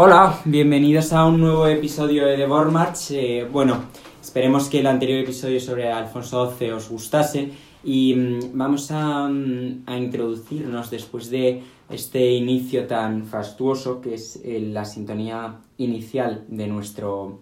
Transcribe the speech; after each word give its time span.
Hola, 0.00 0.38
bienvenidos 0.44 1.12
a 1.12 1.24
un 1.26 1.40
nuevo 1.40 1.66
episodio 1.66 2.24
de 2.24 2.36
The 2.36 2.46
Board 2.46 2.70
March. 2.70 3.10
Eh, 3.10 3.48
bueno, 3.50 3.86
esperemos 4.22 4.68
que 4.68 4.78
el 4.78 4.86
anterior 4.86 5.18
episodio 5.18 5.58
sobre 5.58 5.90
Alfonso 5.90 6.54
XII 6.56 6.70
os 6.70 6.88
gustase 6.88 7.50
y 7.82 8.14
mm, 8.14 8.56
vamos 8.56 8.92
a, 8.92 9.26
mm, 9.26 9.82
a, 9.86 9.96
introducirnos 9.96 10.88
después 10.92 11.30
de 11.30 11.64
este 11.90 12.30
inicio 12.30 12.86
tan 12.86 13.26
fastuoso 13.26 14.00
que 14.00 14.14
es 14.14 14.40
eh, 14.44 14.60
la 14.60 14.84
sintonía 14.84 15.56
inicial 15.78 16.44
de 16.46 16.68
nuestro, 16.68 17.40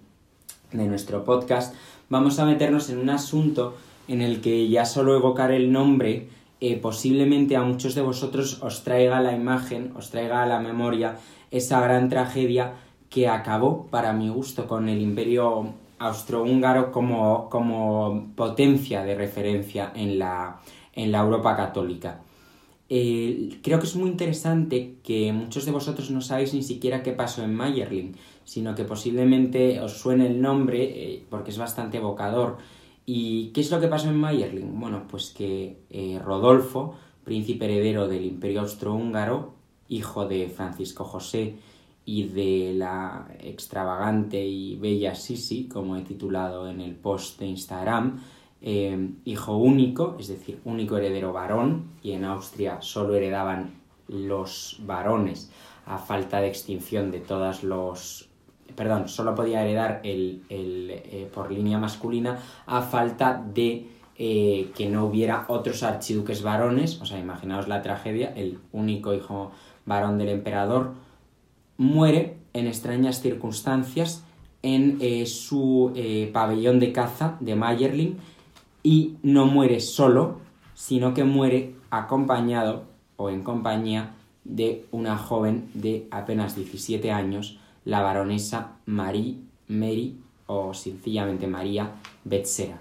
de 0.73 0.87
nuestro 0.87 1.25
podcast. 1.25 1.75
Vamos 2.09 2.39
a 2.39 2.47
meternos 2.47 2.89
en 2.89 2.97
un 2.97 3.11
asunto 3.11 3.75
en 4.09 4.23
el 4.23 4.41
que 4.41 4.67
ya 4.71 4.87
solo 4.87 5.15
evocar 5.15 5.53
el 5.53 5.71
nombre 5.71 6.31
eh, 6.59 6.79
posiblemente 6.79 7.55
a 7.55 7.61
muchos 7.61 7.95
de 7.95 8.01
vosotros 8.01 8.63
os 8.63 8.83
traiga 8.83 9.21
la 9.21 9.35
imagen, 9.35 9.93
os 9.95 10.09
traiga 10.09 10.47
la 10.47 10.59
memoria 10.59 11.19
esa 11.51 11.81
gran 11.81 12.09
tragedia 12.09 12.75
que 13.11 13.29
acabó, 13.29 13.87
para 13.87 14.13
mi 14.13 14.29
gusto, 14.29 14.67
con 14.67 14.89
el 14.89 15.01
imperio 15.01 15.75
austrohúngaro 15.99 16.93
como, 16.93 17.49
como 17.49 18.33
potencia 18.35 19.03
de 19.05 19.15
referencia 19.15 19.93
en 19.95 20.19
la, 20.19 20.61
en 20.93 21.13
la 21.13 21.21
Europa 21.21 21.57
católica. 21.57 22.21
Eh, 22.89 23.59
creo 23.63 23.81
que 23.81 23.87
es 23.87 23.97
muy 23.97 24.11
interesante 24.11 24.99
que 25.03 25.33
muchos 25.33 25.65
de 25.65 25.73
vosotros 25.73 26.11
no 26.11 26.21
sabéis 26.21 26.55
ni 26.55 26.63
siquiera 26.63 27.03
qué 27.03 27.13
pasó 27.13 27.43
en 27.43 27.55
Mayerling, 27.55 28.15
sino 28.45 28.75
que 28.77 28.85
posiblemente 28.85 29.81
os 29.81 29.99
suene 29.99 30.27
el 30.27 30.41
nombre 30.41 30.85
eh, 30.85 31.27
porque 31.29 31.51
es 31.51 31.59
bastante 31.59 31.99
evocador. 31.99 32.59
¿Y 33.05 33.49
qué 33.49 33.61
es 33.61 33.71
lo 33.71 33.81
que 33.81 33.89
pasó 33.89 34.09
en 34.09 34.17
Mayerling? 34.17 34.79
Bueno, 34.79 35.05
pues 35.09 35.31
que 35.31 35.79
eh, 35.91 36.21
Rodolfo, 36.25 36.95
príncipe 37.25 37.65
heredero 37.65 38.09
del 38.09 38.25
imperio 38.25 38.61
austrohúngaro, 38.61 39.56
hijo 39.89 40.27
de 40.27 40.49
Francisco 40.49 41.05
José 41.05 41.57
y 42.05 42.29
de 42.29 42.73
la 42.75 43.27
extravagante 43.41 44.45
y 44.45 44.77
bella 44.77 45.15
Sisi, 45.15 45.69
como 45.69 45.97
he 45.97 46.03
titulado 46.03 46.69
en 46.69 46.81
el 46.81 46.95
post 46.95 47.41
de 47.41 47.47
Instagram, 47.47 48.21
eh, 48.63 49.11
hijo 49.25 49.57
único, 49.57 50.17
es 50.19 50.29
decir, 50.29 50.61
único 50.65 50.97
heredero 50.97 51.33
varón, 51.33 51.91
y 52.03 52.13
en 52.13 52.25
Austria 52.25 52.81
solo 52.81 53.15
heredaban 53.15 53.75
los 54.09 54.81
varones 54.87 55.51
a 55.87 55.99
falta 55.99 56.41
de 56.41 56.49
extinción 56.49 57.11
de 57.11 57.21
todos 57.21 57.63
los... 57.63 58.29
Perdón, 58.75 59.09
solo 59.09 59.35
podía 59.35 59.63
heredar 59.63 60.01
el, 60.03 60.43
eh, 60.49 61.31
por 61.33 61.51
línea 61.51 61.79
masculina 61.79 62.39
a 62.67 62.83
falta 62.83 63.43
de 63.55 63.89
eh, 64.19 64.73
que 64.75 64.89
no 64.89 65.07
hubiera 65.07 65.45
otros 65.49 65.83
archiduques 65.83 66.43
varones, 66.43 67.01
o 67.01 67.07
sea, 67.07 67.19
imaginaos 67.19 67.69
la 67.69 67.83
tragedia, 67.83 68.33
el 68.35 68.59
único 68.73 69.15
hijo 69.15 69.53
varón 69.87 70.19
del 70.19 70.29
emperador, 70.29 70.93
muere 71.79 72.37
en 72.53 72.67
extrañas 72.67 73.21
circunstancias 73.21 74.23
en 74.63 74.99
eh, 75.01 75.27
su 75.27 75.93
eh, 75.95 76.31
pabellón 76.33 76.81
de 76.81 76.93
caza 76.93 77.37
de 77.41 77.55
Mayerling 77.55 78.17
y 78.83 79.17
no 79.23 79.47
muere 79.47 79.81
solo, 79.81 80.41
sino 80.75 81.15
que 81.15 81.25
muere 81.25 81.75
acompañado 81.91 82.85
o 83.17 83.31
en 83.31 83.43
compañía 83.43 84.15
de 84.45 84.87
una 84.91 85.17
joven 85.19 85.69
de 85.75 86.07
apenas 86.11 86.57
17 86.57 87.11
años, 87.11 87.59
la 87.85 88.03
baronesa 88.03 88.73
Marie 88.87 89.37
Mary 89.69 90.19
o 90.47 90.75
sencillamente 90.75 91.47
María 91.47 91.93
Betsera. 92.25 92.79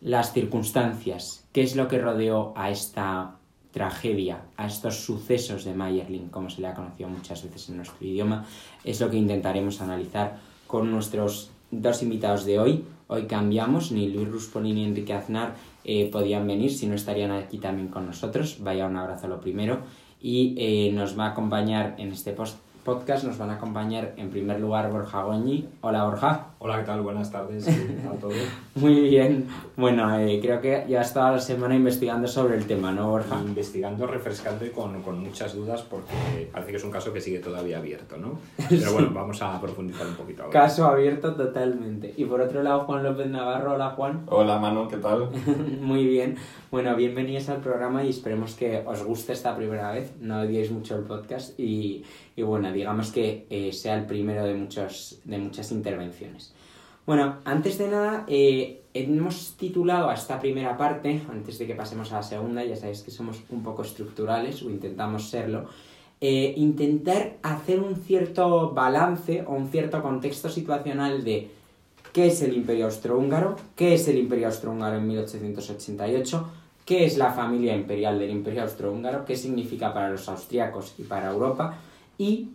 Las 0.00 0.32
circunstancias, 0.32 1.46
qué 1.52 1.62
es 1.62 1.76
lo 1.76 1.88
que 1.88 1.98
rodeó 1.98 2.52
a 2.56 2.70
esta 2.70 3.36
tragedia, 3.74 4.38
a 4.56 4.66
estos 4.66 5.00
sucesos 5.00 5.64
de 5.64 5.74
Mayerling, 5.74 6.28
como 6.28 6.48
se 6.48 6.60
le 6.60 6.68
ha 6.68 6.74
conocido 6.74 7.08
muchas 7.08 7.42
veces 7.42 7.68
en 7.68 7.78
nuestro 7.78 8.06
idioma, 8.06 8.46
es 8.84 9.00
lo 9.00 9.10
que 9.10 9.16
intentaremos 9.16 9.80
analizar 9.80 10.38
con 10.68 10.92
nuestros 10.92 11.50
dos 11.72 12.00
invitados 12.04 12.44
de 12.44 12.60
hoy. 12.60 12.84
Hoy 13.08 13.24
cambiamos, 13.26 13.90
ni 13.90 14.08
Luis 14.08 14.28
Rusponi 14.28 14.72
ni 14.72 14.84
Enrique 14.84 15.12
Aznar 15.12 15.56
eh, 15.84 16.08
podían 16.10 16.46
venir, 16.46 16.72
si 16.72 16.86
no 16.86 16.94
estarían 16.94 17.32
aquí 17.32 17.58
también 17.58 17.88
con 17.88 18.06
nosotros. 18.06 18.58
Vaya 18.60 18.86
un 18.86 18.96
abrazo 18.96 19.26
lo 19.26 19.40
primero. 19.40 19.80
Y 20.22 20.54
eh, 20.56 20.92
nos 20.92 21.18
va 21.18 21.26
a 21.26 21.30
acompañar 21.30 21.96
en 21.98 22.12
este 22.12 22.32
post 22.32 22.56
podcast 22.84 23.24
nos 23.24 23.38
van 23.38 23.48
a 23.48 23.54
acompañar 23.54 24.12
en 24.18 24.28
primer 24.28 24.60
lugar 24.60 24.90
Borja 24.92 25.22
Goñi. 25.22 25.66
Hola 25.80 26.04
Borja. 26.04 26.48
Hola, 26.58 26.78
¿qué 26.78 26.84
tal? 26.84 27.00
Buenas 27.00 27.30
tardes 27.30 27.66
a 27.68 28.20
todos. 28.20 28.34
Muy 28.74 29.00
bien. 29.00 29.46
Bueno, 29.76 30.18
eh, 30.18 30.38
creo 30.40 30.60
que 30.60 30.84
ya 30.88 31.00
estado 31.00 31.32
la 31.32 31.40
semana 31.40 31.74
investigando 31.74 32.28
sobre 32.28 32.56
el 32.56 32.66
tema, 32.66 32.92
¿no, 32.92 33.10
Borja? 33.10 33.40
Investigando, 33.40 34.06
refrescando 34.06 34.64
y 34.66 34.70
con, 34.70 35.02
con, 35.02 35.22
muchas 35.22 35.54
dudas 35.54 35.82
porque 35.82 36.48
parece 36.52 36.70
que 36.70 36.76
es 36.76 36.84
un 36.84 36.90
caso 36.90 37.12
que 37.12 37.20
sigue 37.20 37.38
todavía 37.38 37.78
abierto, 37.78 38.16
¿no? 38.18 38.38
Pero 38.68 38.92
bueno, 38.92 39.10
vamos 39.12 39.40
a 39.40 39.58
profundizar 39.60 40.06
un 40.06 40.14
poquito 40.14 40.42
ahora. 40.42 40.52
Caso 40.52 40.86
abierto 40.86 41.34
totalmente. 41.34 42.12
Y 42.16 42.26
por 42.26 42.40
otro 42.42 42.62
lado, 42.62 42.80
Juan 42.80 43.02
López 43.02 43.28
Navarro. 43.28 43.74
Hola, 43.74 43.90
Juan. 43.90 44.22
Hola, 44.26 44.58
Manu, 44.58 44.88
¿qué 44.88 44.98
tal? 44.98 45.30
Muy 45.80 46.06
bien. 46.06 46.36
Bueno, 46.70 46.96
bienvenidos 46.96 47.48
al 47.50 47.60
programa 47.60 48.04
y 48.04 48.10
esperemos 48.10 48.54
que 48.54 48.82
os 48.84 49.04
guste 49.04 49.32
esta 49.32 49.56
primera 49.56 49.92
vez. 49.92 50.12
No 50.20 50.40
odiéis 50.40 50.70
mucho 50.70 50.96
el 50.96 51.04
podcast 51.04 51.58
y, 51.58 52.04
y 52.36 52.42
bueno, 52.42 52.72
digamos 52.74 53.10
que 53.10 53.46
eh, 53.48 53.72
sea 53.72 53.94
el 53.94 54.06
primero 54.06 54.44
de, 54.44 54.54
muchos, 54.54 55.20
de 55.24 55.38
muchas 55.38 55.72
intervenciones. 55.72 56.52
Bueno, 57.06 57.38
antes 57.44 57.78
de 57.78 57.88
nada, 57.88 58.24
eh, 58.28 58.82
hemos 58.94 59.56
titulado 59.56 60.08
a 60.08 60.14
esta 60.14 60.40
primera 60.40 60.76
parte, 60.76 61.22
antes 61.30 61.58
de 61.58 61.66
que 61.66 61.74
pasemos 61.74 62.12
a 62.12 62.16
la 62.16 62.22
segunda, 62.22 62.64
ya 62.64 62.76
sabéis 62.76 63.02
que 63.02 63.10
somos 63.10 63.42
un 63.50 63.62
poco 63.62 63.82
estructurales 63.82 64.62
o 64.62 64.70
intentamos 64.70 65.28
serlo, 65.28 65.68
eh, 66.20 66.54
intentar 66.56 67.36
hacer 67.42 67.80
un 67.80 67.96
cierto 67.96 68.70
balance 68.70 69.44
o 69.46 69.52
un 69.52 69.68
cierto 69.68 70.00
contexto 70.00 70.48
situacional 70.48 71.24
de 71.24 71.50
qué 72.14 72.28
es 72.28 72.40
el 72.40 72.56
Imperio 72.56 72.86
Austrohúngaro, 72.86 73.56
qué 73.76 73.94
es 73.94 74.08
el 74.08 74.16
Imperio 74.16 74.46
Austrohúngaro 74.46 74.96
en 74.96 75.06
1888, 75.08 76.48
qué 76.86 77.04
es 77.04 77.18
la 77.18 77.32
familia 77.32 77.76
imperial 77.76 78.18
del 78.18 78.30
Imperio 78.30 78.62
Austrohúngaro, 78.62 79.26
qué 79.26 79.36
significa 79.36 79.92
para 79.92 80.10
los 80.10 80.28
austriacos 80.28 80.94
y 80.96 81.02
para 81.02 81.30
Europa, 81.30 81.76
y 82.16 82.50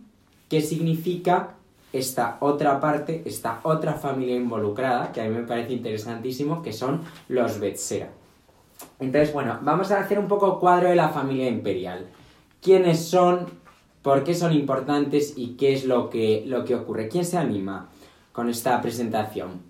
qué 0.50 0.60
significa 0.60 1.54
esta 1.92 2.36
otra 2.40 2.78
parte, 2.80 3.22
esta 3.24 3.60
otra 3.62 3.94
familia 3.94 4.36
involucrada, 4.36 5.12
que 5.12 5.22
a 5.22 5.24
mí 5.24 5.30
me 5.30 5.44
parece 5.44 5.72
interesantísimo, 5.72 6.60
que 6.60 6.72
son 6.72 7.00
los 7.28 7.58
Betsera. 7.58 8.10
Entonces, 8.98 9.32
bueno, 9.32 9.58
vamos 9.62 9.90
a 9.90 10.00
hacer 10.00 10.18
un 10.18 10.28
poco 10.28 10.58
cuadro 10.60 10.88
de 10.88 10.96
la 10.96 11.08
familia 11.08 11.48
imperial. 11.48 12.06
¿Quiénes 12.60 13.06
son? 13.06 13.46
¿Por 14.02 14.24
qué 14.24 14.34
son 14.34 14.52
importantes? 14.52 15.34
¿Y 15.36 15.54
qué 15.56 15.72
es 15.72 15.84
lo 15.84 16.10
que, 16.10 16.44
lo 16.46 16.64
que 16.64 16.74
ocurre? 16.74 17.08
¿Quién 17.08 17.24
se 17.24 17.38
anima 17.38 17.88
con 18.32 18.48
esta 18.48 18.80
presentación? 18.82 19.62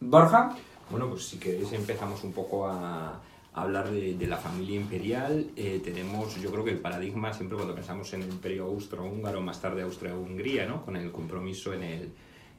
¿Borja? 0.00 0.56
Bueno, 0.90 1.08
pues 1.08 1.26
si 1.26 1.38
queréis 1.38 1.72
empezamos 1.72 2.24
un 2.24 2.32
poco 2.32 2.66
a, 2.66 3.20
hablar 3.54 3.90
de, 3.90 4.26
la 4.26 4.36
familia 4.36 4.76
imperial. 4.76 5.50
Eh, 5.56 5.80
tenemos, 5.84 6.40
yo 6.40 6.50
creo 6.50 6.64
que 6.64 6.70
el 6.70 6.78
paradigma, 6.78 7.32
siempre 7.32 7.56
cuando 7.56 7.74
pensamos 7.74 8.12
en 8.14 8.22
el 8.22 8.28
imperio 8.28 8.64
austrohúngaro, 8.64 9.40
más 9.40 9.60
tarde 9.60 9.82
Austria-Hungría, 9.82 10.66
¿no? 10.66 10.84
con 10.84 10.96
el 10.96 11.10
compromiso 11.10 11.72
en 11.74 11.82
el, 11.82 12.12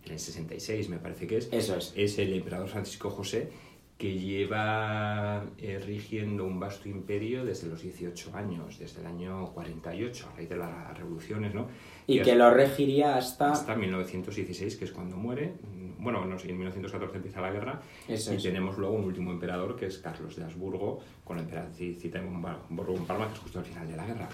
en 0.05 0.11
el 0.11 0.19
66, 0.19 0.89
me 0.89 0.97
parece 0.97 1.25
que 1.27 1.37
es, 1.37 1.49
Eso 1.51 1.77
es. 1.77 1.93
es 1.95 2.19
el 2.19 2.33
emperador 2.33 2.67
Francisco 2.67 3.09
José, 3.09 3.49
que 3.97 4.19
lleva 4.19 5.45
eh, 5.57 5.79
rigiendo 5.79 6.45
un 6.45 6.59
vasto 6.59 6.89
imperio 6.89 7.45
desde 7.45 7.67
los 7.67 7.81
18 7.81 8.35
años, 8.35 8.77
desde 8.77 9.01
el 9.01 9.07
año 9.07 9.51
48, 9.53 10.29
a 10.31 10.35
raíz 10.35 10.49
de 10.49 10.57
las 10.57 10.97
revoluciones, 10.97 11.53
¿no? 11.53 11.67
Y, 12.05 12.21
que 12.21 12.35
lo 12.35 12.49
regiría 12.51 13.15
hasta... 13.15 13.51
Hasta 13.51 13.75
1916, 13.75 14.75
que 14.75 14.85
es 14.85 14.91
cuando 14.91 15.15
muere. 15.15 15.53
Bueno, 16.03 16.25
no 16.25 16.37
sé, 16.37 16.49
en 16.49 16.57
1914 16.57 17.17
empieza 17.17 17.41
la 17.41 17.51
guerra. 17.51 17.81
Eso 18.07 18.33
y 18.33 18.37
es. 18.37 18.43
tenemos 18.43 18.77
luego 18.77 18.95
un 18.95 19.05
último 19.05 19.31
emperador, 19.31 19.75
que 19.75 19.87
es 19.87 19.97
Carlos 19.97 20.35
de 20.35 20.43
Habsburgo, 20.43 20.99
con 21.23 21.37
la 21.37 21.43
emperatricita 21.43 22.19
en 22.19 22.41
Borgo-Palma, 22.69 23.27
que 23.27 23.33
es 23.33 23.39
justo 23.39 23.59
al 23.59 23.65
final 23.65 23.87
de 23.87 23.95
la 23.95 24.05
guerra. 24.05 24.29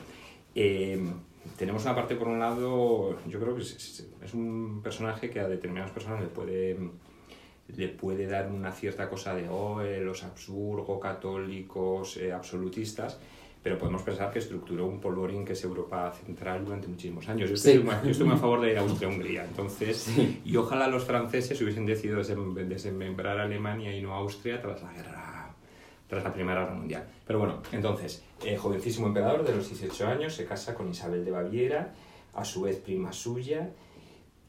Eh, 0.55 0.99
tenemos 1.57 1.83
una 1.85 1.95
parte, 1.95 2.15
por 2.15 2.27
un 2.27 2.39
lado, 2.39 3.19
yo 3.27 3.39
creo 3.39 3.55
que 3.55 3.61
es 3.61 4.33
un 4.33 4.81
personaje 4.83 5.29
que 5.29 5.39
a 5.39 5.47
determinadas 5.47 5.91
personas 5.91 6.21
le 6.21 6.27
puede 6.27 6.77
le 7.75 7.87
puede 7.89 8.25
dar 8.25 8.51
una 8.51 8.71
cierta 8.71 9.09
cosa 9.09 9.35
de, 9.35 9.47
oh, 9.49 9.81
eh, 9.81 10.01
los 10.01 10.23
Habsburgo, 10.23 10.99
católicos, 10.99 12.17
eh, 12.17 12.31
absolutistas, 12.31 13.19
pero 13.61 13.77
podemos 13.77 14.01
pensar 14.03 14.31
que 14.31 14.39
estructuró 14.39 14.85
un 14.85 14.99
polvorín 15.01 15.43
que 15.43 15.53
es 15.53 15.63
Europa 15.63 16.13
Central 16.13 16.63
durante 16.63 16.87
muchísimos 16.87 17.27
años. 17.27 17.49
Yo 17.49 17.55
estoy, 17.55 17.73
Sí. 17.73 17.83
yo 18.05 18.11
estoy 18.11 18.29
a 18.29 18.37
favor 18.37 18.61
de 18.61 18.77
Austria-Hungría, 18.77 19.43
entonces, 19.43 19.97
Sí. 19.97 20.41
y 20.45 20.55
ojalá 20.55 20.87
los 20.87 21.03
franceses 21.03 21.61
hubiesen 21.61 21.85
decidido 21.85 22.21
desmembrar 22.23 23.39
Alemania 23.39 23.95
y 23.95 24.01
no 24.01 24.13
Austria 24.13 24.61
tras 24.61 24.81
la 24.81 24.93
guerra, 24.93 25.53
tras 26.07 26.23
la 26.23 26.33
Primera 26.33 26.61
Guerra 26.61 26.75
Mundial. 26.75 27.07
Pero 27.27 27.39
bueno, 27.39 27.61
entonces, 27.71 28.23
eh, 28.45 28.55
jovencísimo 28.55 29.07
emperador 29.07 29.45
de 29.45 29.55
los 29.55 29.67
18 29.67 30.07
años, 30.07 30.33
se 30.33 30.45
casa 30.45 30.73
con 30.73 30.89
Isabel 30.89 31.25
de 31.25 31.31
Baviera, 31.31 31.93
a 32.33 32.45
su 32.45 32.61
vez 32.61 32.77
prima 32.77 33.11
suya, 33.11 33.71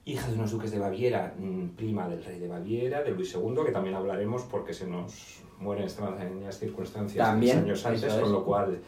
hija 0.05 0.29
de 0.29 0.35
unos 0.35 0.53
duques 0.53 0.71
de 0.71 0.79
Baviera, 0.79 1.35
mm, 1.37 1.71
prima 1.71 2.09
del 2.09 2.25
rey 2.25 2.39
de 2.39 2.49
Baviera, 2.49 3.03
de 3.03 3.11
Luis 3.11 3.35
II, 3.35 3.65
que 3.67 3.73
también 3.73 3.95
hablaremos 3.97 4.43
porque 4.45 4.73
se 4.73 4.87
nos 4.87 5.41
muere 5.59 5.83
en 5.83 5.89
extrañas 5.89 6.59
circunstancias 6.59 7.27
También, 7.27 7.59
años 7.59 7.85
antes, 7.85 8.15
con 8.15 8.33
lo 8.33 8.45
cual 8.45 8.81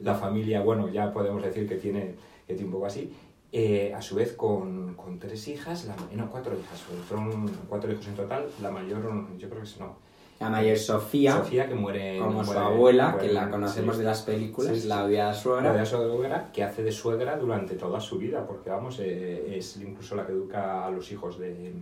la 0.00 0.14
familia, 0.14 0.60
bueno, 0.62 0.88
ya 0.88 1.12
podemos 1.12 1.42
decir 1.42 1.68
que 1.68 1.76
tiene, 1.76 2.14
que 2.46 2.54
tiene 2.54 2.66
un 2.66 2.72
poco 2.72 2.86
así. 2.86 3.12
Eh, 3.52 3.92
a 3.94 4.00
su 4.00 4.14
vez 4.14 4.32
con, 4.34 4.94
con 4.94 5.18
tres 5.18 5.48
hijas, 5.48 5.84
la, 5.86 5.96
no, 6.14 6.30
cuatro 6.30 6.52
hijas, 6.58 6.80
fueron 7.08 7.48
cuatro 7.68 7.90
hijos 7.92 8.06
en 8.06 8.14
total, 8.14 8.46
la 8.62 8.70
mayor, 8.70 9.02
yo 9.38 9.48
creo 9.48 9.60
que 9.62 9.66
es 9.68 9.80
no. 9.80 9.96
La 10.38 10.48
mayor 10.48 10.78
Sofía, 10.78 11.36
Sofía, 11.36 11.68
que 11.68 11.74
muere... 11.74 12.18
como 12.18 12.42
su 12.44 12.52
abuela, 12.52 13.10
muere- 13.12 13.26
que 13.26 13.32
la 13.34 13.50
conocemos 13.50 13.96
sí. 13.96 14.00
de 14.02 14.06
las 14.06 14.22
películas, 14.22 14.72
Sí, 14.74 14.80
sí, 14.82 14.88
la 14.88 15.04
odiada 15.04 15.32
La 15.32 15.34
suegra. 15.36 15.72
de 15.74 15.84
suegra, 15.84 16.50
que 16.52 16.62
hace 16.62 16.82
de 16.82 16.92
suegra 16.92 17.36
durante 17.36 17.74
toda 17.74 18.00
su 18.00 18.16
vida, 18.18 18.46
porque 18.46 18.70
vamos, 18.70 18.98
eh, 19.00 19.58
es 19.58 19.76
incluso 19.78 20.14
la 20.16 20.24
que 20.24 20.32
educa 20.32 20.86
a 20.86 20.90
los 20.90 21.10
hijos 21.12 21.38
de- 21.38 21.74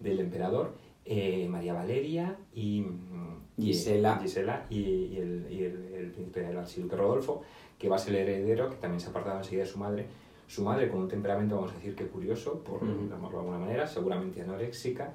del 0.00 0.20
emperador, 0.20 0.72
eh, 1.06 1.46
María 1.48 1.72
Valeria 1.72 2.36
y 2.52 2.80
mm, 2.82 2.86
y- 2.86 3.35
Gisela. 3.58 4.18
Gisela 4.18 4.66
y, 4.70 4.80
y 4.80 5.16
el, 5.18 5.46
y 5.50 5.64
el, 5.64 5.94
el 5.94 6.10
príncipe 6.10 6.48
el 6.48 6.56
archiduque 6.56 6.96
Rodolfo, 6.96 7.42
que 7.78 7.88
va 7.88 7.96
a 7.96 7.98
ser 7.98 8.14
el 8.16 8.28
heredero, 8.28 8.70
que 8.70 8.76
también 8.76 9.00
se 9.00 9.08
apartaba 9.10 9.38
enseguida 9.38 9.64
de 9.64 9.68
su 9.68 9.78
madre. 9.78 10.06
Su 10.48 10.62
madre, 10.62 10.88
con 10.88 11.00
un 11.00 11.08
temperamento, 11.08 11.56
vamos 11.56 11.72
a 11.72 11.74
decir 11.74 11.96
que 11.96 12.06
curioso, 12.06 12.62
por 12.62 12.80
llamarlo 12.80 13.30
de 13.30 13.38
alguna 13.38 13.58
manera, 13.58 13.84
seguramente 13.84 14.40
anoréxica, 14.40 15.12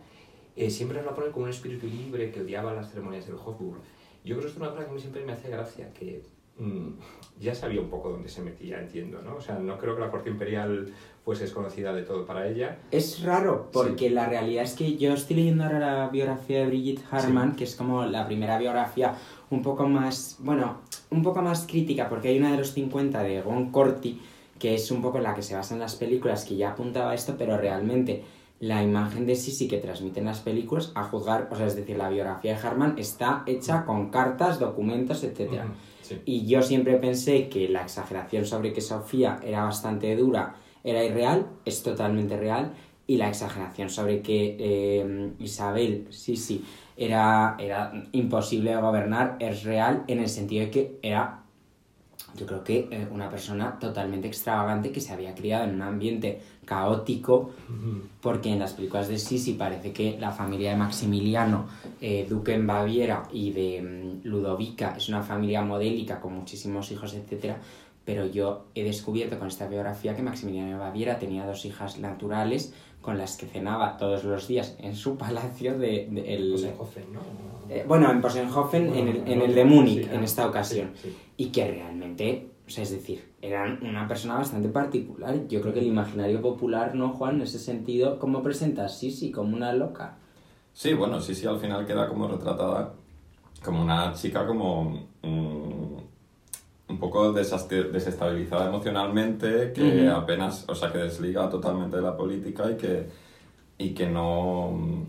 eh, 0.58 0.70
siempre 0.70 1.02
la 1.02 1.16
pone 1.16 1.32
como 1.32 1.46
un 1.46 1.52
espíritu 1.52 1.88
libre 1.88 2.32
que 2.32 2.42
odiaba 2.42 2.74
las 2.74 2.90
ceremonias 2.90 3.26
del 3.28 3.36
Hofburg. 3.36 3.80
Yo 4.26 4.36
creo 4.36 4.42
que 4.42 4.48
esto 4.48 4.50
es 4.50 4.58
una 4.58 4.72
cosa 4.72 4.84
que 4.84 4.92
a 4.92 4.94
mí 4.94 5.00
siempre 5.00 5.24
me 5.24 5.32
hace 5.32 5.50
gracia, 5.50 5.94
que 5.94 6.22
ya 7.40 7.56
sabía 7.56 7.82
un 7.82 7.90
poco 7.90 8.10
dónde 8.10 8.30
se 8.30 8.42
metía, 8.42 8.80
entiendo, 8.80 9.22
¿no? 9.24 9.36
O 9.36 9.42
sea, 9.42 9.58
no 9.58 9.78
creo 9.80 9.96
que 9.96 10.02
la 10.02 10.12
corte 10.12 10.30
imperial 10.30 10.94
fuese 11.26 11.44
desconocida 11.44 11.92
de 11.92 12.04
todo 12.04 12.26
para 12.26 12.48
ella. 12.48 12.78
Es 12.92 13.24
raro, 13.24 13.70
porque 13.74 14.10
la 14.12 14.28
realidad 14.28 14.64
es 14.64 14.74
que 14.74 14.96
yo 14.96 15.14
estoy 15.14 15.38
leyendo 15.38 15.64
ahora 15.64 15.80
la 15.80 16.10
biografía 16.10 16.60
de 16.60 16.68
Brigitte 16.68 17.04
Harman, 17.10 17.56
que 17.56 17.64
es 17.64 17.76
como 17.76 18.06
la 18.06 18.28
primera 18.28 18.60
biografía 18.60 19.16
un 19.50 19.64
poco 19.64 19.88
más, 19.88 20.38
bueno, 20.40 20.82
un 21.10 21.24
poco 21.24 21.42
más 21.42 21.66
crítica, 21.68 22.10
porque 22.10 22.30
hay 22.30 22.38
una 22.38 22.52
de 22.52 22.58
los 22.58 22.74
50 22.74 23.24
de 23.24 23.42
Gon 23.42 23.72
Corti, 23.72 24.22
que 24.60 24.76
es 24.76 24.92
un 24.92 25.02
poco 25.02 25.18
en 25.18 25.24
la 25.24 25.34
que 25.34 25.42
se 25.42 25.56
basan 25.56 25.80
las 25.80 25.96
películas, 25.96 26.46
que 26.46 26.56
ya 26.56 26.72
apuntaba 26.72 27.12
a 27.12 27.16
esto, 27.16 27.36
pero 27.38 27.58
realmente 27.58 28.24
la 28.60 28.84
imagen 28.84 29.26
de 29.26 29.36
Sisi 29.36 29.68
que 29.68 29.80
transmiten 29.80 30.26
las 30.26 30.42
películas, 30.42 30.92
a 30.94 31.04
juzgar, 31.06 31.50
o 31.52 31.56
sea, 31.56 31.66
es 31.66 31.76
decir, 31.76 31.98
la 31.98 32.10
biografía 32.10 32.56
de 32.56 32.68
Harman 32.68 33.00
está 33.00 33.42
hecha 33.48 33.86
con 33.86 34.12
cartas, 34.12 34.60
documentos, 34.60 35.24
etcétera. 35.24 35.66
Ujú, 35.66 35.74
Y 36.26 36.46
yo 36.46 36.62
siempre 36.62 36.98
pensé 36.98 37.50
que 37.50 37.70
la 37.70 37.82
exageración 37.84 38.46
sobre 38.46 38.74
que 38.74 38.82
Sofía 38.82 39.40
era 39.44 39.64
bastante 39.64 40.16
dura 40.16 40.56
era 40.84 41.04
irreal, 41.04 41.48
es 41.66 41.84
totalmente 41.84 42.38
real. 42.38 42.74
Y 43.08 43.18
la 43.18 43.28
exageración 43.28 43.90
sobre 43.90 44.22
que 44.22 44.56
eh, 44.60 45.32
Isabel, 45.40 46.08
sí, 46.12 46.38
sí, 46.38 46.64
era, 46.96 47.56
era 47.60 47.92
imposible 48.12 48.72
de 48.72 48.82
gobernar 48.82 49.38
es 49.40 49.64
real 49.64 50.04
en 50.08 50.20
el 50.20 50.30
sentido 50.30 50.66
de 50.66 50.72
que 50.72 51.00
era, 51.02 51.41
yo 52.36 52.46
creo 52.46 52.64
que 52.64 52.88
eh, 52.92 53.08
una 53.12 53.30
persona 53.30 53.78
totalmente 53.80 54.28
extravagante 54.28 54.92
que 54.92 55.02
se 55.02 55.14
había 55.14 55.34
criado 55.36 55.66
en 55.66 55.76
un 55.76 55.82
ambiente 55.82 56.42
caótico 56.66 57.52
porque 58.22 58.50
en 58.50 58.60
las 58.60 58.74
películas 58.74 59.08
de 59.08 59.18
Sisi 59.18 59.54
parece 59.54 59.92
que 59.92 60.18
la 60.20 60.32
familia 60.32 60.72
de 60.72 60.78
Maximiliano, 60.78 61.68
eh, 62.00 62.26
duque 62.30 62.54
en 62.54 62.66
Baviera, 62.68 63.24
y 63.32 63.52
de 63.52 63.82
mm, 63.82 64.28
Ludovica 64.28 64.96
es 64.98 65.10
una 65.10 65.22
familia 65.24 65.62
modélica 65.62 66.20
con 66.22 66.34
muchísimos 66.34 66.92
hijos, 66.92 67.14
etc. 67.14 67.56
Pero 68.06 68.26
yo 68.26 68.66
he 68.76 68.84
descubierto 68.84 69.38
con 69.38 69.48
esta 69.48 69.68
biografía 69.68 70.16
que 70.16 70.24
Maximiliano 70.24 70.70
de 70.72 70.78
Baviera 70.78 71.20
tenía 71.20 71.46
dos 71.46 71.66
hijas 71.66 72.00
naturales 72.00 72.74
con 73.02 73.18
las 73.18 73.36
que 73.38 73.46
cenaba 73.48 73.98
todos 73.98 74.24
los 74.24 74.48
días 74.48 74.76
en 74.80 74.96
su 74.96 75.18
palacio 75.18 75.78
de, 75.78 76.08
de- 76.12 76.34
el- 76.36 76.52
Posenhofen, 76.52 77.14
¿no? 77.14 77.20
Eh, 77.74 77.86
bueno, 77.88 78.12
en 78.12 78.20
Posenhofen, 78.20 78.94
en, 78.94 79.08
el, 79.08 79.24
en 79.26 79.42
el 79.42 79.56
de 79.56 79.64
Múnich, 79.64 80.04
sí, 80.04 80.10
en 80.12 80.20
ah, 80.20 80.26
esta 80.26 80.46
ocasión 80.46 80.92
sí, 80.94 81.10
sí. 81.10 81.18
y 81.38 81.46
que 81.52 81.72
realmente, 81.72 82.50
o 82.68 82.70
sea, 82.70 82.84
es 82.84 82.92
decir, 82.92 83.32
eran 83.42 83.80
una 83.82 84.10
persona 84.10 84.36
bastante 84.36 84.68
particular. 84.68 85.48
Yo 85.48 85.62
creo 85.62 85.74
que 85.74 85.80
el 85.80 85.88
imaginario 85.88 86.42
popular, 86.42 86.96
¿no, 86.96 87.14
Juan? 87.14 87.36
En 87.36 87.44
ese 87.44 87.60
sentido, 87.60 88.20
¿cómo 88.20 88.44
presentas 88.44 89.00
Sisi? 89.00 89.32
Como 89.32 89.56
una 89.56 89.72
loca. 89.72 90.18
Sí, 90.74 90.94
bueno, 90.94 91.22
sí, 91.22 91.34
sí, 91.34 91.48
al 91.48 91.60
final 91.60 91.86
queda 91.86 92.10
como 92.10 92.28
retratada 92.28 92.92
como 93.64 93.82
una 93.82 94.12
chica 94.14 94.46
como 94.46 95.08
mm, 95.22 95.96
un 96.90 97.00
poco 97.00 97.32
desestabilizada 97.32 98.68
emocionalmente, 98.68 99.72
que 99.72 100.10
apenas, 100.10 100.66
o 100.68 100.76
sea, 100.76 100.92
que 100.92 100.98
desliga 100.98 101.50
totalmente 101.50 101.96
de 101.96 102.02
la 102.02 102.18
política 102.18 102.70
y 102.70 102.76
que, 102.76 103.08
y 103.78 103.94
que 103.94 104.08
no 104.08 105.08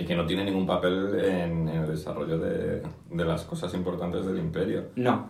y 0.00 0.04
que 0.04 0.16
no 0.16 0.24
tiene 0.24 0.44
ningún 0.44 0.66
papel 0.66 1.20
en, 1.22 1.68
el 1.68 1.86
desarrollo 1.86 2.38
de, 2.38 2.82
de 3.10 3.24
las 3.24 3.44
cosas 3.44 3.72
importantes 3.74 4.24
del 4.24 4.38
imperio. 4.38 4.86
No. 4.96 5.28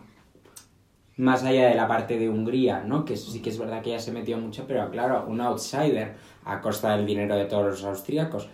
Más 1.16 1.42
allá 1.42 1.68
de 1.68 1.74
la 1.74 1.88
parte 1.88 2.18
de 2.18 2.28
Hungría, 2.28 2.84
¿no? 2.84 3.04
Que 3.04 3.16
sí 3.16 3.42
que 3.42 3.50
es 3.50 3.58
verdad 3.58 3.82
que 3.82 3.90
ella 3.90 3.98
se 3.98 4.12
metió 4.12 4.38
mucho, 4.38 4.64
pero 4.66 4.88
claro, 4.90 5.26
un 5.26 5.40
outsider 5.40 6.14
a 6.44 6.60
costa 6.60 6.96
del 6.96 7.04
dinero 7.04 7.36
de 7.36 7.46
todos 7.46 7.66
los 7.66 7.84
austríacos. 7.84 8.48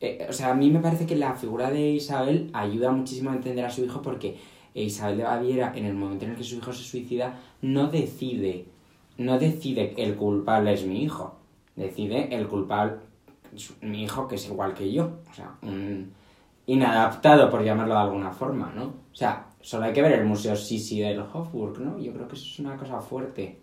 Eh, 0.00 0.26
o 0.28 0.32
sea, 0.32 0.50
a 0.50 0.54
mí 0.54 0.70
me 0.70 0.80
parece 0.80 1.06
que 1.06 1.16
la 1.16 1.34
figura 1.34 1.70
de 1.70 1.90
Isabel 1.90 2.50
ayuda 2.52 2.90
muchísimo 2.90 3.30
a 3.30 3.34
entender 3.34 3.64
a 3.64 3.70
su 3.70 3.84
hijo 3.84 4.02
porque 4.02 4.36
Isabel 4.74 5.18
de 5.18 5.24
Baviera, 5.24 5.72
en 5.76 5.84
el 5.84 5.94
momento 5.94 6.24
en 6.24 6.32
el 6.32 6.36
que 6.36 6.44
su 6.44 6.56
hijo 6.56 6.72
se 6.72 6.82
suicida, 6.82 7.38
no 7.62 7.88
decide, 7.88 8.66
no 9.16 9.38
decide 9.38 9.94
el 9.96 10.16
culpable 10.16 10.72
es 10.72 10.84
mi 10.84 11.04
hijo, 11.04 11.36
decide 11.76 12.34
el 12.34 12.48
culpable 12.48 13.09
mi 13.82 14.04
hijo 14.04 14.28
que 14.28 14.36
es 14.36 14.46
igual 14.48 14.74
que 14.74 14.92
yo, 14.92 15.18
o 15.30 15.34
sea, 15.34 15.54
un 15.62 16.12
inadaptado 16.66 17.50
por 17.50 17.64
llamarlo 17.64 17.94
de 17.94 18.00
alguna 18.00 18.30
forma, 18.30 18.72
¿no? 18.74 18.84
O 18.84 19.14
sea, 19.14 19.46
solo 19.60 19.86
hay 19.86 19.92
que 19.92 20.02
ver 20.02 20.12
el 20.12 20.24
Museo 20.24 20.54
Sisi 20.54 21.00
del 21.00 21.20
Hofburg, 21.20 21.80
¿no? 21.80 21.98
Yo 21.98 22.12
creo 22.12 22.28
que 22.28 22.36
eso 22.36 22.46
es 22.46 22.58
una 22.60 22.76
cosa 22.76 23.00
fuerte. 23.00 23.58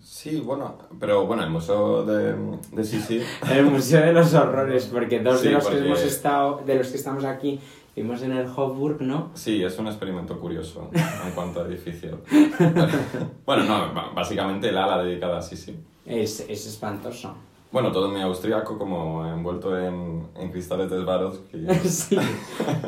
Sí, 0.00 0.40
bueno, 0.40 0.76
pero 1.00 1.26
bueno, 1.26 1.44
el 1.44 1.50
museo 1.50 2.04
de, 2.04 2.34
de 2.72 2.84
Sisi... 2.84 3.22
El 3.50 3.64
Museo 3.64 4.04
de 4.04 4.12
los 4.12 4.34
Horrores, 4.34 4.84
porque 4.92 5.20
dos 5.20 5.42
de 5.42 5.50
los 5.52 5.66
que 5.66 5.78
hemos 5.78 6.02
estado, 6.02 6.62
de 6.66 6.74
los 6.74 6.88
que 6.88 6.98
estamos 6.98 7.24
aquí, 7.24 7.58
vimos 7.96 8.20
en 8.20 8.32
el 8.32 8.46
Hofburg, 8.46 9.00
¿no? 9.00 9.30
Sí, 9.32 9.62
es 9.64 9.78
un 9.78 9.86
experimento 9.86 10.38
curioso 10.38 10.90
en 10.92 11.32
cuanto 11.32 11.62
a 11.62 11.66
edificio. 11.66 12.18
bueno, 13.46 13.64
no, 13.64 14.12
básicamente 14.14 14.68
el 14.68 14.76
ala 14.76 15.02
dedicada 15.02 15.38
a 15.38 15.42
Sisi. 15.42 15.74
Es, 16.04 16.40
es 16.40 16.66
espantoso. 16.66 17.34
Bueno, 17.74 17.90
todo 17.90 18.08
muy 18.08 18.20
austriaco, 18.20 18.78
como 18.78 19.26
envuelto 19.26 19.76
en, 19.76 20.28
en 20.36 20.52
cristales 20.52 20.88
de 20.88 21.02
Swarovski. 21.02 21.66
sí, 21.88 22.16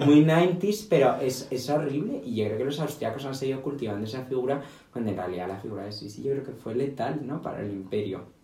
muy 0.04 0.24
90s, 0.24 0.86
pero 0.88 1.16
es, 1.16 1.48
es 1.50 1.68
horrible. 1.68 2.22
Y 2.24 2.36
yo 2.36 2.44
creo 2.44 2.58
que 2.58 2.64
los 2.66 2.78
austriacos 2.78 3.24
han 3.24 3.34
seguido 3.34 3.62
cultivando 3.62 4.06
esa 4.06 4.22
figura, 4.22 4.62
cuando 4.92 5.10
en 5.10 5.16
realidad 5.16 5.48
la 5.48 5.56
figura 5.56 5.82
de 5.82 5.90
Sisi 5.90 6.22
yo 6.22 6.30
creo 6.30 6.44
que 6.44 6.52
fue 6.52 6.76
letal, 6.76 7.26
¿no? 7.26 7.42
Para 7.42 7.62
el 7.62 7.72
imperio. 7.72 8.35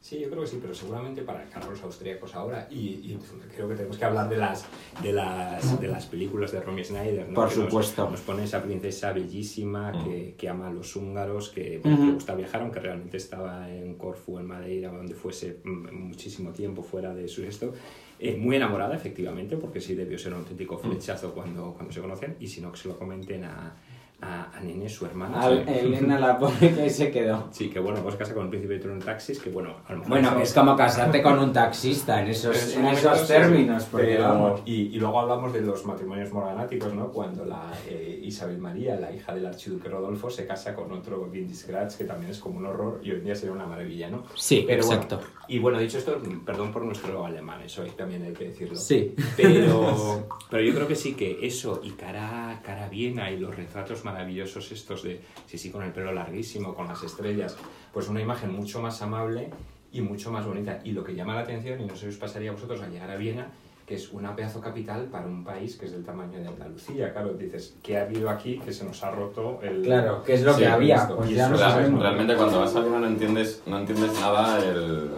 Sí, 0.00 0.20
yo 0.20 0.30
creo 0.30 0.42
que 0.42 0.46
sí, 0.46 0.58
pero 0.62 0.74
seguramente 0.74 1.22
para 1.22 1.44
los 1.68 1.82
austríacos 1.82 2.34
ahora. 2.34 2.68
Y, 2.70 2.76
y, 2.76 3.18
creo 3.54 3.68
que 3.68 3.74
tenemos 3.74 3.98
que 3.98 4.04
hablar 4.04 4.28
de 4.28 4.36
las, 4.36 4.64
de 5.02 5.12
las, 5.12 5.80
de 5.80 5.88
las 5.88 6.06
películas 6.06 6.52
de 6.52 6.60
Romy 6.60 6.84
Schneider. 6.84 7.28
¿no? 7.28 7.34
Por 7.34 7.48
que 7.48 7.56
supuesto. 7.56 8.02
Nos, 8.02 8.12
nos, 8.12 8.20
pone 8.20 8.44
esa 8.44 8.62
princesa 8.62 9.12
bellísima 9.12 9.92
que, 10.04 10.34
que 10.38 10.48
ama 10.48 10.68
a 10.68 10.72
los 10.72 10.94
húngaros, 10.94 11.50
que, 11.50 11.80
Ujú. 11.84 12.06
le 12.06 12.12
gusta 12.12 12.34
viajar, 12.36 12.62
aunque 12.62 12.78
realmente 12.78 13.16
estaba 13.16 13.68
en 13.70 13.94
Corfu, 13.94 14.38
en 14.38 14.46
Madeira, 14.46 14.90
donde 14.90 15.14
fuese 15.14 15.60
mm, 15.64 15.92
muchísimo 15.92 16.52
tiempo 16.52 16.82
fuera 16.82 17.12
de 17.12 17.26
su 17.26 17.42
esto. 17.42 17.74
Eh, 18.20 18.36
muy 18.36 18.56
enamorada, 18.56 18.94
efectivamente, 18.94 19.56
porque 19.56 19.80
sí 19.80 19.94
debió 19.94 20.18
ser 20.18 20.32
un 20.32 20.40
auténtico 20.40 20.78
flechazo 20.78 21.34
cuando, 21.34 21.74
cuando 21.74 21.92
se 21.92 22.00
conocen. 22.00 22.36
Y 22.38 22.46
si 22.46 22.60
no, 22.60 22.70
que 22.70 22.78
se 22.78 22.88
lo 22.88 22.98
comenten 22.98 23.44
a, 23.44 23.76
a, 24.20 24.50
a 24.56 24.60
Nene, 24.60 24.88
su 24.88 25.06
hermana. 25.06 25.40
A 25.40 25.48
Sí. 25.48 25.62
Elena 25.66 26.18
la 26.18 26.38
pobre 26.38 26.74
que 26.74 26.90
se 26.90 27.10
quedó. 27.10 27.48
Sí, 27.52 27.70
que 27.70 27.78
bueno, 27.78 28.00
pues 28.02 28.16
casa 28.16 28.34
con 28.34 28.44
el 28.44 28.48
príncipe 28.50 28.74
de 28.74 28.80
Turno 28.80 29.04
Taxis, 29.04 29.38
que 29.38 29.50
bueno, 29.50 29.76
a 29.86 29.92
lo 29.92 29.98
mejor 29.98 30.08
Bueno, 30.10 30.28
eso- 30.30 30.40
es 30.40 30.52
como 30.54 30.76
casarte 30.76 31.22
con 31.22 31.38
un 31.38 31.52
taxista 31.52 32.20
en 32.20 32.28
esos, 32.28 32.74
en 32.76 32.84
en 32.86 32.94
esos 32.94 33.26
términos, 33.28 33.82
sí, 33.84 33.88
porque 33.92 34.06
pero- 34.16 34.60
y, 34.64 34.74
y 34.94 34.98
luego 34.98 35.20
hablamos 35.20 35.52
de 35.52 35.60
los 35.60 35.84
matrimonios 35.86 36.32
morganáticos, 36.32 36.92
¿no? 36.94 37.08
Cuando 37.12 37.44
la 37.44 37.72
eh, 37.88 38.20
Isabel 38.24 38.58
María, 38.58 38.96
la 38.98 39.12
hija 39.12 39.34
del 39.34 39.46
archiduque 39.46 39.88
Rodolfo, 39.88 40.28
se 40.30 40.46
casa 40.46 40.74
con 40.74 40.90
otro 40.92 41.20
Windisgratz, 41.32 41.96
que 41.96 42.04
también 42.04 42.30
es 42.32 42.38
como 42.40 42.58
un 42.58 42.66
horror 42.66 43.00
y 43.04 43.10
hoy 43.12 43.18
en 43.18 43.24
día 43.24 43.34
sería 43.36 43.52
una 43.54 43.66
maravilla, 43.66 44.10
¿no? 44.10 44.24
Sí, 44.34 44.64
Pero 44.66 44.84
bueno, 44.84 45.02
exacto. 45.02 45.26
y 45.48 45.58
bueno, 45.58 45.78
dicho 45.78 45.98
esto, 45.98 46.20
perdón 46.44 46.72
por 46.72 46.84
nuestro 46.84 47.24
alemán, 47.24 47.62
eso 47.62 47.84
también 47.96 48.22
hay 48.24 48.32
que 48.32 48.46
decirlo. 48.48 48.76
Sí. 48.76 49.14
Pero, 49.36 50.26
pero 50.50 50.62
yo 50.62 50.74
creo 50.74 50.88
que 50.88 50.96
sí 50.96 51.14
que 51.14 51.38
eso 51.46 51.80
y 51.84 51.90
cara, 51.92 52.60
cara 52.64 52.86
a 52.86 52.88
Viena 52.88 53.30
y 53.30 53.38
los 53.38 53.54
retratos 53.54 54.04
maravillosos 54.12 54.70
estos 54.72 55.02
de, 55.02 55.20
sí, 55.46 55.58
sí, 55.58 55.70
con 55.70 55.82
el 55.82 55.92
pelo 55.92 56.12
larguísimo, 56.12 56.74
con 56.74 56.88
las 56.88 57.02
estrellas, 57.02 57.56
pues 57.92 58.08
una 58.08 58.20
imagen 58.20 58.52
mucho 58.52 58.80
más 58.80 59.00
amable 59.02 59.50
y 59.92 60.00
mucho 60.00 60.30
más 60.30 60.46
bonita. 60.46 60.80
Y 60.84 60.92
lo 60.92 61.04
que 61.04 61.14
llama 61.14 61.34
la 61.34 61.40
atención, 61.40 61.80
y 61.80 61.84
no 61.86 61.94
sé 61.94 62.02
si 62.02 62.08
os 62.08 62.16
pasaría 62.16 62.50
a 62.50 62.54
vosotros 62.54 62.80
al 62.82 62.90
llegar 62.90 63.10
a 63.10 63.16
Viena, 63.16 63.46
que 63.86 63.94
es 63.94 64.12
una 64.12 64.36
pedazo 64.36 64.60
capital 64.60 65.06
para 65.06 65.26
un 65.26 65.44
país 65.44 65.76
que 65.76 65.86
es 65.86 65.92
del 65.92 66.04
tamaño 66.04 66.38
de 66.40 66.46
Andalucía. 66.48 67.10
Claro, 67.12 67.32
dices, 67.34 67.74
¿qué 67.82 67.96
ha 67.96 68.02
habido 68.02 68.28
aquí 68.28 68.58
que 68.58 68.70
se 68.72 68.84
nos 68.84 69.02
ha 69.02 69.10
roto 69.10 69.60
el... 69.62 69.82
Claro, 69.82 70.22
que 70.22 70.34
es 70.34 70.42
lo 70.42 70.52
Sí, 70.52 70.60
que 70.60 70.66
había. 70.66 71.08
Pues 71.08 71.30
ya 71.30 71.54
sabemos. 71.56 72.02
realmente 72.02 72.34
cuando 72.36 72.60
vas 72.60 72.76
a 72.76 72.80
Viena 72.80 73.00
no 73.00 73.06
entiendes, 73.06 73.62
no 73.66 73.78
entiendes 73.78 74.12
nada 74.20 74.62
el, 74.62 75.08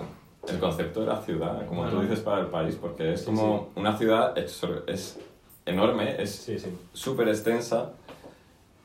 el 0.48 0.58
concepto 0.60 1.00
de 1.00 1.06
la 1.06 1.20
ciudad, 1.20 1.66
como 1.66 1.82
tú 1.86 1.96
Bueno. 1.96 2.02
dices, 2.02 2.20
para 2.20 2.40
el 2.42 2.46
país, 2.46 2.76
porque 2.80 3.14
es 3.14 3.20
Sí, 3.20 3.26
como 3.26 3.70
una 3.74 3.96
ciudad 3.98 4.38
es 4.38 5.18
enorme, 5.66 6.22
es 6.22 6.30
Sí, 6.30 6.56
sí. 6.58 6.68
súper 6.92 7.28
extensa 7.28 7.90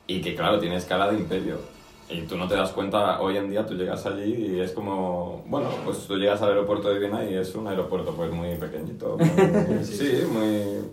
y 0.07 0.21
que 0.21 0.35
claro, 0.35 0.59
tiene 0.59 0.75
escala 0.77 1.09
de 1.11 1.17
imperio. 1.17 1.57
Y 2.07 2.21
tú 2.21 2.37
no 2.37 2.47
te 2.47 2.55
das 2.55 2.71
cuenta, 2.71 3.19
hoy 3.19 3.37
en 3.37 3.49
día 3.49 3.65
tú 3.65 3.73
llegas 3.73 4.05
allí 4.05 4.55
y 4.55 4.59
es 4.59 4.71
como, 4.71 5.43
bueno, 5.47 5.67
pues 5.83 6.05
tú 6.05 6.15
llegas 6.17 6.39
al 6.43 6.49
aeropuerto 6.49 6.89
de 6.89 6.99
Viena 6.99 7.23
y 7.25 7.33
es 7.33 7.55
un 7.55 7.67
aeropuerto 7.67 8.11
pues 8.15 8.31
muy 8.31 8.53
pequeñito. 8.55 9.17
muy- 9.17 9.83
Sí, 9.83 9.97
sí, 9.97 10.23
muy... 10.31 10.91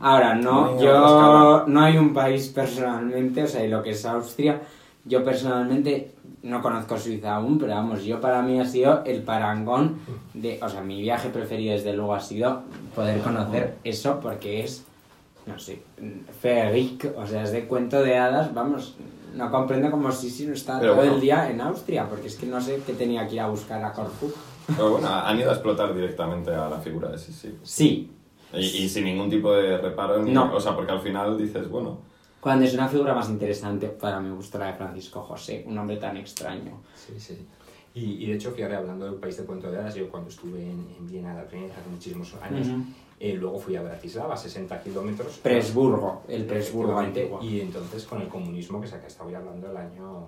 Ahora, 0.00 0.34
no, 0.34 0.72
Muy 0.72 0.82
yo 0.82 1.64
no 1.66 1.80
hay 1.82 1.98
un 1.98 2.14
país 2.14 2.48
personalmente, 2.48 3.42
o 3.42 3.46
sea, 3.46 3.64
y 3.64 3.68
lo 3.68 3.82
que 3.82 3.90
es 3.90 4.06
Austria, 4.06 4.62
yo 5.04 5.22
personalmente 5.22 6.12
no 6.42 6.62
conozco 6.62 6.96
Suiza 6.98 7.34
aún, 7.34 7.58
pero 7.58 7.74
vamos, 7.74 8.04
yo 8.04 8.18
para 8.18 8.40
mí 8.40 8.58
ha 8.60 8.64
sido 8.64 9.02
el 9.04 9.22
parangón 9.22 9.98
de, 10.32 10.58
o 10.62 10.68
sea, 10.70 10.80
mi 10.80 11.02
viaje 11.02 11.28
preferido 11.28 11.74
desde 11.74 11.92
luego 11.92 12.14
ha 12.14 12.20
sido 12.20 12.62
poder 12.94 13.20
conocer 13.20 13.76
eso 13.84 14.20
porque 14.20 14.60
es, 14.64 14.86
no 15.46 15.58
sé, 15.58 15.82
Ferric, 16.40 17.12
o 17.16 17.26
sea, 17.26 17.42
es 17.42 17.52
de 17.52 17.66
cuento 17.66 18.02
de 18.02 18.16
hadas, 18.16 18.52
vamos, 18.54 18.96
no 19.34 19.50
comprendo 19.50 19.90
cómo 19.90 20.10
si 20.12 20.30
si 20.30 20.46
no 20.46 20.54
está 20.54 20.78
Pero 20.80 20.92
todo 20.92 21.02
bueno. 21.02 21.14
el 21.16 21.20
día 21.20 21.50
en 21.50 21.60
Austria, 21.60 22.08
porque 22.08 22.28
es 22.28 22.36
que 22.36 22.46
no 22.46 22.60
sé 22.60 22.82
qué 22.86 22.92
tenía 22.94 23.26
que 23.26 23.34
ir 23.34 23.40
a 23.40 23.48
buscar 23.48 23.82
a 23.84 23.92
Corfú. 23.92 24.32
Pero 24.66 24.90
bueno, 24.92 25.08
han 25.08 25.38
ido 25.38 25.50
a 25.50 25.54
explotar 25.54 25.92
directamente 25.94 26.50
a 26.50 26.68
la 26.68 26.78
figura 26.78 27.08
de 27.10 27.18
Sisi. 27.18 27.56
Sí, 27.62 28.10
Y, 28.52 28.58
y 28.58 28.88
sin 28.88 29.04
ningún 29.04 29.30
tipo 29.30 29.52
de 29.52 29.78
reparo, 29.78 30.20
ni- 30.22 30.32
No. 30.32 30.52
o 30.54 30.60
sea, 30.60 30.74
porque 30.74 30.90
al 30.92 31.00
final 31.00 31.36
dices, 31.38 31.68
bueno, 31.68 31.98
cuando 32.40 32.64
es 32.64 32.74
una 32.74 32.88
figura 32.88 33.14
más 33.14 33.28
interesante, 33.28 33.86
para 33.88 34.18
mi 34.18 34.30
gusto 34.30 34.58
la 34.58 34.66
de 34.68 34.72
Francisco 34.74 35.20
José, 35.22 35.64
un 35.68 35.76
hombre 35.78 35.96
tan 35.98 36.16
extraño. 36.16 36.80
Sí, 36.94 37.14
sí. 37.18 37.46
Y, 37.94 38.24
y 38.24 38.26
de 38.26 38.34
hecho, 38.34 38.50
fíjate, 38.52 38.74
hablando 38.76 39.04
del 39.04 39.16
país 39.16 39.36
de 39.36 39.44
cuento 39.44 39.70
de 39.70 39.78
hadas, 39.78 39.94
yo 39.94 40.08
cuando 40.08 40.30
estuve 40.30 40.62
en, 40.62 40.88
en 40.98 41.06
Viena 41.08 41.34
la 41.34 41.44
primera 41.46 41.74
hace 41.76 41.88
muchísimos 41.90 42.34
años, 42.40 42.68
Ujú. 42.68 42.82
Eh, 43.20 43.34
luego 43.34 43.58
fui 43.58 43.76
a 43.76 43.82
Bratislava, 43.82 44.36
60 44.36 44.82
kilómetros. 44.82 45.38
Presburgo, 45.38 46.22
el 46.26 46.46
Presburgo 46.46 47.00
Efectivamente, 47.00 47.20
antiguo. 47.36 47.42
Y 47.42 47.60
entonces 47.60 48.04
con 48.04 48.22
el 48.22 48.28
comunismo, 48.28 48.80
que 48.80 48.86
es 48.86 48.92
acá 48.94 49.06
estaba 49.06 49.28
hablando 49.36 49.68
del 49.68 49.76
año 49.76 50.26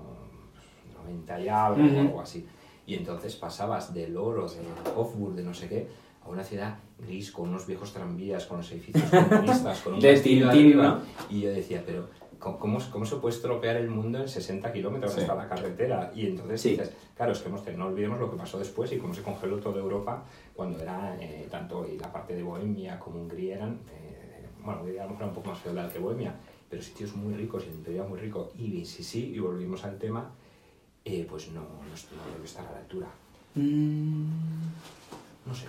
90 1.02 1.40
y 1.40 1.48
algo, 1.48 1.82
Ujú. 1.84 1.96
o 1.96 2.00
algo 2.00 2.20
así. 2.20 2.46
Y 2.86 2.94
entonces 2.94 3.34
pasabas 3.36 3.92
del 3.94 4.16
oro, 4.16 4.46
de 4.48 4.58
Hofburg, 4.94 5.34
de 5.34 5.42
no 5.42 5.54
sé 5.54 5.68
qué, 5.68 5.88
a 6.24 6.28
una 6.28 6.44
ciudad 6.44 6.76
gris, 6.98 7.32
con 7.32 7.48
unos 7.48 7.66
viejos 7.66 7.92
tranvías, 7.92 8.44
con 8.46 8.58
los 8.58 8.70
edificios 8.72 9.04
comunistas, 9.28 9.80
con 9.80 9.94
un 9.94 10.00
De 10.00 10.12
castillo 10.12 10.50
Tintín, 10.50 10.66
arriba. 10.78 10.82
¿no? 10.84 11.00
Y 11.36 11.40
yo 11.40 11.50
decía, 11.50 11.82
pero 11.86 12.08
¿cómo, 12.42 12.58
cómo, 12.90 13.06
se 13.06 13.16
puede 13.16 13.34
estropear 13.34 13.76
el 13.76 13.88
mundo 13.88 14.18
en 14.20 14.28
60 14.28 14.72
kilómetros 14.72 15.12
Sí. 15.14 15.20
hasta 15.20 15.34
la 15.34 15.48
carretera? 15.48 16.10
Y 16.14 16.26
entonces 16.26 16.60
Sí. 16.60 16.70
dices, 16.70 16.90
claro, 17.16 17.32
es 17.32 17.38
que 17.40 17.48
hemos- 17.48 17.66
no 17.76 17.86
olvidemos 17.86 18.18
lo 18.18 18.30
que 18.30 18.36
pasó 18.36 18.58
después 18.58 18.92
y 18.92 18.98
cómo 18.98 19.14
se 19.14 19.22
congeló 19.22 19.58
toda 19.58 19.80
Europa 19.80 20.24
cuando 20.54 20.80
era 20.80 21.16
eh, 21.20 21.46
tanto 21.50 21.86
y 21.88 21.96
la 21.98 22.12
parte 22.12 22.34
de 22.34 22.42
Bohemia 22.42 22.98
como 22.98 23.20
Hungría 23.20 23.56
eran, 23.56 23.78
eh, 23.90 24.46
bueno, 24.64 24.80
Hungría 24.82 25.02
a 25.02 25.04
lo 25.04 25.10
mejor 25.12 25.22
era 25.22 25.30
un 25.30 25.34
poco 25.36 25.48
más 25.50 25.58
feudal 25.60 25.90
que 25.92 25.98
Bohemia, 25.98 26.34
pero 26.68 26.82
sitios 26.82 27.14
muy 27.14 27.34
ricos 27.34 27.64
y 27.64 27.68
el 27.68 27.74
imperio 27.76 28.00
era 28.02 28.08
muy 28.10 28.18
rico. 28.18 28.50
Y 28.58 28.84
sí, 28.84 29.02
sí, 29.04 29.32
y 29.34 29.38
volvimos 29.38 29.84
al 29.84 29.98
tema, 29.98 30.30
eh, 31.04 31.26
pues 31.28 31.48
no, 31.52 31.60
no, 31.60 31.66
no 31.68 32.32
debe 32.34 32.44
estar 32.44 32.66
a 32.66 32.72
la 32.72 32.78
altura. 32.78 33.06
Mm, 33.54 34.26
No 35.46 35.54
sé. 35.54 35.66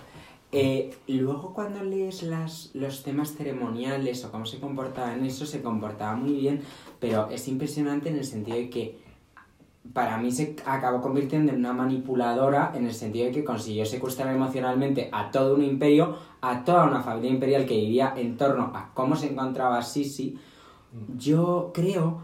Eh, 0.54 0.96
luego 1.08 1.52
cuando 1.52 1.82
lees 1.82 2.22
las, 2.22 2.70
los 2.74 3.02
temas 3.02 3.34
ceremoniales 3.34 4.24
o 4.24 4.30
cómo 4.30 4.46
se 4.46 4.60
comportaba 4.60 5.12
en 5.14 5.24
eso, 5.24 5.46
se 5.46 5.62
comportaba 5.62 6.14
muy 6.14 6.34
bien, 6.34 6.62
pero 7.00 7.28
es 7.30 7.48
impresionante 7.48 8.08
en 8.08 8.18
el 8.18 8.24
sentido 8.24 8.56
de 8.56 8.70
que 8.70 9.04
para 9.92 10.16
mí 10.16 10.30
se 10.32 10.56
acabó 10.64 11.02
convirtiendo 11.02 11.52
en 11.52 11.58
una 11.58 11.72
manipuladora 11.72 12.72
en 12.74 12.86
el 12.86 12.94
sentido 12.94 13.26
de 13.26 13.32
que 13.32 13.44
consiguió 13.44 13.84
secuestrar 13.84 14.34
emocionalmente 14.34 15.10
a 15.12 15.30
todo 15.30 15.56
un 15.56 15.62
imperio, 15.62 16.16
a 16.40 16.64
toda 16.64 16.84
una 16.84 17.02
familia 17.02 17.30
imperial 17.30 17.66
que 17.66 17.76
vivía 17.76 18.14
en 18.16 18.36
torno 18.36 18.72
a 18.74 18.92
cómo 18.94 19.16
se 19.16 19.30
encontraba 19.30 19.82
Sisi. 19.82 20.38
Yo 21.16 21.72
creo 21.74 22.22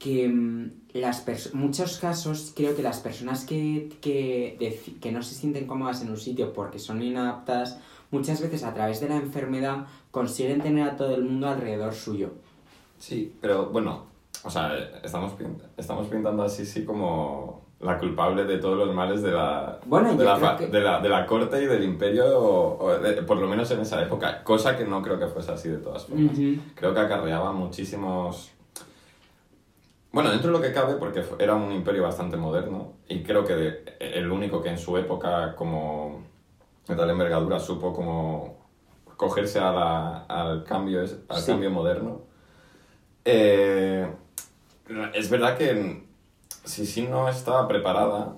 que 0.00 0.26
mm, 0.28 0.70
las 0.94 1.24
muchos 1.54 1.98
casos 1.98 2.52
creo 2.56 2.74
que 2.74 2.82
las 2.82 2.98
personas 2.98 3.44
que, 3.44 3.90
que, 4.00 4.96
que 5.00 5.12
no 5.12 5.22
se 5.22 5.34
sienten 5.36 5.66
cómodas 5.68 6.02
en 6.02 6.10
un 6.10 6.16
sitio 6.16 6.52
porque 6.52 6.80
son 6.80 7.00
inaptas, 7.02 7.78
muchas 8.10 8.40
veces 8.40 8.64
a 8.64 8.74
través 8.74 9.00
de 9.00 9.08
la 9.08 9.16
enfermedad 9.16 9.86
consiguen 10.10 10.60
tener 10.62 10.88
a 10.88 10.96
todo 10.96 11.14
el 11.14 11.22
mundo 11.24 11.46
alrededor 11.48 11.94
suyo. 11.94 12.30
sí, 12.98 13.32
pero 13.40 13.66
bueno, 13.66 14.06
o 14.42 14.50
sea, 14.50 14.74
estamos, 15.04 15.32
pint- 15.38 15.62
estamos 15.76 16.08
pintando 16.08 16.42
a 16.42 16.48
Sisi 16.48 16.84
como 16.84 17.68
la 17.80 17.98
culpable 17.98 18.44
de 18.44 18.58
todos 18.58 18.76
los 18.78 18.94
males 18.94 19.22
de 19.22 19.30
la, 19.32 19.78
Bueno, 19.86 20.14
de 20.16 20.24
la, 20.24 20.56
que- 20.58 20.66
de 20.66 20.80
la, 20.80 21.00
de 21.00 21.08
la 21.08 21.24
corte 21.26 21.62
y 21.62 21.66
del 21.66 21.84
imperio, 21.84 22.24
o- 22.38 22.84
o 22.84 22.98
de- 22.98 23.22
por 23.22 23.36
lo 23.38 23.46
menos 23.46 23.70
en 23.70 23.80
esa 23.80 24.02
época, 24.02 24.42
cosa 24.44 24.76
que 24.76 24.84
no 24.84 25.00
creo 25.02 25.18
que 25.18 25.26
fuese 25.28 25.52
así 25.52 25.68
de 25.68 25.78
todas 25.78 26.04
formas. 26.06 26.36
Creo 26.74 26.94
que 26.94 27.00
acarreaba 27.00 27.52
muchísimos... 27.52 28.50
Bueno, 30.12 30.30
dentro 30.30 30.50
de 30.50 30.58
lo 30.58 30.62
que 30.62 30.72
cabe, 30.72 30.94
porque 30.94 31.22
era 31.38 31.54
un 31.54 31.70
imperio 31.70 32.02
bastante 32.02 32.36
moderno, 32.36 32.94
y 33.08 33.22
creo 33.22 33.44
que 33.44 33.54
de- 33.54 33.84
el 34.00 34.30
único 34.30 34.60
que 34.62 34.70
en 34.70 34.78
su 34.78 34.96
época, 34.96 35.54
como 35.54 36.24
de 36.88 36.96
tal 36.96 37.10
envergadura, 37.10 37.60
supo 37.60 37.92
como 37.92 38.58
cogerse 39.16 39.60
a 39.60 39.70
la- 39.70 40.18
al, 40.24 40.64
cambio, 40.64 41.00
al 41.00 41.40
Sí. 41.40 41.52
cambio 41.52 41.70
moderno. 41.70 42.22
Eh, 43.24 44.08
es 45.14 45.30
verdad 45.30 45.56
que 45.56 46.04
Sisi 46.64 47.02
no 47.06 47.28
estaba 47.28 47.68
preparada 47.68 48.32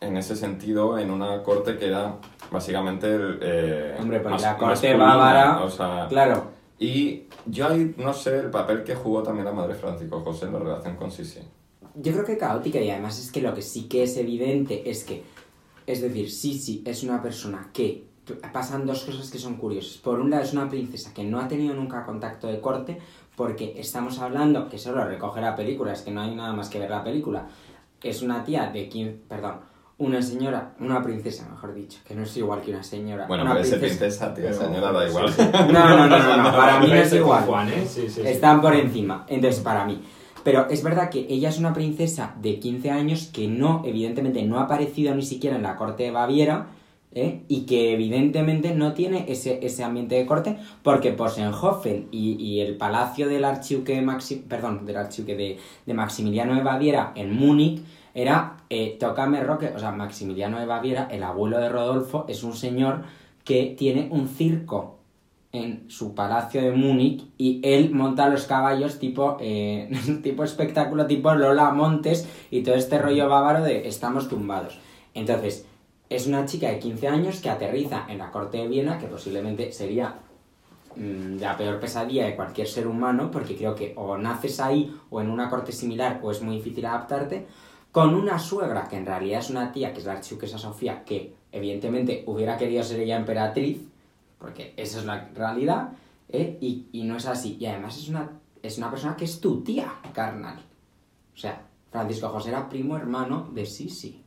en 0.00 0.16
ese 0.16 0.34
sentido 0.34 0.98
en 0.98 1.10
una 1.10 1.42
corte 1.44 1.78
que 1.78 1.86
era 1.86 2.16
básicamente 2.50 3.14
el, 3.14 3.38
eh, 3.42 3.96
Hombre, 4.00 4.20
pues 4.20 4.42
la 4.42 4.56
corte 4.56 4.94
bávara, 4.96 5.62
o 5.62 5.70
sea, 5.70 6.06
Claro, 6.08 6.46
y 6.82 7.28
yo 7.46 7.68
ahí 7.68 7.94
no 7.96 8.12
sé 8.12 8.40
el 8.40 8.50
papel 8.50 8.82
que 8.82 8.96
jugó 8.96 9.22
también 9.22 9.44
la 9.44 9.52
madre 9.52 9.76
Francisco 9.76 10.20
José 10.20 10.46
en 10.46 10.54
la 10.54 10.58
relación 10.58 10.96
con 10.96 11.12
Sisi. 11.12 11.38
yo 11.94 12.12
creo 12.12 12.24
que 12.24 12.36
caótica 12.36 12.80
y 12.80 12.90
además 12.90 13.20
es 13.20 13.30
que 13.30 13.40
lo 13.40 13.54
que 13.54 13.62
sí 13.62 13.84
que 13.84 14.02
es 14.02 14.16
evidente 14.16 14.90
es 14.90 15.04
que, 15.04 15.22
es 15.86 16.02
decir, 16.02 16.28
Sisi 16.28 16.82
es 16.84 17.04
una 17.04 17.22
persona 17.22 17.70
que 17.72 18.06
pasan 18.52 18.84
dos 18.84 19.04
cosas 19.04 19.30
que 19.30 19.38
son 19.38 19.58
curiosas. 19.58 19.98
Por 19.98 20.18
un 20.18 20.30
lado 20.30 20.42
es 20.42 20.52
una 20.54 20.68
princesa 20.68 21.14
que 21.14 21.22
no 21.22 21.38
ha 21.38 21.46
tenido 21.46 21.72
nunca 21.72 22.04
contacto 22.04 22.48
de 22.48 22.60
corte 22.60 22.98
porque 23.36 23.74
estamos 23.76 24.18
hablando, 24.18 24.68
que 24.68 24.78
solo 24.78 25.04
recoge 25.04 25.40
la 25.40 25.54
película, 25.54 25.92
es 25.92 26.02
que 26.02 26.10
no 26.10 26.22
hay 26.22 26.34
nada 26.34 26.52
más 26.52 26.68
que 26.68 26.80
ver 26.80 26.90
la 26.90 27.04
película, 27.04 27.46
es 28.02 28.22
una 28.22 28.42
tía 28.42 28.70
de 28.70 28.88
15, 28.88 29.20
perdón, 29.28 29.60
una 30.04 30.20
señora, 30.22 30.74
una 30.80 31.02
princesa, 31.02 31.48
mejor 31.50 31.74
dicho, 31.74 31.98
que 32.06 32.14
no 32.14 32.22
es 32.22 32.36
igual 32.36 32.60
que 32.60 32.70
una 32.70 32.82
señora. 32.82 33.26
Bueno, 33.26 33.44
una 33.44 33.52
puede 33.52 33.64
ser 33.64 33.80
princesa, 33.80 34.34
tío, 34.34 34.44
Pero- 34.44 34.58
señora, 34.58 34.92
da 34.92 35.08
igual. 35.08 35.32
No, 35.72 35.88
no, 35.88 36.06
no, 36.08 36.18
no, 36.18 36.36
no, 36.36 36.52
para 36.56 36.80
mí 36.80 36.88
no 36.88 36.94
es 36.94 37.12
igual. 37.12 37.44
Juan, 37.44 37.68
¿eh? 37.68 37.84
Sí, 37.86 38.02
sí, 38.02 38.10
sí. 38.10 38.20
Están 38.24 38.60
por 38.60 38.74
encima. 38.74 39.24
Entonces, 39.28 39.60
para 39.60 39.84
mí. 39.84 40.00
Pero 40.44 40.68
es 40.70 40.82
verdad 40.82 41.08
que 41.08 41.20
ella 41.28 41.48
es 41.50 41.58
una 41.58 41.72
princesa 41.72 42.34
de 42.40 42.58
15 42.58 42.90
años 42.90 43.30
que 43.32 43.46
no, 43.48 43.82
evidentemente, 43.84 44.42
no 44.42 44.58
ha 44.58 44.62
aparecido 44.64 45.14
ni 45.14 45.22
siquiera 45.22 45.56
en 45.56 45.62
la 45.62 45.76
corte 45.76 46.02
de 46.02 46.10
Baviera. 46.10 46.66
¿eh? 47.14 47.42
Y 47.46 47.66
que 47.66 47.92
evidentemente 47.92 48.74
no 48.74 48.94
tiene 48.94 49.26
ese, 49.28 49.60
ese 49.64 49.84
ambiente 49.84 50.14
de 50.14 50.24
corte, 50.24 50.56
porque 50.82 51.12
Posenhofen 51.12 52.08
y, 52.10 52.42
y 52.42 52.60
el 52.60 52.76
palacio 52.78 53.28
del 53.28 53.44
archiduque 53.44 53.94
de 53.94 54.02
Maxi- 54.02 54.42
perdón, 54.48 54.86
del 54.86 54.96
archiduque 54.96 55.36
de, 55.36 55.58
de 55.84 55.94
Maximiliano 55.94 56.54
de 56.54 56.62
Baviera 56.62 57.12
en 57.14 57.34
Múnich 57.36 57.82
era 58.14 58.58
eh, 58.68 58.96
Tócame 58.98 59.42
Roque, 59.42 59.72
o 59.74 59.78
sea, 59.78 59.92
Maximiliano 59.92 60.58
de 60.58 60.66
Baviera, 60.66 61.08
el 61.10 61.22
abuelo 61.22 61.58
de 61.58 61.68
Rodolfo, 61.68 62.26
es 62.28 62.42
un 62.42 62.54
señor 62.54 63.02
que 63.44 63.74
tiene 63.76 64.08
un 64.10 64.28
circo 64.28 64.98
en 65.52 65.90
su 65.90 66.14
palacio 66.14 66.62
de 66.62 66.72
Múnich 66.72 67.26
y 67.36 67.60
él 67.62 67.90
monta 67.90 68.28
los 68.28 68.46
caballos 68.46 68.98
tipo, 68.98 69.36
eh, 69.40 69.90
tipo 70.22 70.44
espectáculo, 70.44 71.06
tipo 71.06 71.34
Lola 71.34 71.70
Montes 71.70 72.26
y 72.50 72.62
todo 72.62 72.74
este 72.74 72.98
rollo 72.98 73.28
bávaro 73.28 73.62
de 73.62 73.86
estamos 73.86 74.28
tumbados. 74.28 74.78
Entonces, 75.14 75.66
es 76.08 76.26
una 76.26 76.46
chica 76.46 76.68
de 76.68 76.78
15 76.78 77.08
años 77.08 77.40
que 77.40 77.50
aterriza 77.50 78.06
en 78.08 78.18
la 78.18 78.30
corte 78.30 78.58
de 78.58 78.68
Viena, 78.68 78.98
que 78.98 79.06
posiblemente 79.06 79.72
sería 79.72 80.14
mm, 80.96 81.38
la 81.38 81.56
peor 81.56 81.80
pesadilla 81.80 82.26
de 82.26 82.36
cualquier 82.36 82.66
ser 82.66 82.86
humano, 82.86 83.30
porque 83.30 83.56
creo 83.56 83.74
que 83.74 83.92
o 83.96 84.16
naces 84.16 84.60
ahí 84.60 84.94
o 85.10 85.20
en 85.20 85.30
una 85.30 85.50
corte 85.50 85.72
similar 85.72 86.20
o 86.22 86.30
es 86.30 86.42
muy 86.42 86.56
difícil 86.56 86.86
adaptarte, 86.86 87.46
con 87.92 88.14
una 88.14 88.38
suegra 88.38 88.88
que 88.88 88.96
en 88.96 89.06
realidad 89.06 89.40
es 89.40 89.50
una 89.50 89.70
tía, 89.70 89.92
que 89.92 90.00
es 90.00 90.06
la 90.06 90.14
archiduquesa 90.14 90.56
Sofía, 90.56 91.04
que 91.04 91.34
evidentemente 91.52 92.24
hubiera 92.26 92.56
querido 92.56 92.82
ser 92.82 93.00
ella 93.00 93.16
emperatriz, 93.16 93.82
porque 94.38 94.72
esa 94.76 94.98
es 94.98 95.04
la 95.04 95.28
realidad, 95.34 95.90
¿eh? 96.30 96.56
y, 96.60 96.86
y 96.90 97.04
no 97.04 97.18
es 97.18 97.26
así. 97.26 97.58
Y 97.60 97.66
además 97.66 97.98
es 97.98 98.08
una, 98.08 98.30
es 98.62 98.78
una 98.78 98.90
persona 98.90 99.14
que 99.14 99.26
es 99.26 99.38
tu 99.40 99.62
tía, 99.62 99.92
carnal. 100.14 100.58
O 101.34 101.36
sea, 101.36 101.66
Francisco 101.90 102.30
José 102.30 102.48
era 102.48 102.68
primo 102.68 102.96
hermano 102.96 103.50
de 103.52 103.66
Sisi. 103.66 104.22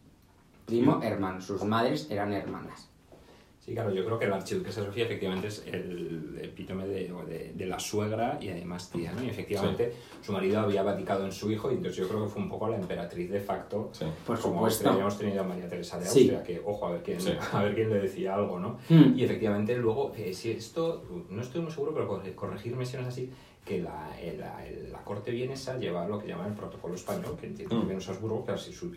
Primo 0.66 1.02
hermano, 1.02 1.42
sus 1.42 1.64
madres 1.64 2.08
eran 2.12 2.34
hermanas. 2.34 2.90
Sí, 3.66 3.74
claro, 3.74 3.92
yo 3.92 4.06
creo 4.06 4.20
que 4.20 4.28
la 4.28 4.36
archiduquesa 4.36 4.86
Sofía 4.86 5.06
efectivamente 5.06 5.48
es 5.48 5.66
el 5.66 6.40
epítome 6.40 6.86
de, 6.86 7.12
de, 7.28 7.52
de 7.56 7.66
la 7.66 7.80
suegra 7.80 8.38
y 8.40 8.50
además 8.50 8.92
tía, 8.92 9.12
¿no? 9.12 9.24
Y 9.24 9.30
efectivamente 9.30 9.92
su 10.22 10.34
marido 10.34 10.60
había 10.60 10.84
vaticado 10.84 11.26
en 11.26 11.32
su 11.32 11.52
hijo 11.52 11.72
y 11.72 11.76
entonces 11.78 11.98
yo 11.98 12.08
creo 12.08 12.26
que 12.26 12.30
fue 12.30 12.44
un 12.44 12.50
poco 12.50 12.70
la 12.70 12.76
emperatriz 12.76 13.32
de 13.32 13.40
facto. 13.40 13.90
Sí. 13.92 14.06
Por 14.28 14.40
como 14.40 14.58
supuesto. 14.58 14.92
habíamos 14.92 15.18
tenido 15.18 15.42
a 15.42 15.48
María 15.48 15.68
Teresa 15.68 15.98
de 15.98 16.06
Sí. 16.06 16.20
Austria, 16.30 16.44
que 16.44 16.62
ojo 16.64 16.86
a 16.86 16.92
ver 16.92 17.02
quién, 17.02 17.20
Sí. 17.20 17.32
a 17.54 17.64
ver 17.64 17.74
quién 17.74 17.90
le 17.90 18.02
decía 18.02 18.36
algo, 18.36 18.60
¿no? 18.60 18.78
Hmm. 18.88 19.18
Y 19.18 19.24
efectivamente 19.24 19.76
luego, 19.78 20.14
eh, 20.16 20.32
si 20.36 20.52
esto, 20.52 21.04
no 21.32 21.42
estoy 21.42 21.62
muy 21.62 21.72
seguro, 21.72 21.92
pero 21.92 22.08
corre- 22.08 22.36
corregirme 22.36 22.86
si 22.86 22.98
no 22.98 23.02
es 23.02 23.08
así, 23.08 23.32
que 23.66 23.82
la, 23.82 24.12
eh, 24.22 24.38
la, 24.40 24.64
la 24.92 25.04
corte 25.04 25.32
vienesa 25.32 25.76
lleva 25.78 26.08
lo 26.08 26.20
que 26.20 26.28
llaman 26.28 26.50
el 26.50 26.54
protocolo 26.54 26.94
español, 26.94 27.36
que 27.40 27.48
entiendo 27.48 27.76
que 27.76 27.82
Mm. 27.84 27.88
viene 27.88 27.96
de 28.00 28.06
Salzburgo, 28.06 28.46
que 28.46 28.52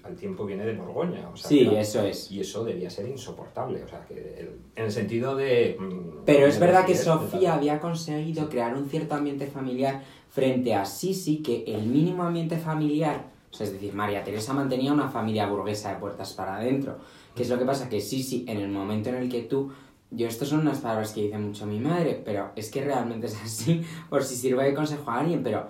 al 0.05 0.15
tiempo 0.15 0.45
viene 0.45 0.67
de 0.67 0.75
Borgoña. 0.75 1.29
O 1.31 1.37
sea, 1.37 1.49
Sí, 1.49 1.67
que 1.67 1.81
eso 1.81 2.03
es. 2.03 2.31
y 2.31 2.41
eso 2.41 2.65
debía 2.65 2.91
ser 2.91 3.09
insoportable, 3.09 3.83
o 3.83 3.89
sea, 3.89 4.05
que 4.07 4.15
el- 4.15 4.61
en 4.77 4.85
el 4.85 4.93
sentido 4.93 5.35
de... 5.37 5.77
mm, 5.81 6.25
Pero 6.27 6.47
es 6.47 6.61
verdad 6.61 6.85
que 6.85 6.95
Sofía 6.95 7.55
había 7.55 7.81
conseguido 7.81 8.51
crear 8.51 8.77
un 8.77 8.89
cierto 8.91 9.15
ambiente 9.15 9.47
familiar 9.47 10.03
frente 10.29 10.75
a 10.75 10.85
Sisi, 10.85 11.39
que 11.39 11.65
el 11.67 11.87
mínimo 11.87 12.23
ambiente 12.23 12.59
familiar, 12.59 13.25
o 13.51 13.55
sea, 13.57 13.67
es 13.67 13.73
decir, 13.73 13.95
María 13.95 14.23
Teresa 14.23 14.53
mantenía 14.53 14.93
una 14.93 15.09
familia 15.09 15.47
burguesa 15.47 15.95
de 15.95 15.99
puertas 15.99 16.35
para 16.35 16.59
adentro. 16.59 16.99
¿Qué 17.35 17.43
es 17.45 17.49
lo 17.49 17.59
que 17.59 17.65
pasa? 17.65 17.89
Que 17.89 18.01
Sisi, 18.03 18.45
en 18.47 18.59
el 18.59 18.69
momento 18.69 19.09
en 19.09 19.15
el 19.15 19.29
que 19.31 19.43
tú... 19.43 19.73
Yo, 20.11 20.27
estas 20.27 20.49
son 20.49 20.61
unas 20.61 20.79
palabras 20.79 21.13
que 21.13 21.23
dice 21.23 21.39
mucho 21.39 21.67
mi 21.67 21.79
madre, 21.79 22.21
pero 22.25 22.51
es 22.57 22.71
que 22.71 22.83
realmente 22.83 23.27
es 23.27 23.37
así, 23.43 23.83
por 24.11 24.25
si 24.25 24.37
sirve 24.37 24.65
de 24.65 24.75
consejo 24.75 25.11
a 25.11 25.21
alguien, 25.21 25.43
pero 25.43 25.67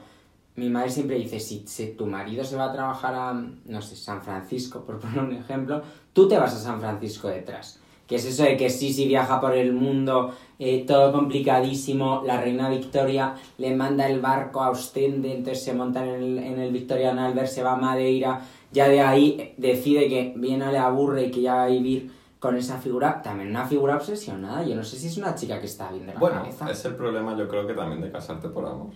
mi 0.54 0.68
madre 0.70 0.90
siempre 0.90 1.16
dice, 1.16 1.40
si, 1.40 1.64
tu 1.96 2.06
marido 2.06 2.44
se 2.44 2.56
va 2.56 2.66
a 2.66 2.72
trabajar 2.72 3.14
a, 3.14 3.32
no 3.32 3.82
sé, 3.82 3.96
San 3.96 4.22
Francisco, 4.22 4.84
por 4.84 4.98
poner 5.00 5.20
un 5.20 5.32
ejemplo, 5.32 5.82
tú 6.12 6.28
te 6.28 6.38
vas 6.38 6.54
a 6.54 6.58
San 6.58 6.80
Francisco 6.80 7.28
detrás. 7.28 7.80
Que 8.06 8.16
es 8.16 8.24
eso 8.24 8.42
de 8.42 8.56
que 8.56 8.70
sí, 8.70 8.90
sí 8.90 9.06
viaja 9.06 9.38
por 9.38 9.54
el 9.54 9.74
mundo, 9.74 10.32
eh, 10.58 10.84
todo 10.86 11.12
complicadísimo, 11.12 12.22
la 12.24 12.40
reina 12.40 12.70
Victoria 12.70 13.34
le 13.58 13.76
manda 13.76 14.08
el 14.08 14.20
barco 14.20 14.62
a 14.62 14.70
Ostende, 14.70 15.30
entonces 15.30 15.62
se 15.62 15.74
monta 15.74 16.02
en 16.02 16.22
el, 16.22 16.38
en 16.38 16.58
el 16.58 16.72
Victorian 16.72 17.18
Albert, 17.18 17.48
se 17.48 17.62
va 17.62 17.72
a 17.72 17.76
Madeira, 17.76 18.40
ya 18.72 18.88
de 18.88 19.02
ahí 19.02 19.54
decide 19.58 20.08
que 20.08 20.32
Viena 20.36 20.72
le 20.72 20.78
aburre 20.78 21.24
y 21.24 21.30
que 21.30 21.42
ya 21.42 21.56
va 21.56 21.64
a 21.64 21.68
vivir 21.68 22.10
con 22.38 22.56
esa 22.56 22.78
figura, 22.78 23.20
también 23.22 23.50
una 23.50 23.66
figura 23.66 23.96
obsesionada, 23.96 24.62
yo 24.64 24.76
no 24.76 24.84
sé 24.84 24.96
si 24.96 25.08
es 25.08 25.16
una 25.16 25.34
chica 25.34 25.58
que 25.60 25.66
está 25.66 25.90
bien 25.90 26.06
de 26.06 26.14
la 26.14 26.20
Bueno, 26.20 26.36
cabeza. 26.42 26.70
es 26.70 26.84
el 26.84 26.94
problema 26.94 27.36
yo 27.36 27.48
creo 27.48 27.66
que 27.66 27.74
también 27.74 28.00
de 28.00 28.10
casarte 28.12 28.48
por 28.48 28.64
amor. 28.66 28.92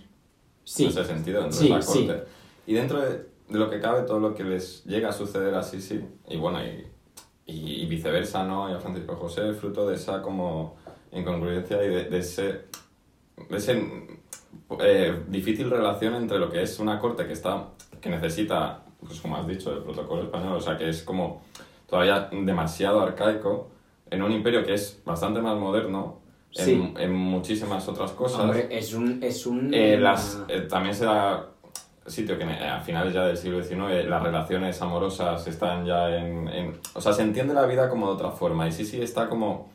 Sí, 0.63 0.85
En 0.85 0.89
ese 0.91 1.03
sentido, 1.05 1.41
dentro 1.41 1.59
Sí, 1.59 1.65
de 1.67 1.73
la 1.75 1.81
sí. 1.81 2.07
corte. 2.07 2.23
Y 2.67 2.73
dentro 2.73 3.01
de, 3.01 3.09
de 3.49 3.59
lo 3.59 3.69
que 3.69 3.81
cabe, 3.81 4.03
todo 4.03 4.19
lo 4.19 4.33
que 4.33 4.43
les 4.45 4.85
llega 4.85 5.09
a 5.09 5.11
suceder 5.11 5.53
a 5.55 5.61
Sisi, 5.63 6.01
y 6.29 6.37
bueno, 6.37 6.59
y, 6.63 6.87
y, 7.45 7.81
y 7.83 7.85
viceversa, 7.87 8.45
¿no? 8.45 8.69
Y 8.69 8.73
a 8.73 8.79
Francisco 8.79 9.15
José, 9.17 9.53
fruto 9.53 9.85
de 9.87 9.95
esa 9.95 10.21
como 10.21 10.77
incongruencia 11.11 11.83
y 11.83 11.89
de, 11.89 12.05
de 12.05 12.17
ese, 12.19 12.43
de 13.49 13.57
ese 13.57 14.07
eh, 14.79 15.23
difícil 15.27 15.69
relación 15.69 16.15
entre 16.15 16.39
lo 16.39 16.49
que 16.49 16.61
es 16.61 16.79
una 16.79 16.97
corte 16.99 17.27
que 17.27 17.33
está 17.33 17.67
que 17.99 18.09
necesita, 18.09 18.83
pues 19.05 19.19
como 19.21 19.35
has 19.37 19.47
dicho, 19.47 19.71
el 19.73 19.83
protocolo 19.83 20.23
español, 20.23 20.57
o 20.57 20.61
sea, 20.61 20.77
que 20.77 20.89
es 20.89 21.03
como 21.03 21.41
todavía 21.93 22.27
demasiado 22.31 23.01
arcaico, 23.01 23.67
en 24.09 24.23
un 24.23 24.31
imperio 24.31 24.63
que 24.65 24.73
es 24.73 24.99
bastante 25.05 25.39
más 25.41 25.55
moderno, 25.59 26.21
en, 26.55 26.65
Sí. 26.65 26.93
en 26.97 27.13
muchísimas 27.13 27.87
otras 27.87 28.11
cosas. 28.13 28.39
Hombre, 28.41 28.67
es 28.71 28.95
un... 28.95 29.21
Es 29.21 29.45
un 29.45 29.71
Eh, 29.71 29.97
las, 29.99 30.41
eh, 30.47 30.61
también 30.61 30.95
se 30.95 31.05
da 31.05 31.49
sitio 32.07 32.35
que 32.37 32.45
a 32.45 32.79
finales 32.81 33.13
ya 33.13 33.25
del 33.25 33.37
siglo 33.37 33.63
XIX 33.63 34.09
las 34.09 34.23
relaciones 34.23 34.81
amorosas 34.81 35.45
están 35.47 35.85
ya 35.85 36.09
en, 36.17 36.47
en- 36.47 36.79
O 36.95 36.99
sea, 37.01 37.13
se 37.13 37.21
entiende 37.21 37.53
la 37.53 37.67
vida 37.67 37.87
como 37.89 38.07
de 38.07 38.13
otra 38.13 38.31
forma 38.31 38.67
y 38.67 38.71
sí, 38.71 38.85
sí 38.85 38.99
está 38.99 39.29
como 39.29 39.69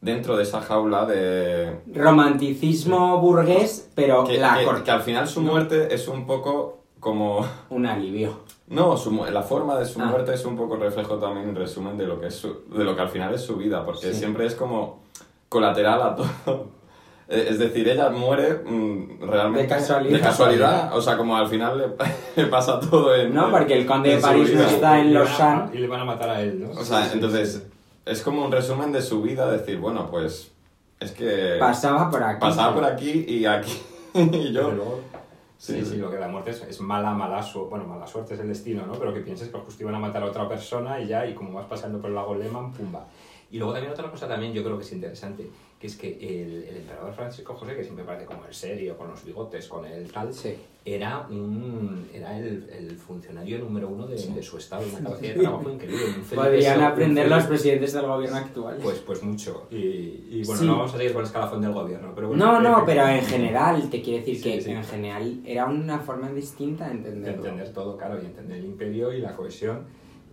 dentro 0.00 0.36
de 0.36 0.42
esa 0.42 0.60
jaula 0.60 1.06
de... 1.06 1.78
romanticismo 1.94 3.18
burgués, 3.20 3.90
pero 3.94 4.24
Que, 4.24 4.38
la 4.38 4.58
que 4.84 4.90
al 4.90 5.02
final 5.02 5.28
su 5.28 5.40
muerte 5.40 5.94
es 5.94 6.08
un 6.08 6.26
poco 6.26 6.80
como... 6.98 7.46
Un 7.70 7.86
alivio. 7.86 8.40
No, 8.68 8.96
su 8.96 9.10
la 9.30 9.42
forma 9.42 9.78
de 9.78 9.84
su 9.84 10.00
Ah. 10.00 10.06
muerte 10.06 10.34
es 10.34 10.44
un 10.44 10.56
poco 10.56 10.76
reflejo 10.76 11.16
también, 11.16 11.50
en 11.50 11.54
resumen, 11.56 11.96
de 11.98 12.06
lo 12.06 12.18
que 12.20 12.28
es 12.28 12.34
su- 12.34 12.62
de 12.74 12.82
lo 12.84 12.96
que 12.96 13.02
al 13.02 13.08
final 13.10 13.34
es 13.34 13.42
su 13.42 13.56
vida, 13.56 13.84
porque 13.84 14.12
Sí. 14.12 14.18
siempre 14.20 14.46
es 14.46 14.54
como 14.54 15.02
colateral 15.48 16.02
a 16.02 16.14
todo. 16.16 16.28
Es 17.26 17.58
decir, 17.58 17.88
ella 17.88 18.10
muere 18.10 18.52
mm, 18.66 19.22
realmente 19.22 19.62
De 19.62 19.68
casualidad. 19.68 20.16
de 20.18 20.20
casualidad, 20.22 20.94
o 20.94 21.00
sea, 21.00 21.16
como 21.16 21.34
al 21.38 21.48
final 21.48 21.78
le, 21.78 21.86
le 22.42 22.48
pasa 22.50 22.78
todo 22.78 23.14
en... 23.16 23.32
No, 23.34 23.50
porque 23.50 23.72
el 23.78 23.86
conde 23.86 24.10
de 24.14 24.20
París 24.20 24.52
no 24.54 24.60
está 24.62 25.00
en 25.00 25.14
Lausanne. 25.14 25.70
Y 25.72 25.78
le 25.78 25.86
van 25.88 26.00
a 26.00 26.04
matar 26.04 26.28
a 26.28 26.42
él, 26.42 26.60
¿no? 26.62 26.78
O 26.78 26.84
sea, 26.84 27.02
Sí, 27.06 27.12
entonces, 27.14 27.52
sí. 27.54 27.62
es 28.04 28.20
como 28.20 28.44
un 28.44 28.52
resumen 28.52 28.92
de 28.92 29.00
su 29.00 29.22
vida, 29.22 29.50
decir, 29.50 29.78
bueno, 29.78 30.08
pues 30.10 30.52
es 31.00 31.12
que 31.12 31.56
Pasaba 31.58 32.10
por 32.10 32.22
aquí. 32.22 32.40
pasaba 32.40 32.74
por 32.74 32.84
aquí 32.84 33.24
y 33.26 33.46
aquí 33.46 33.72
y 34.14 34.52
yo... 34.52 34.70
Luego, 34.70 35.00
Sí, 35.64 35.82
Sí, 35.82 35.96
lo 35.96 36.10
que 36.10 36.18
la 36.18 36.28
muerte 36.28 36.50
es, 36.50 36.60
es 36.62 36.78
mala, 36.82 37.14
mala 37.14 37.42
suerte, 37.42 37.70
bueno, 37.70 37.86
mala 37.86 38.06
suerte 38.06 38.34
es 38.34 38.40
el 38.40 38.48
destino, 38.48 38.84
¿no? 38.84 38.92
Pero 38.98 39.14
que 39.14 39.20
pienses 39.20 39.48
que 39.48 39.58
justo 39.58 39.82
iban 39.82 39.94
a 39.94 39.98
matar 39.98 40.22
a 40.22 40.26
otra 40.26 40.46
persona 40.46 41.00
y 41.00 41.06
ya, 41.06 41.26
y 41.26 41.34
como 41.34 41.54
vas 41.54 41.64
pasando 41.64 41.98
por 41.98 42.10
el 42.10 42.16
lago 42.16 42.34
Lehmann, 42.34 42.70
pumba. 42.70 43.06
Y 43.54 43.58
luego 43.58 43.72
también 43.72 43.92
otra 43.92 44.10
cosa 44.10 44.26
también 44.26 44.52
yo 44.52 44.64
creo 44.64 44.76
que 44.76 44.82
es 44.82 44.92
interesante, 44.92 45.48
que 45.78 45.86
es 45.86 45.96
que 45.96 46.08
el, 46.20 46.64
el 46.64 46.76
emperador 46.78 47.12
Francisco 47.14 47.54
José, 47.54 47.76
que 47.76 47.84
siempre 47.84 48.04
parece 48.04 48.26
como 48.26 48.44
el 48.46 48.52
serio, 48.52 48.96
con 48.98 49.08
los 49.10 49.24
bigotes, 49.24 49.68
con 49.68 49.84
el 49.86 50.10
tal, 50.10 50.34
Sí. 50.34 50.56
era, 50.84 51.20
un, 51.30 52.08
era 52.12 52.36
el, 52.36 52.68
el 52.68 52.96
funcionario 52.96 53.60
número 53.60 53.88
uno 53.88 54.08
de, 54.08 54.16
de 54.16 54.42
su 54.42 54.58
estado, 54.58 54.84
una 54.90 54.98
capacidad 55.08 55.34
de 55.36 55.40
trabajo 55.42 55.70
increíble. 55.70 56.04
Podrían 56.34 56.82
aprender 56.82 57.28
los 57.28 57.44
presidentes 57.44 57.92
del 57.92 58.06
gobierno 58.06 58.36
actual. 58.38 58.76
Pues, 58.82 58.98
pues 58.98 59.22
mucho. 59.22 59.68
Y, 59.70 59.76
y 59.76 60.42
bueno, 60.44 60.60
Sí. 60.60 60.66
no 60.66 60.72
vamos 60.78 60.92
a 60.92 60.96
seguir 60.96 61.12
con 61.12 61.20
el 61.20 61.26
escalafón 61.28 61.60
del 61.62 61.72
gobierno, 61.72 62.10
pero 62.12 62.26
bueno. 62.30 62.44
no, 62.44 62.60
no, 62.60 62.84
pero 62.84 63.06
en 63.06 63.22
general, 63.24 63.88
te 63.88 64.02
quiero 64.02 64.18
decir 64.18 64.36
Sí, 64.36 64.42
que 64.42 64.60
sí. 64.62 64.70
en 64.72 64.82
general 64.82 65.40
era 65.46 65.66
una 65.66 66.00
forma 66.00 66.28
distinta 66.32 66.86
de 66.88 66.94
de 66.94 66.96
entenderlo. 66.98 67.44
entender 67.44 67.72
todo, 67.72 67.96
claro, 67.96 68.20
y 68.20 68.26
entender 68.26 68.58
el 68.58 68.64
imperio 68.64 69.12
y 69.12 69.20
la 69.20 69.36
cohesión. 69.36 69.82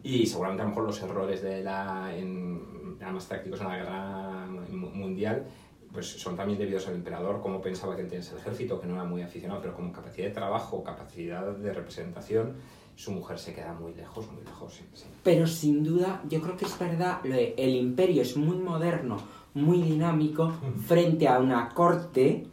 Y 0.04 0.26
seguramente 0.26 0.64
a 0.64 0.66
lo 0.66 0.70
mejor 0.70 0.86
los 0.86 1.00
errores 1.04 1.44
de 1.44 1.62
la, 1.62 2.12
en, 2.18 2.81
ya 3.02 3.12
más 3.12 3.28
tácticos 3.28 3.60
en 3.62 3.68
la 3.68 3.76
guerra 3.78 4.46
mu- 4.72 4.90
mundial 4.92 5.46
pues 5.92 6.08
son 6.08 6.38
también 6.38 6.58
debidos 6.58 6.88
al 6.88 6.96
emperador, 6.96 7.42
cómo 7.42 7.60
pensaba 7.62 7.98
que 7.98 8.04
tenía 8.06 8.26
el 8.26 8.38
ejército, 8.38 8.80
que 8.80 8.88
no 8.88 8.94
era 8.94 9.04
muy 9.04 9.22
aficionado, 9.24 9.60
pero 9.60 9.76
como 9.76 9.92
capacidad 9.92 10.28
de 10.28 10.34
trabajo, 10.34 10.82
capacidad 10.86 11.46
de 11.52 11.74
representación, 11.74 12.54
su 12.96 13.12
mujer 13.12 13.38
se 13.38 13.54
queda 13.54 13.74
muy 13.74 13.94
lejos, 13.94 14.32
muy 14.32 14.42
lejos. 14.42 14.74
Sí, 14.76 14.86
sí. 14.94 15.04
Pero 15.22 15.46
sin 15.48 15.84
duda, 15.84 16.22
yo 16.30 16.40
creo 16.40 16.56
que 16.56 16.64
es 16.64 16.80
verdad, 16.80 17.20
el 17.26 17.76
imperio 17.76 18.22
es 18.22 18.38
muy 18.38 18.56
moderno, 18.56 19.18
muy 19.54 19.82
dinámico, 19.82 20.54
frente 20.88 21.28
a 21.28 21.40
una 21.40 21.68
corte 21.74 22.48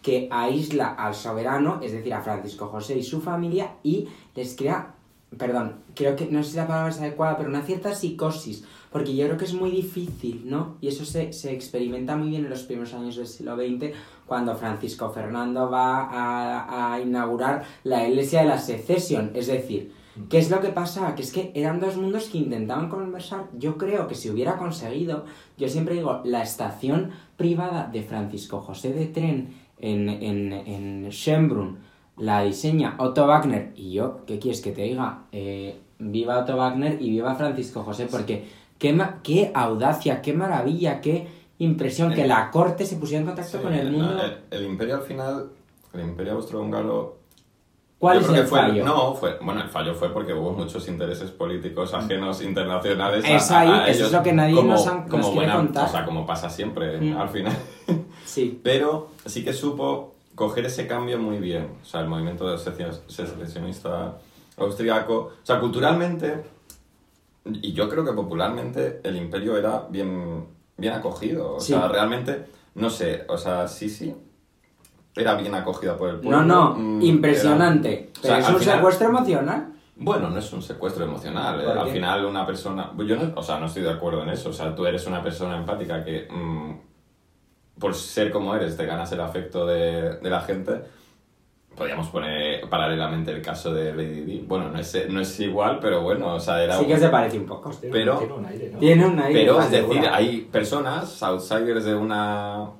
que 0.00 0.28
aísla 0.30 0.94
al 0.94 1.16
soberano, 1.16 1.80
es 1.82 1.90
decir, 1.90 2.14
a 2.14 2.20
Francisco 2.22 2.68
José 2.68 2.96
y 2.96 3.02
su 3.02 3.20
familia, 3.20 3.72
y 3.82 4.06
les 4.36 4.54
crea 4.54 4.94
perdón, 5.36 5.80
creo 5.96 6.14
que, 6.14 6.26
no 6.26 6.44
sé 6.44 6.50
si 6.52 6.56
la 6.58 6.68
palabra 6.68 6.90
es 6.90 7.00
adecuada, 7.00 7.36
pero 7.36 7.48
una 7.48 7.62
cierta 7.62 7.92
psicosis, 7.92 8.64
porque 8.94 9.16
yo 9.16 9.26
creo 9.26 9.36
que 9.36 9.44
es 9.44 9.54
muy 9.54 9.72
difícil, 9.72 10.42
¿no? 10.44 10.76
Y 10.80 10.86
eso 10.86 11.04
se, 11.04 11.32
se 11.32 11.52
experimenta 11.52 12.14
muy 12.14 12.28
bien 12.28 12.44
en 12.44 12.50
los 12.50 12.62
primeros 12.62 12.94
años 12.94 13.16
del 13.16 13.26
siglo 13.26 13.56
XX, 13.56 13.92
cuando 14.24 14.54
Francisco 14.54 15.10
Fernando 15.10 15.68
va 15.68 16.04
a, 16.04 16.94
a 16.94 17.00
inaugurar 17.00 17.64
la 17.82 18.06
Iglesia 18.06 18.42
de 18.42 18.46
la 18.46 18.58
Secesión, 18.58 19.32
es 19.34 19.48
decir, 19.48 19.92
¿Qué 20.30 20.38
es 20.38 20.48
lo 20.48 20.60
que 20.60 20.68
pasa? 20.68 21.16
Que 21.16 21.22
es 21.22 21.32
que 21.32 21.50
eran 21.56 21.80
dos 21.80 21.96
mundos 21.96 22.28
que 22.28 22.38
intentaban 22.38 22.88
conversar. 22.88 23.46
Yo 23.58 23.76
creo 23.76 24.06
que 24.06 24.14
si 24.14 24.30
hubiera 24.30 24.56
conseguido, 24.58 25.24
yo 25.58 25.68
siempre 25.68 25.96
digo, 25.96 26.20
la 26.22 26.40
estación 26.40 27.10
privada 27.36 27.90
de 27.92 28.04
Francisco 28.04 28.60
José 28.60 28.92
de 28.92 29.06
Tren 29.06 29.54
en, 29.80 30.08
en, 30.08 30.52
en 30.52 31.08
Schönbrunn 31.10 31.78
la 32.16 32.44
diseña 32.44 32.94
Otto 32.98 33.26
Wagner. 33.26 33.72
Y 33.74 33.92
yo, 33.92 34.24
¿qué 34.24 34.38
quieres 34.38 34.60
que 34.60 34.70
te 34.70 34.82
diga? 34.82 35.24
Eh, 35.32 35.80
viva 35.98 36.38
Otto 36.38 36.56
Wagner 36.56 37.00
y 37.00 37.10
viva 37.10 37.34
Francisco 37.34 37.82
José, 37.82 38.06
porque 38.10 38.44
qué, 38.78 38.98
qué 39.22 39.50
audacia, 39.54 40.22
qué 40.22 40.32
maravilla, 40.32 41.00
qué 41.00 41.28
impresión 41.58 42.12
que 42.12 42.26
la 42.26 42.50
corte 42.50 42.84
se 42.84 42.96
pusiera 42.96 43.20
en 43.20 43.26
contacto 43.26 43.62
con 43.62 43.72
el 43.74 43.90
mundo. 43.90 44.22
el, 44.22 44.38
el, 44.50 44.66
imperio 44.66 44.96
al 44.96 45.02
final, 45.02 45.50
el 45.92 46.00
imperio 46.00 46.34
austrohúngaro 46.34 47.24
¿Cuál 48.04 48.18
es 48.18 48.28
el 48.28 48.46
fallo? 48.46 48.84
No, 48.84 49.14
fue, 49.14 49.38
bueno, 49.40 49.62
el 49.62 49.68
fallo 49.70 49.94
fue 49.94 50.12
porque 50.12 50.34
hubo 50.34 50.52
muchos 50.52 50.86
intereses 50.88 51.30
políticos 51.30 51.94
ajenos 51.94 52.42
internacionales. 52.42 53.24
Es 53.26 53.50
ahí, 53.50 53.90
eso 53.90 54.04
es 54.04 54.12
lo 54.12 54.22
que 54.22 54.34
nadie 54.34 54.62
nos, 54.62 54.86
han, 54.86 55.08
como 55.08 55.32
quiere 55.32 55.50
contar. 55.50 55.88
O 55.88 55.90
sea, 55.90 56.04
como 56.04 56.26
pasa 56.26 56.50
siempre 56.50 57.00
mm. 57.00 57.16
al 57.16 57.28
final. 57.30 57.56
Sí. 58.26 58.60
Pero 58.64 59.10
sí 59.26 59.44
que 59.44 59.52
supo 59.52 60.14
coger 60.34 60.66
ese 60.66 60.86
cambio 60.86 61.18
muy 61.18 61.38
bien. 61.38 61.68
O 61.82 61.84
sea, 61.84 62.00
el 62.00 62.08
movimiento 62.08 62.58
secesionista 62.58 64.18
austriaco. 64.58 65.14
O 65.14 65.32
sea, 65.46 65.60
culturalmente, 65.60 66.42
y 67.44 67.72
yo 67.72 67.88
creo 67.88 68.04
que 68.04 68.12
popularmente, 68.12 69.00
el 69.04 69.16
imperio 69.16 69.56
era 69.56 69.86
bien, 69.90 70.46
bien 70.76 70.92
acogido. 70.92 71.54
O 71.56 71.60
sea, 71.60 71.88
realmente, 71.88 72.46
no 72.74 72.90
sé, 72.90 73.24
o 73.28 73.36
sea, 73.36 73.68
sí, 73.68 73.88
sí 73.88 74.14
era 75.16 75.34
bien 75.34 75.54
acogida 75.54 75.96
por 75.96 76.10
el 76.10 76.16
pueblo. 76.16 76.42
No, 76.42 76.44
no, 76.44 76.74
mm, 76.74 77.02
impresionante. 77.02 78.10
Pero 78.20 78.36
es 78.36 78.48
un 78.48 78.60
secuestro 78.60 79.08
emocional. 79.08 79.72
Bueno, 79.96 80.28
no 80.28 80.38
es 80.38 80.52
un 80.52 80.62
secuestro 80.62 81.04
emocional. 81.04 81.60
Eh. 81.60 81.70
Al 81.70 81.88
final 81.88 82.24
una 82.24 82.44
persona... 82.44 82.92
Yo 82.98 83.16
no, 83.16 83.32
o 83.36 83.42
sea, 83.42 83.60
no 83.60 83.66
estoy 83.66 83.82
de 83.82 83.92
acuerdo 83.92 84.22
en 84.22 84.30
eso. 84.30 84.50
O 84.50 84.52
sea, 84.52 84.74
tú 84.74 84.86
eres 84.86 85.06
una 85.06 85.22
persona 85.22 85.56
empática 85.56 86.04
que 86.04 86.26
mm, 86.28 86.70
por 87.78 87.94
ser 87.94 88.32
como 88.32 88.54
eres 88.56 88.76
te 88.76 88.86
ganas 88.86 89.12
el 89.12 89.20
afecto 89.20 89.66
de, 89.66 90.18
de, 90.18 90.30
la 90.30 90.40
gente. 90.40 90.82
Podríamos 91.76 92.08
poner 92.08 92.68
paralelamente 92.68 93.32
el 93.32 93.42
caso 93.42 93.74
de 93.74 93.92
Lady 93.92 94.20
Di. 94.20 94.44
Bueno, 94.46 94.70
no 94.70 94.78
es, 94.78 95.08
no 95.08 95.20
es 95.20 95.40
igual, 95.40 95.78
pero 95.80 96.02
bueno, 96.02 96.34
o 96.34 96.40
sea, 96.40 96.62
era... 96.62 96.78
Sí 96.78 96.86
que 96.86 96.96
se 96.96 97.08
parece 97.08 97.38
un 97.38 97.46
poco. 97.46 97.72
Pero, 97.90 98.18
tiene 98.18 98.32
un 98.32 98.46
aire, 98.46 98.70
¿no? 98.70 98.78
Tiene 98.78 99.06
un 99.06 99.18
aire. 99.18 99.40
Pero 99.40 99.60
es 99.60 99.70
decir, 99.70 100.06
hay 100.10 100.42
personas, 100.52 101.22
outsiders 101.22 101.84
de 101.84 101.94
una 101.96 102.70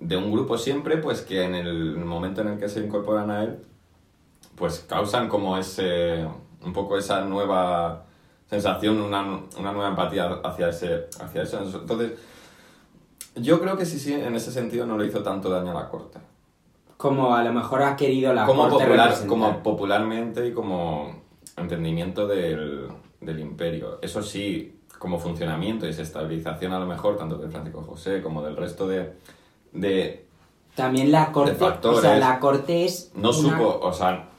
de 0.00 0.16
un 0.16 0.30
grupo 0.30 0.58
siempre, 0.58 0.98
pues 0.98 1.22
que 1.22 1.44
en 1.44 1.54
el 1.54 1.96
momento 1.96 2.42
en 2.42 2.48
el 2.48 2.58
que 2.58 2.68
se 2.68 2.80
incorporan 2.80 3.30
a 3.30 3.44
él, 3.44 3.58
pues 4.54 4.84
causan 4.88 5.28
como 5.28 5.56
ese, 5.56 6.26
un 6.62 6.72
poco 6.72 6.98
esa 6.98 7.22
nueva 7.22 8.04
sensación, 8.46 9.00
una, 9.00 9.22
una 9.58 9.72
nueva 9.72 9.88
empatía 9.88 10.40
hacia, 10.44 10.68
ese, 10.68 11.06
hacia 11.20 11.42
eso. 11.42 11.60
Entonces, 11.60 12.12
yo 13.36 13.60
creo 13.60 13.76
que 13.76 13.86
sí, 13.86 13.98
sí, 13.98 14.12
en 14.12 14.34
ese 14.34 14.52
sentido 14.52 14.86
no 14.86 14.98
le 14.98 15.06
hizo 15.06 15.22
tanto 15.22 15.48
daño 15.48 15.70
a 15.70 15.74
la 15.74 15.88
corte. 15.88 16.18
Como 17.04 17.34
a 17.34 17.44
lo 17.44 17.52
mejor 17.52 17.82
ha 17.82 17.96
querido 17.96 18.32
la 18.32 18.46
como 18.46 18.66
corte 18.66 18.86
popular, 18.86 19.14
Como 19.26 19.62
popularmente 19.62 20.48
y 20.48 20.52
como 20.54 21.14
entendimiento 21.54 22.26
del, 22.26 22.88
del 23.20 23.40
imperio. 23.40 23.98
Eso 24.00 24.22
sí, 24.22 24.80
como 24.98 25.18
funcionamiento 25.18 25.84
y 25.84 25.90
estabilización 25.90 26.72
a 26.72 26.78
lo 26.78 26.86
mejor, 26.86 27.18
tanto 27.18 27.36
de 27.36 27.50
Francisco 27.50 27.82
José 27.82 28.22
como 28.22 28.42
del 28.42 28.56
resto 28.56 28.88
de, 28.88 29.12
de... 29.72 30.24
También 30.74 31.12
la 31.12 31.30
corte, 31.30 31.62
o 31.62 32.00
sea, 32.00 32.16
la 32.16 32.40
corte 32.40 32.86
es... 32.86 33.12
No 33.14 33.34
supo, 33.34 33.80
o 33.82 33.92
sea, 33.92 34.30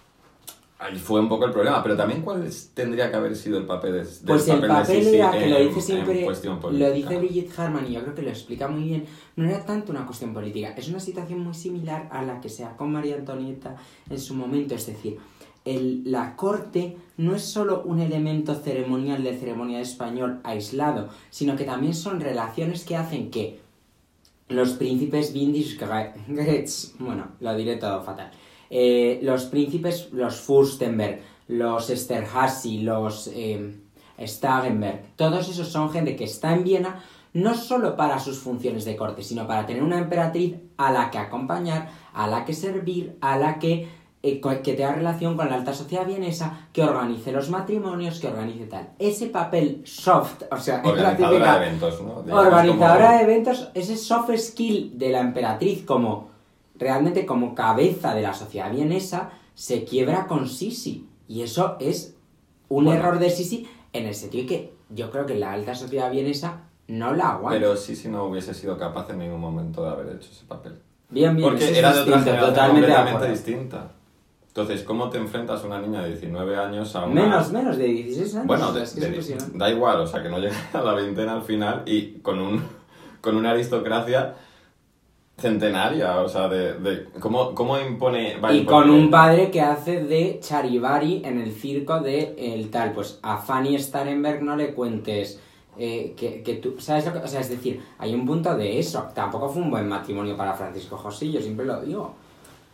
ahí 0.79 0.97
fue 0.97 1.19
un 1.19 1.29
poco 1.29 1.45
el 1.45 1.51
problema, 1.51 1.81
pero 1.81 1.95
también 1.95 2.21
cuál 2.21 2.49
tendría 2.73 3.09
que 3.09 3.15
haber 3.15 3.35
sido 3.35 3.57
el 3.57 3.65
papel 3.65 3.93
de... 3.93 4.07
Pues 4.25 4.47
el 4.47 4.65
papel, 4.67 5.07
era, 5.07 5.31
que 5.31 5.47
lo 5.47 5.59
dice 5.59 5.81
siempre, 5.81 6.27
lo 6.71 6.91
dice 6.91 7.17
Brigitte 7.17 7.59
Harman 7.59 7.87
y 7.87 7.93
yo 7.93 8.01
creo 8.01 8.15
que 8.15 8.21
lo 8.21 8.29
explica 8.29 8.67
muy 8.67 8.83
bien, 8.83 9.05
no 9.35 9.47
era 9.47 9.65
tanto 9.65 9.91
una 9.91 10.05
cuestión 10.05 10.33
política, 10.33 10.73
es 10.75 10.89
una 10.89 10.99
situación 10.99 11.39
muy 11.39 11.53
similar 11.53 12.09
a 12.11 12.23
la 12.23 12.41
que 12.41 12.49
se 12.49 12.63
da 12.63 12.75
con 12.75 12.91
María 12.91 13.15
Antonieta 13.15 13.75
en 14.09 14.19
su 14.19 14.35
momento, 14.35 14.75
es 14.75 14.85
decir, 14.85 15.17
el, 15.63 16.03
la 16.11 16.35
corte 16.35 16.97
no 17.17 17.35
es 17.35 17.43
solo 17.43 17.81
un 17.83 17.99
elemento 17.99 18.53
ceremonial 18.53 19.23
de 19.23 19.37
ceremonia 19.37 19.81
español 19.81 20.39
aislado, 20.43 21.09
sino 21.31 21.55
que 21.55 21.63
también 21.63 21.95
son 21.95 22.19
relaciones 22.19 22.85
que 22.85 22.95
hacen 22.95 23.31
que 23.31 23.59
los 24.47 24.71
príncipes 24.71 25.33
Windischgrätz, 25.33 26.95
bueno, 26.99 27.29
lo 27.39 27.55
diré 27.55 27.77
todo 27.77 28.03
fatal, 28.03 28.29
eh, 28.69 29.19
los 29.21 29.45
príncipes, 29.45 30.09
los 30.11 30.35
Furstenberg, 30.35 31.21
los 31.47 31.89
Esterhazy, 31.89 32.79
los 32.79 33.29
eh, 33.33 33.75
Stagenberg, 34.19 35.15
todos 35.15 35.49
esos 35.49 35.67
son 35.67 35.91
gente 35.91 36.15
que 36.15 36.23
está 36.23 36.53
en 36.53 36.63
Viena 36.63 37.03
no 37.33 37.53
solo 37.53 37.97
para 37.97 38.17
sus 38.17 38.39
funciones 38.39 38.85
de 38.85 38.95
corte, 38.95 39.21
sino 39.21 39.45
para 39.45 39.65
tener 39.65 39.83
una 39.83 39.97
emperatriz 39.97 40.55
a 40.77 40.91
la 40.93 41.11
que 41.11 41.17
acompañar, 41.17 41.89
a 42.13 42.27
la 42.27 42.45
que 42.45 42.53
servir, 42.53 43.17
a 43.19 43.37
la 43.37 43.59
que 43.59 43.89
eh, 44.27 44.41
que 44.41 44.73
tenga 44.73 44.93
relación 44.93 45.37
con 45.37 45.49
la 45.49 45.55
alta 45.55 45.71
sociedad 45.71 46.07
vienesa, 46.07 46.67
que 46.73 46.81
organice 46.81 47.31
los 47.31 47.51
matrimonios, 47.51 48.19
que 48.19 48.27
organice 48.27 48.65
tal. 48.65 48.89
Ese 48.97 49.27
papel 49.27 49.83
soft, 49.85 50.43
o 50.49 50.57
sea, 50.57 50.81
organizadora 50.85 51.59
de 51.59 51.67
eventos, 51.67 52.01
¿no? 52.01 52.35
organizadora 52.35 53.17
de 53.17 53.23
eventos, 53.23 53.69
ese 53.75 53.95
soft 53.95 54.35
skill 54.35 54.97
de 54.97 55.09
la 55.09 55.19
emperatriz 55.19 55.83
como 55.83 56.31
realmente 56.77 57.25
como 57.25 57.55
cabeza 57.55 58.13
de 58.13 58.21
la 58.21 58.33
sociedad 58.33 58.71
vienesa, 58.71 59.31
se 59.53 59.83
quiebra 59.83 60.27
con 60.27 60.47
Sisi. 60.47 61.07
Y 61.27 61.41
eso 61.41 61.77
es 61.79 62.15
un 62.69 62.87
error 62.87 63.19
de 63.19 63.29
Sisi 63.29 63.67
en 63.93 64.05
el 64.05 64.15
sentido 64.15 64.47
que 64.47 64.73
yo 64.89 65.09
creo 65.11 65.25
que 65.25 65.35
la 65.35 65.53
alta 65.53 65.73
sociedad 65.75 66.11
vienesa 66.11 66.63
no 66.87 67.13
la 67.13 67.31
aguanta. 67.31 67.59
Pero 67.59 67.75
Sisi 67.75 68.09
no 68.09 68.25
hubiese 68.25 68.53
sido 68.53 68.77
capaz 68.77 69.09
en 69.09 69.19
ningún 69.19 69.39
momento 69.39 69.83
de 69.83 69.89
haber 69.89 70.15
hecho 70.15 70.29
ese 70.31 70.45
papel. 70.45 70.79
Bien, 71.09 71.35
bien, 71.35 71.49
Porque 71.49 71.77
era 71.77 71.93
de 71.93 72.01
otra 72.01 72.19
generación 72.19 72.49
totalmente 72.49 72.87
completamente 72.87 73.31
distinta. 73.31 73.91
Entonces, 74.47 74.83
¿cómo 74.83 75.09
te 75.09 75.17
enfrentas 75.17 75.63
a 75.63 75.67
una 75.67 75.81
niña 75.81 76.01
de 76.01 76.09
19 76.09 76.55
años 76.55 76.95
a 76.95 77.05
una... 77.05 77.23
Menos, 77.23 77.51
menos, 77.51 77.77
de 77.77 77.87
16 77.87 78.35
años. 78.35 78.47
Bueno, 78.47 78.73
da 79.53 79.69
igual, 79.69 79.99
o 79.99 80.07
sea, 80.07 80.23
que 80.23 80.29
no 80.29 80.39
llega 80.39 80.55
a 80.73 80.81
la 80.81 80.93
veintena 80.93 81.33
al 81.33 81.43
final 81.43 81.83
y 81.85 82.19
con, 82.19 82.39
un, 82.39 82.63
con 83.19 83.35
una 83.35 83.51
aristocracia 83.51 84.35
centenaria, 85.37 86.19
o 86.19 86.29
sea, 86.29 86.47
de... 86.47 86.79
de 86.79 87.05
¿cómo, 87.19 87.53
¿Cómo 87.53 87.77
impone...? 87.79 88.37
y 88.51 88.65
con 88.65 88.89
un 88.89 89.09
padre 89.09 89.51
que 89.51 89.61
hace 89.61 90.03
de 90.03 90.39
charivari 90.39 91.21
en 91.25 91.39
el 91.39 91.51
circo 91.51 91.99
de 91.99 92.35
el 92.37 92.69
tal. 92.69 92.93
Pues 92.93 93.19
a 93.21 93.37
Fanny 93.37 93.77
Starenberg 93.77 94.41
no 94.43 94.55
le 94.55 94.73
cuentes... 94.73 95.41
Eh, 95.77 96.13
que, 96.15 96.41
que, 96.41 96.53
tú, 96.55 96.75
¿sabes 96.79 97.05
lo 97.05 97.11
que? 97.11 97.19
O 97.19 97.27
sea, 97.27 97.41
es 97.41 97.49
decir, 97.49 97.83
hay 97.97 98.13
un 98.13 98.25
punto 98.25 98.55
de 98.55 98.79
eso. 98.79 99.09
Tampoco 99.13 99.49
fue 99.49 99.61
un 99.61 99.69
buen 99.69 99.89
matrimonio 99.89 100.37
para 100.37 100.53
Francisco 100.53 100.95
José, 100.95 101.29
yo 101.29 101.41
siempre 101.41 101.65
lo 101.65 101.81
digo. 101.81 102.15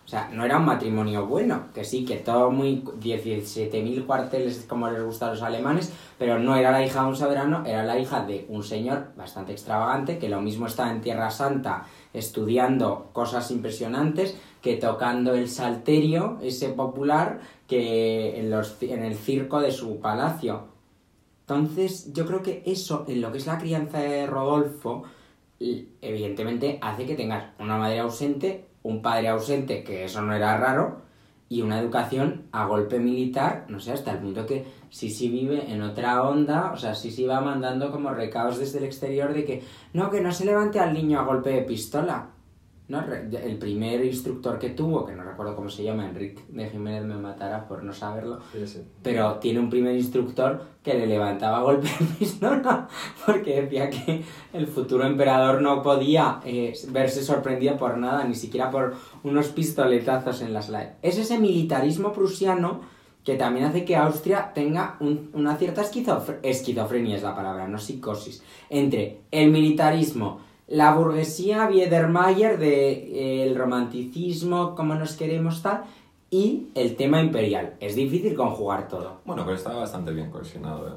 O 0.05 0.07
sea, 0.07 0.29
no 0.33 0.43
era 0.43 0.57
un 0.57 0.65
matrimonio 0.65 1.25
bueno, 1.25 1.67
que 1.73 1.85
sí, 1.85 2.03
que 2.03 2.17
todo 2.17 2.51
muy 2.51 2.83
17.000 2.83 4.05
cuarteles 4.05 4.65
como 4.67 4.89
les 4.89 5.01
gusta 5.01 5.27
a 5.27 5.29
los 5.29 5.41
alemanes, 5.41 5.93
pero 6.17 6.37
no 6.37 6.55
era 6.55 6.71
la 6.71 6.85
hija 6.85 7.03
de 7.03 7.07
un 7.07 7.15
soberano, 7.15 7.63
era 7.65 7.83
la 7.83 7.97
hija 7.97 8.25
de 8.25 8.45
un 8.49 8.61
señor 8.61 9.13
bastante 9.15 9.53
extravagante 9.53 10.17
que 10.17 10.27
lo 10.27 10.41
mismo 10.41 10.67
estaba 10.67 10.91
en 10.91 11.01
Tierra 11.01 11.31
Santa 11.31 11.85
estudiando 12.13 13.09
cosas 13.13 13.51
impresionantes 13.51 14.37
que 14.61 14.77
tocando 14.77 15.33
el 15.33 15.49
salterio, 15.49 16.39
ese 16.41 16.69
popular, 16.69 17.41
que 17.67 18.39
en, 18.39 18.49
los, 18.49 18.81
en 18.81 19.03
el 19.03 19.15
circo 19.15 19.61
de 19.61 19.71
su 19.71 19.99
palacio. 19.99 20.67
Entonces, 21.41 22.13
yo 22.13 22.25
creo 22.25 22.43
que 22.43 22.63
eso, 22.65 23.05
en 23.07 23.21
lo 23.21 23.31
que 23.31 23.39
es 23.39 23.47
la 23.47 23.57
crianza 23.57 23.99
de 23.99 24.25
Rodolfo, 24.27 25.03
evidentemente 25.59 26.79
hace 26.81 27.05
que 27.05 27.15
tengas 27.15 27.45
una 27.59 27.77
madre 27.77 27.99
ausente 27.99 28.71
un 28.83 29.01
padre 29.01 29.29
ausente, 29.29 29.83
que 29.83 30.05
eso 30.05 30.21
no 30.21 30.33
era 30.33 30.57
raro, 30.57 31.01
y 31.51 31.61
una 31.61 31.81
educación 31.81 32.43
a 32.53 32.65
golpe 32.65 32.97
militar, 32.97 33.65
no 33.67 33.81
sé, 33.81 33.91
hasta 33.91 34.13
el 34.13 34.19
punto 34.19 34.45
que 34.45 34.65
Sisi 34.89 35.27
vive 35.27 35.69
en 35.69 35.81
otra 35.81 36.23
onda, 36.23 36.71
o 36.71 36.77
sea, 36.77 36.95
Sisi 36.95 37.25
va 37.25 37.41
mandando 37.41 37.91
como 37.91 38.09
recados 38.11 38.57
desde 38.57 38.77
el 38.77 38.85
exterior 38.85 39.33
de 39.33 39.43
que, 39.43 39.61
no, 39.91 40.09
que 40.09 40.21
no 40.21 40.31
se 40.31 40.45
levante 40.45 40.79
al 40.79 40.93
niño 40.93 41.19
a 41.19 41.25
golpe 41.25 41.49
de 41.49 41.63
pistola. 41.63 42.29
¿No? 42.91 43.01
El 43.01 43.57
primer 43.57 44.03
instructor 44.03 44.59
que 44.59 44.71
tuvo, 44.71 45.05
que 45.05 45.15
no 45.15 45.23
recuerdo 45.23 45.55
cómo 45.55 45.69
se 45.69 45.83
llama, 45.83 46.07
Enrique 46.07 46.43
de 46.49 46.69
Jiménez 46.69 47.05
me 47.05 47.15
matará 47.15 47.65
por 47.65 47.83
no 47.83 47.93
saberlo, 47.93 48.39
pero 49.01 49.35
tiene 49.35 49.61
un 49.61 49.69
primer 49.69 49.95
instructor 49.95 50.61
que 50.83 50.93
le 50.93 51.07
levantaba 51.07 51.61
golpe 51.63 51.87
de 51.87 52.05
pistola 52.19 52.87
porque 53.25 53.61
decía 53.61 53.89
que 53.89 54.23
el 54.53 54.67
futuro 54.67 55.05
emperador 55.05 55.61
no 55.61 55.81
podía 55.81 56.41
eh, 56.43 56.73
verse 56.89 57.23
sorprendido 57.23 57.77
por 57.77 57.97
nada, 57.97 58.25
ni 58.25 58.35
siquiera 58.35 58.69
por 58.69 58.93
unos 59.23 59.47
pistoletazos 59.47 60.41
en 60.41 60.53
las 60.53 60.69
lives. 60.69 60.91
Es 61.01 61.17
ese 61.17 61.39
militarismo 61.39 62.11
prusiano 62.11 62.81
que 63.23 63.35
también 63.35 63.67
hace 63.67 63.85
que 63.85 63.95
Austria 63.95 64.51
tenga 64.53 64.97
una 64.99 65.55
cierta 65.55 65.83
esquizofrenia, 65.83 67.15
es 67.15 67.23
la 67.23 67.35
palabra, 67.35 67.67
no 67.67 67.77
psicosis, 67.77 68.43
entre 68.69 69.21
el 69.29 69.51
militarismo, 69.51 70.39
la 70.71 70.93
burguesía 70.93 71.67
Biedermeier 71.67 72.57
del 72.57 72.59
de, 72.59 73.51
eh, 73.51 73.53
romanticismo, 73.53 74.73
como 74.73 74.95
nos 74.95 75.13
queremos 75.13 75.61
tal, 75.61 75.83
y 76.29 76.69
el 76.75 76.95
tema 76.95 77.19
imperial. 77.19 77.73
Es 77.81 77.95
difícil 77.95 78.35
conjugar 78.35 78.87
todo. 78.87 79.17
Bueno, 79.25 79.43
pero 79.43 79.57
estaba 79.57 79.81
bastante 79.81 80.11
bien 80.11 80.31
cohesionado. 80.31 80.87
¿eh? 80.87 80.91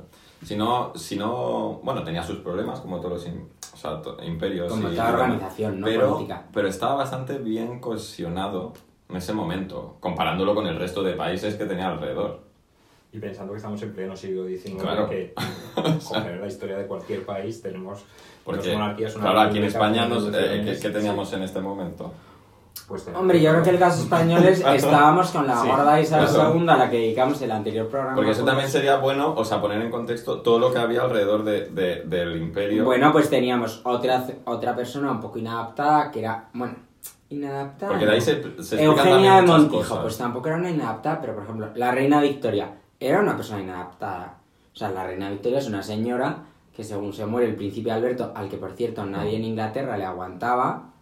Si 0.45 0.55
no, 0.57 0.93
si 0.95 1.17
no, 1.17 1.81
bueno, 1.83 2.05
tenía 2.05 2.23
sus 2.23 2.39
problemas 2.39 2.81
como 2.81 3.01
todos 3.01 3.25
los 3.25 4.25
imperios. 4.25 4.71
Como 4.71 4.89
toda 4.89 5.13
organización, 5.13 5.81
¿no? 5.81 5.87
Pero, 5.87 6.13
Política. 6.13 6.45
pero 6.53 6.69
estaba 6.69 6.95
bastante 6.95 7.39
bien 7.39 7.81
cohesionado 7.81 8.73
en 9.09 9.17
ese 9.17 9.33
momento, 9.33 9.97
comparándolo 9.99 10.55
con 10.55 10.67
el 10.69 10.77
resto 10.77 11.03
de 11.03 11.15
países 11.15 11.57
que 11.57 11.67
tenía 11.67 11.89
alrededor. 11.89 12.44
Y 13.15 13.21
pensando 13.21 13.53
que 13.53 13.59
estamos 13.59 13.81
en 13.81 13.93
pleno 13.93 14.17
siglo 14.17 14.45
XIX, 14.45 14.83
claro. 14.83 15.09
que 15.09 15.33
coger 16.09 16.41
la 16.41 16.49
historia 16.49 16.79
de 16.79 16.87
cualquier 16.89 17.25
país 17.25 17.63
tenemos 17.63 18.05
Porque, 18.43 18.73
monarquías. 18.73 19.15
Una 19.15 19.31
claro, 19.31 19.41
aquí 19.43 19.59
en 19.59 19.65
España, 19.65 20.09
nos, 20.09 20.35
eh, 20.35 20.77
¿qué, 20.83 20.91
teníamos 20.91 21.33
en 21.33 21.45
este 21.45 21.61
momento? 21.61 22.13
Pues 22.89 23.09
Hombre, 23.15 23.41
yo 23.41 23.53
creo 23.53 23.63
que 23.63 23.71
el 23.71 23.79
caso 23.79 24.03
español 24.03 24.43
es 24.45 24.65
estábamos 24.67 25.31
con 25.31 25.47
la 25.47 25.63
gorda 25.63 26.01
Isabel 26.01 26.29
II 26.29 26.69
a 26.69 26.77
la 26.77 26.91
que 26.91 26.97
dedicamos 26.97 27.41
el 27.41 27.53
anterior 27.53 27.87
programa. 27.87 28.17
Porque 28.17 28.33
eso 28.33 28.45
también 28.45 28.69
sería 28.69 28.97
bueno, 28.97 29.33
o 29.37 29.45
sea, 29.45 29.61
poner 29.61 29.81
en 29.81 29.93
contexto 29.93 30.41
todo 30.41 30.59
lo 30.59 30.73
que 30.73 30.81
había 30.81 31.03
alrededor 31.03 31.45
de, 31.45 31.69
de, 31.69 32.03
del 32.03 32.37
imperio. 32.37 32.85
Bueno, 32.85 33.13
pues 33.13 33.31
teníamos 33.31 33.81
otra, 33.85 34.27
otra 34.45 34.75
persona 34.75 35.13
un 35.13 35.21
poco 35.21 35.39
inadaptada 35.39 36.11
que 36.11 36.19
era, 36.19 36.49
bueno, 36.53 36.75
inadaptada. 37.31 37.93
Porque 37.93 38.07
de 38.07 38.13
ahí 38.13 38.21
se, 38.21 38.61
se 38.61 38.83
Eugenia 38.83 39.37
de 39.37 39.43
Montijo, 39.43 40.03
pues 40.03 40.19
tampoco 40.19 40.49
era 40.49 40.57
una 40.57 40.71
inadaptada, 40.71 41.21
pero 41.21 41.35
por 41.35 41.45
ejemplo, 41.45 41.69
la 41.77 41.93
reina 41.93 42.21
Victoria 42.21 42.81
era 43.07 43.21
una 43.21 43.37
persona 43.37 43.63
inadaptada. 43.63 44.39
O 44.73 44.77
sea, 44.77 44.91
la 44.91 45.07
reina 45.07 45.31
Victoria 45.31 45.59
es 45.59 45.69
una 45.69 45.83
señora 45.83 46.45
que 46.75 46.83
según 46.83 47.13
se 47.13 47.27
muere 47.27 47.49
el 47.49 47.55
príncipe 47.55 47.93
Alberto, 47.93 48.33
al 48.35 48.49
que 48.49 48.57
por 48.57 48.73
cierto 48.73 49.05
nadie 49.07 49.37
en 49.37 49.45
Inglaterra 49.45 49.97
le 49.97 50.05
aguantaba, 50.05 50.95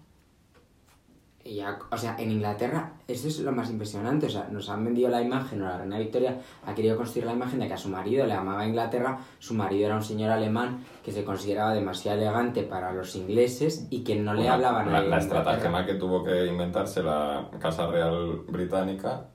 o 1.91 1.97
sea, 1.97 2.17
en 2.19 2.31
Inglaterra, 2.31 2.93
eso 3.09 3.27
es 3.27 3.41
lo 3.41 3.51
más 3.51 3.71
impresionante. 3.71 4.27
O 4.27 4.31
sea, 4.31 4.47
nos 4.51 4.69
han 4.69 4.85
vendido 4.85 5.09
la 5.09 5.21
imagen, 5.21 5.63
o 5.63 5.65
la 5.65 5.79
reina 5.79 5.99
Victoria 5.99 6.39
ha 6.65 6.75
querido 6.75 6.97
construir 6.97 7.27
la 7.27 7.33
imagen 7.33 7.59
de 7.59 7.67
que 7.67 7.75
a 7.75 7.79
su 7.79 7.89
marido 7.89 8.27
le 8.27 8.35
amaba 8.35 8.67
Inglaterra. 8.67 9.19
Su 9.39 9.55
marido 9.55 9.87
era 9.87 9.97
un 9.97 10.05
señor 10.05 10.31
alemán 10.31 10.85
que 11.05 11.11
se 11.11 11.25
consideraba 11.25 11.75
demasiado 11.75 12.19
elegante 12.19 12.63
para 12.63 12.93
los 12.93 13.17
ingleses 13.17 13.89
y 13.91 14.05
que 14.05 14.17
no 14.17 14.35
le 14.35 14.49
hablaban 14.49 14.89
a 14.89 15.01
La, 15.03 15.19
la 15.19 15.87
que 15.87 15.95
tuvo 15.95 16.23
que 16.23 16.47
inventarse 16.47 17.03
la 17.03 17.49
Casa 17.59 17.89
Real 17.89 18.43
Británica 18.49 19.27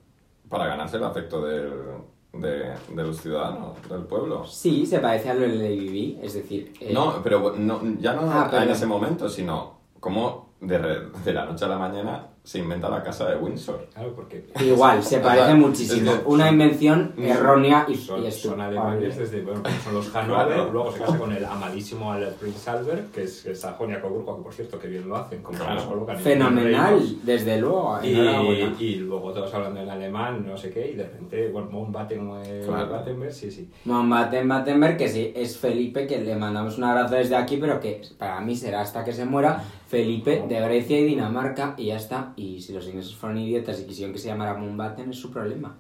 para 0.50 0.68
ganarse 0.68 0.96
el 0.96 1.04
afecto 1.04 1.46
del, 1.46 1.74
de, 2.40 2.74
de, 2.96 3.04
los 3.04 3.18
ciudadanos 3.22 3.78
del 3.90 4.04
pueblo. 4.04 4.46
Sí, 4.46 4.86
se 4.86 5.00
parece 5.00 5.30
a 5.30 5.34
lo 5.34 5.42
de 5.42 5.70
Vivi, 5.70 6.20
es 6.22 6.34
decir... 6.34 6.74
Eh, 6.80 6.92
no, 6.94 7.22
pero 7.24 7.54
no, 7.58 7.82
ya 8.00 8.14
no 8.14 8.32
ah, 8.32 8.50
en 8.64 8.70
ese 8.70 8.86
momento, 8.86 9.30
sino 9.30 9.78
como 10.00 10.54
de, 10.62 10.80
de 11.24 11.34
la 11.34 11.46
noche 11.46 11.66
a 11.66 11.68
la 11.68 11.78
mañana 11.78 12.28
se 12.48 12.60
inventa 12.60 12.88
la 12.90 13.04
casa 13.04 13.30
de 13.30 13.36
Windsor. 13.36 13.90
Claro, 13.94 14.14
porque... 14.16 14.46
Igual, 14.62 15.04
se 15.04 15.20
parece 15.20 15.54
muchísimo. 15.54 16.14
Una 16.28 16.50
invención 16.50 17.14
errónea 17.18 17.86
y, 17.90 17.96
son, 17.96 18.26
y 18.26 18.32
son 18.32 18.62
alemanes 18.62 19.18
desde, 19.18 19.42
bueno, 19.42 19.64
son 19.84 19.96
los 19.96 20.16
Hanover, 20.16 20.70
luego 20.72 20.94
se 20.94 21.00
casa 21.00 21.18
con 21.18 21.34
el 21.34 21.44
amadísimo 21.44 22.16
Prince 22.40 22.70
Albert, 22.70 23.12
que 23.12 23.24
es, 23.24 23.46
es 23.46 23.60
Sajonia-Coburgo, 23.60 24.38
que 24.38 24.44
por 24.44 24.54
cierto, 24.54 24.80
que 24.80 24.88
bien 24.88 25.10
lo 25.10 25.18
hacen, 25.18 25.44
como 25.44 25.58
Fenomenal, 26.20 27.18
desde 27.22 27.60
luego. 27.60 28.00
Y, 28.02 28.12
y, 28.80 28.96
luego 28.96 29.34
todos 29.34 29.54
hablando 29.54 29.82
en 29.82 29.90
alemán, 29.90 30.46
no 30.48 30.56
sé 30.56 30.70
qué, 30.70 30.92
y 30.92 30.96
de 30.96 31.04
repente, 31.04 31.50
bueno, 31.50 31.68
Mountbatten, 31.70 32.32
eh, 32.46 32.66
Battenberg, 32.66 33.34
sí, 33.34 33.52
sí. 33.52 33.70
Mountbatten, 33.84 34.48
Battenberg, 34.48 34.96
que 34.96 35.10
sí, 35.10 35.34
es 35.36 35.58
Felipe, 35.58 36.08
que 36.08 36.22
le 36.22 36.38
mandamos 36.38 36.78
un 36.78 36.86
abrazo 36.86 37.16
desde 37.16 37.36
aquí, 37.36 37.58
pero 37.58 37.78
que 37.82 38.04
para 38.18 38.40
mí 38.40 38.56
será 38.56 38.80
hasta 38.80 39.04
que 39.04 39.12
se 39.12 39.26
muera, 39.26 39.62
Felipe 39.88 40.44
de 40.48 40.60
Grecia 40.60 41.00
y 41.00 41.06
Dinamarca, 41.06 41.74
y 41.78 41.86
ya 41.86 41.96
está 41.96 42.34
y 42.36 42.62
si 42.62 42.74
los 42.74 42.88
ingleses 42.88 43.16
fueron 43.16 43.40
idiotas 43.40 43.80
y 43.80 43.86
quisieron 43.86 44.14
que 44.14 44.20
se 44.20 44.28
llamara 44.28 44.56
Mumbaten, 44.56 45.10
es 45.10 45.18
su 45.18 45.32
problema. 45.32 45.78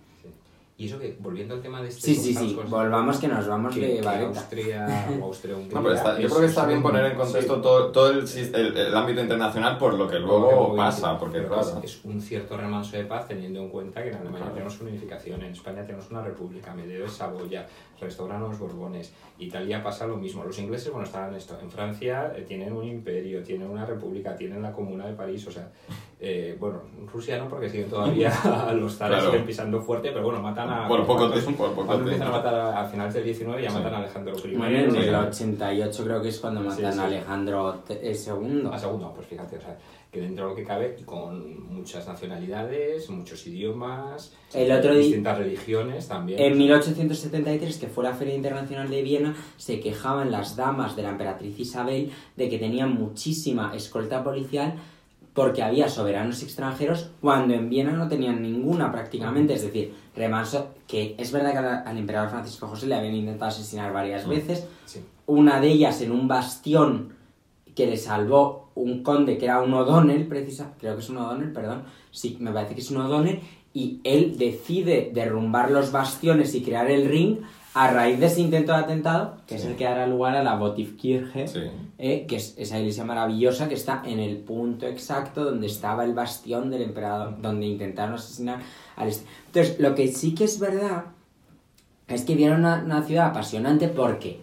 Y 0.79 0.85
eso 0.85 0.99
que, 0.99 1.17
volviendo 1.19 1.55
al 1.55 1.61
tema 1.61 1.81
de 1.81 1.89
este... 1.89 2.01
Sí, 2.01 2.13
sí, 2.13 2.35
sí, 2.35 2.55
volvamos 2.69 3.17
que 3.17 3.27
nos 3.27 3.47
vamos 3.47 3.73
de 3.73 3.99
Austria 3.99 5.07
o 5.19 5.23
Austria 5.25 5.55
no, 5.57 5.81
pero 5.81 5.93
está, 5.93 6.19
yo 6.19 6.29
creo 6.29 6.41
que 6.41 6.45
está 6.45 6.67
bien 6.67 6.83
poner 6.83 7.03
en 7.05 7.17
contexto 7.17 7.59
todo, 7.59 7.91
todo 7.91 8.11
el, 8.11 8.27
el, 8.53 8.95
ámbito 8.95 9.21
internacional 9.21 9.79
por 9.79 9.95
lo 9.95 10.07
que 10.07 10.19
luego 10.19 10.75
pasa, 10.75 11.17
porque 11.17 11.43
claro... 11.43 11.81
Es 11.83 12.05
un 12.05 12.21
cierto 12.21 12.57
remanso 12.57 12.95
de 12.95 13.05
paz 13.05 13.27
teniendo 13.27 13.59
en 13.59 13.69
cuenta 13.69 14.03
que 14.03 14.09
en 14.09 14.17
Alemania 14.17 14.51
tenemos 14.53 14.79
una 14.79 14.91
unificación, 14.91 15.41
en 15.41 15.53
España 15.53 15.83
tenemos 15.83 16.11
una 16.11 16.21
república, 16.21 16.75
medio 16.75 17.01
de 17.01 17.09
Saboya, 17.09 17.65
restauran 17.99 18.41
los 18.41 18.59
Borbones, 18.59 19.13
Italia 19.39 19.81
pasa 19.81 20.05
lo 20.05 20.17
mismo, 20.17 20.43
los 20.43 20.59
ingleses, 20.59 20.91
bueno, 20.91 21.07
están 21.07 21.29
en 21.29 21.37
esto, 21.37 21.57
en 21.59 21.71
Francia 21.71 22.33
eh, 22.35 22.43
tienen 22.47 22.73
un 22.73 22.83
imperio, 22.83 23.41
tienen 23.41 23.67
una 23.67 23.87
república, 23.87 24.35
tienen 24.35 24.61
la 24.61 24.71
Comuna 24.71 25.07
de 25.07 25.13
París, 25.13 25.47
o 25.47 25.51
sea, 25.51 25.71
eh, 26.19 26.57
bueno, 26.59 26.81
Rusia 27.13 27.37
no, 27.37 27.47
porque 27.47 27.69
siguen 27.69 27.89
todavía 27.91 28.31
los 28.73 28.97
zares 28.97 29.23
pisando 29.43 29.79
fuerte, 29.81 30.09
pero 30.11 30.25
bueno, 30.25 30.41
matan 30.41 30.87
por 30.87 31.05
poco 31.05 31.29
tiempo, 31.29 31.65
por 31.65 31.75
poco 31.75 31.93
empiezan 31.93 32.27
a 32.29 32.31
matar 32.31 32.55
a, 32.55 32.81
a, 32.81 32.85
finales 32.85 33.13
del 33.13 33.23
19 33.25 33.61
ya 33.61 33.71
matan 33.71 33.93
a 33.93 33.97
Alejandro 33.99 34.33
I. 34.43 34.55
Bueno, 34.55 34.77
en 34.79 34.95
el 34.95 35.15
88 35.15 36.03
creo 36.03 36.21
que 36.21 36.29
es 36.29 36.39
cuando 36.39 36.61
matan 36.61 36.99
a 36.99 37.05
Alejandro 37.05 37.83
II. 37.87 38.69
A 38.71 38.79
segundo, 38.79 39.13
pues 39.13 39.27
fíjate, 39.27 39.57
o 39.57 39.61
sea, 39.61 39.77
que 40.11 40.21
dentro 40.21 40.45
de 40.45 40.49
lo 40.51 40.55
que 40.55 40.63
cabe, 40.63 40.95
con 41.05 41.71
muchas 41.71 42.07
nacionalidades, 42.07 43.09
muchos 43.11 43.45
idiomas, 43.45 44.33
el 44.53 44.71
otro 44.71 44.95
distintas 44.95 45.37
religiones 45.37 46.07
también. 46.07 46.41
En 46.41 46.57
1873, 46.57 47.77
que 47.77 47.87
fue 47.87 48.03
la 48.03 48.13
Feria 48.13 48.33
Internacional 48.33 48.89
de 48.89 49.03
Viena, 49.03 49.35
se 49.57 49.79
quejaban 49.79 50.31
las 50.31 50.55
damas 50.55 50.95
de 50.95 51.03
la 51.03 51.09
emperatriz 51.09 51.59
Isabel 51.59 52.11
de 52.35 52.49
que 52.49 52.57
tenían 52.57 52.93
muchísima 52.95 53.75
escolta 53.75 54.23
policial 54.23 54.75
porque 55.37 55.61
había 55.61 55.87
soberanos 55.87 56.41
extranjeros 56.41 57.11
cuando 57.21 57.53
en 57.53 57.69
Viena 57.69 57.91
no 57.91 58.07
tenían 58.07 58.41
ninguna 58.41 58.91
prácticamente, 58.91 59.53
es 59.53 59.61
decir, 59.61 59.93
remanso, 60.15 60.69
que 60.87 61.13
es 61.19 61.31
verdad 61.31 61.51
que 61.51 61.89
al, 61.89 61.95
emperador 61.95 62.31
Francisco 62.31 62.67
José 62.67 62.87
le 62.87 62.95
habían 62.95 63.13
intentado 63.13 63.49
asesinar 63.49 63.93
varias 63.93 64.25
mm, 64.25 64.29
veces, 64.31 64.67
una 65.27 65.61
de 65.61 65.67
ellas 65.67 66.01
en 66.01 66.11
un 66.11 66.27
bastión 66.27 67.13
que 67.75 67.85
le 67.85 67.97
salvó 67.97 68.71
un 68.73 69.03
conde 69.03 69.37
que 69.37 69.45
era 69.45 69.61
un 69.61 69.75
O'Donnell, 69.75 70.25
precisa, 70.25 70.73
creo 70.79 70.95
que 70.95 71.03
es 71.03 71.09
un 71.11 71.17
O'Donnell, 71.17 71.53
perdón, 71.53 71.83
sí, 72.09 72.37
me 72.39 72.51
parece 72.51 72.73
que 72.73 72.81
es 72.81 72.89
un 72.89 72.97
O'Donnell, 72.97 73.39
y 73.75 74.01
él 74.05 74.39
decide 74.39 75.11
derrumbar 75.13 75.69
los 75.69 75.91
bastiones 75.91 76.55
y 76.55 76.63
crear 76.63 76.89
el 76.89 77.07
ring 77.07 77.41
a 77.77 77.91
raíz 77.91 78.19
de 78.19 78.25
ese 78.25 78.41
intento 78.41 78.71
de 78.71 78.79
atentado, 78.79 79.37
que 79.45 79.53
es 79.53 79.63
el 79.63 79.75
que 79.75 79.83
dará 79.83 80.07
lugar 80.07 80.35
a 80.35 80.41
la 80.41 80.55
Votivkirche, 80.55 81.45
eh, 81.99 82.25
que 82.27 82.37
es 82.37 82.55
esa 82.57 82.79
iglesia 82.79 83.03
maravillosa 83.03 83.69
que 83.69 83.75
está 83.75 84.01
en 84.03 84.19
el 84.19 84.37
punto 84.37 84.87
exacto 84.87 85.45
donde 85.45 85.67
estaba 85.67 86.03
el 86.03 86.15
bastión 86.15 86.71
del 86.71 86.81
emperador, 86.81 87.39
donde 87.39 87.67
intentaron 87.67 88.15
asesinar 88.15 88.61
al... 88.95 89.09
Entonces, 89.09 89.79
lo 89.79 89.93
que 89.93 90.07
sí 90.07 90.33
que 90.33 90.45
es 90.45 90.59
verdad 90.59 91.05
es 92.07 92.23
que 92.23 92.33
vieron 92.33 92.61
una, 92.61 92.81
una 92.83 93.03
ciudad 93.03 93.27
apasionante 93.27 93.89
porque, 93.89 94.41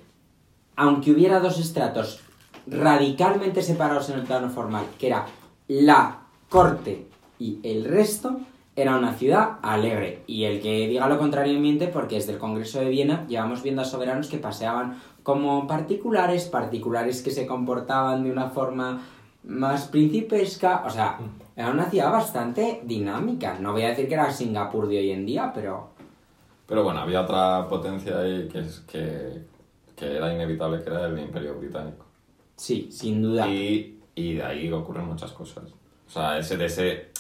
aunque 0.77 1.11
hubiera 1.11 1.41
dos 1.41 1.59
estratos 1.59 2.21
radicalmente 2.69 3.63
separados 3.63 4.11
en 4.11 4.21
el 4.21 4.27
plano 4.27 4.49
formal, 4.49 4.85
que 4.97 5.09
era 5.09 5.27
la 5.67 6.21
corte 6.49 7.09
y 7.41 7.59
el 7.65 7.85
resto, 7.85 8.39
era 8.77 8.97
una 8.97 9.15
ciudad 9.15 9.59
alegre. 9.63 10.23
Y 10.27 10.45
el 10.45 10.61
que 10.61 10.89
diga 10.89 11.09
lo 11.09 11.19
contrario 11.19 11.59
miente 11.61 11.89
porque 11.89 12.17
desde 12.17 12.33
el 12.33 12.39
Congreso 12.39 12.81
de 12.81 12.89
Viena 12.89 13.27
llevamos 13.29 13.63
viendo 13.63 13.83
a 13.83 13.85
soberanos 13.85 14.29
que 14.29 14.39
paseaban 14.39 15.01
como 15.23 15.67
particulares, 15.67 16.47
particulares 16.47 17.23
que 17.23 17.31
se 17.31 17.47
comportaban 17.47 18.25
de 18.25 18.33
una 18.33 18.51
forma 18.51 19.03
más 19.45 19.87
principesca. 19.89 20.83
O 20.87 20.91
sea, 20.91 21.19
era 21.57 21.71
una 21.71 21.89
ciudad 21.89 22.11
bastante 22.11 22.83
dinámica. 22.85 23.59
No 23.61 23.73
voy 23.73 23.83
a 23.83 23.91
decir 23.91 24.09
que 24.09 24.15
era 24.15 24.31
Singapur 24.31 24.89
de 24.89 24.99
hoy 24.99 25.11
en 25.11 25.27
día, 25.27 25.53
pero... 25.55 25.91
Pero 26.67 26.83
bueno, 26.83 27.01
había 27.01 27.21
otra 27.21 27.69
potencia 27.69 28.19
ahí 28.19 28.49
que, 28.49 28.61
es, 28.61 28.81
que, 28.81 29.43
que 29.95 30.17
era 30.17 30.33
inevitable, 30.33 30.83
que 30.83 30.91
era 30.91 31.07
el 31.07 31.19
Imperio 31.19 31.55
Británico. 31.59 32.07
Sí, 32.57 32.89
sin 32.91 33.23
duda. 33.23 33.47
Y, 33.47 34.01
y 34.15 34.35
de 34.35 34.43
ahí 34.43 34.73
ocurren 34.73 35.07
muchas 35.07 35.33
cosas. 35.33 35.65
O 36.07 36.11
sea, 36.11 36.39
ese 36.39 36.57
de 36.57 36.65
ese 36.65 37.14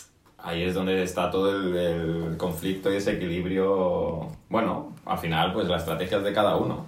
ahí 0.44 0.62
es 0.62 0.74
donde 0.74 1.02
está 1.02 1.30
todo 1.30 1.50
el, 1.50 2.37
conflicto 2.37 2.92
y 2.92 2.96
ese 2.96 3.12
equilibrio. 3.12 4.28
Bueno, 4.48 4.92
al 5.07 5.18
final, 5.18 5.52
pues 5.52 5.66
las 5.66 5.83
estrategias 5.83 6.22
de 6.22 6.33
cada 6.33 6.57
uno. 6.57 6.87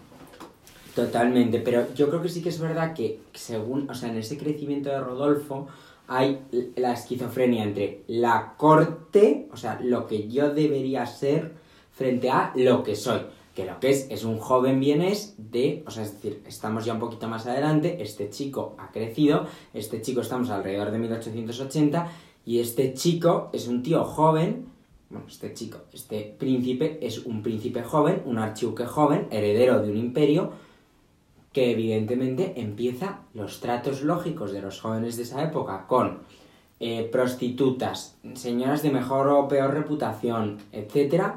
Totalmente, 0.94 1.60
pero 1.60 1.92
yo 1.94 2.08
creo 2.08 2.22
que 2.22 2.28
sí 2.28 2.42
que 2.42 2.50
es 2.50 2.60
verdad 2.60 2.94
que 2.94 3.20
según, 3.34 3.88
o 3.90 3.94
sea, 3.94 4.08
en 4.08 4.16
ese 4.16 4.38
crecimiento 4.38 4.88
de 4.88 5.00
Rodolfo 5.00 5.66
hay 6.08 6.40
la 6.76 6.92
esquizofrenia 6.92 7.64
entre 7.64 8.02
la 8.06 8.54
corte, 8.56 9.48
o 9.52 9.56
sea, 9.56 9.78
lo 9.82 10.06
que 10.06 10.28
yo 10.28 10.50
debería 10.50 11.04
ser 11.04 11.52
frente 11.92 12.30
a 12.30 12.52
lo 12.54 12.82
que 12.82 12.94
soy. 12.94 13.20
Que 13.54 13.64
lo 13.64 13.80
que 13.80 13.88
es 13.90 14.06
es 14.10 14.24
un 14.24 14.38
joven 14.38 14.80
bienes 14.80 15.34
de, 15.38 15.82
o 15.86 15.90
sea, 15.90 16.02
es 16.02 16.14
decir, 16.14 16.42
estamos 16.46 16.84
ya 16.84 16.92
un 16.92 17.00
poquito 17.00 17.26
más 17.26 17.46
adelante, 17.46 18.02
este 18.02 18.28
chico 18.28 18.76
ha 18.78 18.90
crecido, 18.90 19.46
este 19.72 20.02
chico 20.02 20.20
estamos 20.20 20.50
alrededor 20.50 20.90
de 20.90 20.98
1880 20.98 22.06
y 22.46 22.60
este 22.60 22.94
chico 22.94 23.50
es 23.52 23.68
un 23.68 23.82
tío 23.82 24.02
joven 24.04 24.74
bueno, 25.08 25.26
este 25.28 25.54
chico, 25.54 25.78
este 25.92 26.34
príncipe 26.36 26.98
es 27.00 27.24
un 27.26 27.42
príncipe 27.42 27.82
joven, 27.82 28.22
un 28.24 28.38
archiduque 28.38 28.86
joven, 28.86 29.28
heredero 29.30 29.80
de 29.80 29.90
un 29.90 29.96
imperio, 29.96 30.50
que 31.52 31.70
evidentemente 31.70 32.54
empieza 32.56 33.20
los 33.32 33.60
tratos 33.60 34.02
lógicos 34.02 34.52
de 34.52 34.60
los 34.60 34.80
jóvenes 34.80 35.16
de 35.16 35.22
esa 35.22 35.42
época 35.44 35.86
con 35.86 36.18
eh, 36.80 37.08
prostitutas, 37.10 38.18
señoras 38.34 38.82
de 38.82 38.90
mejor 38.90 39.28
o 39.28 39.48
peor 39.48 39.72
reputación, 39.72 40.58
etc. 40.72 41.34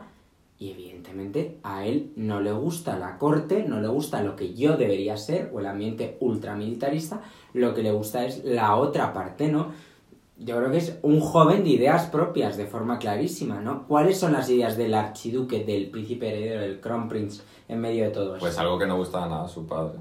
Y 0.58 0.72
evidentemente 0.72 1.58
a 1.64 1.86
él 1.86 2.12
no 2.16 2.42
le 2.42 2.52
gusta 2.52 2.98
la 2.98 3.18
corte, 3.20 3.64
no 3.64 3.80
le 3.80 3.88
gusta 3.88 4.24
lo 4.24 4.36
que 4.36 4.56
yo 4.56 4.78
debería 4.78 5.16
ser, 5.16 5.52
o 5.54 5.60
el 5.60 5.68
ambiente 5.68 6.18
ultramilitarista, 6.20 7.22
lo 7.54 7.74
que 7.74 7.84
le 7.84 7.92
gusta 7.92 8.26
es 8.26 8.44
la 8.44 8.76
otra 8.76 9.14
parte, 9.14 9.48
¿no? 9.48 9.72
Yo 10.42 10.56
creo 10.58 10.72
que 10.72 10.78
es 10.78 10.98
un 11.02 11.20
joven 11.20 11.64
de 11.66 11.72
ideas 11.72 12.06
propias, 12.08 12.56
de 12.56 12.66
forma 12.66 12.98
clarísima, 12.98 13.60
¿no? 13.60 13.86
¿Cuáles 13.88 14.18
son 14.18 14.32
las 14.32 14.50
ideas 14.50 14.78
del 14.78 14.94
archiduque, 14.94 15.66
del 15.66 15.90
príncipe 15.90 16.30
heredero, 16.30 16.62
del 16.62 16.80
crown 16.80 17.10
prince, 17.10 17.42
en 17.68 17.82
medio 17.82 18.06
de 18.06 18.12
todo 18.12 18.36
eso? 18.36 18.40
Pues 18.40 18.58
algo 18.58 18.80
que 18.80 18.86
no 18.88 18.96
gustaba 18.96 19.28
nada 19.28 19.44
a 19.46 19.50
su 19.50 19.68
padre. 19.68 20.00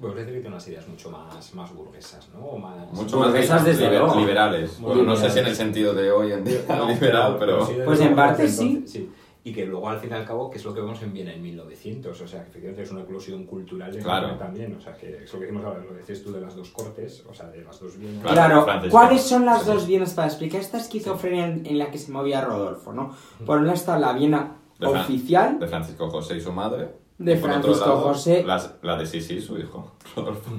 Pues 0.00 0.14
decir 0.14 0.32
que 0.32 0.40
tiene 0.40 0.48
unas 0.54 0.66
ideas 0.68 0.88
mucho 0.88 1.10
más, 1.10 1.54
más 1.54 1.74
burguesas, 1.74 2.28
¿no? 2.32 2.40
O 2.46 2.58
más... 2.58 2.90
Mucho 2.92 3.18
más 3.18 3.28
Burguesas, 3.28 3.64
desde 3.66 3.86
liber- 3.86 3.98
luego. 3.98 4.14
liberales. 4.20 4.80
Bueno, 4.80 5.02
no 5.02 5.14
sé 5.16 5.28
si 5.28 5.40
en 5.40 5.46
el 5.48 5.54
sentido 5.56 5.92
de 5.92 6.10
hoy 6.10 6.32
en 6.32 6.42
día 6.44 6.60
No, 6.68 6.88
liberal, 6.88 7.36
pero... 7.38 7.66
desde 7.66 7.84
Pues 7.84 8.00
en 8.00 8.14
parte 8.16 8.42
desde 8.44 8.86
sí. 8.86 9.10
Y 9.42 9.54
que 9.54 9.64
luego, 9.64 9.88
al 9.88 9.98
fin 9.98 10.10
y 10.10 10.14
al 10.14 10.26
cabo, 10.26 10.50
que 10.50 10.58
es 10.58 10.64
lo 10.66 10.74
que 10.74 10.80
vemos 10.82 11.00
en 11.02 11.14
Viena 11.14 11.32
en 11.32 11.40
1900. 11.42 12.20
O 12.20 12.28
sea, 12.28 12.40
que 12.42 12.50
efectivamente 12.50 12.82
es 12.82 12.90
una 12.90 13.00
eclosión 13.02 13.46
cultural 13.46 13.90
Claro. 13.98 14.36
también. 14.36 14.74
O 14.76 14.80
sea, 14.80 14.94
que 14.94 15.24
es 15.24 15.32
lo 15.32 15.38
que 15.38 15.46
decimos 15.46 15.64
ahora, 15.64 15.80
lo 15.82 15.94
decías 15.94 16.22
tú 16.22 16.30
de 16.30 16.42
las 16.42 16.54
dos 16.54 16.68
cortes, 16.70 17.24
o 17.26 17.32
sea, 17.32 17.48
de 17.48 17.62
las 17.64 17.80
dos 17.80 17.96
Vienas. 17.98 18.22
Claro, 18.22 18.64
Claro, 18.64 18.90
¿cuáles 18.90 19.22
son 19.22 19.46
las 19.46 19.62
Sí. 19.62 19.68
dos 19.70 19.86
Vienas 19.86 20.12
para 20.12 20.28
explicar 20.28 20.60
esta 20.60 20.76
esquizofrenia 20.76 21.46
en, 21.46 21.64
en 21.64 21.78
la 21.78 21.90
que 21.90 21.96
se 21.96 22.12
movía 22.12 22.42
Rodolfo, 22.42 22.92
no? 22.92 23.16
Por 23.46 23.58
un 23.58 23.64
lado 23.66 23.76
está 23.76 23.98
la 23.98 24.12
Viena 24.12 24.58
De 24.78 24.86
oficial, 24.86 25.58
De 25.58 25.66
Francisco 25.68 26.10
José 26.10 26.36
y 26.36 26.40
su 26.42 26.52
madre. 26.52 26.88
De 27.16 27.36
Francisco 27.36 27.86
lado, 27.86 28.00
José. 28.00 28.42
las- 28.44 28.74
la 28.82 28.96
de 28.96 29.06
Sisi, 29.06 29.40
su 29.40 29.58
hijo. 29.58 29.92
Rodolfo. 30.16 30.50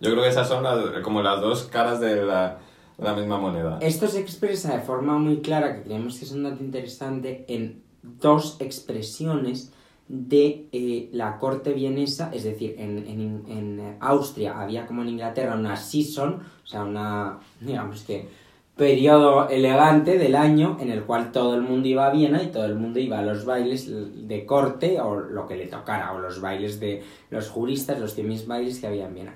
Yo 0.00 0.10
creo 0.10 0.22
que 0.22 0.28
esas 0.28 0.48
son 0.48 0.64
las- 0.64 1.00
como 1.02 1.22
las 1.22 1.40
dos 1.40 1.64
caras 1.64 2.00
de 2.00 2.24
la, 2.26 2.58
de 2.98 3.04
la 3.04 3.14
misma 3.14 3.38
moneda. 3.38 3.78
Esto 3.80 4.06
se 4.08 4.20
expresa 4.20 4.76
de 4.76 4.82
forma 4.82 5.16
muy 5.18 5.40
clara, 5.40 5.76
que 5.76 5.82
creemos 5.84 6.18
que 6.18 6.24
es 6.24 6.32
un 6.32 6.42
dato 6.44 6.62
interesante, 6.62 7.44
en 7.48 7.85
dos 8.20 8.56
expresiones 8.60 9.72
de 10.08 10.66
eh, 10.72 11.08
la 11.12 11.38
corte 11.38 11.72
vienesa, 11.72 12.30
es 12.32 12.44
decir, 12.44 12.76
en, 12.78 12.98
en- 12.98 13.44
en 13.48 13.96
Austria 14.00 14.60
había 14.60 14.86
como 14.86 15.02
en 15.02 15.08
Inglaterra 15.08 15.54
una 15.56 15.76
season, 15.76 16.42
o 16.64 16.66
sea, 16.66 16.84
una, 16.84 17.38
digamos 17.60 18.02
que, 18.02 18.28
periodo 18.76 19.48
elegante 19.48 20.18
del 20.18 20.36
año 20.36 20.76
en 20.80 20.90
el 20.90 21.02
cual 21.04 21.32
todo 21.32 21.54
el 21.54 21.62
mundo 21.62 21.88
iba 21.88 22.06
a 22.06 22.10
Viena 22.12 22.42
y 22.42 22.48
todo 22.48 22.66
el 22.66 22.74
mundo 22.74 23.00
iba 23.00 23.18
a 23.18 23.22
los 23.22 23.44
bailes 23.46 23.90
de 24.28 24.44
corte 24.44 25.00
o 25.00 25.16
lo 25.18 25.46
que 25.48 25.56
le 25.56 25.66
tocara, 25.66 26.12
o 26.12 26.20
los 26.20 26.40
bailes 26.42 26.78
de 26.78 27.02
los 27.30 27.48
juristas, 27.48 27.98
los 27.98 28.16
100.000 28.16 28.46
bailes 28.46 28.78
que 28.78 28.86
había 28.86 29.06
en 29.06 29.14
Viena. 29.14 29.34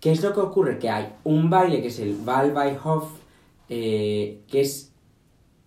¿Qué 0.00 0.12
es 0.12 0.22
lo 0.22 0.32
que 0.32 0.40
ocurre? 0.40 0.78
Que 0.78 0.88
hay 0.88 1.12
un 1.24 1.50
baile 1.50 1.82
que 1.82 1.88
es 1.88 1.98
el 1.98 2.16
Wahlweihhof, 2.24 3.10
eh, 3.68 4.40
que 4.48 4.60
es 4.62 4.89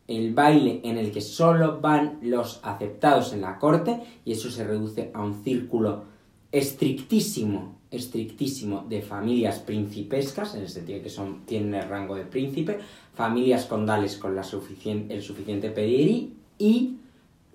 el 0.07 0.33
baile 0.33 0.81
en 0.83 0.97
el 0.97 1.11
que 1.11 1.21
solo 1.21 1.79
van 1.79 2.19
los 2.21 2.59
aceptados 2.63 3.33
en 3.33 3.41
la 3.41 3.57
corte 3.57 4.01
y 4.25 4.33
eso 4.33 4.49
se 4.49 4.65
reduce 4.65 5.11
a 5.13 5.21
un 5.21 5.43
círculo 5.43 6.03
estrictísimo, 6.51 7.77
estrictísimo 7.89 8.85
de 8.87 9.01
familias 9.01 9.59
principescas, 9.59 10.55
en 10.55 10.61
el 10.61 10.69
sentido 10.69 11.01
que 11.01 11.09
son, 11.09 11.45
tienen 11.45 11.73
el 11.73 11.89
rango 11.89 12.15
de 12.15 12.25
príncipe, 12.25 12.79
familias 13.13 13.65
condales 13.65 14.17
con 14.17 14.35
la 14.35 14.43
suficien- 14.43 15.09
el 15.09 15.21
suficiente 15.21 15.69
pedigrí 15.69 16.33
y 16.59 16.97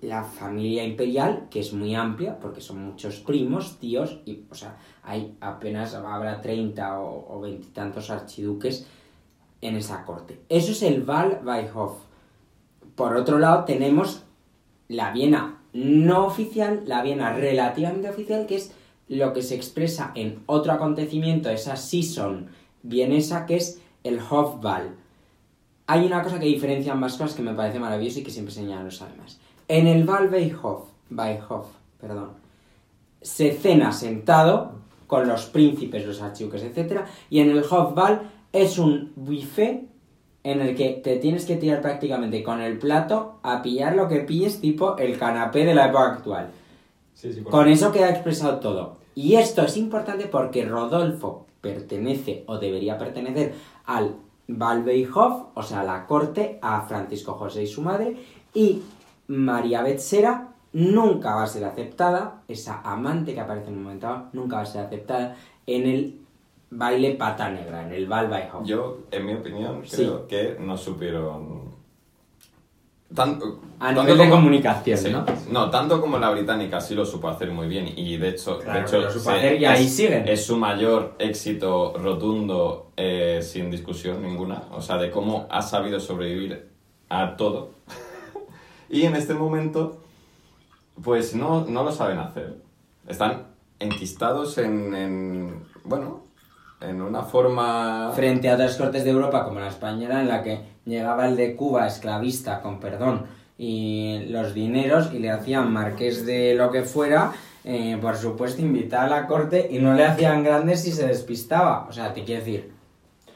la 0.01 0.23
familia 0.23 0.85
imperial, 0.85 1.47
que 1.49 1.59
es 1.59 1.73
muy 1.73 1.93
amplia, 1.93 2.39
porque 2.39 2.61
son 2.61 2.85
muchos 2.85 3.19
primos, 3.19 3.77
tíos, 3.79 4.19
y, 4.25 4.43
o 4.49 4.55
sea, 4.55 4.77
hay 5.03 5.35
apenas, 5.41 5.93
habrá 5.93 6.39
30 6.41 7.01
o, 7.01 7.39
veintitantos 7.41 8.09
archiduques 8.09 8.85
en 9.61 9.75
esa 9.75 10.05
corte. 10.05 10.39
Eso 10.47 10.71
es 10.71 10.83
el 10.83 11.03
Wahlweihhof. 11.07 12.08
Por 12.99 13.15
otro 13.15 13.39
lado, 13.39 13.63
tenemos 13.63 14.23
la 14.89 15.13
Viena 15.13 15.61
no 15.71 16.25
oficial, 16.25 16.83
la 16.85 17.01
Viena 17.01 17.31
relativamente 17.31 18.09
oficial, 18.09 18.45
que 18.45 18.57
es 18.57 18.73
lo 19.07 19.31
que 19.31 19.41
se 19.41 19.55
expresa 19.55 20.11
en 20.15 20.43
otro 20.47 20.73
acontecimiento, 20.73 21.49
esa 21.49 21.77
season 21.77 22.47
vienesa, 22.83 23.45
que 23.45 23.55
es 23.55 23.79
el 24.03 24.19
Hofball. 24.19 24.97
Hay 25.87 26.05
una 26.05 26.21
cosa 26.21 26.41
que 26.41 26.47
diferencia 26.47 26.91
ambas 26.91 27.13
cosas 27.13 27.35
que 27.37 27.41
me 27.41 27.53
parece 27.53 27.79
maravilloso 27.79 28.19
y 28.19 28.23
que 28.23 28.31
siempre 28.31 28.53
señalan 28.53 28.83
los 28.83 29.01
alemanes. 29.01 29.39
En 29.69 29.87
el 29.87 30.05
Wahlweihhof, 30.05 30.89
Weihhof, 31.09 31.67
perdón, 32.01 32.31
se 33.21 33.53
cena 33.53 33.93
sentado 33.93 34.73
con 35.07 35.25
los 35.25 35.45
príncipes, 35.45 36.05
los 36.05 36.21
archiduques, 36.21 36.63
etc. 36.63 37.03
Y 37.29 37.39
en 37.39 37.51
el 37.51 37.63
Hofball 37.63 38.23
es 38.51 38.77
un 38.77 39.13
buffet 39.15 39.88
en 40.43 40.61
el 40.61 40.75
que 40.75 41.01
te 41.03 41.17
tienes 41.17 41.45
que 41.45 41.57
tirar 41.57 41.81
prácticamente 41.81 42.43
con 42.43 42.61
el 42.61 42.77
plato 42.77 43.39
a 43.43 43.61
pillar 43.61 43.95
lo 43.95 44.07
que 44.07 44.19
pilles, 44.19 44.61
tipo 44.61 44.97
el 44.97 45.17
canapé 45.17 45.65
de 45.65 45.75
la 45.75 45.87
época 45.87 46.13
actual. 46.13 46.51
Sí, 47.13 47.33
sí, 47.33 47.41
por 47.41 47.51
Con 47.51 47.67
eso 47.67 47.91
queda 47.91 48.09
expresado 48.09 48.59
todo. 48.59 48.97
Y 49.15 49.35
esto 49.35 49.63
es 49.63 49.75
importante 49.75 50.27
porque 50.27 50.65
Rodolfo 50.65 51.45
pertenece 51.59 52.43
o 52.47 52.57
debería 52.57 52.97
pertenecer 52.97 53.53
al 53.85 54.15
Wahlweihhof, 54.47 55.47
o 55.53 55.63
sea, 55.63 55.81
a 55.81 55.83
la 55.83 56.05
corte, 56.05 56.57
a 56.61 56.81
Francisco 56.83 57.33
José 57.33 57.63
y 57.63 57.67
su 57.67 57.81
madre, 57.81 58.17
y 58.53 58.81
María 59.27 59.83
Betsera 59.83 60.49
nunca 60.73 61.35
va 61.35 61.43
a 61.43 61.47
ser 61.47 61.65
aceptada, 61.65 62.41
esa 62.47 62.81
amante 62.81 63.33
que 63.33 63.39
aparece 63.41 63.67
en 63.67 63.77
un 63.77 63.83
momento 63.83 64.27
nunca 64.33 64.57
va 64.57 64.61
a 64.63 64.65
ser 64.65 64.85
aceptada 64.85 65.35
en 65.67 65.85
el 65.87 66.21
baile 66.71 67.11
pata 67.15 67.49
negra, 67.49 67.83
en 67.85 67.93
el 67.93 68.09
Wahlweihhof. 68.09 68.65
Yo, 68.65 68.99
en 69.11 69.25
mi 69.25 69.33
opinión, 69.33 69.81
Sí. 69.85 69.97
creo 69.97 70.27
que 70.27 70.57
no 70.59 70.77
supieron... 70.77 71.77
Tanto, 73.13 73.59
A 73.79 73.87
tanto 73.87 74.03
nivel 74.03 74.17
de 74.19 74.29
comunicación, 74.29 74.97
Sí. 74.99 75.11
¿no? 75.51 75.71
tanto 75.71 75.99
como 75.99 76.19
la 76.19 76.29
británica 76.29 76.79
sí 76.79 76.93
lo 76.93 77.03
supo 77.07 77.27
hacer 77.27 77.49
muy 77.51 77.67
bien 77.67 77.87
y 77.97 78.17
de 78.17 78.29
hecho, 78.29 78.59
Claro 78.59 78.79
de 78.81 78.85
hecho 78.85 78.91
que 78.99 79.05
lo 79.05 79.11
supo 79.11 79.31
se- 79.31 79.37
hacer 79.37 79.59
y 79.59 79.65
ahí 79.65 79.85
es, 79.85 79.95
siguen. 79.95 80.27
es 80.27 80.45
su 80.45 80.57
mayor 80.57 81.15
éxito 81.17 81.95
rotundo 81.97 82.91
eh, 82.97 83.39
sin 83.41 83.71
discusión 83.71 84.21
ninguna, 84.21 84.61
o 84.71 84.79
sea, 84.81 84.97
de 84.97 85.09
cómo 85.09 85.47
ha 85.49 85.63
sabido 85.63 85.99
sobrevivir 85.99 86.69
a 87.09 87.35
todo. 87.35 87.71
y 88.91 89.01
en 89.05 89.15
este 89.15 89.33
momento, 89.33 90.03
pues 91.03 91.33
no, 91.33 91.65
no 91.67 91.83
lo 91.83 91.91
saben 91.91 92.19
hacer. 92.19 92.57
Están 93.07 93.47
enquistados 93.79 94.59
en, 94.59 94.93
en 94.93 95.63
bueno, 95.83 96.21
en 96.81 97.01
una 97.01 97.23
forma... 97.23 98.11
frente 98.15 98.49
a 98.49 98.55
otras 98.55 98.77
cortes 98.77 99.03
de 99.03 99.11
Europa 99.11 99.43
como 99.45 99.59
la 99.59 99.67
española 99.67 100.21
en 100.21 100.27
la 100.27 100.43
que 100.43 100.61
llegaba 100.85 101.27
el 101.27 101.35
de 101.35 101.55
Cuba 101.55 101.87
esclavista 101.87 102.61
con 102.61 102.79
perdón 102.79 103.25
y 103.57 104.25
los 104.29 104.53
dineros 104.53 105.13
y 105.13 105.19
le 105.19 105.31
hacían 105.31 105.71
marqués 105.71 106.25
de 106.25 106.55
lo 106.55 106.71
que 106.71 106.83
fuera 106.83 107.33
eh, 107.63 107.97
por 108.01 108.15
supuesto 108.15 108.61
invitaba 108.61 109.03
a 109.03 109.21
la 109.21 109.27
corte 109.27 109.67
y 109.69 109.79
no 109.79 109.93
le 109.93 110.05
hacían 110.05 110.43
grandes 110.43 110.81
si 110.81 110.91
se 110.91 111.07
despistaba 111.07 111.85
o 111.89 111.91
sea 111.91 112.13
te 112.13 112.23
quiero 112.23 112.39
decir 112.39 112.71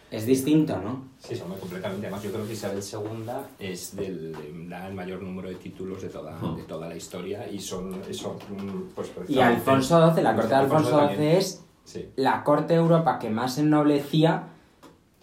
es 0.09 0.25
distinto 0.25 0.77
¿no? 0.77 1.13
Sí, 1.23 1.37
son 1.37 1.49
muy 1.49 1.57
completamente. 1.57 2.07
Además, 2.07 2.21
yo 2.21 2.33
creo 2.33 2.45
que 2.45 2.51
Isabel 2.51 2.83
II 2.83 3.31
es 3.57 3.95
del, 3.95 4.67
da 4.67 4.87
el 4.89 4.93
mayor 4.93 5.21
número 5.21 5.47
de 5.47 5.55
títulos 5.55 6.01
de 6.01 6.09
toda, 6.09 6.37
de 6.53 6.63
toda 6.63 6.89
la 6.89 6.97
historia 6.97 7.47
y 7.49 7.59
son 7.59 8.01
eso, 8.09 8.37
pues 8.93 9.09
y 9.29 9.39
Alfonso 9.39 10.13
XII 10.13 10.21
la 10.21 10.35
corte 10.35 10.49
de 10.49 10.55
Alfonso 10.55 11.09
XII 11.15 11.37
es 11.37 11.63
Sí. 11.83 12.09
la 12.15 12.43
corte 12.43 12.73
de 12.73 12.79
Europa 12.79 13.19
que 13.19 13.29
más 13.29 13.57
ennoblecía 13.57 14.43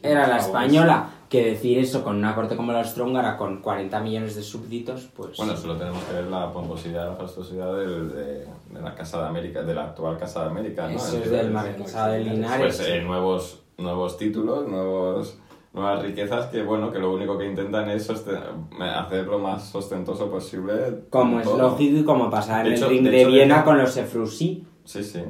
era 0.02 0.26
la 0.26 0.38
española 0.38 1.08
que 1.28 1.44
decir 1.44 1.78
eso 1.78 2.02
con 2.02 2.16
una 2.16 2.34
corte 2.34 2.56
como 2.56 2.72
la 2.72 2.80
austrohúngara 2.80 3.36
con 3.36 3.60
40 3.62 4.00
millones 4.00 4.34
de 4.34 4.42
súbditos 4.42 5.08
pues 5.16 5.36
Bueno, 5.36 5.56
solo 5.56 5.76
tenemos 5.76 6.02
que 6.04 6.14
ver 6.14 6.24
la 6.24 6.52
pomposidad, 6.52 7.08
la 7.10 7.16
fastuosidad 7.16 7.76
del- 7.76 8.08
de, 8.10 8.24
de 8.70 8.80
la 8.82 8.94
Casa 8.94 9.20
de 9.22 9.28
América, 9.28 9.62
de 9.62 9.74
la 9.74 9.84
actual 9.84 10.18
Casa 10.18 10.42
de 10.44 10.50
América, 10.50 10.88
¿no? 10.88 10.96
Eso 10.96 11.16
El- 11.16 11.22
es 11.22 11.30
del 11.30 11.46
el- 11.46 11.52
marquesado 11.52 12.12
de 12.12 12.20
Linares. 12.20 12.76
Pues 12.76 12.88
eh, 12.88 13.02
nuevos, 13.02 13.62
nuevos 13.78 14.16
títulos, 14.16 14.66
nuevos, 14.68 15.38
nuevas 15.72 16.02
riquezas 16.02 16.46
que, 16.46 16.62
bueno, 16.62 16.90
que 16.90 16.98
lo 16.98 17.12
único 17.12 17.38
que 17.38 17.46
intentan 17.46 17.88
es 17.90 18.10
hacer 18.10 19.26
lo 19.26 19.38
más 19.38 19.72
ostentoso 19.74 20.30
posible. 20.30 21.04
Como 21.10 21.38
es 21.40 21.44
todo. 21.44 21.58
lógico 21.58 21.98
y 21.98 22.04
como 22.04 22.28
pasaba 22.30 22.60
en 22.60 22.64
De 22.64 22.70
el 22.72 22.76
hecho- 22.78 22.88
ring 22.88 23.04
de 23.04 23.10
de, 23.10 23.20
hecho, 23.22 23.30
Viena 23.30 23.58
de- 23.58 23.64
con 23.64 23.78
los 23.78 23.96
Efrusí, 23.96 24.66
Sí, 24.84 25.04
sí. 25.04 25.22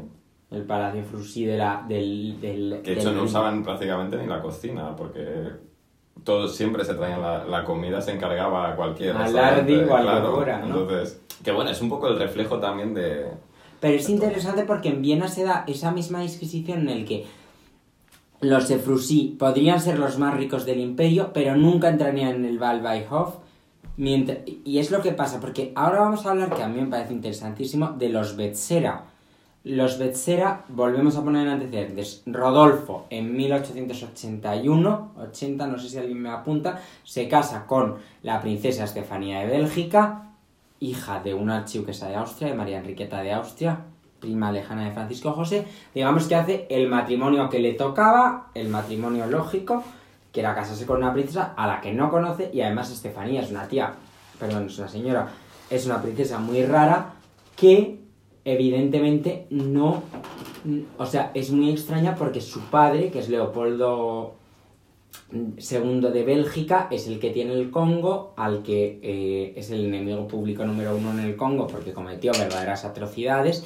El 0.50 0.62
palacio 0.64 1.00
Efrusí 1.02 1.44
de 1.44 1.56
la, 1.56 1.84
del, 1.88 2.40
del... 2.40 2.80
Que 2.82 2.94
de 2.94 3.00
hecho 3.00 3.10
del- 3.10 3.18
no 3.18 3.24
usaban 3.24 3.62
prácticamente 3.62 4.16
ni 4.16 4.26
la 4.26 4.40
cocina, 4.40 4.94
porque 4.96 5.24
todos 6.24 6.54
siempre 6.54 6.84
se 6.84 6.94
traían 6.94 7.20
la, 7.22 7.44
la 7.44 7.64
comida, 7.64 8.00
se 8.00 8.12
encargaba 8.12 8.70
a 8.70 8.76
cualquier 8.76 9.16
Al 9.16 9.22
restaurante, 9.24 9.60
Ardi 9.60 9.74
o 9.74 9.94
al 9.96 10.02
que 10.02 10.10
claro. 10.10 10.34
fuera, 10.34 10.58
¿no? 10.58 10.66
Entonces, 10.66 11.20
que 11.44 11.52
bueno, 11.52 11.70
es 11.70 11.80
un 11.80 11.88
poco 11.88 12.08
el 12.08 12.18
reflejo 12.18 12.58
también 12.58 12.94
de... 12.94 13.26
Pero 13.80 13.94
es 13.94 14.08
interesante 14.08 14.64
porque 14.64 14.90
en 14.90 15.00
Viena 15.02 15.28
se 15.28 15.44
da 15.44 15.64
esa 15.66 15.90
misma 15.92 16.20
disquisición 16.20 16.80
en 16.80 16.88
el 16.90 17.04
que 17.06 17.26
los 18.40 18.70
Efrusí 18.70 19.36
podrían 19.38 19.80
ser 19.80 19.98
los 19.98 20.18
más 20.18 20.34
ricos 20.36 20.66
del 20.66 20.80
imperio, 20.80 21.30
pero 21.32 21.56
nunca 21.56 21.88
entrarían 21.88 22.34
en 22.36 22.44
el 22.44 22.60
Wahlweihhof 22.60 23.36
Mientras, 23.96 24.38
y 24.46 24.78
es 24.78 24.90
lo 24.90 25.02
que 25.02 25.12
pasa, 25.12 25.40
porque 25.40 25.72
ahora 25.74 26.00
vamos 26.00 26.24
a 26.24 26.30
hablar, 26.30 26.54
que 26.54 26.62
a 26.62 26.68
mí 26.68 26.80
me 26.80 26.86
parece 26.86 27.12
interesantísimo, 27.12 27.90
de 27.98 28.08
los 28.08 28.34
Betsera. 28.34 29.04
Los 29.62 29.98
Betsera, 29.98 30.64
volvemos 30.68 31.16
a 31.16 31.22
poner 31.22 31.46
en 31.46 31.52
antecedentes. 31.52 32.22
Rodolfo, 32.24 33.06
en 33.10 33.36
1881, 33.36 35.12
80, 35.18 35.66
no 35.66 35.78
sé 35.78 35.90
si 35.90 35.98
alguien 35.98 36.22
me 36.22 36.30
apunta, 36.30 36.80
se 37.04 37.28
casa 37.28 37.66
con 37.66 37.96
la 38.22 38.40
princesa 38.40 38.84
Estefanía 38.84 39.40
de 39.40 39.48
Bélgica, 39.48 40.30
hija 40.80 41.20
de 41.22 41.34
una 41.34 41.58
archiduquesa 41.58 42.08
de 42.08 42.16
Austria, 42.16 42.48
de 42.48 42.54
María 42.54 42.78
Enriqueta 42.78 43.20
de 43.20 43.34
Austria, 43.34 43.80
prima 44.18 44.50
lejana 44.50 44.86
de 44.86 44.92
Francisco 44.92 45.32
José. 45.32 45.66
Digamos 45.94 46.26
que 46.26 46.36
hace 46.36 46.66
el 46.70 46.88
matrimonio 46.88 47.50
que 47.50 47.58
le 47.58 47.74
tocaba, 47.74 48.46
el 48.54 48.68
matrimonio 48.68 49.26
lógico, 49.26 49.84
que 50.32 50.40
era 50.40 50.54
casarse 50.54 50.86
con 50.86 50.96
una 50.96 51.12
princesa 51.12 51.52
a 51.54 51.66
la 51.66 51.82
que 51.82 51.92
no 51.92 52.10
conoce 52.10 52.50
y 52.50 52.62
además 52.62 52.90
Estefanía 52.90 53.42
es 53.42 53.50
una 53.50 53.68
tía, 53.68 53.92
perdón, 54.38 54.68
es 54.68 54.78
una 54.78 54.88
señora, 54.88 55.28
es 55.68 55.84
una 55.84 56.00
princesa 56.00 56.38
muy 56.38 56.64
rara 56.64 57.12
que 57.56 58.00
evidentemente 58.44 59.46
no, 59.50 60.02
o 60.98 61.06
sea, 61.06 61.30
es 61.34 61.50
muy 61.50 61.70
extraña 61.70 62.14
porque 62.14 62.40
su 62.40 62.60
padre, 62.60 63.10
que 63.10 63.18
es 63.18 63.28
Leopoldo 63.28 64.34
II 65.32 66.00
de 66.12 66.24
Bélgica, 66.24 66.88
es 66.90 67.06
el 67.06 67.18
que 67.18 67.30
tiene 67.30 67.54
el 67.54 67.70
Congo, 67.70 68.34
al 68.36 68.62
que 68.62 68.98
eh, 69.02 69.52
es 69.56 69.70
el 69.70 69.86
enemigo 69.86 70.26
público 70.26 70.64
número 70.64 70.96
uno 70.96 71.12
en 71.12 71.20
el 71.20 71.36
Congo 71.36 71.66
porque 71.66 71.92
cometió 71.92 72.32
verdaderas 72.32 72.84
atrocidades 72.84 73.64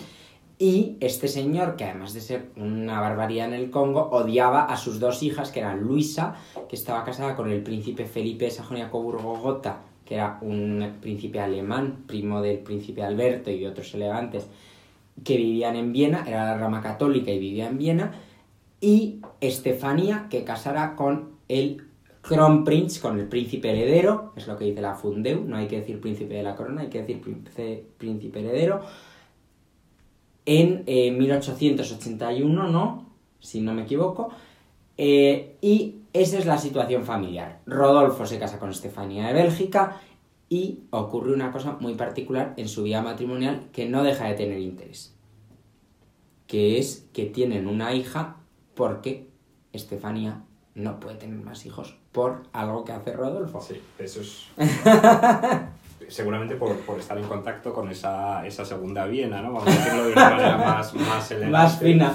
y 0.59 0.97
este 1.01 1.27
señor, 1.27 1.75
que 1.77 1.85
además 1.85 2.15
de 2.15 2.21
ser 2.21 2.51
una 2.57 3.01
barbaridad 3.01 3.49
en 3.49 3.55
el 3.55 3.71
Congo, 3.71 4.09
odiaba 4.13 4.65
a 4.65 4.77
sus 4.77 5.01
dos 5.01 5.23
hijas, 5.23 5.51
que 5.51 5.61
eran 5.61 5.81
Luisa, 5.81 6.37
que 6.69 6.77
estaba 6.77 7.05
casada 7.05 7.35
con 7.35 7.51
el 7.51 7.63
príncipe 7.63 8.05
Felipe 8.05 8.45
de 8.45 8.53
Sajonia-Coburgo-Gotha, 8.53 9.81
que 10.05 10.15
era 10.15 10.39
un 10.43 10.97
príncipe 11.01 11.41
alemán, 11.41 12.05
primo 12.07 12.43
del 12.43 12.59
príncipe 12.59 13.03
Alberto 13.03 13.51
y 13.51 13.61
de 13.61 13.69
otros 13.69 13.95
elegantes, 13.95 14.47
que 15.23 15.37
vivían 15.37 15.77
en 15.77 15.93
Viena, 15.93 16.25
era 16.27 16.45
la 16.45 16.59
rama 16.59 16.83
católica 16.83 17.31
y 17.31 17.39
vivía 17.39 17.69
en 17.69 17.79
Viena, 17.79 18.13
y 18.81 19.21
Estefanía, 19.41 20.27
que 20.29 20.45
casara 20.45 20.97
con 20.97 21.31
el 21.49 21.83
Kronprinz, 22.21 22.99
con 22.99 23.19
el 23.19 23.29
príncipe 23.29 23.71
heredero, 23.71 24.33
es 24.37 24.47
lo 24.47 24.57
que 24.57 24.65
dice 24.65 24.81
la 24.81 24.95
Fundeu, 24.95 25.45
no 25.45 25.57
hay 25.57 25.67
que 25.67 25.81
decir 25.81 26.01
príncipe 26.01 26.35
de 26.35 26.43
la 26.43 26.57
corona, 26.57 26.83
hay 26.83 26.89
que 26.89 27.01
decir 27.01 27.21
príncipe, 27.21 27.85
príncipe 27.99 28.41
heredero, 28.41 28.83
en 30.47 30.85
1881, 31.19 32.69
eh, 32.69 32.73
¿no? 32.73 33.07
Si 33.41 33.61
no 33.61 33.73
me 33.75 33.83
equivoco. 33.83 34.31
Eh, 34.97 35.57
y 35.61 35.97
esa 36.15 36.39
es 36.39 36.47
la 36.47 36.59
situación 36.59 37.05
familiar. 37.05 37.61
Rodolfo 37.67 38.25
se 38.25 38.39
casa 38.39 38.61
con 38.61 38.71
Estefanía 38.71 39.27
de 39.27 39.33
Bélgica 39.33 40.01
y 40.49 40.85
ocurre 40.91 41.35
una 41.35 41.51
cosa 41.51 41.77
muy 41.81 41.95
particular 41.95 42.55
en 42.57 42.69
su 42.69 42.85
vida 42.85 43.03
matrimonial 43.03 43.69
que 43.73 43.89
no 43.89 44.05
deja 44.05 44.27
de 44.29 44.35
tener 44.35 44.61
interés. 44.61 45.17
Que 46.47 46.79
es 46.79 47.09
que 47.13 47.27
tienen 47.27 47.67
una 47.67 47.95
hija 47.95 48.37
porque 48.75 49.29
Estefanía 49.73 50.45
no 50.77 51.01
puede 51.01 51.17
tener 51.17 51.41
más 51.41 51.67
hijos 51.67 51.97
por 52.13 52.45
algo 52.53 52.85
que 52.85 52.93
hace 52.93 53.13
Rodolfo. 53.13 53.61
Sí, 53.61 53.83
eso 53.99 54.21
es... 54.21 54.47
seguramente 56.09 56.55
por, 56.55 56.77
por, 56.81 57.01
estar 57.01 57.19
en 57.19 57.25
contacto 57.25 57.73
con 57.73 57.91
esa, 57.91 58.47
esa 58.47 58.65
segunda 58.65 59.07
Viena, 59.07 59.43
¿no? 59.43 59.53
Vamos 59.53 59.67
a 59.67 59.71
decirlo 59.71 60.07
de 60.07 60.13
una 60.13 60.31
manera 60.31 60.57
más, 60.59 60.95
más 60.95 61.31
elegante. 61.33 61.57
Más 61.57 61.79
fina. 61.79 62.15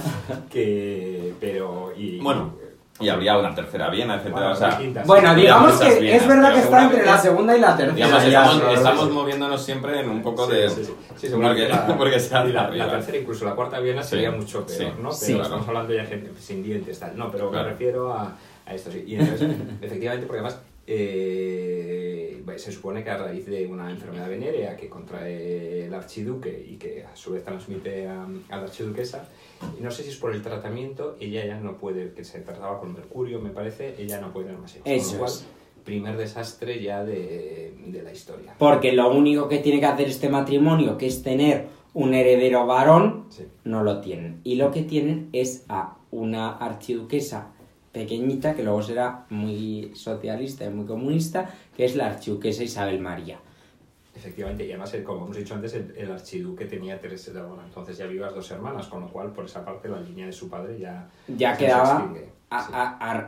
Que, 0.49 1.33
pero, 1.39 1.91
y, 1.97 2.19
bueno, 2.19 2.53
y 2.99 3.09
habría 3.09 3.37
una 3.37 3.55
tercera 3.55 3.89
Viena, 3.89 4.15
etcétera. 4.15 4.53
Bueno, 4.53 5.01
bueno 5.05 5.35
digamos 5.35 5.79
que 5.79 6.15
es 6.15 6.27
verdad 6.27 6.53
que 6.53 6.59
está 6.59 6.83
entre 6.83 7.05
la 7.05 7.17
segunda 7.17 7.55
y 7.55 7.59
la 7.59 7.77
tercera. 7.77 8.23
estamos, 8.23 8.73
estamos, 8.73 9.11
moviéndonos 9.11 9.63
siempre 9.63 10.01
en 10.01 10.09
un 10.09 10.21
poco 10.21 10.47
de... 10.47 10.69
Sí, 10.69 10.83
sí, 10.83 11.27
sí. 11.27 11.33
porque, 11.41 11.67
la, 11.67 11.87
porque 11.97 12.19
sea 12.19 12.43
la, 12.43 12.69
la, 12.69 12.89
tercera, 12.89 13.17
incluso 13.17 13.45
la 13.45 13.55
cuarta 13.55 13.79
Viena 13.79 14.03
sería 14.03 14.31
mucho 14.31 14.65
peor, 14.65 14.99
¿no? 14.99 15.09
Pero 15.19 15.41
estamos 15.43 15.67
hablando 15.67 15.93
ya 15.93 16.05
gente 16.05 16.31
sin 16.39 16.63
dientes, 16.63 16.99
tal. 16.99 17.17
No, 17.17 17.31
pero 17.31 17.49
me 17.51 17.63
refiero 17.63 18.13
a, 18.13 18.35
a 18.65 18.73
esto, 18.73 18.91
sí. 18.91 19.03
Y 19.07 19.15
entonces, 19.15 19.49
efectivamente, 19.81 20.25
porque 20.25 20.39
además... 20.39 20.61
Eh, 20.91 22.08
se 22.57 22.71
supone 22.71 23.03
que 23.03 23.09
a 23.09 23.17
raíz 23.17 23.45
de 23.45 23.67
una 23.67 23.89
enfermedad 23.89 24.29
venérea 24.29 24.75
que 24.75 24.89
contrae 24.89 25.85
el 25.85 25.93
archiduque 25.93 26.65
y 26.69 26.77
que 26.77 27.03
a 27.03 27.15
su 27.15 27.33
vez 27.33 27.43
transmite 27.43 28.07
a, 28.07 28.27
la 28.49 28.57
archiduquesa, 28.57 29.27
y 29.77 29.83
no 29.83 29.91
sé 29.91 30.03
si 30.03 30.09
es 30.09 30.17
por 30.17 30.33
el 30.33 30.41
tratamiento, 30.41 31.15
ella 31.19 31.45
ya 31.45 31.59
no 31.59 31.77
puede, 31.77 32.13
que 32.13 32.23
se 32.23 32.39
trataba 32.39 32.79
con 32.79 32.93
mercurio, 32.93 33.39
me 33.39 33.49
parece, 33.49 33.95
ella 33.97 34.19
no 34.19 34.31
puede 34.31 34.47
tener 34.47 34.61
más 34.61 34.75
hijos. 34.75 34.87
Eso 34.87 35.17
cual, 35.17 35.31
primer 35.83 36.17
desastre 36.17 36.81
ya 36.81 37.03
de, 37.03 37.73
de, 37.87 38.03
la 38.03 38.11
historia. 38.11 38.53
Porque 38.57 38.91
lo 38.91 39.11
único 39.11 39.47
que 39.47 39.59
tiene 39.59 39.79
que 39.79 39.85
hacer 39.85 40.07
este 40.07 40.29
matrimonio, 40.29 40.97
que 40.97 41.07
es 41.07 41.23
tener 41.23 41.67
un 41.93 42.13
heredero 42.13 42.65
varón, 42.65 43.25
no 43.63 43.83
lo 43.83 44.01
tienen. 44.01 44.41
Y 44.43 44.55
lo 44.55 44.71
que 44.71 44.83
tienen 44.83 45.29
es 45.33 45.65
a 45.67 45.97
una 46.11 46.57
archiduquesa 46.57 47.53
pequeñita, 47.91 48.55
que 48.55 48.63
luego 48.63 48.81
será 48.81 49.25
muy 49.29 49.91
socialista 49.95 50.65
y 50.65 50.69
muy 50.69 50.85
comunista, 50.85 51.49
que 51.75 51.85
es 51.85 51.95
la 51.95 52.07
archiduquesa 52.07 52.63
Isabel 52.63 52.99
María. 52.99 53.39
Efectivamente, 54.15 54.65
y 54.65 54.71
además, 54.71 54.95
como 55.05 55.25
hemos 55.25 55.37
dicho 55.37 55.55
antes, 55.55 55.73
el, 55.73 56.11
archiduque 56.11 56.65
tenía 56.65 56.99
tres 56.99 57.27
hermanas, 57.29 57.65
entonces 57.67 57.97
ya 57.97 58.05
vivas 58.05 58.35
dos 58.35 58.51
hermanas, 58.51 58.87
con 58.87 59.01
lo 59.01 59.07
cual, 59.09 59.31
por 59.31 59.45
esa 59.45 59.63
parte, 59.63 59.87
la 59.87 60.01
línea 60.01 60.25
de 60.25 60.33
su 60.33 60.49
padre 60.49 60.77
ya... 60.77 61.07
Ya 61.27 61.55
quedaba, 61.55 62.13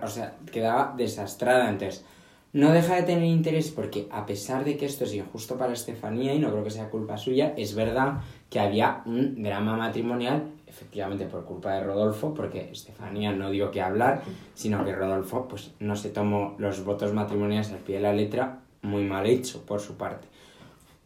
o 0.04 0.08
sea, 0.08 0.36
quedaba 0.52 0.94
desastrada, 0.98 1.70
entonces... 1.70 2.06
No 2.54 2.74
deja 2.74 2.96
de 2.96 3.04
tener 3.04 3.24
interés 3.24 3.72
porque, 3.72 4.10
a 4.12 4.26
pesar 4.26 4.66
de 4.66 4.76
que 4.76 4.86
esto 4.86 5.06
es 5.06 5.14
injusto 5.14 5.58
para 5.58 5.72
Estefanía, 5.72 6.34
y 6.34 6.40
no 6.40 6.52
creo 6.52 6.66
que 6.66 6.70
sea 6.70 6.90
culpa 6.90 7.16
suya, 7.16 7.54
es 7.56 7.74
verdad 7.76 8.20
que 8.50 8.60
había 8.60 9.04
un 9.06 9.42
drama 9.42 9.78
matrimonial 9.78 10.52
efectivamente 10.72 11.26
por 11.26 11.44
culpa 11.44 11.74
de 11.74 11.84
Rodolfo, 11.84 12.34
porque 12.34 12.70
Estefanía 12.72 13.34
no 13.34 13.52
dio 13.52 13.72
que 13.72 13.82
hablar, 13.82 14.22
sino 14.54 14.86
que 14.86 14.96
Rodolfo 14.96 15.48
pues 15.48 15.72
no 15.80 15.98
se 15.98 16.10
tomó 16.10 16.56
los 16.58 16.86
votos 16.86 17.14
matrimoniales 17.14 17.72
al 17.72 17.80
pie 17.80 17.98
de 17.98 18.02
la 18.02 18.14
letra, 18.14 18.60
muy 18.82 19.04
mal 19.04 19.26
hecho 19.28 19.66
por 19.66 19.82
su 19.82 19.98
parte. 19.98 20.28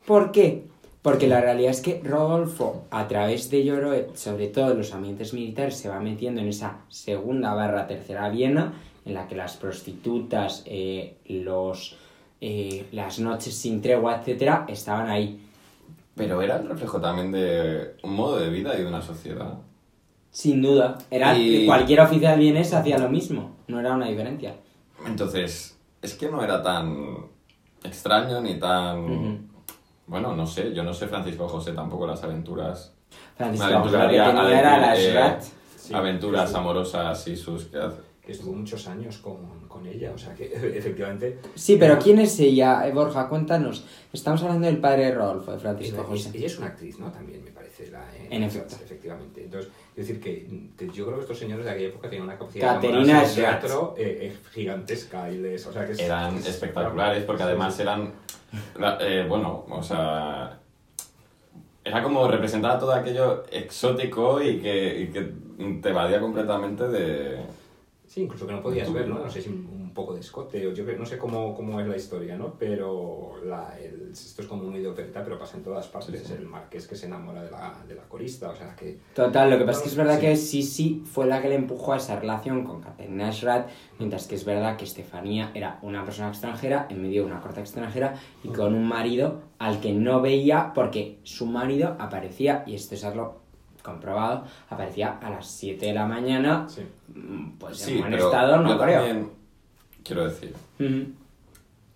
¿Por 0.05 0.32
qué? 0.32 0.66
Porque 1.01 1.28
la 1.28 1.41
realidad 1.41 1.72
es 1.72 1.82
que 1.82 1.99
Rodolfo, 2.03 2.86
a 2.91 3.07
través 3.07 3.49
de 3.49 3.63
Lloroet, 3.63 4.16
sobre 4.16 4.47
todo 4.47 4.72
en 4.72 4.78
los 4.78 4.93
ambientes 4.93 5.34
militares, 5.34 5.78
se 5.78 5.89
va 5.89 5.99
metiendo 5.99 6.41
en 6.41 6.47
esa 6.47 6.82
segunda 6.89 7.53
barra 7.55 7.88
tercera 7.88 8.30
Viena, 8.30 8.74
en 9.03 9.16
la 9.16 9.28
que 9.28 9.36
las 9.36 9.57
prostitutas, 9.57 10.63
eh, 10.66 11.18
los, 11.28 11.97
eh, 12.39 12.86
las 12.91 13.20
noches 13.20 13.55
sin 13.55 13.82
tregua, 13.82 14.18
etcétera, 14.20 14.66
estaban 14.68 15.09
ahí. 15.09 15.45
Pero 16.16 16.41
era 16.41 16.57
el 16.57 16.70
reflejo 16.70 17.01
también 17.01 17.32
de 17.32 17.97
un 18.03 18.16
modo 18.16 18.39
de 18.39 18.49
vida 18.49 18.74
y 18.76 18.82
de 18.82 18.88
una 18.88 19.01
sociedad. 19.01 19.59
Sin 20.32 20.61
duda. 20.61 20.97
Era 21.11 21.36
cualquier 21.66 22.01
oficial 22.01 22.39
vienés 22.39 22.74
hacía 22.74 22.97
lo 22.97 23.09
mismo. 23.09 23.55
No 23.68 23.80
era 23.80 23.93
una 23.93 24.07
diferencia. 24.07 24.55
Entonces, 25.05 25.78
es 26.01 26.13
que 26.16 26.30
no 26.30 26.43
era 26.43 26.61
tan 26.61 27.28
extraño 27.84 28.41
ni 28.41 28.59
tan... 28.59 29.49
Bueno, 30.07 30.36
no 30.36 30.45
sé. 30.45 30.74
Yo 30.74 30.84
no 30.84 30.93
sé 30.93 31.07
Francisco 31.07 31.47
José 31.47 31.74
tampoco 31.74 32.07
las 32.07 32.24
aventuras. 32.24 32.93
Francisco 33.36 33.80
José 33.80 34.16
era 34.16 34.78
la 34.78 34.95
eh, 34.97 35.38
Aventuras 35.93 36.53
amorosas 36.53 37.28
y 37.28 37.36
sus 37.36 37.66
que 37.66 38.32
estuvo 38.32 38.53
muchos 38.53 38.88
años 38.88 39.20
con, 39.20 39.64
con, 39.86 39.94
ella, 39.94 40.12
o 40.14 40.18
sea 40.18 40.34
que 40.34 40.46
efectivamente... 40.78 41.40
Sí, 41.56 41.78
pero 41.80 42.00
¿quién 42.00 42.20
es 42.20 42.40
ella, 42.40 42.88
eh, 42.88 42.92
Borja? 42.92 43.28
Cuéntanos. 43.28 43.86
Estamos 44.12 44.42
hablando 44.44 44.68
del 44.68 44.78
padre 44.78 45.14
Rodolfo, 45.14 45.52
de 45.52 45.60
Francisco 45.60 46.04
José. 46.04 46.32
Ella 46.34 46.48
es 46.48 46.58
una 46.58 46.68
actriz, 46.68 47.00
¿no? 47.00 47.12
También 47.12 47.44
me 47.44 47.52
parece. 47.52 47.92
La, 47.92 48.00
eh, 48.16 48.28
en 48.30 48.44
efecto. 48.44 48.76
Efectivamente. 48.84 49.44
Entonces, 49.44 49.72
es 49.96 50.08
decir, 50.08 50.22
que, 50.22 50.48
yo 50.94 51.06
creo 51.06 51.18
que 51.18 51.22
estos 51.22 51.38
señores 51.38 51.66
de 51.66 51.72
aquella 51.72 51.88
época 51.90 52.10
tenían 52.10 52.28
una 52.28 52.38
capacidad 52.38 52.80
de 52.80 53.34
teatro 53.36 53.96
eh, 53.98 54.36
gigantesca. 54.54 55.30
Y 55.30 55.38
les, 55.38 55.66
o 55.66 55.74
sea, 55.74 55.86
que 55.86 56.02
eran 56.04 56.38
espectaculares 56.38 57.24
porque 57.24 57.44
además 57.44 57.80
eran... 57.80 58.12
bueno, 59.28 59.66
o 59.70 59.84
sea... 59.84 60.60
Era 61.84 62.02
como 62.02 62.28
representar 62.28 62.80
todo 62.80 62.94
aquello 62.94 63.44
exótico 63.52 64.42
y 64.42 64.60
que, 64.60 65.02
y 65.02 65.08
que 65.10 65.32
te 65.84 65.92
valía 65.92 66.20
completamente 66.20 66.88
de 66.88 67.38
Sí, 68.08 68.22
incluso 68.22 68.45
que 68.45 68.53
no 68.53 68.62
podías 68.62 68.91
ver, 68.93 69.08
¿no? 69.08 69.20
No 69.20 69.30
sé 69.30 69.41
si 69.41 69.49
un 69.49 69.91
poco 69.93 70.14
de 70.14 70.20
escote, 70.20 70.68
o 70.68 70.74
yo 70.74 70.84
no 70.97 71.06
sé 71.06 71.18
cómo, 71.18 71.56
cómo 71.56 71.80
es 71.80 71.88
la 71.88 71.95
historia, 71.95 72.38
¿no? 72.38 72.53
Pero 72.60 73.34
la, 73.43 73.78
el, 73.80 74.12
esto 74.12 74.41
es 74.41 74.47
como 74.47 74.68
un 74.68 74.76
idiopeta, 74.76 75.24
pero 75.24 75.39
pasa 75.39 75.58
en 75.58 75.64
todas 75.64 75.88
partes. 75.88 76.22
Es 76.22 76.32
el 76.32 76.45
marqués 76.45 76.88
que 76.88 76.95
se 76.95 77.08
enamora 77.08 77.43
de 77.43 77.51
la, 77.51 77.84
de 77.88 77.95
la 77.95 78.03
corista, 78.03 78.49
o 78.49 78.56
sea 78.56 78.76
que... 78.76 78.99
Total, 79.14 79.49
lo 79.49 79.58
que 79.58 79.66
pasa 79.66 79.80
es 79.80 79.84
que 79.84 79.89
es 79.89 79.95
verdad 79.95 80.20
que 80.20 80.36
Sisi 80.36 81.01
fue 81.06 81.26
la 81.26 81.41
que 81.41 81.49
le 81.49 81.56
empujó 81.56 81.93
a 81.93 81.97
esa 81.97 82.20
relación 82.20 82.64
con 82.64 82.82
Catherine 82.82 83.24
Ashrat, 83.24 83.70
mientras 83.97 84.28
que 84.28 84.36
es 84.36 84.45
verdad 84.45 84.78
que 84.78 84.86
Estefanía 84.86 85.51
era 85.53 85.80
una 85.82 86.03
persona 86.06 86.30
extranjera 86.30 86.88
en 86.89 87.01
medio 87.01 87.24
de 87.24 87.32
una 87.32 87.41
corte 87.41 87.62
extranjera 87.62 88.16
y 88.43 88.49
con 88.49 88.76
un 88.76 88.88
marido 88.88 89.41
al 89.58 89.80
que 89.80 89.93
no 89.93 90.22
veía 90.22 90.74
porque 90.76 91.20
su 91.24 91.45
marido 91.45 91.95
aparecía, 91.99 92.64
y 92.68 92.76
esto 92.76 92.95
es 92.95 93.03
algo 93.03 93.45
comprobado, 93.86 94.44
aparecía 94.70 95.20
a 95.22 95.30
las 95.30 95.48
7 95.48 95.86
de 95.86 95.94
la 95.94 96.06
mañana, 96.06 96.68
mm, 97.14 97.52
pues 97.60 97.88
en 97.88 98.02
buen 98.02 98.14
estado, 98.14 98.58
no 98.58 98.78
creo. 98.80 99.30
quiero 100.04 100.26
decir, 100.26 100.54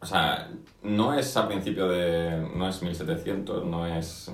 O 0.01 0.05
sea, 0.05 0.47
no 0.83 1.13
es 1.13 1.35
a 1.35 1.45
principio 1.47 1.89
de... 1.89 2.47
no 2.55 2.69
es 2.69 2.81
1700, 2.81 3.65
no 3.65 3.85
es... 3.85 4.31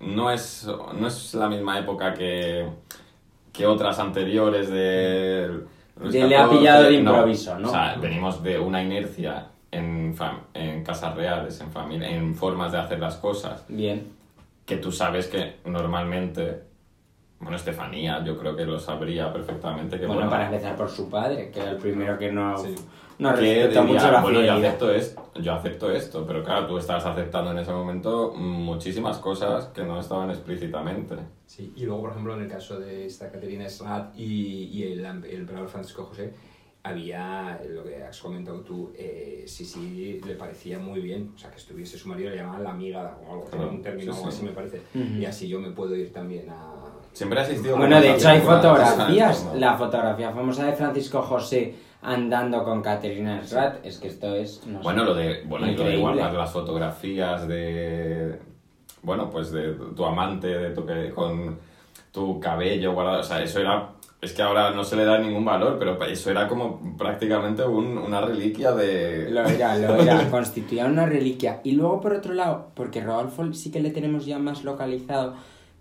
No 0.00 0.30
es, 0.30 0.68
no 0.98 1.06
es 1.08 1.34
la 1.34 1.48
misma 1.48 1.78
época 1.78 2.14
que, 2.14 2.68
que 3.52 3.66
otras 3.66 3.98
anteriores 3.98 4.68
de... 4.70 5.60
De 5.96 6.24
le 6.28 6.36
ha 6.36 6.48
pillado 6.48 6.84
de 6.84 6.92
improviso, 6.94 7.58
¿no? 7.58 7.68
O 7.68 7.72
sea, 7.72 7.96
venimos 8.00 8.40
de 8.42 8.58
una 8.60 8.80
inercia 8.82 9.48
en, 9.72 10.16
fam- 10.16 10.42
en 10.54 10.84
casas 10.84 11.16
reales, 11.16 11.60
en, 11.60 11.70
familia, 11.72 12.08
en 12.08 12.34
formas 12.36 12.70
de 12.72 12.78
hacer 12.78 13.00
las 13.00 13.16
cosas, 13.16 13.64
Bien. 13.68 14.06
que 14.64 14.76
tú 14.76 14.92
sabes 14.92 15.26
que 15.26 15.56
normalmente, 15.64 16.62
bueno, 17.40 17.56
Estefanía 17.56 18.22
yo 18.24 18.36
creo 18.36 18.56
que 18.56 18.64
lo 18.64 18.78
sabría 18.78 19.32
perfectamente, 19.32 19.98
que 19.98 20.06
Bueno, 20.06 20.22
bueno, 20.22 20.30
para 20.30 20.46
empezar 20.46 20.76
por 20.76 20.88
su 20.90 21.08
padre, 21.08 21.50
que 21.50 21.60
era 21.60 21.70
el 21.72 21.76
primero 21.78 22.18
que 22.18 22.32
no, 22.32 22.58
Sí. 22.58 22.74
no 23.18 23.36
diría, 23.36 23.82
mucho 23.82 24.10
la 24.10 24.20
bueno, 24.20 24.42
yo 24.42 24.54
acepto, 24.54 24.92
esto, 24.92 25.22
yo 25.40 25.52
acepto 25.54 25.90
esto, 25.90 26.24
pero 26.26 26.42
claro, 26.42 26.66
tú 26.66 26.78
estabas 26.78 27.06
aceptando 27.06 27.52
en 27.52 27.58
ese 27.58 27.72
momento 27.72 28.32
muchísimas 28.36 29.18
cosas 29.18 29.66
que 29.66 29.82
no 29.84 30.00
estaban 30.00 30.30
explícitamente. 30.30 31.14
Sí, 31.46 31.72
y 31.76 31.84
luego, 31.84 32.02
por 32.02 32.10
ejemplo, 32.10 32.34
en 32.34 32.42
el 32.42 32.48
caso 32.48 32.78
de 32.80 33.06
esta 33.06 33.30
Caterina 33.30 33.68
Slat 33.68 34.14
y, 34.18 34.64
y 34.72 34.82
el, 34.92 35.04
el 35.04 35.46
Francisco 35.68 36.04
José, 36.04 36.34
había 36.88 37.60
lo 37.68 37.84
que 37.84 38.02
has 38.02 38.18
comentado 38.20 38.60
tú, 38.60 38.90
eh, 38.96 39.44
sí, 39.46 39.64
sí, 39.64 40.20
le 40.26 40.34
parecía 40.34 40.78
muy 40.78 41.00
bien, 41.00 41.32
o 41.34 41.38
sea, 41.38 41.50
que 41.50 41.56
estuviese 41.56 41.96
su 41.98 42.08
marido, 42.08 42.30
le 42.30 42.36
llamaban 42.36 42.64
la 42.64 42.70
amiga 42.70 43.18
o 43.26 43.32
algo, 43.32 43.44
Claro, 43.44 43.70
un 43.70 43.82
término 43.82 44.12
sí, 44.12 44.22
así 44.26 44.44
me 44.44 44.50
parece, 44.52 44.80
y 44.94 45.24
así 45.24 45.48
yo 45.48 45.60
me 45.60 45.70
puedo 45.70 45.94
ir 45.96 46.12
también 46.12 46.48
a... 46.50 46.74
Siempre 47.12 47.40
ha 47.40 47.42
existido... 47.42 47.76
Bueno, 47.76 48.00
de 48.00 48.14
hecho 48.14 48.28
hay 48.28 48.40
fotografías. 48.40 49.48
La 49.56 49.76
fotografía 49.76 50.30
famosa 50.32 50.66
de 50.66 50.72
Francisco 50.74 51.22
José 51.22 51.74
andando 52.02 52.62
con 52.62 52.80
Caterina 52.80 53.42
Srat, 53.44 53.84
es 53.84 53.98
que 53.98 54.08
esto 54.08 54.34
es... 54.36 54.64
no 54.66 54.78
sé. 54.78 54.84
Bueno, 54.84 55.04
lo 55.04 55.14
de, 55.14 55.42
bueno, 55.46 55.66
y 55.68 55.74
lo 55.76 55.84
de 55.84 55.96
guardar 55.96 56.32
las 56.34 56.52
fotografías 56.52 57.48
de, 57.48 58.38
bueno, 59.02 59.28
pues 59.30 59.50
de 59.50 59.72
tu 59.96 60.04
amante, 60.04 60.46
de 60.46 60.70
tu, 60.70 60.86
que- 60.86 61.10
con 61.10 61.58
tu 62.12 62.38
cabello 62.38 62.92
guardado, 62.92 63.20
o 63.20 63.24
sea, 63.24 63.42
eso 63.42 63.58
era, 63.60 63.90
es 64.20 64.32
que 64.32 64.42
ahora 64.42 64.70
no 64.72 64.82
se 64.82 64.96
le 64.96 65.04
da 65.04 65.18
ningún 65.18 65.44
valor, 65.44 65.78
pero 65.78 66.02
eso 66.04 66.30
era 66.30 66.48
como 66.48 66.96
prácticamente 66.96 67.64
un- 67.64 67.98
una 67.98 68.20
reliquia 68.20 68.72
de... 68.72 69.30
Lo 69.30 69.44
era, 69.46 69.76
lo 69.78 69.94
era, 70.02 70.28
constituía 70.30 70.86
una 70.86 71.06
reliquia. 71.06 71.60
Y 71.62 71.72
luego, 71.72 72.00
por 72.00 72.12
otro 72.14 72.34
lado, 72.34 72.68
porque 72.74 73.00
Rodolfo 73.02 73.52
sí 73.52 73.70
que 73.70 73.80
le 73.80 73.90
tenemos 73.90 74.26
ya 74.26 74.38
más 74.40 74.64
localizado, 74.64 75.34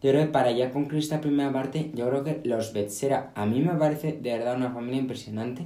yo 0.03 0.11
creo 0.11 0.21
que 0.25 0.31
para 0.31 0.51
ya 0.51 0.71
concluir 0.71 1.01
esta 1.01 1.19
primera 1.21 1.51
parte, 1.51 1.89
yo 1.95 2.07
creo 2.09 2.23
que 2.23 2.41
los 2.43 2.73
Betsera, 2.73 3.31
a 3.33 3.47
mí 3.47 3.59
me 3.61 3.73
parece 3.73 4.13
de 4.13 4.37
verdad 4.37 4.55
una 4.55 4.69
familia 4.69 5.01
impresionante, 5.01 5.65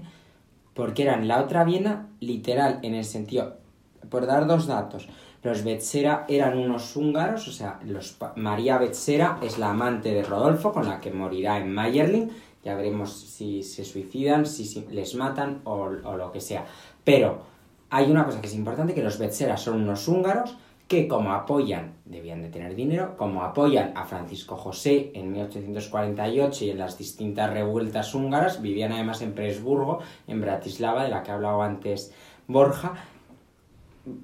porque 0.73 1.03
eran 1.03 1.27
la 1.27 1.41
otra 1.41 1.65
Viena, 1.65 2.07
literal, 2.21 2.79
en 2.83 2.95
el 2.95 3.03
sentido, 3.03 3.57
por 4.09 4.25
dar 4.25 4.47
dos 4.47 4.67
datos, 4.67 5.09
los 5.43 5.63
Betsera 5.65 6.25
eran 6.29 6.57
unos 6.57 6.95
húngaros, 6.95 7.47
o 7.49 7.51
sea, 7.51 7.79
los, 7.85 8.17
María 8.37 8.77
Betsera 8.77 9.39
es 9.41 9.57
la 9.57 9.71
amante 9.71 10.13
de 10.13 10.23
Rodolfo, 10.23 10.71
con 10.71 10.87
la 10.87 11.01
que 11.01 11.11
morirá 11.11 11.57
en 11.57 11.73
Mayerling, 11.73 12.29
ya 12.63 12.75
veremos 12.75 13.13
si 13.13 13.63
se 13.63 13.83
suicidan, 13.83 14.45
si, 14.45 14.85
les 14.91 15.15
matan 15.15 15.61
o, 15.63 15.89
lo 15.89 16.31
que 16.31 16.41
sea. 16.41 16.65
Pero 17.03 17.39
hay 17.89 18.09
una 18.09 18.25
cosa 18.25 18.41
que 18.41 18.47
es 18.47 18.55
importante, 18.55 18.93
que 18.93 19.03
los 19.03 19.17
Betsera 19.17 19.57
son 19.57 19.81
unos 19.81 20.07
húngaros 20.07 20.57
que 20.87 21.07
como 21.07 21.31
apoyan, 21.31 21.93
debían 22.03 22.41
de 22.41 22.49
tener 22.49 22.75
dinero, 22.75 23.15
como 23.15 23.43
apoyan 23.43 23.93
a 23.95 24.03
Francisco 24.03 24.57
José 24.57 25.11
en 25.15 25.31
1848 25.31 26.65
y 26.65 26.69
en 26.69 26.79
las 26.79 26.97
distintas 26.97 27.49
revueltas 27.49 28.13
húngaras, 28.13 28.61
vivían 28.61 28.91
además 28.91 29.21
en 29.21 29.33
Presburgo, 29.33 29.99
en 30.27 30.41
Bratislava, 30.41 31.03
de 31.03 31.09
la 31.09 31.23
que 31.23 31.31
ha 31.31 31.35
hablado 31.35 31.61
antes 31.61 32.13
Borja, 32.45 32.95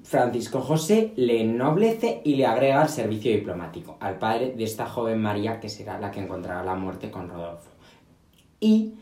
Francisco 0.02 0.60
José 0.60 1.12
le 1.16 1.40
ennoblece 1.40 2.20
y 2.24 2.34
le 2.34 2.46
agrega 2.46 2.82
al 2.82 2.88
servicio 2.88 3.32
diplomático, 3.32 3.96
al 4.00 4.18
padre 4.18 4.52
de 4.52 4.64
esta 4.64 4.86
joven 4.86 5.22
María 5.22 5.60
que 5.60 5.68
será 5.68 5.98
la 5.98 6.10
que 6.10 6.20
encontrará 6.20 6.64
la 6.64 6.74
muerte 6.74 7.10
con 7.10 7.28
Rodolfo. 7.28 7.70
Y 8.60 8.94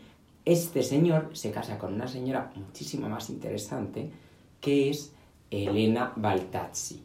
este 0.45 0.83
señor 0.83 1.31
se 1.33 1.51
casa 1.51 1.77
con 1.77 1.93
una 1.93 2.07
señora 2.07 2.51
muchísimo 2.55 3.09
más 3.09 3.29
interesante, 3.29 4.11
que 4.61 4.89
es 4.89 5.13
Elena 5.51 6.13
Baltazzi. 6.15 7.03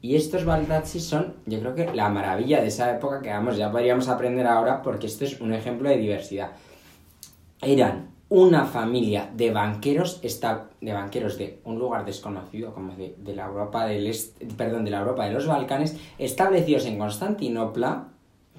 Y 0.00 0.16
estos 0.16 0.44
Baltazzi 0.44 0.98
son, 0.98 1.36
yo 1.46 1.60
creo 1.60 1.74
que 1.74 1.94
la 1.94 2.08
maravilla 2.08 2.60
de 2.60 2.66
esa 2.66 2.90
época 2.94 3.22
que 3.22 3.30
vamos, 3.30 3.56
ya 3.56 3.70
podríamos 3.70 4.08
aprender 4.08 4.46
ahora 4.46 4.82
porque 4.82 5.06
esto 5.06 5.24
es 5.24 5.40
un 5.40 5.54
ejemplo 5.54 5.88
de 5.88 5.96
diversidad. 5.96 6.50
Eran 7.60 8.12
una 8.28 8.64
familia 8.64 9.30
de 9.32 9.52
banqueros, 9.52 10.20
de 10.22 10.92
banqueros 10.92 11.36
de 11.36 11.60
un 11.64 11.78
lugar 11.78 12.04
desconocido, 12.04 12.72
como 12.72 12.94
de, 12.94 13.14
la 13.34 13.44
Europa 13.44 13.86
del 13.86 14.06
Este, 14.06 14.46
perdón, 14.46 14.86
de 14.86 14.90
la 14.90 15.00
Europa 15.00 15.26
de 15.26 15.34
los 15.34 15.46
Balcanes, 15.46 15.96
establecidos 16.18 16.86
en 16.86 16.98
Constantinopla, 16.98 18.08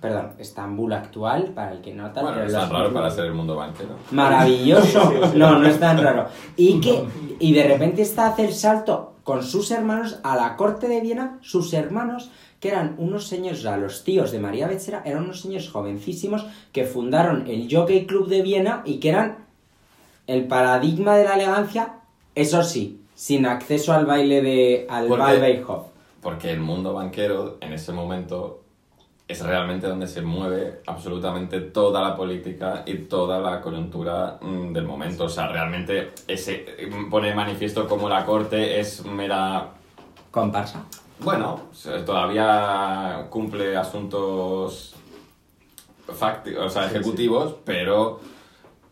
perdón, 0.03 0.33
Estambul 0.37 0.91
actual, 0.91 1.53
para 1.55 1.71
el 1.71 1.79
que 1.79 1.93
no 1.93 2.11
tal, 2.11 2.25
Bueno, 2.25 2.39
pero 2.39 2.47
es 2.47 2.53
tan 2.53 2.69
raro 2.69 2.93
para 2.93 3.09
ser 3.09 3.23
el 3.23 3.33
mundo 3.33 3.55
banquero. 3.55 3.95
Maravilloso. 4.11 5.13
No, 5.33 5.59
no 5.59 5.65
es 5.65 5.79
tan 5.79 5.97
raro. 5.97 6.27
Y 6.57 6.81
que 6.81 7.05
y 7.39 7.53
de 7.53 7.63
repente 7.63 8.01
está 8.01 8.27
hace 8.27 8.43
el 8.43 8.53
salto 8.53 9.13
con 9.23 9.43
sus 9.43 9.71
hermanos 9.71 10.19
a 10.23 10.35
la 10.35 10.57
corte 10.57 10.89
de 10.89 10.99
Viena, 10.99 11.37
sus 11.39 11.73
hermanos 11.73 12.31
que 12.59 12.67
eran 12.67 12.95
unos 12.97 13.27
señores, 13.27 13.59
o 13.59 13.61
sea, 13.61 13.77
los 13.77 14.03
tíos 14.03 14.33
de 14.33 14.39
María 14.39 14.67
Becerra, 14.67 15.03
eran 15.05 15.23
unos 15.23 15.39
señores 15.39 15.69
jovencísimos 15.69 16.45
que 16.73 16.83
fundaron 16.83 17.47
el 17.47 17.73
Jockey 17.73 18.05
Club 18.05 18.27
de 18.27 18.41
Viena 18.41 18.81
y 18.83 18.99
que 18.99 19.07
eran 19.07 19.45
el 20.27 20.47
paradigma 20.47 21.15
de 21.15 21.23
la 21.23 21.35
elegancia, 21.35 21.99
eso 22.35 22.61
sí, 22.63 22.99
sin 23.15 23.45
acceso 23.45 23.93
al 23.93 24.05
baile 24.05 24.41
de 24.41 24.85
al. 24.89 25.07
Porque 26.21 26.51
el 26.51 26.59
mundo 26.59 26.93
banquero 26.93 27.57
en 27.61 27.71
ese 27.71 27.93
momento 27.93 28.62
es 29.33 29.43
realmente 29.45 29.87
donde 29.87 30.07
se 30.07 30.21
mueve 30.21 30.81
absolutamente 30.87 31.59
toda 31.59 32.01
la 32.01 32.15
política 32.15 32.83
y 32.85 32.95
toda 32.99 33.39
la 33.39 33.59
coyuntura 33.61 34.37
mm, 34.41 34.71
del 34.73 34.85
momento. 34.85 35.25
O 35.25 35.29
sea, 35.29 35.47
realmente 35.47 36.11
ese 36.27 36.65
mm, 36.89 37.09
pone 37.09 37.29
de 37.29 37.35
manifiesto 37.35 37.87
cómo 37.87 38.07
la 38.07 38.25
corte 38.25 38.79
es 38.79 39.03
mera 39.05 39.69
Comparsa. 40.31 40.85
Bueno, 41.19 41.59
todavía 42.05 43.27
cumple 43.29 43.75
asuntos 43.77 44.95
facti- 46.07 46.57
o 46.57 46.69
sea, 46.69 46.85
ejecutivos, 46.87 47.55
pero 47.63 48.19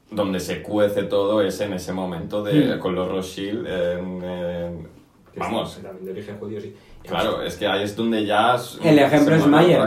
donde 0.10 0.40
se 0.40 0.62
cuece 0.62 1.04
todo 1.04 1.42
es 1.42 1.60
en 1.62 1.74
ese 1.74 1.94
momento 1.94 2.44
de, 2.44 2.76
Mm. 2.76 2.80
con 2.80 2.96
los 2.96 3.08
Rothschild. 3.10 3.66
en- 3.68 4.88
vamos, 5.36 5.80
También 5.82 6.06
de 6.06 6.12
origen 6.12 6.38
judío, 6.38 6.60
sí. 6.62 6.76
Claro, 7.08 7.42
es 7.44 7.56
que 7.56 7.68
ahí 7.68 7.84
es 7.84 7.96
donde 7.96 8.26
ya... 8.26 8.56
El 8.84 9.00
ejemplo 9.00 9.36
es 9.36 9.46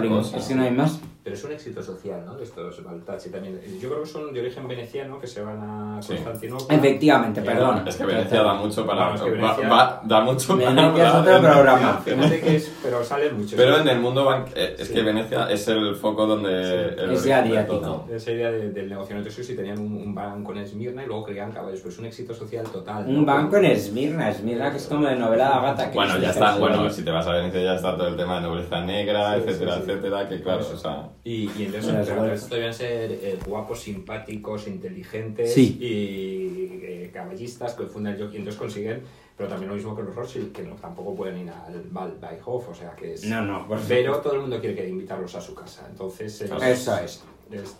cosa. 0.08 0.36
es 0.36 0.44
que 0.46 0.54
no 0.54 0.62
hay 0.62 0.70
más. 0.70 1.00
Pero 1.24 1.36
es 1.36 1.42
un 1.44 1.52
éxito 1.52 1.82
social, 1.82 2.22
¿no? 2.26 2.36
De 2.36 2.44
estos 2.44 2.84
Baltazzi 2.84 3.30
también. 3.30 3.58
Yo 3.80 3.88
creo 3.88 4.02
que 4.02 4.08
son 4.08 4.30
de 4.34 4.40
origen 4.40 4.68
veneciano, 4.68 5.18
que 5.18 5.26
se 5.26 5.42
van 5.42 5.58
a 5.58 6.02
Sí. 6.02 6.12
Constantinopla. 6.12 6.76
Efectivamente, 6.76 7.40
Eh, 7.40 7.44
perdón. 7.44 7.88
Es 7.88 7.96
que 7.96 8.04
Venecia 8.04 8.42
da 8.42 8.52
mucho 8.52 8.84
para... 8.86 9.06
Vamos, 9.06 9.22
que 9.22 9.30
Venecia- 9.30 9.66
va- 9.68 9.76
va- 9.76 10.00
da 10.04 10.20
mucho 10.20 10.48
para 10.58 10.70
Venecia 10.70 11.08
es 11.08 11.14
otro 11.14 11.36
en- 11.36 11.42
programa. 11.42 12.02
Fíjate 12.04 12.40
que 12.42 12.56
es, 12.56 12.72
pero 12.82 13.02
salen 13.02 13.36
muchos. 13.38 13.54
Pero 13.54 13.78
en 13.78 13.88
el 13.88 14.00
mundo 14.00 14.24
banquero... 14.26 14.60
Es 14.78 14.86
Sí. 14.88 14.92
que 14.92 15.02
Venecia 15.02 15.50
es 15.50 15.66
el 15.68 15.94
foco 15.96 16.26
donde... 16.26 16.50
Sí. 16.94 17.00
el 17.02 17.10
Es 17.12 17.30
adiático. 17.30 17.78
todo. 17.78 18.04
Esa 18.14 18.30
idea 18.30 18.50
de- 18.50 18.70
del 18.72 18.88
negocio. 18.90 19.16
Entonces, 19.16 19.46
sí, 19.46 19.56
tenían 19.56 19.78
un, 19.78 19.94
un 19.96 20.14
banco 20.14 20.52
en 20.52 20.58
Esmirna 20.58 21.04
y 21.04 21.06
luego 21.06 21.24
creían 21.24 21.50
caballos, 21.52 21.80
pero 21.80 21.90
es 21.90 21.98
un 22.00 22.04
éxito 22.04 22.34
social 22.34 22.66
total. 22.68 23.06
Un 23.06 23.20
¿no? 23.20 23.24
banco 23.24 23.56
en 23.56 23.64
Esmirna, 23.64 24.28
Esmirna 24.28 24.70
que 24.70 24.76
es 24.76 24.86
como 24.86 25.06
de 25.06 25.16
novela 25.16 25.48
de 25.48 25.54
Agatha 25.54 25.90
Bueno, 25.94 26.18
ya 26.18 26.28
está, 26.28 26.58
bueno, 26.58 26.90
si 26.90 27.02
te 27.02 27.10
vas 27.10 27.26
a 27.26 27.32
Venecia 27.32 27.62
ya 27.62 27.74
está 27.76 27.96
todo 27.96 28.08
el 28.08 28.16
tema 28.16 28.36
de 28.36 28.42
nobleza 28.42 28.78
negra, 28.82 29.36
Sí, 29.36 29.40
sí, 29.40 29.48
etcétera, 29.48 29.74
sí. 29.76 29.80
etcétera, 29.86 30.28
que 30.28 30.42
claro, 30.42 30.66
o 30.70 30.76
sea... 30.76 31.08
Y, 31.24 31.50
y 31.58 31.64
entonces, 31.64 32.06
pero 32.06 32.36
debían 32.50 32.74
ser 32.74 33.10
eh, 33.12 33.38
guapos, 33.46 33.80
simpáticos, 33.80 34.68
inteligentes 34.68 35.54
Sí. 35.54 35.78
y 35.80 36.84
eh, 36.84 37.10
caballistas 37.12 37.72
que 37.74 37.86
fundan 37.86 38.14
el 38.14 38.20
jockey. 38.22 38.38
Entonces 38.38 38.58
consiguen, 38.60 39.02
pero 39.36 39.48
también 39.48 39.70
lo 39.70 39.74
mismo 39.76 39.96
que 39.96 40.02
los 40.02 40.14
Rothschild, 40.14 40.52
que 40.52 40.62
no, 40.62 40.74
tampoco 40.74 41.14
pueden 41.14 41.38
ir 41.38 41.50
al 41.50 41.82
Waldbeihof, 41.92 42.68
o 42.68 42.74
sea 42.74 42.94
que 42.94 43.14
es... 43.14 43.24
No, 43.24 43.40
no, 43.42 43.66
por 43.66 43.80
Pero 43.88 44.18
todo 44.20 44.34
el 44.34 44.40
mundo 44.42 44.60
quiere 44.60 44.74
que 44.76 44.86
invitarlos 44.86 45.34
a 45.34 45.40
su 45.40 45.54
casa. 45.54 45.86
Entonces, 45.90 46.42
eh, 46.42 46.50
Eso 46.62 46.98
es. 46.98 47.24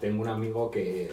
tengo 0.01 0.23
un 0.23 0.29
amigo 0.29 0.71
que, 0.71 1.11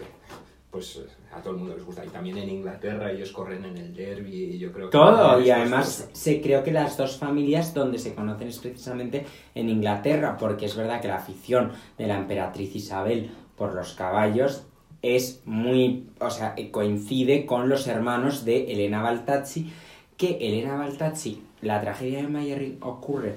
pues, 0.71 1.01
a 1.33 1.41
todo 1.41 1.53
el 1.53 1.59
mundo 1.59 1.75
les 1.75 1.85
gusta. 1.85 2.03
Y 2.05 2.07
también 2.07 2.37
en 2.37 2.49
Inglaterra 2.49 3.11
ellos 3.11 3.31
corren 3.31 3.65
en 3.65 3.77
el 3.77 3.93
derby 3.93 4.55
y 4.55 4.57
yo 4.57 4.71
creo 4.71 4.89
que... 4.89 4.97
Todo, 4.97 5.39
y 5.41 5.51
además 5.51 6.09
se 6.13 6.41
creo 6.41 6.63
que 6.63 6.71
las 6.71 6.95
dos 6.97 7.17
familias 7.17 7.73
donde 7.73 7.99
se 7.99 8.15
conocen 8.15 8.47
es 8.47 8.59
precisamente 8.59 9.25
en 9.53 9.69
Inglaterra, 9.69 10.37
porque 10.39 10.65
es 10.65 10.75
verdad 10.75 11.01
que 11.01 11.09
la 11.09 11.17
afición 11.17 11.73
de 11.97 12.07
la 12.07 12.17
emperatriz 12.17 12.73
Isabel 12.75 13.31
por 13.57 13.75
los 13.75 13.93
caballos 13.93 14.65
es 15.01 15.41
muy, 15.45 16.07
o 16.19 16.29
sea, 16.29 16.55
coincide 16.71 17.45
con 17.45 17.67
los 17.67 17.87
hermanos 17.87 18.45
de 18.45 18.71
Elena 18.71 19.01
Baltazzi, 19.01 19.71
que 20.15 20.37
Elena 20.39 20.75
Baltazzi, 20.75 21.43
la 21.61 21.81
tragedia 21.81 22.21
de 22.21 22.27
Mayerling 22.27 22.77
ocurre 22.81 23.35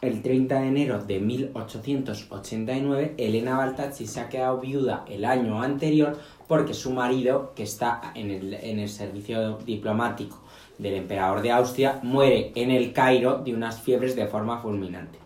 el 0.00 0.22
30 0.22 0.60
de 0.60 0.68
enero 0.68 1.04
de 1.04 1.20
1889, 1.20 3.14
Elena 3.18 3.56
Baltazzi 3.56 4.06
se 4.06 4.20
ha 4.20 4.28
quedado 4.28 4.60
viuda 4.60 5.04
el 5.08 5.24
año 5.24 5.62
anterior 5.62 6.18
porque 6.48 6.74
su 6.74 6.92
marido, 6.92 7.52
que 7.54 7.62
está 7.62 8.12
en 8.14 8.30
el, 8.30 8.54
en 8.54 8.78
el 8.78 8.88
servicio 8.88 9.58
diplomático 9.58 10.40
del 10.78 10.94
emperador 10.94 11.42
de 11.42 11.52
Austria, 11.52 12.00
muere 12.02 12.52
en 12.54 12.70
el 12.70 12.92
Cairo 12.92 13.38
de 13.38 13.54
unas 13.54 13.80
fiebres 13.80 14.16
de 14.16 14.26
forma 14.26 14.58
fulminante. 14.58 15.18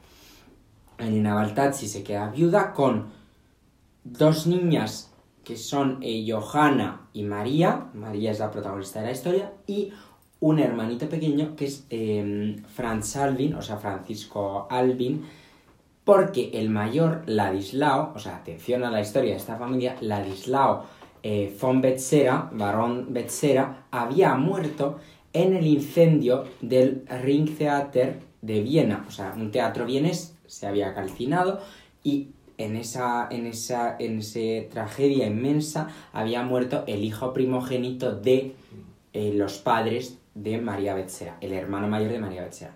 Elena 0.99 1.35
Baltazzi 1.35 1.89
se 1.89 2.03
queda 2.03 2.31
viuda 2.31 2.73
con 2.73 3.07
dos 4.03 4.47
niñas 4.47 5.13
que 5.45 5.57
son 5.57 5.99
eh, 6.01 6.27
Johanna 6.29 7.09
y 7.13 7.23
María, 7.23 7.91
María 7.95 8.31
es 8.31 8.39
la 8.39 8.51
protagonista 8.51 9.01
de 9.01 9.07
la 9.07 9.13
historia, 9.13 9.53
y 9.67 9.93
un 10.45 10.59
hermanito 10.59 11.09
pequeño 11.09 11.57
que 11.57 11.65
es 11.65 11.87
eh, 11.89 12.57
Franz 12.69 13.17
Alvin, 13.17 13.55
o 13.55 13.63
sea, 13.63 13.79
Francisco 13.79 14.67
Alvin, 14.69 15.25
porque 16.05 16.51
el 16.53 16.69
mayor 16.69 17.23
Ladislao, 17.25 18.13
o 18.15 18.19
sea, 18.19 18.37
atención 18.37 18.85
a 18.85 18.91
la 18.91 19.01
historia 19.01 19.31
de 19.31 19.39
esta 19.39 19.57
familia, 19.57 19.97
Ladislao 20.03 20.85
eh, 21.23 21.57
von 21.59 21.81
Betzera, 21.81 22.51
barón 22.53 23.07
Betzera, 23.15 23.87
había 23.91 24.35
muerto 24.35 24.99
en 25.33 25.57
el 25.57 25.67
incendio 25.67 26.45
del 26.61 27.07
Ringtheater 27.09 28.21
de 28.43 28.61
Viena, 28.61 29.07
o 29.09 29.11
sea, 29.11 29.33
un 29.35 29.51
teatro 29.51 29.87
vienés 29.87 30.37
se 30.47 30.67
había 30.67 30.93
calcinado 30.93 31.61
y 32.03 32.29
en 32.59 32.77
esa, 32.77 33.29
en 33.31 33.47
esa, 33.47 33.97
en 33.99 34.19
esa 34.19 34.69
tragedia 34.71 35.27
inmensa 35.27 35.89
había 36.13 36.43
muerto 36.43 36.85
el 36.87 37.03
hijo 37.03 37.33
primogénito 37.33 38.15
de 38.15 38.55
eh, 39.15 39.33
los 39.33 39.57
padres 39.57 40.19
de 40.35 40.59
María 40.59 40.95
Betzera, 40.95 41.37
el 41.41 41.53
hermano 41.53 41.89
mayor 41.89 42.11
de 42.13 42.19
María 42.19 42.43
Betzera. 42.43 42.75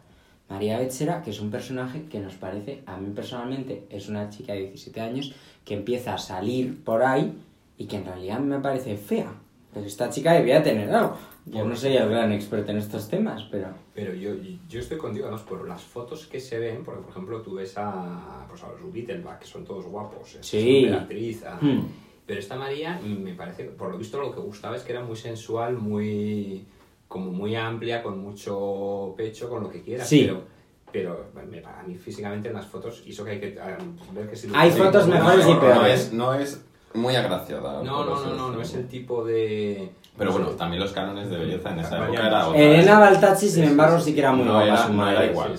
María 0.49 0.79
Betzera, 0.79 1.23
que 1.23 1.31
es 1.31 1.41
un 1.41 1.51
personaje 1.51 2.05
que 2.11 2.21
nos 2.21 2.35
parece, 2.35 2.83
a 2.87 2.97
mí 2.97 3.11
personalmente, 3.15 3.85
es 3.91 4.09
una 4.09 4.31
chica 4.31 4.55
de 4.55 4.61
17 4.61 5.01
años 5.01 5.35
que 5.65 5.75
empieza 5.75 6.15
a 6.15 6.19
salir 6.19 6.83
por 6.85 7.03
ahí 7.03 7.35
y 7.77 7.87
que 7.87 7.97
en 7.97 8.07
realidad 8.07 8.39
me 8.39 8.59
parece 8.61 8.97
fea. 8.97 9.31
Pero 9.75 9.85
esta 9.85 10.09
chica 10.09 10.33
debía 10.33 10.63
tener 10.63 10.91
algo. 10.91 11.17
Yo 11.45 11.65
no 11.65 11.77
soy 11.77 11.97
el 11.97 12.09
gran 12.09 12.33
experto 12.33 12.71
en 12.73 12.79
estos 12.79 13.09
temas, 13.09 13.43
pero... 13.51 13.69
Pero 13.95 14.15
yo, 14.15 14.31
yo 14.69 14.81
estoy 14.81 14.97
contigo, 14.99 15.27
además, 15.27 15.43
por 15.45 15.67
las 15.69 15.83
fotos 15.83 16.27
que 16.27 16.41
se 16.41 16.59
ven, 16.59 16.83
porque, 16.85 17.01
por 17.03 17.11
ejemplo, 17.11 17.41
tú 17.43 17.55
ves 17.55 17.75
a, 17.77 18.47
pues, 18.49 18.63
a 18.63 18.69
los 18.69 19.39
que 19.39 19.47
son 19.47 19.65
todos 19.65 19.87
guapos, 19.87 20.35
es 20.37 20.47
Sí. 20.47 20.85
emperatriz, 20.85 21.45
a- 21.45 21.59
Hmm. 21.61 21.87
Pero 22.27 22.41
esta 22.41 22.57
María, 22.57 23.01
me 23.03 23.33
parece, 23.35 23.65
por 23.65 23.91
lo 23.91 23.97
visto, 23.97 24.21
lo 24.21 24.31
que 24.31 24.41
gustaba 24.41 24.77
es 24.77 24.83
que 24.83 24.93
era 24.93 25.03
muy 25.03 25.17
sensual, 25.17 25.77
muy... 25.79 26.67
como 27.09 27.31
muy 27.33 27.57
amplia, 27.57 28.03
con 28.03 28.19
mucho 28.23 29.15
pecho, 29.17 29.49
con 29.49 29.63
lo 29.65 29.71
que 29.71 29.83
quieras, 29.83 30.09
Sí. 30.09 30.25
pero... 30.27 30.59
Pero 30.91 31.27
me- 31.35 31.59
a 31.59 31.83
mí 31.87 31.97
físicamente 31.97 32.49
en 32.49 32.55
las 32.55 32.65
fotos, 32.67 33.03
y 33.07 33.11
eso 33.11 33.23
que 33.23 33.33
hay 33.33 33.41
que 33.41 33.59
ah, 33.61 33.77
ver 34.15 34.29
que 34.31 34.37
si... 34.37 34.49
Hay 34.55 34.71
fotos 34.71 35.07
No, 35.07 35.15
mejores 35.17 35.47
y 35.47 35.53
no, 35.53 35.61
peores. 35.61 35.81
No 35.81 35.87
es, 35.87 36.13
no 36.15 36.35
es 36.35 36.65
muy 36.95 37.15
agraciada. 37.15 37.83
No, 37.83 38.05
no, 38.07 38.25
no, 38.25 38.35
no, 38.35 38.51
no 38.53 38.61
es 38.63 38.73
el 38.75 38.89
tipo 38.89 39.23
de... 39.23 39.91
Pero 40.17 40.33
bueno, 40.33 40.49
también 40.53 40.83
los 40.83 40.93
cánones 40.93 41.29
de 41.29 41.37
belleza 41.37 41.73
en 41.73 41.81
esa 41.81 42.03
época 42.05 42.27
era 42.27 42.49
otra. 42.49 42.59
Elena 42.61 42.99
Baltazzi, 43.01 43.51
sin 43.51 43.65
embargo, 43.65 44.01
sí, 44.01 44.15
que 44.15 44.21
era 44.21 44.33
muy 44.33 44.47
No 44.47 44.53
guapa 44.53 44.67
era- 44.67 44.87
su 44.87 44.93
no 44.95 45.09
era 45.11 45.27
igual. 45.27 45.55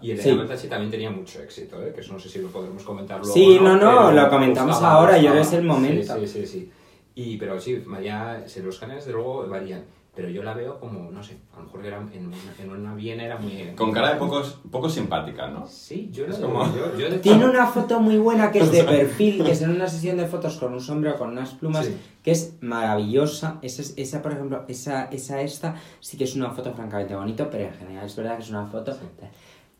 Y 0.00 0.10
Elena 0.12 0.22
sí. 0.22 0.32
Baltazzi 0.36 0.68
también 0.68 0.90
tenía 0.90 1.10
mucho 1.10 1.42
éxito, 1.42 1.82
¿eh? 1.82 1.92
que 1.94 2.00
eso 2.00 2.14
no 2.14 2.18
sé 2.18 2.30
si 2.30 2.40
lo 2.40 2.48
podremos 2.48 2.82
comentar 2.82 3.18
luego. 3.20 3.34
Sí, 3.34 3.58
no, 3.60 3.76
no, 3.76 4.10
lo 4.10 4.30
comentamos 4.30 4.76
gustaba, 4.76 4.94
ahora, 4.94 5.18
yo 5.18 5.24
gustaba. 5.34 5.40
es 5.42 5.52
el 5.52 5.64
momento. 5.64 6.14
Sí, 6.18 6.26
sí, 6.26 6.40
sí. 6.40 6.46
sí. 6.46 6.70
Y, 7.14 7.36
pero 7.36 7.60
sí, 7.60 7.82
María, 7.84 8.42
los 8.64 8.78
cánones 8.78 9.04
de 9.04 9.12
luego 9.12 9.46
varían, 9.48 9.84
pero 10.16 10.30
yo 10.30 10.42
la 10.42 10.54
veo 10.54 10.80
como, 10.80 11.10
no 11.10 11.22
sé, 11.22 11.36
a 11.54 11.58
lo 11.58 11.64
mejor 11.66 11.84
era 11.84 11.98
en, 11.98 12.26
una, 12.28 12.36
en 12.58 12.70
una 12.70 12.94
Viena 12.94 13.22
era 13.24 13.36
muy... 13.36 13.74
Con 13.76 13.92
cara 13.92 14.14
de 14.14 14.16
pocos, 14.16 14.58
poco 14.70 14.88
simpática, 14.88 15.46
¿no? 15.48 15.66
Sí, 15.66 16.08
yo, 16.10 16.24
Es 16.26 16.38
no, 16.40 16.46
como- 16.46 16.64
yo, 16.74 16.96
yo 16.98 17.10
de- 17.10 17.18
Tiene 17.18 17.44
una 17.44 17.66
foto 17.66 18.00
muy 18.00 18.16
buena 18.16 18.50
que 18.50 18.60
es 18.60 18.72
de 18.72 18.82
perfil, 18.96 19.44
que 19.44 19.50
es 19.52 19.60
en 19.60 19.70
una 19.70 19.86
sesión 19.86 20.16
de 20.16 20.26
fotos 20.26 20.56
con 20.56 20.72
un 20.72 20.80
sombrero 20.80 21.18
con 21.18 21.28
unas 21.28 21.50
plumas, 21.50 21.84
Sí. 21.86 21.96
que 22.22 22.30
es 22.30 22.54
maravillosa. 22.62 23.58
Esa, 23.60 23.82
es- 23.82 23.92
esa, 23.98 24.22
por 24.22 24.32
ejemplo, 24.32 24.64
esa, 24.68 25.04
esa 25.12 25.40
esta, 25.42 25.76
sí 26.00 26.16
que 26.16 26.24
es 26.24 26.34
una 26.34 26.50
foto 26.50 26.72
francamente 26.72 27.14
bonito, 27.14 27.48
pero 27.50 27.64
en 27.64 27.74
general 27.74 28.06
es 28.06 28.16
verdad 28.16 28.36
que 28.38 28.42
es 28.42 28.50
una 28.50 28.66
foto... 28.66 28.92
Sí. 28.94 29.00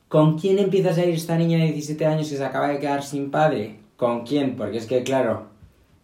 ¿Con 0.09 0.39
quién 0.39 0.59
empieza 0.61 0.91
a 0.91 0.95
salir 0.95 1.15
esta 1.15 1.37
niña 1.37 1.59
de 1.59 1.65
17 1.73 2.07
años 2.07 2.29
que 2.29 2.37
se 2.37 2.45
acaba 2.45 2.69
de 2.69 2.79
quedar 2.79 3.03
sin 3.03 3.31
padre? 3.31 3.81
¿Con 3.97 4.25
quién? 4.25 4.55
Porque 4.55 4.77
es 4.77 4.87
que, 4.87 5.03
claro, 5.03 5.47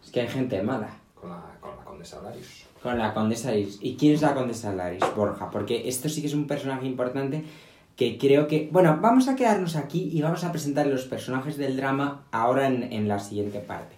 es 0.03 0.11
que 0.11 0.23
hay 0.23 0.29
gente 0.29 0.61
mala. 0.63 0.89
Con 1.15 1.31
la, 1.31 1.41
con 1.61 1.77
la 1.77 1.85
condesa 1.85 2.21
Larios. 2.23 2.65
Con 2.83 2.99
la 2.99 3.15
condesa 3.15 3.55
Iris. 3.55 3.79
¿Y 3.81 3.97
quién 3.97 4.15
es 4.15 4.23
la 4.23 4.35
condesa 4.35 4.73
Laris? 4.73 5.05
Borja. 5.15 5.51
Porque 5.51 5.89
esto 5.89 6.09
sí 6.09 6.21
que 6.21 6.27
es 6.27 6.35
un 6.35 6.47
personaje 6.47 6.87
importante 6.87 7.45
que 7.97 8.19
creo 8.19 8.49
que... 8.49 8.69
Bueno, 8.73 8.99
vamos 9.01 9.29
a 9.29 9.37
quedarnos 9.37 9.77
aquí 9.77 10.11
y 10.13 10.23
vamos 10.23 10.45
a 10.45 10.51
presentar 10.51 10.87
los 10.87 11.05
personajes 11.05 11.57
del 11.57 11.77
drama 11.77 12.25
ahora 12.33 12.67
en, 12.67 12.93
en 12.93 13.07
la 13.07 13.21
siguiente 13.21 13.61
parte. 13.61 13.95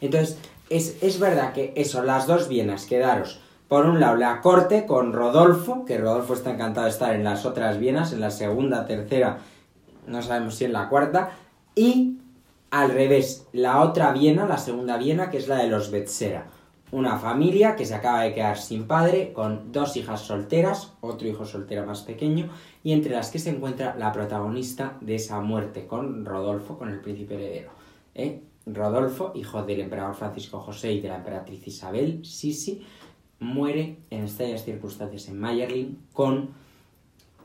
Entonces, 0.00 0.38
es, 0.70 1.02
es 1.02 1.18
verdad 1.18 1.52
que 1.52 1.72
eso, 1.76 2.02
las 2.02 2.26
dos 2.26 2.48
Vienas, 2.48 2.86
quedaros. 2.86 3.40
Por 3.68 3.86
un 3.86 4.00
lado, 4.00 4.16
la 4.16 4.40
corte 4.40 4.86
con 4.86 5.12
Rodolfo, 5.12 5.84
que 5.84 5.98
Rodolfo 5.98 6.34
está 6.34 6.52
encantado 6.52 6.86
de 6.86 6.92
estar 6.92 7.14
en 7.14 7.24
las 7.24 7.44
otras 7.44 7.78
Vienas, 7.78 8.12
en 8.12 8.20
la 8.20 8.30
segunda, 8.30 8.86
tercera, 8.86 9.38
no 10.06 10.22
sabemos 10.22 10.54
si 10.54 10.64
en 10.64 10.72
la 10.72 10.88
cuarta. 10.88 11.30
Y 11.74 12.18
al 12.70 12.90
revés, 12.90 13.46
la 13.52 13.80
otra 13.80 14.12
Viena, 14.12 14.46
la 14.46 14.58
segunda 14.58 14.96
Viena, 14.96 15.30
que 15.30 15.38
es 15.38 15.48
la 15.48 15.56
de 15.56 15.68
los 15.68 15.90
Betsera. 15.90 16.46
Una 16.90 17.18
familia 17.18 17.76
que 17.76 17.84
se 17.84 17.94
acaba 17.94 18.22
de 18.22 18.32
quedar 18.32 18.56
sin 18.56 18.86
padre, 18.86 19.32
con 19.34 19.72
dos 19.72 19.96
hijas 19.96 20.22
solteras, 20.22 20.94
otro 21.00 21.28
hijo 21.28 21.44
soltero 21.44 21.84
más 21.84 22.02
pequeño, 22.02 22.48
y 22.82 22.92
entre 22.92 23.12
las 23.12 23.30
que 23.30 23.38
se 23.38 23.50
encuentra 23.50 23.94
la 23.96 24.10
protagonista 24.12 24.96
de 25.02 25.16
esa 25.16 25.40
muerte 25.40 25.86
con 25.86 26.24
Rodolfo, 26.24 26.78
con 26.78 26.88
el 26.88 27.00
príncipe 27.00 27.34
heredero. 27.34 27.70
¿eh? 28.14 28.40
Rodolfo, 28.64 29.32
hijo 29.34 29.62
del 29.64 29.80
emperador 29.80 30.14
Francisco 30.14 30.60
José 30.60 30.92
y 30.92 31.00
de 31.00 31.08
la 31.08 31.16
emperatriz 31.16 31.66
Isabel 31.66 32.24
Sisi, 32.24 32.82
muere 33.40 33.98
en 34.10 34.24
extrañas 34.24 34.64
circunstancias 34.64 35.28
en 35.28 35.38
Mayerling 35.38 35.98
con 36.12 36.50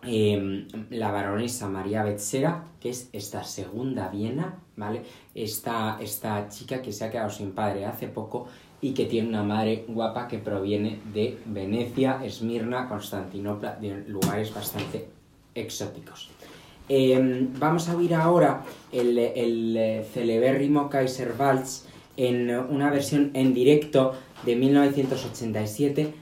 eh, 0.05 0.67
la 0.89 1.11
baronesa 1.11 1.69
María 1.69 2.03
Betzera, 2.03 2.65
que 2.79 2.89
es 2.89 3.09
esta 3.13 3.43
segunda 3.43 4.09
Viena, 4.09 4.59
¿vale? 4.75 5.03
Esta, 5.33 5.97
esta 6.01 6.49
chica 6.49 6.81
que 6.81 6.91
se 6.91 7.05
ha 7.05 7.11
quedado 7.11 7.29
sin 7.29 7.51
padre 7.51 7.85
hace 7.85 8.07
poco 8.07 8.47
y 8.83 8.91
que 8.91 9.05
tiene 9.05 9.29
una 9.29 9.43
madre 9.43 9.85
guapa 9.87 10.27
que 10.27 10.39
proviene 10.39 10.99
de 11.13 11.37
Venecia, 11.45 12.19
Esmirna, 12.23 12.89
Constantinopla, 12.89 13.77
de 13.77 14.03
lugares 14.07 14.53
bastante 14.53 15.07
exóticos. 15.55 16.29
Eh, 16.89 17.47
vamos 17.57 17.87
a 17.87 17.95
oír 17.95 18.13
ahora 18.13 18.61
el, 18.91 19.17
el 19.17 19.77
eh, 19.77 20.05
celebérrimo 20.13 20.89
Kaiser 20.89 21.33
Waltz 21.39 21.85
en 22.17 22.51
una 22.51 22.91
versión 22.91 23.31
en 23.33 23.53
directo 23.53 24.15
de 24.45 24.57
1987 24.57 26.13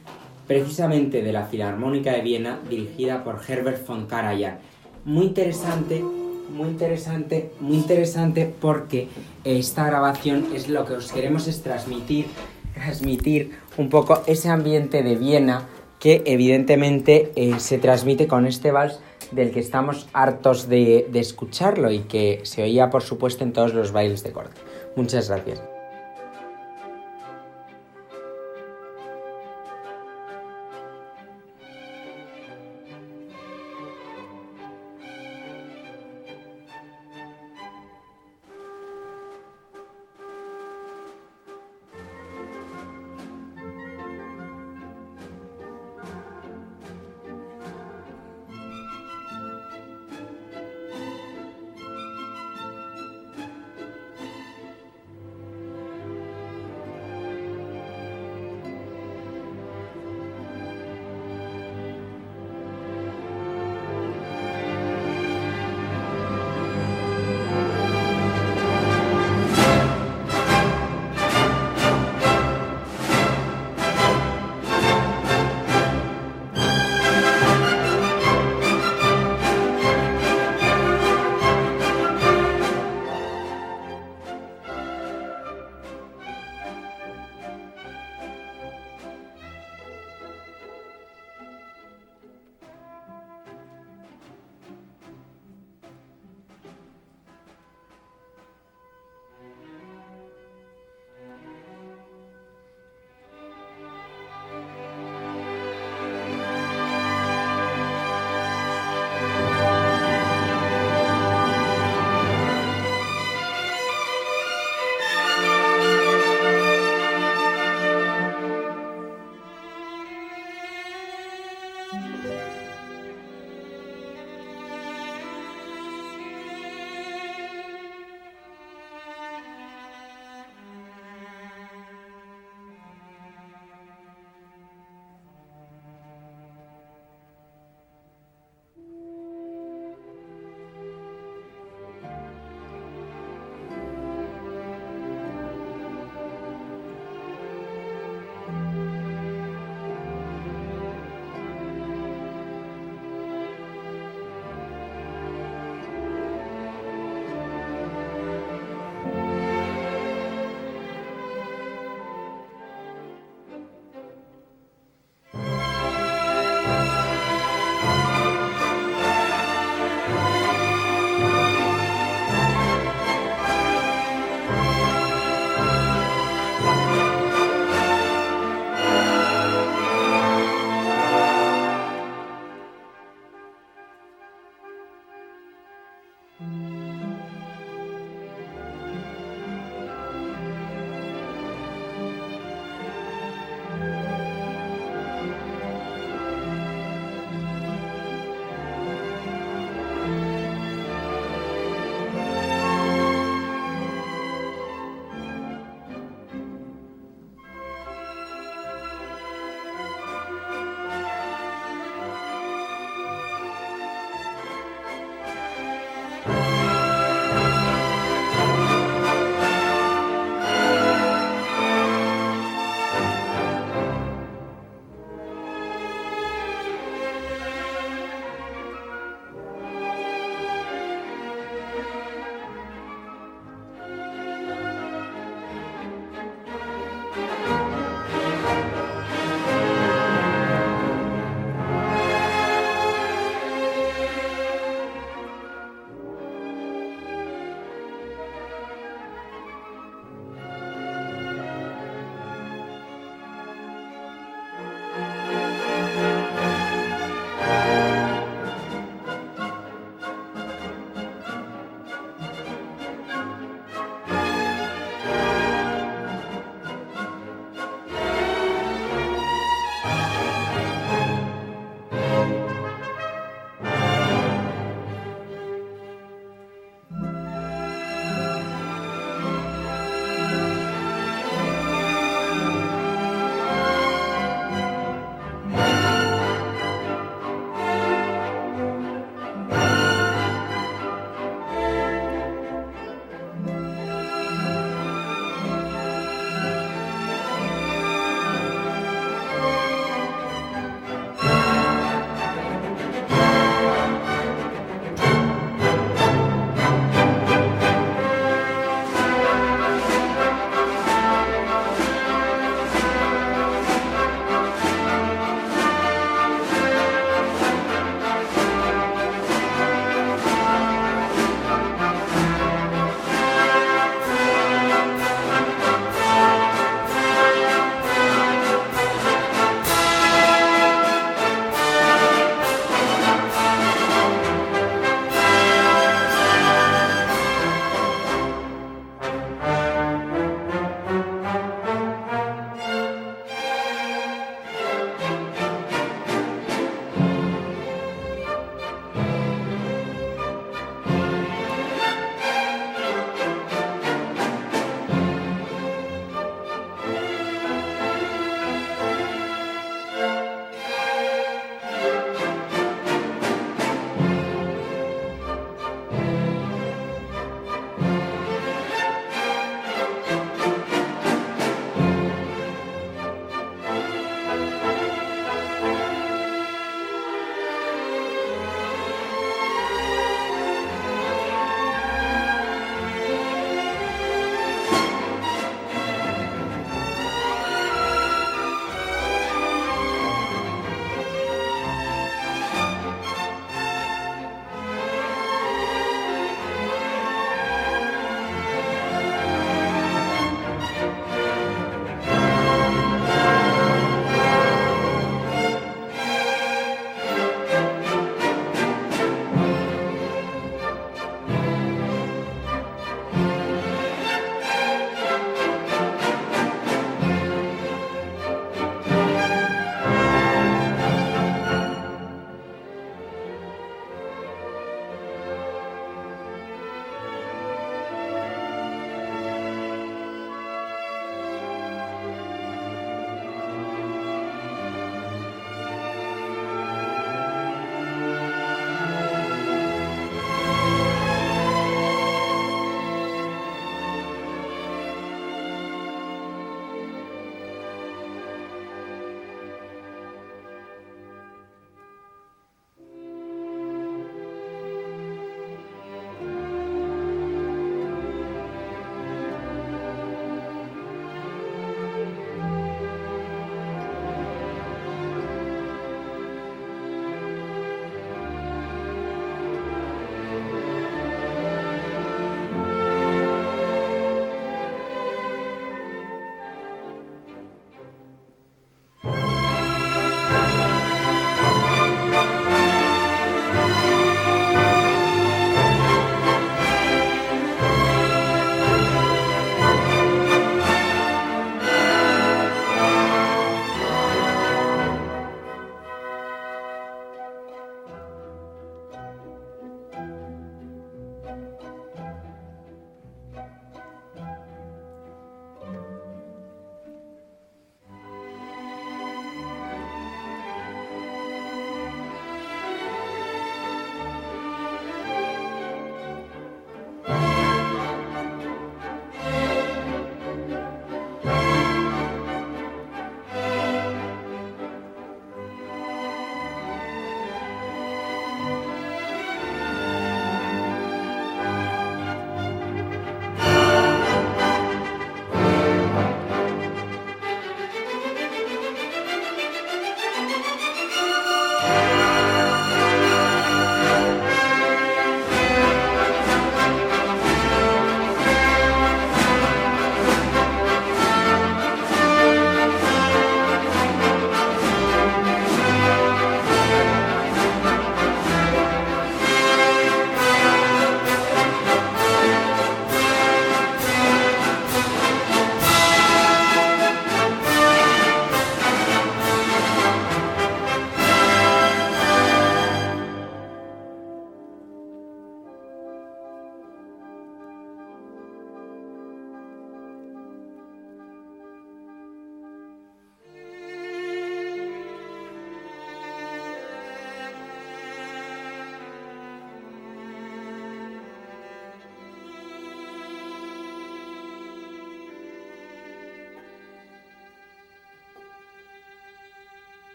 precisamente 0.46 1.24
de 1.24 1.34
la 1.34 1.46
Filarmónica 1.46 2.12
de 2.12 2.22
Viena, 2.22 2.60
dirigida 2.70 3.24
por 3.24 3.42
Herbert 3.48 3.88
von 3.88 4.06
Karajan. 4.06 4.60
Muy 5.06 5.26
interesante, 5.26 6.04
muy 6.52 6.70
interesante, 6.70 7.52
muy 7.60 7.78
interesante 7.78 8.52
porque 8.60 9.08
esta 9.44 9.86
grabación 9.86 10.48
es 10.54 10.70
lo 10.70 10.86
que 10.86 10.94
os 10.94 11.12
queremos 11.12 11.48
es 11.48 11.62
transmitir, 11.62 12.28
transmitir 12.74 13.58
un 13.78 13.90
poco 13.90 14.22
ese 14.28 14.50
ambiente 14.50 15.04
de 15.04 15.16
Viena 15.16 15.68
que 16.00 16.24
evidentemente 16.26 17.32
eh, 17.36 17.60
se 17.60 17.78
transmite 17.78 18.28
con 18.28 18.48
este 18.48 18.72
vals 18.72 19.00
del 19.32 19.52
que 19.52 19.60
estamos 19.60 20.08
hartos 20.14 20.68
de, 20.68 21.08
de 21.12 21.20
escucharlo 21.20 21.92
y 21.92 22.00
que 22.00 22.42
se 22.44 22.64
oía 22.64 22.90
por 22.90 23.04
supuesto 23.04 23.44
en 23.44 23.54
todos 23.54 23.74
los 23.74 23.92
bailes 23.92 24.24
de 24.24 24.32
corte. 24.32 24.60
Muchas 24.96 25.30
gracias. 25.30 25.71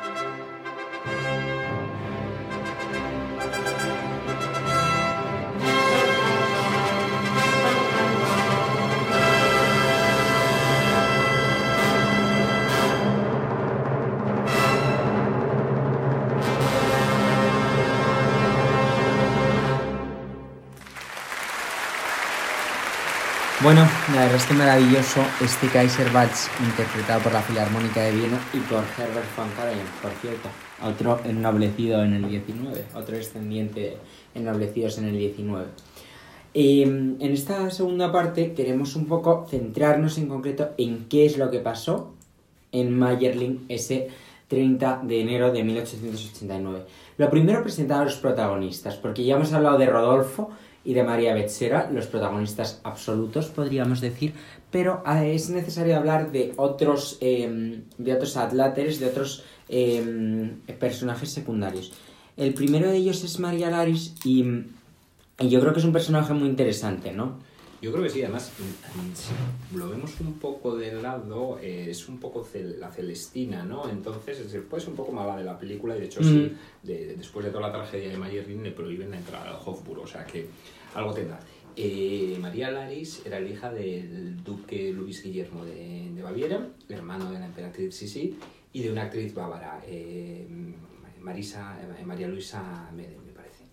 Thank 0.00 0.38
you. 0.38 0.47
La 24.14 24.22
verdad 24.22 24.36
es 24.36 24.46
que 24.46 24.54
maravilloso 24.54 25.20
este 25.42 25.68
Kaiserwalz 25.68 26.48
interpretado 26.64 27.20
por 27.20 27.32
la 27.32 27.42
Filarmónica 27.42 28.00
de 28.02 28.12
Viena 28.12 28.40
y 28.54 28.58
por 28.60 28.82
Herbert 28.96 29.36
von 29.36 29.50
Karajan, 29.50 29.86
por 30.00 30.10
cierto, 30.12 30.48
otro 30.82 31.20
ennoblecido 31.24 32.02
en 32.02 32.14
el 32.14 32.28
19, 32.28 32.86
otro 32.94 33.16
descendiente 33.16 33.98
ennoblecidos 34.34 34.98
en 34.98 35.08
el 35.08 35.18
19. 35.18 35.66
Em, 36.54 37.16
en 37.20 37.32
esta 37.32 37.70
segunda 37.70 38.10
parte 38.10 38.54
queremos 38.54 38.96
un 38.96 39.06
poco 39.06 39.46
centrarnos 39.48 40.16
en 40.16 40.28
concreto 40.28 40.70
en 40.78 41.06
qué 41.08 41.26
es 41.26 41.36
lo 41.36 41.50
que 41.50 41.58
pasó 41.58 42.14
en 42.72 42.98
Mayerling 42.98 43.66
ese 43.68 44.08
30 44.48 45.02
de 45.04 45.20
enero 45.20 45.52
de 45.52 45.62
1889. 45.62 46.84
Lo 47.18 47.28
primero 47.28 47.62
presentar 47.62 48.00
a 48.00 48.04
los 48.04 48.16
protagonistas, 48.16 48.96
porque 48.96 49.24
ya 49.24 49.36
hemos 49.36 49.52
hablado 49.52 49.76
de 49.76 49.86
Rodolfo, 49.86 50.50
y 50.88 50.94
de 50.94 51.02
María 51.02 51.34
Betsera, 51.34 51.90
los 51.92 52.06
protagonistas 52.06 52.80
absolutos, 52.82 53.48
podríamos 53.48 54.00
decir, 54.00 54.32
pero 54.70 55.02
ah, 55.04 55.22
es 55.26 55.50
necesario 55.50 55.94
hablar 55.94 56.32
de 56.32 56.54
otros, 56.56 57.18
eh, 57.20 57.82
de 57.98 58.14
otros 58.14 58.38
atláteres, 58.38 58.98
de 58.98 59.04
otros 59.04 59.44
em, 59.68 60.60
personajes 60.80 61.28
secundarios. 61.28 61.92
El 62.38 62.54
primero 62.54 62.88
de 62.88 62.96
ellos 62.96 63.22
es 63.22 63.38
María 63.38 63.68
Laris 63.68 64.14
y, 64.24 64.42
y, 65.38 65.48
yo 65.50 65.60
creo 65.60 65.74
que 65.74 65.80
es 65.80 65.84
un 65.84 65.92
personaje 65.92 66.32
muy 66.32 66.48
interesante, 66.48 67.12
¿no? 67.12 67.36
Yo 67.82 67.92
creo 67.92 68.02
que 68.02 68.10
sí, 68.10 68.22
además, 68.22 68.50
si 69.14 69.76
lo 69.76 69.90
vemos 69.90 70.18
un 70.20 70.38
poco 70.38 70.74
del 70.74 71.02
lado, 71.02 71.58
eh, 71.60 71.88
es 71.90 72.08
un 72.08 72.18
poco 72.18 72.48
la 72.78 72.90
Celestina, 72.90 73.62
¿no? 73.62 73.90
Entonces, 73.90 74.40
es, 74.40 74.62
puede 74.62 74.80
ser 74.80 74.90
un 74.90 74.96
poco 74.96 75.12
mala 75.12 75.36
de 75.36 75.44
la 75.44 75.58
película 75.58 75.94
y 75.96 76.00
de 76.00 76.06
hecho, 76.06 76.22
sí, 76.22 76.50
mm. 76.50 76.86
de, 76.86 77.14
después 77.18 77.44
de 77.44 77.52
toda 77.52 77.68
la 77.68 77.72
tragedia 77.72 78.08
de 78.08 78.16
Mayerling 78.16 78.62
le 78.62 78.70
prohíben 78.72 79.10
la 79.10 79.18
entrada 79.18 79.50
al 79.50 79.58
Hofburg, 79.64 80.00
o 80.00 80.06
sea 80.06 80.24
que 80.24 80.48
algo 80.94 81.12
tendrá. 81.12 81.38
Eh, 81.76 82.36
María 82.40 82.70
Laris 82.70 83.22
era 83.24 83.38
la 83.38 83.48
hija 83.48 83.70
del 83.70 84.42
duque 84.42 84.92
Luis 84.92 85.22
Guillermo 85.22 85.64
de, 85.64 86.10
de, 86.12 86.22
Baviera, 86.22 86.68
hermano 86.88 87.30
de 87.30 87.38
la 87.38 87.46
emperatriz 87.46 87.94
Sisi 87.94 88.36
y 88.72 88.82
de 88.82 88.90
una 88.90 89.02
actriz 89.02 89.32
bávara, 89.32 89.80
eh, 89.86 90.46
Marisa, 91.20 91.78
María 92.04 92.28
Luisa 92.28 92.90
Meden, 92.94 93.24
me 93.24 93.32
parece. 93.32 93.64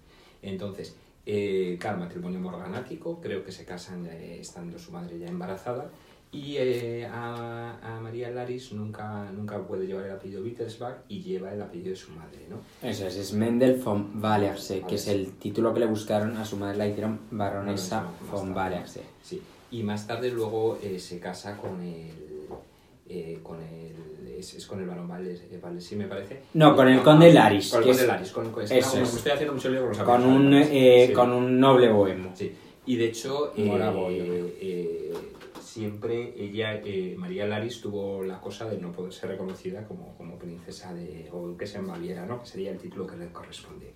Entonces, 0.41 0.95
eh, 1.25 1.77
claro, 1.79 1.97
matrimonio 1.97 2.39
morganático, 2.39 3.19
creo 3.19 3.43
que 3.43 3.51
se 3.51 3.65
casan 3.65 4.05
eh, 4.05 4.39
estando 4.39 4.77
su 4.77 4.91
madre 4.91 5.17
ya 5.17 5.27
embarazada. 5.27 5.89
Y 6.31 6.57
eh, 6.57 7.07
a, 7.09 7.99
María 8.01 8.29
Laris 8.29 8.73
nunca, 8.73 9.31
nunca 9.31 9.57
puede 9.65 9.87
llevar 9.87 10.05
el 10.05 10.11
apellido 10.11 10.43
Wittelsbach 10.43 10.97
y 11.07 11.21
lleva 11.21 11.53
el 11.53 11.61
apellido 11.61 11.91
de 11.91 11.95
su 11.95 12.11
madre, 12.11 12.45
¿no? 12.49 12.57
Eso 12.87 13.07
es, 13.07 13.15
es 13.15 13.33
Mendel 13.33 13.81
von 13.81 14.21
Wallerse, 14.21 14.81
que 14.81 14.95
es 14.95 15.07
el 15.07 15.33
título 15.33 15.73
que 15.73 15.79
le 15.79 15.85
buscaron 15.85 16.35
a 16.37 16.43
su 16.43 16.57
madre, 16.57 16.77
la 16.77 16.87
hicieron 16.87 17.21
baronesa 17.31 18.05
von 18.31 18.53
Wallerse. 18.53 19.01
Sí, 19.23 19.41
y 19.71 19.83
más 19.83 20.05
tarde 20.05 20.29
luego 20.29 20.77
se 20.97 21.19
casa 21.19 21.57
con 21.57 21.81
el, 21.81 23.41
con 23.41 23.61
el 23.61 23.95
es, 24.39 24.65
con 24.65 24.79
el 24.79 24.87
varón 24.87 25.07
Vales, 25.07 25.41
eh, 25.51 25.59
sí 25.79 25.95
me 25.95 26.05
parece. 26.05 26.41
No, 26.53 26.75
con 26.75 26.87
el 26.87 27.01
conde 27.01 27.33
Laris. 27.33 27.69
Con 27.71 27.83
el 27.83 27.89
conde 27.89 28.07
Laris, 28.07 28.31
con, 28.31 28.51
con, 28.51 28.63
eso 28.63 28.73
es. 28.75 29.13
estoy 29.13 29.31
haciendo 29.31 29.53
mucho 29.53 29.69
lío 29.69 29.81
con 29.81 29.89
los 29.89 29.97
Con 29.99 30.25
un, 30.25 30.53
eh, 30.53 31.11
con 31.13 31.31
un 31.31 31.59
noble 31.59 31.89
bohemo. 31.89 32.31
Sí, 32.35 32.51
y 32.85 32.95
de 32.97 33.05
hecho, 33.05 33.53
eh, 33.55 34.53
eh, 34.61 35.13
siempre 35.75 36.33
ella, 36.37 36.81
María 37.17 37.45
Laris, 37.45 37.81
tuvo 37.81 38.23
la 38.23 38.39
cosa 38.39 38.63
de 38.69 38.77
no 38.77 38.93
poder 38.93 39.11
ser 39.11 39.31
reconocida 39.31 39.85
como, 39.85 40.15
como 40.15 40.39
princesa 40.39 40.93
de, 40.93 41.27
o 41.33 41.47
duquesa 41.47 41.79
en 41.79 41.87
Baviera, 41.87 42.25
¿no? 42.25 42.39
que 42.39 42.45
sería 42.45 42.71
el 42.71 42.77
título 42.77 43.05
que 43.05 43.17
le 43.17 43.27
corresponde. 43.27 43.93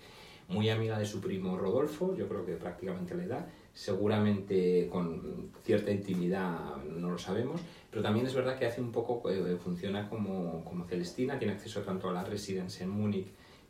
Muy 0.49 0.69
amiga 0.69 0.99
de 0.99 1.05
su 1.05 1.21
primo 1.21 1.57
Rodolfo, 1.57 2.17
yo 2.17 2.27
creo 2.27 2.45
que 2.45 2.55
prácticamente 2.55 3.15
la 3.15 3.23
edad, 3.23 3.47
seguramente 3.73 4.89
con 4.91 5.51
cierta 5.63 5.89
intimidad, 5.89 6.83
no 6.83 7.11
lo 7.11 7.17
sabemos, 7.17 7.61
pero 7.89 8.03
también 8.03 8.25
es 8.25 8.33
verdad 8.33 8.59
que 8.59 8.65
hace 8.65 8.81
un 8.81 8.91
poco, 8.91 9.29
eh, 9.29 9.55
funciona 9.55 10.09
como, 10.09 10.65
como, 10.65 10.83
Celestina, 10.83 11.39
tiene 11.39 11.53
acceso 11.53 11.81
tanto 11.83 12.09
a 12.09 12.11
la 12.11 12.25
residencia 12.25 12.83
en 12.83 12.89
Múnich 12.89 13.27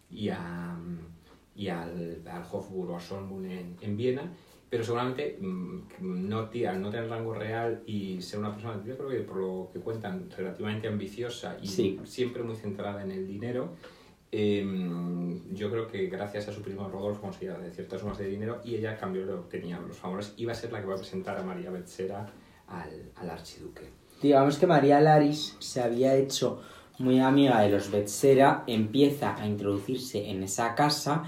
y, 0.10 0.30
a, 0.30 0.76
y 1.55 1.68
al, 1.68 2.24
al 2.26 2.43
Hofburg 2.51 2.89
o 2.89 2.97
a 2.97 3.51
en, 3.51 3.78
en, 3.80 3.97
Viena, 3.97 4.34
pero 4.70 4.84
seguramente 4.84 5.38
mm, 5.39 5.80
no, 6.01 6.39
al 6.39 6.82
no 6.82 6.89
tener 6.89 7.09
rango 7.09 7.34
real 7.34 7.82
y 7.86 8.22
ser 8.22 8.39
una 8.39 8.51
persona, 8.51 8.82
yo 8.86 8.95
creo 8.95 9.09
que 9.09 9.20
por 9.22 9.38
lo 9.38 9.70
que 9.74 9.80
cuentan, 9.80 10.30
relativamente 10.30 10.88
ambiciosa 10.88 11.57
y 11.61 11.67
siempre 12.05 12.43
muy 12.43 12.55
centrada 12.55 13.03
en 13.03 13.11
el 13.11 13.28
dinero, 13.28 13.74
em, 14.32 15.53
yo 15.55 15.72
creo 15.72 15.88
que 15.88 16.05
gracias 16.07 16.47
a 16.49 16.53
su 16.53 16.61
primo 16.61 16.88
Rodolfo 16.88 17.22
conseguía 17.22 17.57
ciertas 17.74 18.01
sumas 18.01 18.17
de 18.20 18.28
dinero 18.28 18.61
y 18.63 18.76
ella 18.76 18.91
a 18.91 18.97
cambio 18.97 19.26
lo 19.26 19.39
obtenía 19.39 19.80
los 19.80 19.97
favores. 19.97 20.34
Iba 20.38 20.51
a 20.51 20.55
ser 20.55 20.72
la 20.72 20.82
que 20.82 20.86
va 20.86 20.93
a 20.93 20.97
presentar 20.97 21.38
a 21.38 21.43
María 21.43 21.72
Betzera 21.72 22.28
al, 22.67 23.11
al 23.15 23.30
archiduque. 23.30 23.89
Digamos 24.22 24.57
que 24.59 24.67
María 24.67 25.01
Laris 25.01 25.55
se 25.59 25.82
había 25.82 26.15
hecho 26.15 26.61
muy 26.99 27.20
amiga 27.22 27.61
de 27.61 27.70
los 27.70 27.89
Betsera, 27.89 28.65
empieza 28.67 29.36
a 29.36 29.47
introducirse 29.47 30.30
en 30.30 30.43
esa 30.43 30.76
casa 30.76 31.24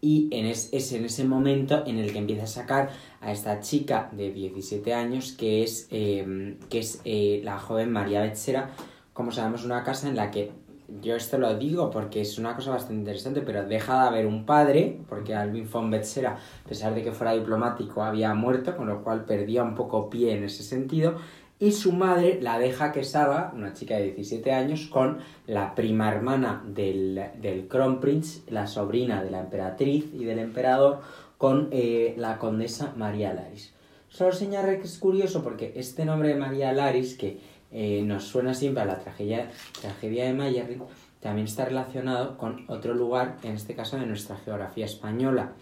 y 0.00 0.28
en 0.30 0.46
es, 0.46 0.72
en 0.92 1.04
ese 1.04 1.24
momento 1.24 1.82
en 1.86 1.98
el 1.98 2.12
que 2.12 2.18
empieza 2.18 2.44
a 2.44 2.46
sacar 2.46 2.90
a 3.20 3.32
esta 3.32 3.60
chica 3.60 4.10
de 4.12 4.30
17 4.30 4.94
años 4.94 5.32
que 5.32 5.62
es, 5.62 5.88
em, 5.90 6.58
que 6.68 6.80
es 6.80 7.00
eh, 7.04 7.40
la 7.44 7.58
joven 7.58 7.90
María 7.90 8.20
Betsera, 8.20 8.70
como 9.12 9.32
sabemos, 9.32 9.64
una 9.64 9.82
casa 9.82 10.08
en 10.08 10.16
la 10.16 10.30
que 10.30 10.52
yo 11.00 11.16
esto 11.16 11.38
lo 11.38 11.56
digo 11.56 11.90
porque 11.90 12.20
es 12.20 12.38
una 12.38 12.54
cosa 12.54 12.70
bastante 12.70 13.00
interesante, 13.00 13.40
pero 13.40 13.66
deja 13.66 14.02
de 14.02 14.08
haber 14.08 14.26
un 14.26 14.46
padre, 14.46 15.00
porque 15.08 15.34
Alvin 15.34 15.68
von 15.70 15.90
Betsera, 15.90 16.38
a 16.64 16.68
pesar 16.68 16.94
de 16.94 17.02
que 17.02 17.12
fuera 17.12 17.32
diplomático, 17.32 18.02
había 18.02 18.34
muerto, 18.34 18.76
con 18.76 18.86
lo 18.86 19.02
cual 19.02 19.24
perdía 19.24 19.62
un 19.62 19.74
poco 19.74 20.08
pie 20.08 20.36
en 20.36 20.44
ese 20.44 20.62
sentido, 20.62 21.16
y 21.58 21.72
su 21.72 21.92
madre 21.92 22.38
la 22.42 22.58
deja 22.58 22.92
estaba, 22.92 23.52
una 23.54 23.72
chica 23.72 23.96
de 23.96 24.04
17 24.12 24.52
años, 24.52 24.86
con 24.86 25.18
la 25.46 25.74
prima 25.74 26.12
hermana 26.12 26.62
del, 26.66 27.30
del 27.40 27.66
Kronprinz, 27.66 28.42
la 28.48 28.66
sobrina 28.66 29.22
de 29.22 29.30
la 29.30 29.40
emperatriz 29.40 30.04
y 30.12 30.24
del 30.24 30.38
emperador, 30.38 31.00
con 31.38 31.68
eh, 31.70 32.14
la 32.18 32.38
condesa 32.38 32.92
María 32.96 33.32
Laris. 33.32 33.72
Solo 34.08 34.32
señalar 34.32 34.78
que 34.78 34.84
es 34.84 34.98
curioso 34.98 35.42
porque 35.42 35.72
este 35.76 36.04
nombre 36.04 36.28
de 36.28 36.36
María 36.36 36.72
Laris, 36.72 37.16
que 37.16 37.38
eh, 37.72 38.02
nos 38.02 38.24
suena 38.24 38.54
siempre 38.54 38.82
a 38.82 38.86
la 38.86 38.98
tragedia, 38.98 39.50
tragedia 39.80 40.24
de 40.24 40.34
Mayerling, 40.34 40.82
también 41.20 41.46
está 41.46 41.64
relacionado 41.64 42.36
con 42.36 42.64
otro 42.68 42.94
lugar, 42.94 43.36
en 43.42 43.52
este 43.52 43.74
caso 43.74 43.98
de 43.98 44.06
nuestra 44.06 44.36
geografía 44.36 44.84
española. 44.84 45.52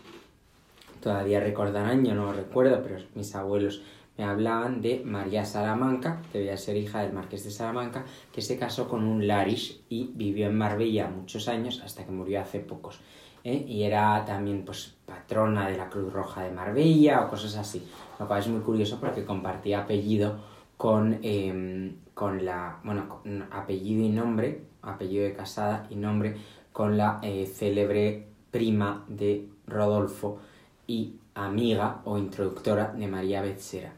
Todavía 1.01 1.41
recordarán, 1.41 2.05
yo 2.05 2.15
no 2.15 2.27
lo 2.27 2.33
recuerdo, 2.33 2.83
pero 2.83 2.97
mis 3.15 3.35
abuelos 3.35 3.83
me 4.17 4.25
hablaban 4.25 4.81
de 4.81 5.03
María 5.05 5.45
Salamanca, 5.45 6.23
que 6.31 6.39
debía 6.39 6.57
ser 6.57 6.77
hija 6.77 7.03
del 7.03 7.13
marqués 7.13 7.45
de 7.45 7.51
Salamanca, 7.51 8.05
que 8.33 8.43
se 8.43 8.59
casó 8.59 8.89
con 8.89 9.05
un 9.05 9.27
Larish 9.27 9.83
y 9.89 10.11
vivió 10.15 10.47
en 10.47 10.57
Marbella 10.57 11.09
muchos 11.09 11.49
años 11.49 11.83
hasta 11.85 12.05
que 12.05 12.13
murió 12.13 12.41
hace 12.41 12.61
pocos. 12.61 13.01
¿eh? 13.43 13.65
Y 13.67 13.83
era 13.83 14.25
también 14.25 14.65
pues, 14.65 14.95
patrona 15.05 15.69
de 15.69 15.77
la 15.77 15.89
Cruz 15.91 16.13
Roja 16.13 16.43
de 16.43 16.53
Marbella 16.53 17.23
o 17.23 17.31
cosas 17.31 17.57
así, 17.57 17.87
lo 18.19 18.27
cual 18.27 18.41
es 18.41 18.49
muy 18.49 18.61
curioso 18.61 19.01
porque 19.01 19.25
compartía 19.25 19.81
apellido 19.81 20.37
con, 20.77 21.19
em, 21.23 21.97
con 22.15 22.45
la, 22.45 22.79
bueno, 22.85 23.21
apellido 23.51 24.05
y 24.05 24.11
nombre, 24.11 24.63
apellido 24.83 25.25
de 25.25 25.35
casada 25.35 25.87
y 25.91 25.97
nombre 25.97 26.37
con 26.73 26.97
la 26.97 27.21
eh, 27.23 27.47
célebre 27.47 28.29
prima 28.51 29.05
de 29.09 29.49
Rodolfo 29.67 30.39
y 30.87 31.17
amiga 31.35 32.01
o 32.05 32.19
introductora 32.19 32.93
de 32.93 33.09
María 33.09 33.43
Betzera. 33.43 33.93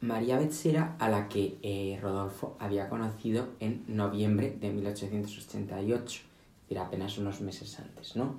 María 0.00 0.38
Betzera, 0.38 0.94
a 0.98 1.08
la 1.08 1.28
que 1.28 1.58
eh, 1.62 1.98
Rodolfo 2.00 2.56
había 2.60 2.88
conocido 2.88 3.48
en 3.58 3.84
noviembre 3.88 4.56
de 4.60 4.70
1888, 4.70 6.04
es 6.06 6.68
decir, 6.68 6.78
apenas 6.78 7.18
unos 7.18 7.40
meses 7.40 7.78
antes, 7.80 8.14
¿no? 8.14 8.36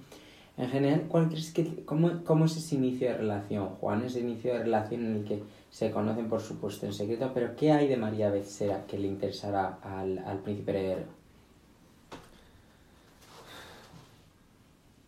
En 0.57 0.69
general, 0.69 1.05
¿cuál 1.07 1.29
crees 1.29 1.51
que, 1.51 1.83
cómo, 1.85 2.23
¿cómo 2.25 2.45
es 2.45 2.57
ese 2.57 2.75
inicio 2.75 3.09
de 3.09 3.17
relación, 3.17 3.69
Juan? 3.75 4.03
Ese 4.03 4.19
inicio 4.19 4.53
de 4.53 4.59
relación 4.59 5.05
en 5.05 5.15
el 5.17 5.23
que 5.25 5.43
se 5.69 5.91
conocen, 5.91 6.27
por 6.27 6.41
supuesto, 6.41 6.85
en 6.85 6.93
secreto, 6.93 7.31
pero 7.33 7.55
¿qué 7.55 7.71
hay 7.71 7.87
de 7.87 7.97
María 7.97 8.29
Betzera 8.29 8.85
que 8.85 8.97
le 8.97 9.07
interesará 9.07 9.79
al, 9.81 10.19
al 10.19 10.39
príncipe 10.39 10.71
heredero? 10.71 11.03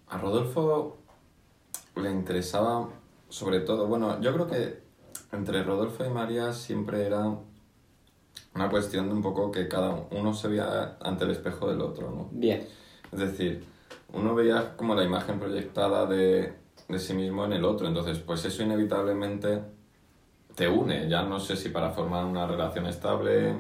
A 0.10 0.18
Rodolfo 0.18 0.97
le 1.95 2.12
interesaba 2.12 2.89
sobre 3.30 3.62
todo, 3.62 3.88
bueno, 3.88 4.20
yo 4.22 4.34
creo 4.34 4.47
que 4.47 4.91
entre 5.32 5.64
Rodolfo 5.64 6.05
y 6.05 6.09
María 6.09 6.53
siempre 6.53 7.05
era 7.05 7.36
una 8.53 8.70
cuestión 8.70 9.07
de 9.07 9.14
un 9.14 9.22
poco 9.22 9.51
que 9.51 9.68
cada 9.68 10.07
uno 10.12 10.34
se 10.34 10.47
veía 10.47 10.97
ante 11.01 11.24
el 11.26 11.32
espejo 11.32 11.70
del 11.70 11.82
otro, 11.82 12.12
¿no? 12.12 12.30
Bien. 12.32 12.68
Es 13.12 13.20
decir, 13.20 13.66
uno 14.14 14.36
veía 14.36 14.76
como 14.76 14.95
la 14.95 15.03
imagen 15.03 15.39
proyectada 15.39 16.05
de, 16.05 16.53
de 16.88 16.99
sí 16.99 17.14
mismo 17.14 17.45
en 17.45 17.53
el 17.53 17.64
otro, 17.64 17.88
entonces 17.88 18.20
pues 18.20 18.43
eso 18.45 18.64
inevitablemente 18.64 19.62
te 20.55 20.68
une, 20.68 21.07
ya 21.09 21.24
no 21.24 21.39
sé 21.39 21.55
si 21.55 21.70
para 21.70 21.91
formar 21.91 22.26
una 22.26 22.45
relación 22.45 22.86
estable, 22.88 23.55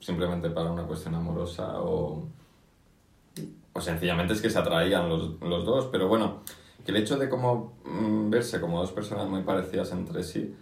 simplemente 0.00 0.50
para 0.50 0.72
una 0.72 0.82
cuestión 0.84 1.14
amorosa 1.14 1.80
o, 1.80 2.26
o 3.72 3.80
sencillamente 3.80 4.32
es 4.32 4.42
que 4.42 4.50
se 4.50 4.58
atraían 4.58 5.08
los, 5.08 5.40
los 5.40 5.64
dos, 5.64 5.88
pero 5.92 6.08
bueno, 6.08 6.42
que 6.84 6.90
el 6.90 6.96
hecho 6.96 7.16
de 7.16 7.28
como 7.28 7.74
mm, 7.84 8.28
verse 8.28 8.60
como 8.60 8.80
dos 8.80 8.90
personas 8.90 9.28
muy 9.28 9.42
parecidas 9.42 9.92
entre 9.92 10.24
sí 10.24 10.56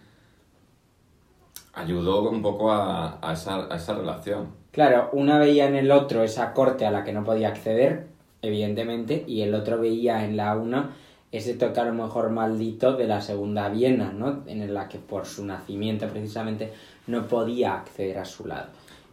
ayudó 1.73 2.29
un 2.29 2.41
poco 2.41 2.71
a, 2.71 3.19
a, 3.21 3.33
esa, 3.33 3.67
a 3.71 3.75
esa 3.75 3.95
relación. 3.95 4.49
Claro, 4.71 5.09
una 5.13 5.37
veía 5.37 5.67
en 5.67 5.75
el 5.75 5.91
otro 5.91 6.23
esa 6.23 6.53
corte 6.53 6.85
a 6.85 6.91
la 6.91 7.03
que 7.03 7.13
no 7.13 7.23
podía 7.23 7.49
acceder, 7.49 8.07
evidentemente, 8.41 9.23
y 9.27 9.41
el 9.41 9.53
otro 9.53 9.79
veía 9.79 10.25
en 10.25 10.37
la 10.37 10.55
una 10.55 10.95
ese 11.31 11.57
a 11.63 11.83
lo 11.85 11.93
mejor 11.93 12.29
maldito 12.29 12.93
de 12.97 13.07
la 13.07 13.21
segunda 13.21 13.69
Viena, 13.69 14.11
¿no? 14.11 14.43
En 14.47 14.73
la 14.73 14.89
que 14.89 14.99
por 14.99 15.25
su 15.25 15.45
nacimiento 15.45 16.07
precisamente 16.07 16.73
no 17.07 17.25
podía 17.27 17.75
acceder 17.75 18.17
a 18.17 18.25
su 18.25 18.45
lado. 18.45 18.67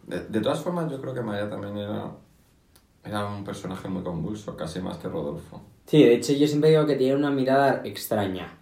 De, 0.04 0.24
de 0.24 0.40
todas 0.40 0.58
formas, 0.60 0.90
yo 0.90 1.00
creo 1.00 1.14
que 1.14 1.20
María 1.20 1.48
también 1.48 1.76
era, 1.76 2.10
era 3.04 3.26
un 3.26 3.44
personaje 3.44 3.88
muy 3.88 4.02
convulso, 4.02 4.56
casi 4.56 4.80
más 4.80 4.96
que 4.98 5.08
Rodolfo. 5.08 5.60
Sí, 5.86 6.02
de 6.02 6.14
hecho 6.14 6.32
yo 6.32 6.46
siempre 6.48 6.70
digo 6.70 6.86
que 6.86 6.96
tiene 6.96 7.14
una 7.14 7.30
mirada 7.30 7.82
extraña. 7.84 8.52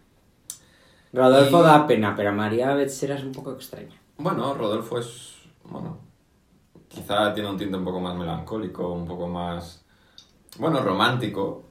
Rodolfo 1.13 1.61
Y- 1.61 1.63
da 1.65 1.87
pena, 1.87 2.15
pero 2.15 2.33
María 2.33 2.75
Betsera 2.75 3.15
es 3.17 3.25
un 3.25 3.33
poco 3.33 3.53
extraña. 3.53 3.97
Bueno, 4.19 4.55
Rodolfo 4.55 4.99
es, 4.99 5.35
bueno, 5.65 5.99
quizá 6.89 7.33
tiene 7.35 7.51
un 7.51 7.57
tinte 7.57 7.77
un 7.77 7.85
poco 7.85 8.01
más 8.01 8.17
melancólico, 8.17 8.93
un 8.93 9.07
poco 9.07 9.29
más, 9.29 9.85
bueno, 10.59 10.81
romántico 10.81 11.65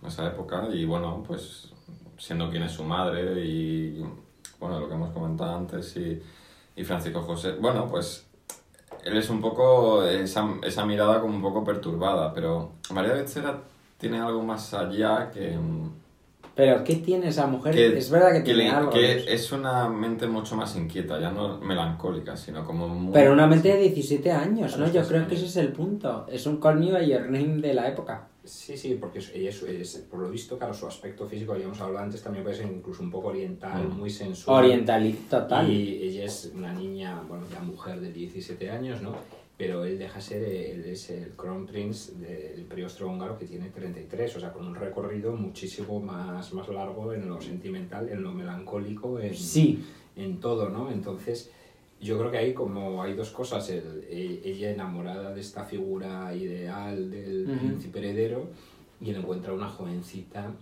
en 0.00 0.08
esa 0.08 0.26
época 0.26 0.68
y 0.72 0.84
bueno, 0.84 1.22
pues 1.26 1.72
siendo 2.18 2.50
quien 2.50 2.62
es 2.64 2.72
su 2.72 2.84
madre 2.84 3.44
y, 3.44 4.04
bueno, 4.60 4.78
lo 4.80 4.88
que 4.88 4.94
hemos 4.94 5.10
comentado 5.10 5.56
antes 5.56 5.96
y, 5.96 6.22
y 6.76 6.84
Francisco 6.84 7.22
José, 7.22 7.52
bueno, 7.60 7.88
pues 7.88 8.26
él 9.04 9.16
es 9.16 9.28
un 9.30 9.40
poco, 9.40 10.04
esa, 10.04 10.48
esa 10.62 10.84
mirada 10.86 11.20
como 11.20 11.34
un 11.34 11.42
poco 11.42 11.64
perturbada, 11.64 12.32
pero 12.32 12.72
María 12.92 13.14
Becerra 13.14 13.58
tiene 13.98 14.20
algo 14.20 14.42
más 14.42 14.72
allá 14.74 15.30
que... 15.32 15.58
Pero 16.54 16.84
¿qué 16.84 16.96
tiene 16.96 17.28
esa 17.28 17.46
mujer? 17.46 17.74
que- 17.74 17.96
es 17.98 18.10
verdad 18.10 18.32
que 18.32 18.38
que 18.38 18.44
tiene 18.44 18.64
le- 18.64 18.70
algo. 18.70 18.90
que 18.90 19.32
es 19.32 19.52
una 19.52 19.88
mente 19.88 20.26
mucho 20.26 20.54
más 20.54 20.76
inquieta, 20.76 21.18
ya 21.18 21.30
no 21.30 21.58
melancólica, 21.60 22.36
sino 22.36 22.64
como 22.64 22.88
muy... 22.88 23.12
Pero 23.12 23.32
una 23.32 23.46
mente 23.46 23.68
de 23.68 23.78
17 23.78 24.30
años, 24.32 24.76
¿no? 24.76 24.90
Yo 24.92 25.02
creo 25.06 25.26
que 25.26 25.34
ese 25.34 25.46
es 25.46 25.56
el 25.56 25.72
punto. 25.72 26.26
Es 26.30 26.46
un 26.46 26.58
Call 26.58 26.78
Me 26.78 26.92
By 26.92 27.08
Your 27.08 27.22
Name 27.30 27.62
de 27.62 27.72
la 27.74 27.88
época. 27.88 28.28
Sí, 28.44 28.76
sí, 28.76 28.98
porque 29.00 29.20
ella 29.34 29.50
es, 29.50 29.62
es- 29.62 29.98
por 30.10 30.18
lo 30.20 30.28
visto, 30.28 30.58
claro, 30.58 30.74
su 30.74 30.86
aspecto 30.86 31.26
físico, 31.26 31.56
ya 31.56 31.64
hemos 31.64 31.80
hablado 31.80 32.04
antes, 32.04 32.22
también 32.22 32.42
puede 32.44 32.56
ser 32.56 32.66
incluso 32.66 33.02
un 33.02 33.10
poco 33.10 33.28
oriental, 33.28 33.84
Mm. 33.88 33.96
muy 33.98 34.10
sensual. 34.10 34.64
Oriental 34.64 35.14
total. 35.30 35.70
Y 35.70 36.02
ella 36.02 36.24
es 36.24 36.50
una 36.54 36.72
niña, 36.72 37.22
bueno, 37.28 37.44
ya 37.52 37.60
mujer 37.60 38.00
de 38.00 38.12
17 38.12 38.68
años, 38.68 39.00
¿no? 39.00 39.12
Pero 39.62 39.84
él 39.84 39.96
deja 39.96 40.20
ser, 40.20 40.42
él 40.42 40.84
es 40.86 41.08
el 41.10 41.36
Crown 41.36 41.66
Prince 41.66 42.14
del 42.16 42.58
Imperio 42.58 42.86
Austrohúngaro 42.86 43.38
que 43.38 43.44
tiene 43.46 43.68
33, 43.70 44.34
o 44.36 44.40
sea, 44.40 44.52
con 44.52 44.66
un 44.66 44.74
recorrido 44.74 45.36
muchísimo 45.36 46.00
más, 46.00 46.52
más 46.52 46.68
largo 46.68 47.12
en 47.14 47.28
lo 47.28 47.40
sentimental, 47.40 48.08
en 48.08 48.24
lo 48.24 48.32
melancólico, 48.32 49.20
en, 49.20 49.36
Sí. 49.36 49.84
en 50.16 50.40
todo, 50.40 50.68
¿no? 50.68 50.90
Entonces, 50.90 51.52
yo 52.00 52.18
creo 52.18 52.32
que 52.32 52.38
ahí 52.38 52.52
como 52.54 53.04
hay 53.04 53.14
dos 53.14 53.30
cosas, 53.30 53.70
el- 53.70 54.02
e- 54.10 54.40
ella 54.44 54.72
enamorada 54.72 55.32
de 55.32 55.40
esta 55.40 55.62
figura 55.64 56.34
ideal 56.34 57.08
del 57.08 57.56
príncipe 57.60 58.00
heredero 58.00 58.48
y 59.00 59.10
él 59.10 59.16
encuentra 59.18 59.52
una 59.52 59.68
jovencita 59.68 60.52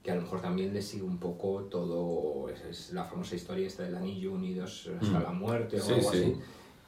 que 0.00 0.12
a 0.12 0.14
lo 0.14 0.22
mejor 0.22 0.40
también 0.40 0.72
le 0.72 0.80
sigue 0.80 1.02
un 1.02 1.18
poco 1.18 1.62
todo, 1.64 2.48
es, 2.50 2.62
es 2.70 2.92
la 2.92 3.02
famosa 3.02 3.34
historia 3.34 3.66
esta 3.66 3.82
del 3.82 3.96
anillo 3.96 4.30
unidos 4.32 4.88
hasta 5.02 5.18
Mm. 5.18 5.22
la 5.24 5.32
muerte 5.32 5.80
o 5.80 5.82
Sí, 5.82 5.92
algo 5.94 6.12
sí. 6.12 6.18
así. 6.18 6.34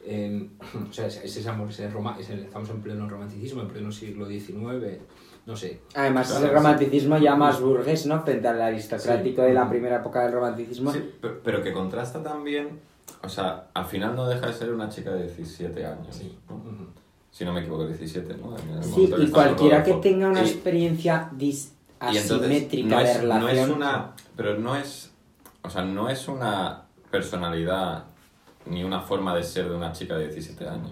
Eh, 0.09 0.49
o 0.91 0.93
sea, 0.93 1.07
es, 1.07 1.17
es 1.25 1.37
ese 1.37 1.49
amor, 1.49 1.69
ese 1.69 1.91
roma- 1.91 2.17
es 2.19 2.31
el- 2.31 2.45
estamos 2.45 2.71
en 2.71 2.81
pleno 2.81 3.09
romanticismo, 3.09 3.63
en 3.63 3.69
pleno 3.69 3.91
siglo 3.91 4.27
XIX, 4.27 5.01
no 5.47 5.57
sé. 5.57 5.81
Además, 5.95 6.29
Claro, 6.29 6.41
ese 6.45 6.49
sí. 6.49 6.55
romanticismo 6.57 7.19
ya 7.19 7.35
más 7.35 7.61
burgués, 7.61 8.07
¿no? 8.07 8.23
Frente 8.23 8.47
al 8.49 8.61
aristocrático 8.63 9.43
Sí. 9.43 9.49
de 9.49 9.55
la 9.55 9.69
primera 9.69 9.97
época 9.97 10.23
del 10.23 10.33
romanticismo. 10.33 10.93
Sí, 10.93 11.01
pe- 11.21 11.29
pero 11.43 11.63
que 11.63 11.73
contrasta 11.73 12.23
también, 12.23 12.79
o 13.23 13.29
sea, 13.29 13.67
al 13.75 13.85
final 13.87 14.15
no 14.15 14.27
deja 14.29 14.47
de 14.47 14.53
ser 14.53 14.73
una 14.73 14.89
chica 14.89 15.11
de 15.13 15.25
17 15.25 15.85
años, 15.85 16.15
Sí. 16.15 16.37
Si 17.31 17.45
no 17.45 17.53
me 17.53 17.61
equivoco, 17.61 17.87
17, 17.87 18.35
¿no? 18.39 18.57
El 18.57 18.83
Sí, 18.83 19.13
y 19.19 19.27
cualquiera 19.31 19.83
que 19.83 19.93
tenga 19.95 20.29
una 20.29 20.41
experiencia 20.41 21.31
dis- 21.37 21.71
asimétrica 22.01 22.89
no 22.97 23.03
de 23.03 23.11
es, 23.13 23.21
relación. 23.21 23.43
No 23.45 23.49
es 23.51 23.69
una, 23.69 24.13
pero 24.37 24.59
no 24.59 24.75
es, 24.75 25.13
o 25.63 25.69
sea, 25.69 25.83
no 25.83 26.09
es 26.09 26.29
una 26.29 26.85
personalidad 27.11 28.05
ni 28.67 28.85
una 28.85 29.01
forma 29.01 29.35
de 29.35 29.43
ser 29.43 29.69
de 29.69 29.77
una 29.77 29.93
chica 29.93 30.17
de 30.17 30.25
17 30.29 30.69
años. 30.69 30.91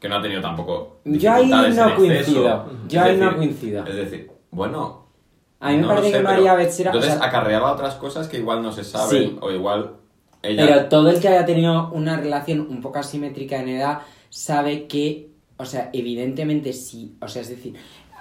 Que 0.00 0.08
no 0.08 0.16
ha 0.16 0.22
tenido 0.22 0.40
tampoco 0.40 0.98
Yo 1.04 1.32
ahí 1.32 1.46
no 1.46 1.94
coincido. 1.96 2.66
Yo 2.88 3.00
Es 3.00 3.06
ahí 3.06 3.16
no 3.16 3.24
decir- 3.26 3.36
coincido. 3.36 3.86
Es 3.86 3.94
decir, 3.96 4.30
bueno... 4.50 5.02
A 5.60 5.68
mí 5.70 5.76
me 5.76 5.82
no 5.82 5.88
parece 5.88 6.10
sé, 6.10 6.16
que 6.16 6.22
María 6.24 6.54
o 6.54 6.58
Entonces 6.58 7.04
sea- 7.14 7.24
acarreaba 7.24 7.70
otras 7.72 7.94
cosas 7.94 8.26
que 8.26 8.38
igual 8.38 8.62
no 8.62 8.72
se 8.72 8.82
saben, 8.82 9.08
Sí. 9.30 9.38
o 9.40 9.52
igual 9.52 9.92
ella... 10.42 10.66
Pero 10.66 10.84
todo 10.88 11.08
el 11.10 11.20
que 11.20 11.28
haya 11.28 11.46
tenido 11.46 11.88
una 11.92 12.16
relación 12.16 12.60
un 12.68 12.80
poco 12.80 12.98
asimétrica 12.98 13.60
en 13.62 13.68
edad 13.68 14.00
sabe 14.28 14.88
que, 14.88 15.30
o 15.58 15.64
sea, 15.64 15.90
evidentemente 15.92 16.72
sí, 16.72 17.16
o 17.22 17.28
sea, 17.28 17.42
es 17.42 17.48
decir, 17.50 17.74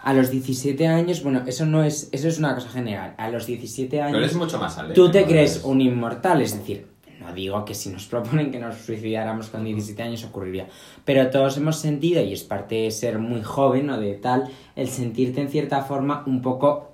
a 0.03 0.13
los 0.13 0.29
17 0.29 0.87
años, 0.87 1.23
bueno, 1.23 1.41
eso 1.47 1.65
no 1.65 1.83
es, 1.83 2.09
eso 2.11 2.27
es 2.27 2.37
una 2.37 2.53
cosa 2.53 2.69
general, 2.69 3.15
a 3.17 3.29
los 3.29 3.47
17 3.47 3.99
años 4.01 4.13
Pero 4.17 4.25
es 4.27 4.35
mucho 4.35 4.59
más 4.59 4.77
alegre. 4.77 4.93
tú 4.93 5.09
te 5.09 5.21
¿no? 5.21 5.27
crees 5.27 5.55
Es- 5.57 5.63
un 5.63 5.81
inmortal, 5.81 6.41
es 6.43 6.55
decir, 6.55 6.90
no 7.21 7.33
digo 7.33 7.63
que 7.65 7.73
si 7.73 7.89
nos 7.89 8.05
proponen 8.07 8.51
que 8.51 8.59
nos 8.59 8.75
suicidáramos 8.75 9.47
con 9.47 9.63
17 9.63 10.01
años 10.03 10.23
ocurriría, 10.23 10.67
pero 11.05 11.29
todos 11.29 11.57
hemos 11.57 11.77
sentido, 11.77 12.21
y 12.21 12.33
es 12.33 12.43
parte 12.43 12.75
de 12.75 12.91
ser 12.91 13.19
muy 13.19 13.41
joven 13.41 13.89
o 13.89 13.99
de 13.99 14.13
tal, 14.15 14.49
el 14.75 14.89
sentirte 14.89 15.41
en 15.41 15.49
cierta 15.49 15.83
forma 15.83 16.23
un 16.25 16.41
poco 16.41 16.91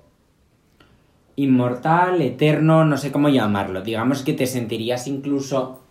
inmortal, 1.36 2.20
eterno, 2.20 2.84
no 2.84 2.96
sé 2.96 3.12
cómo 3.12 3.28
llamarlo. 3.28 3.82
Digamos 3.82 4.22
que 4.22 4.32
te 4.32 4.46
sentirías 4.46 5.06
incluso 5.06 5.82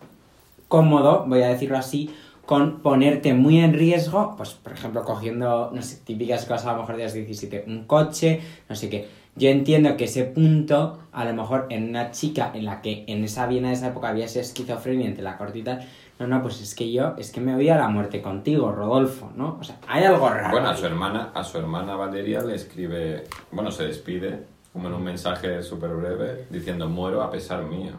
cómodo, 0.68 1.24
voy 1.26 1.40
a 1.40 1.48
decirlo 1.48 1.78
así, 1.78 2.10
con 2.44 2.80
ponerte 2.80 3.34
muy 3.34 3.58
en 3.58 3.72
riesgo, 3.72 4.34
pues 4.36 4.50
por 4.50 4.72
ejemplo 4.72 5.04
cogiendo, 5.04 5.70
no 5.72 5.82
sé, 5.82 5.96
típicas 6.04 6.44
cosas 6.44 6.66
a 6.66 6.72
lo 6.72 6.80
mejor 6.80 6.96
de 6.96 7.04
las 7.04 7.14
17, 7.14 7.64
un 7.66 7.84
coche, 7.84 8.40
no 8.68 8.76
sé 8.76 8.88
qué. 8.88 9.08
Yo 9.38 9.48
entiendo 9.50 9.96
que 9.96 10.04
ese 10.04 10.24
punto, 10.24 10.98
a 11.12 11.24
lo 11.24 11.32
mejor 11.34 11.66
en 11.70 11.88
una 11.88 12.10
chica 12.10 12.50
en 12.54 12.64
la 12.64 12.82
que 12.82 13.04
en 13.06 13.22
esa 13.24 13.46
Viena 13.46 13.68
de 13.68 13.74
esa 13.74 13.88
época 13.88 14.08
había 14.08 14.24
esa 14.24 14.40
esquizofrenia 14.40 15.06
entre 15.06 15.22
la 15.22 15.36
corte 15.38 15.58
y 15.60 15.62
tal, 15.62 15.86
no, 16.18 16.26
no, 16.26 16.42
pues 16.42 16.60
es 16.60 16.74
que 16.74 16.90
yo, 16.90 17.14
es 17.16 17.30
que 17.30 17.40
me 17.40 17.54
voy 17.54 17.68
a 17.68 17.76
la 17.76 17.88
muerte 17.88 18.20
contigo, 18.20 18.72
Rodolfo, 18.72 19.30
¿no? 19.36 19.56
O 19.60 19.64
sea, 19.64 19.76
hay 19.86 20.02
algo 20.04 20.28
raro. 20.28 20.50
Bueno, 20.50 20.68
a 20.68 20.76
su 20.76 20.84
hermana, 20.86 21.30
a 21.34 21.44
su 21.44 21.58
hermana 21.58 21.94
Valeria 21.94 22.42
le 22.42 22.56
escribe, 22.56 23.24
bueno, 23.52 23.70
se 23.70 23.84
despide, 23.84 24.40
como 24.72 24.88
en 24.88 24.94
un 24.94 25.04
mensaje 25.04 25.62
súper 25.62 25.90
breve, 25.90 26.46
diciendo 26.50 26.88
muero 26.88 27.22
a 27.22 27.30
pesar 27.30 27.62
mío. 27.62 27.92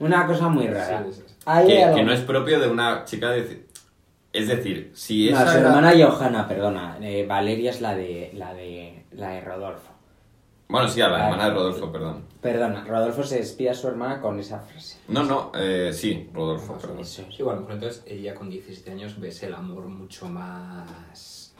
Una 0.00 0.26
cosa 0.26 0.48
muy 0.48 0.66
rara. 0.66 1.04
Sí, 1.06 1.12
sí, 1.14 1.22
sí. 1.28 1.34
Hay 1.46 1.66
Que, 1.68 1.84
algo- 1.84 1.96
que 1.96 2.02
no 2.04 2.12
es 2.12 2.20
propio 2.20 2.58
de 2.58 2.68
una 2.68 3.04
chica 3.04 3.30
de... 3.30 3.66
Es 4.32 4.48
decir, 4.48 4.90
si 4.94 5.30
No, 5.30 5.36
esa 5.36 5.52
su 5.52 5.58
era- 5.58 5.68
hermana 5.68 5.92
Johanna, 5.96 6.48
perdona. 6.48 6.96
eh, 7.00 7.24
Valeria 7.28 7.70
es 7.70 7.80
la 7.80 7.94
de, 7.94 8.32
la 8.34 8.52
de, 8.54 9.04
la 9.12 9.28
de 9.30 9.40
Rodolfo. 9.42 9.91
Bueno, 10.72 10.88
sí, 10.88 11.02
a 11.02 11.08
la 11.08 11.24
hermana 11.26 11.44
de 11.50 11.54
Rodolfo, 11.54 11.92
perdón. 11.92 12.24
Perdona, 12.40 12.82
Rodolfo 12.84 13.22
se 13.22 13.36
despide 13.36 13.68
a 13.70 13.74
su 13.74 13.88
hermana 13.88 14.22
con 14.22 14.40
esa 14.40 14.58
frase. 14.58 14.96
No, 15.08 15.22
no, 15.22 15.52
eh, 15.54 15.90
sí, 15.92 16.30
Rodolfo, 16.32 16.78
perdón. 16.78 17.00
Eso. 17.00 17.24
Sí, 17.30 17.42
bueno, 17.42 17.60
pues 17.64 17.74
entonces 17.74 18.02
ella 18.06 18.34
con 18.34 18.48
17 18.48 18.90
años 18.90 19.20
ves 19.20 19.42
el 19.42 19.52
amor 19.54 19.84
mucho 19.84 20.26
más... 20.28 21.54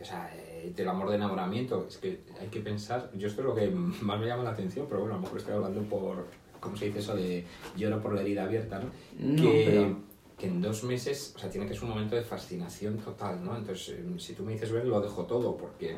O 0.00 0.04
sea, 0.04 0.30
eh, 0.34 0.72
del 0.74 0.88
amor 0.88 1.10
de 1.10 1.16
enamoramiento. 1.16 1.86
Es 1.88 1.98
que 1.98 2.22
hay 2.40 2.48
que 2.48 2.58
pensar... 2.60 3.10
Yo 3.14 3.28
esto 3.28 3.42
es 3.42 3.46
lo 3.46 3.54
que 3.54 3.68
más 3.70 4.18
me 4.18 4.26
llama 4.26 4.42
la 4.42 4.50
atención, 4.50 4.86
pero 4.88 5.00
bueno, 5.02 5.14
a 5.14 5.18
lo 5.18 5.22
mejor 5.22 5.38
estoy 5.38 5.54
hablando 5.54 5.82
por... 5.82 6.26
¿Cómo 6.58 6.76
se 6.76 6.86
dice 6.86 6.98
eso? 6.98 7.14
De 7.14 7.46
lloro 7.76 8.02
por 8.02 8.14
la 8.14 8.20
herida 8.22 8.42
abierta, 8.44 8.80
¿no? 8.80 8.90
No, 9.18 9.42
que, 9.42 9.64
pero- 9.66 9.96
que 10.36 10.46
en 10.48 10.60
dos 10.60 10.82
meses, 10.84 11.34
o 11.36 11.38
sea, 11.38 11.48
tiene 11.50 11.66
que 11.68 11.74
ser 11.74 11.84
un 11.84 11.90
momento 11.90 12.16
de 12.16 12.22
fascinación 12.22 12.98
total, 12.98 13.44
¿no? 13.44 13.56
Entonces, 13.56 13.90
eh, 13.98 14.04
si 14.18 14.32
tú 14.34 14.42
me 14.42 14.52
dices 14.52 14.72
ver, 14.72 14.86
lo 14.86 15.00
dejo 15.00 15.24
todo, 15.24 15.56
porque... 15.56 15.96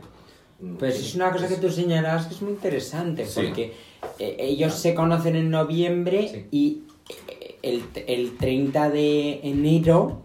Pues 0.79 0.99
es 1.01 1.15
una 1.15 1.31
cosa 1.33 1.49
que 1.49 1.57
tú 1.57 1.71
señalabas 1.71 2.27
que 2.27 2.35
es 2.35 2.43
muy 2.43 2.53
interesante, 2.53 3.27
Sí. 3.27 3.41
porque 3.43 3.73
eh, 4.19 4.37
ellos 4.39 4.75
se 4.75 4.95
conocen 4.95 5.37
en 5.37 5.51
noviembre 5.51 6.29
Sí. 6.29 6.47
y 6.51 6.83
eh, 7.29 7.57
el, 7.63 7.83
el 8.07 8.37
30 8.37 8.91
de 8.91 9.41
enero 9.43 10.23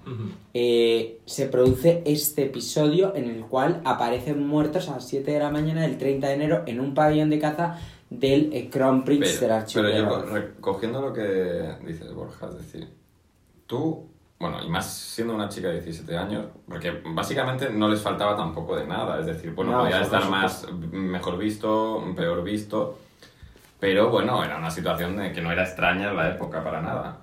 eh, 0.53 1.19
se 1.25 1.45
produce 1.47 2.01
este 2.05 2.43
episodio 2.43 3.15
en 3.15 3.25
el 3.29 3.41
cual 3.41 3.81
aparecen 3.85 4.45
muertos 4.47 4.89
a 4.89 4.93
las 4.93 5.07
7 5.07 5.31
de 5.31 5.39
la 5.39 5.49
mañana 5.51 5.81
del 5.83 5.97
30 5.97 6.27
de 6.27 6.33
enero 6.33 6.63
en 6.65 6.79
un 6.79 6.93
pabellón 6.93 7.29
de 7.29 7.39
caza 7.39 7.79
del 8.09 8.51
eh, 8.53 8.69
Crown 8.71 9.03
Prince 9.03 9.31
del 9.31 9.39
Pero, 9.41 9.53
archivo. 9.55 9.83
pero 9.83 9.97
yo, 9.97 10.25
recogiendo 10.33 11.01
lo 11.01 11.13
que 11.13 11.69
dices, 11.85 12.13
Borja, 12.13 12.47
es 12.49 12.57
decir, 12.57 12.87
tú, 13.67 14.05
bueno, 14.39 14.63
y 14.63 14.69
más 14.69 14.91
siendo 14.93 15.33
una 15.33 15.49
chica 15.49 15.67
de 15.69 15.75
17 15.81 16.15
años, 16.15 16.45
porque 16.67 17.01
básicamente 17.05 17.69
no 17.71 17.87
les 17.89 18.01
faltaba 18.01 18.35
tampoco 18.35 18.75
de 18.75 18.85
nada, 18.85 19.19
es 19.19 19.25
decir, 19.25 19.51
bueno, 19.55 19.71
No, 19.71 19.79
podía 19.83 20.01
estar 20.01 20.29
más, 20.29 20.67
mejor 20.91 21.37
visto, 21.37 22.03
peor 22.15 22.43
visto, 22.43 22.99
pero 23.79 24.09
bueno, 24.09 24.43
era 24.43 24.57
una 24.57 24.69
situación 24.71 25.17
de 25.17 25.31
que 25.33 25.41
no 25.41 25.51
era 25.51 25.63
extraña 25.63 26.09
en 26.09 26.17
la 26.17 26.29
época 26.29 26.63
para 26.63 26.81
nada. 26.81 27.19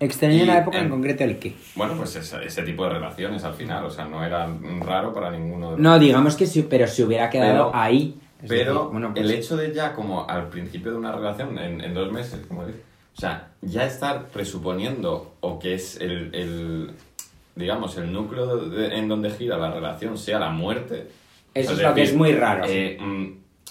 Extraño 0.00 0.40
en 0.40 0.46
la 0.48 0.58
época 0.58 0.78
en- 0.78 0.84
en 0.86 0.90
concreto 0.90 1.22
el 1.24 1.38
qué. 1.38 1.56
Bueno, 1.76 1.94
pues 1.96 2.16
ese, 2.16 2.44
ese 2.44 2.62
tipo 2.62 2.82
de 2.84 2.90
relaciones 2.90 3.44
al 3.44 3.54
final, 3.54 3.84
o 3.84 3.90
sea, 3.90 4.04
no 4.04 4.24
era 4.24 4.48
raro 4.80 5.12
para 5.12 5.30
ninguno 5.30 5.66
de 5.66 5.72
los 5.72 5.80
No, 5.80 5.98
digamos 5.98 6.34
que 6.36 6.46
sí, 6.46 6.66
pero 6.68 6.86
se 6.88 7.04
hubiera 7.04 7.30
quedado 7.30 7.70
Pero- 7.70 7.80
ahí. 7.80 8.18
Pero 8.48 8.72
decir, 8.74 8.90
bueno, 8.90 9.12
pues- 9.14 9.24
el 9.24 9.30
hecho 9.30 9.56
de 9.56 9.72
ya 9.72 9.92
como 9.94 10.28
al 10.28 10.48
principio 10.48 10.90
de 10.90 10.98
una 10.98 11.12
relación, 11.12 11.56
en, 11.58 11.80
en 11.80 11.94
dos 11.94 12.10
meses, 12.10 12.44
como 12.48 12.66
dices, 12.66 12.82
O 13.16 13.20
sea, 13.20 13.48
ya 13.60 13.84
estar 13.86 14.26
presuponiendo 14.28 15.34
o 15.40 15.58
que 15.58 15.74
es 15.74 16.00
el, 16.00 16.34
el 16.34 16.90
digamos, 17.54 17.96
el 17.98 18.12
núcleo 18.12 18.56
de- 18.56 18.96
en 18.96 19.08
donde 19.08 19.30
gira 19.30 19.58
la 19.58 19.70
relación 19.70 20.16
sea 20.16 20.38
la 20.38 20.50
muerte. 20.50 21.08
Eso 21.54 21.70
O 21.72 21.74
es 21.74 21.82
lo 21.82 21.94
que 21.94 22.02
es 22.02 22.14
muy 22.14 22.32
raro. 22.32 22.64
eh, 22.66 22.96
mm, 22.98 23.26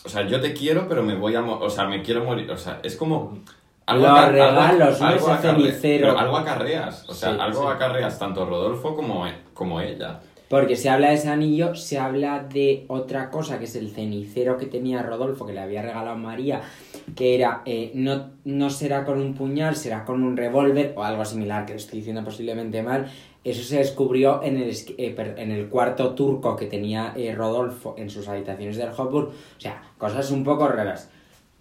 o 0.06 0.10
sea, 0.10 0.28
yo 0.28 0.40
te 0.42 0.54
quiero, 0.54 0.88
pero 0.88 1.04
me 1.04 1.16
voy 1.16 1.36
a... 1.36 1.42
O 1.44 1.70
sea, 1.70 1.86
me 1.88 2.02
quiero 2.04 2.24
morir. 2.24 2.50
O 2.52 2.58
sea, 2.58 2.80
es 2.84 2.96
como... 2.96 3.40
Los 3.88 4.06
acar- 4.06 4.32
regalos, 4.32 5.02
¿no? 5.02 5.10
Ese 5.10 5.26
acarre- 5.32 5.68
algo 6.20 6.38
acarreas. 6.38 7.10
O 7.10 7.14
sea, 7.14 7.34
Sí, 7.34 7.40
algo 7.42 7.62
sí. 7.64 7.68
acarreas 7.76 8.20
tanto 8.20 8.46
Rodolfo 8.46 8.96
como, 8.96 9.26
como 9.54 9.82
ella. 9.82 10.20
Porque 10.52 10.76
se 10.76 10.90
habla 10.90 11.08
de 11.08 11.14
ese 11.14 11.30
anillo, 11.30 11.76
se 11.76 11.98
habla 11.98 12.44
de 12.44 12.84
otra 12.90 13.30
cosa, 13.30 13.58
que 13.58 13.64
es 13.64 13.76
el 13.78 13.90
cenicero 13.90 14.58
que 14.58 14.66
tenía 14.66 15.02
Rodolfo, 15.02 15.46
que 15.46 15.54
le 15.54 15.62
había 15.62 15.82
regalado 15.82 16.18
María, 16.18 16.60
que 17.16 17.36
era, 17.36 17.62
eh, 17.64 17.94
no, 17.96 18.32
no 18.44 18.70
será 18.70 19.06
con 19.06 19.22
un 19.22 19.34
puñal, 19.34 19.78
será 19.78 20.04
con 20.04 20.24
un 20.24 20.36
revólver 20.36 20.94
o 20.98 21.06
algo 21.06 21.24
similar, 21.24 21.66
que 21.66 21.72
lo 21.72 21.80
estoy 21.80 22.00
diciendo 22.00 22.26
posiblemente 22.26 22.84
mal. 22.84 23.10
Eso 23.46 23.64
se 23.64 23.78
descubrió 23.78 24.44
en 24.44 24.58
el, 24.58 24.76
eh, 24.98 25.36
en 25.38 25.52
el 25.52 25.70
cuarto 25.70 26.16
turco 26.16 26.58
que 26.58 26.66
tenía 26.66 27.14
eh, 27.16 27.34
Rodolfo 27.34 27.96
en 27.98 28.10
sus 28.10 28.28
habitaciones 28.28 28.76
del 28.76 28.90
Hofburg. 28.90 29.30
O 29.30 29.60
sea, 29.62 29.82
cosas 29.98 30.32
un 30.32 30.44
poco 30.44 30.68
raras. 30.68 31.10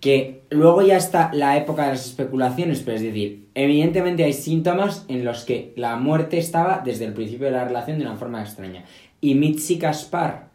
Que 0.00 0.42
luego 0.50 0.82
ya 0.82 0.96
está 0.96 1.30
la 1.32 1.56
época 1.56 1.84
de 1.84 1.90
las 1.90 2.06
especulaciones, 2.06 2.80
pero 2.80 2.96
es 2.96 3.04
decir, 3.04 3.49
evidentemente 3.64 4.24
hay 4.24 4.32
síntomas 4.32 5.04
en 5.08 5.24
los 5.24 5.44
que 5.44 5.72
la 5.76 5.96
muerte 5.96 6.38
estaba 6.38 6.82
desde 6.84 7.04
el 7.06 7.12
principio 7.12 7.46
de 7.46 7.52
la 7.52 7.64
relación 7.64 7.98
de 7.98 8.04
una 8.06 8.16
forma 8.16 8.40
extraña. 8.42 8.84
Y 9.20 9.34
Mitzi 9.34 9.78
Kaspar, 9.78 10.48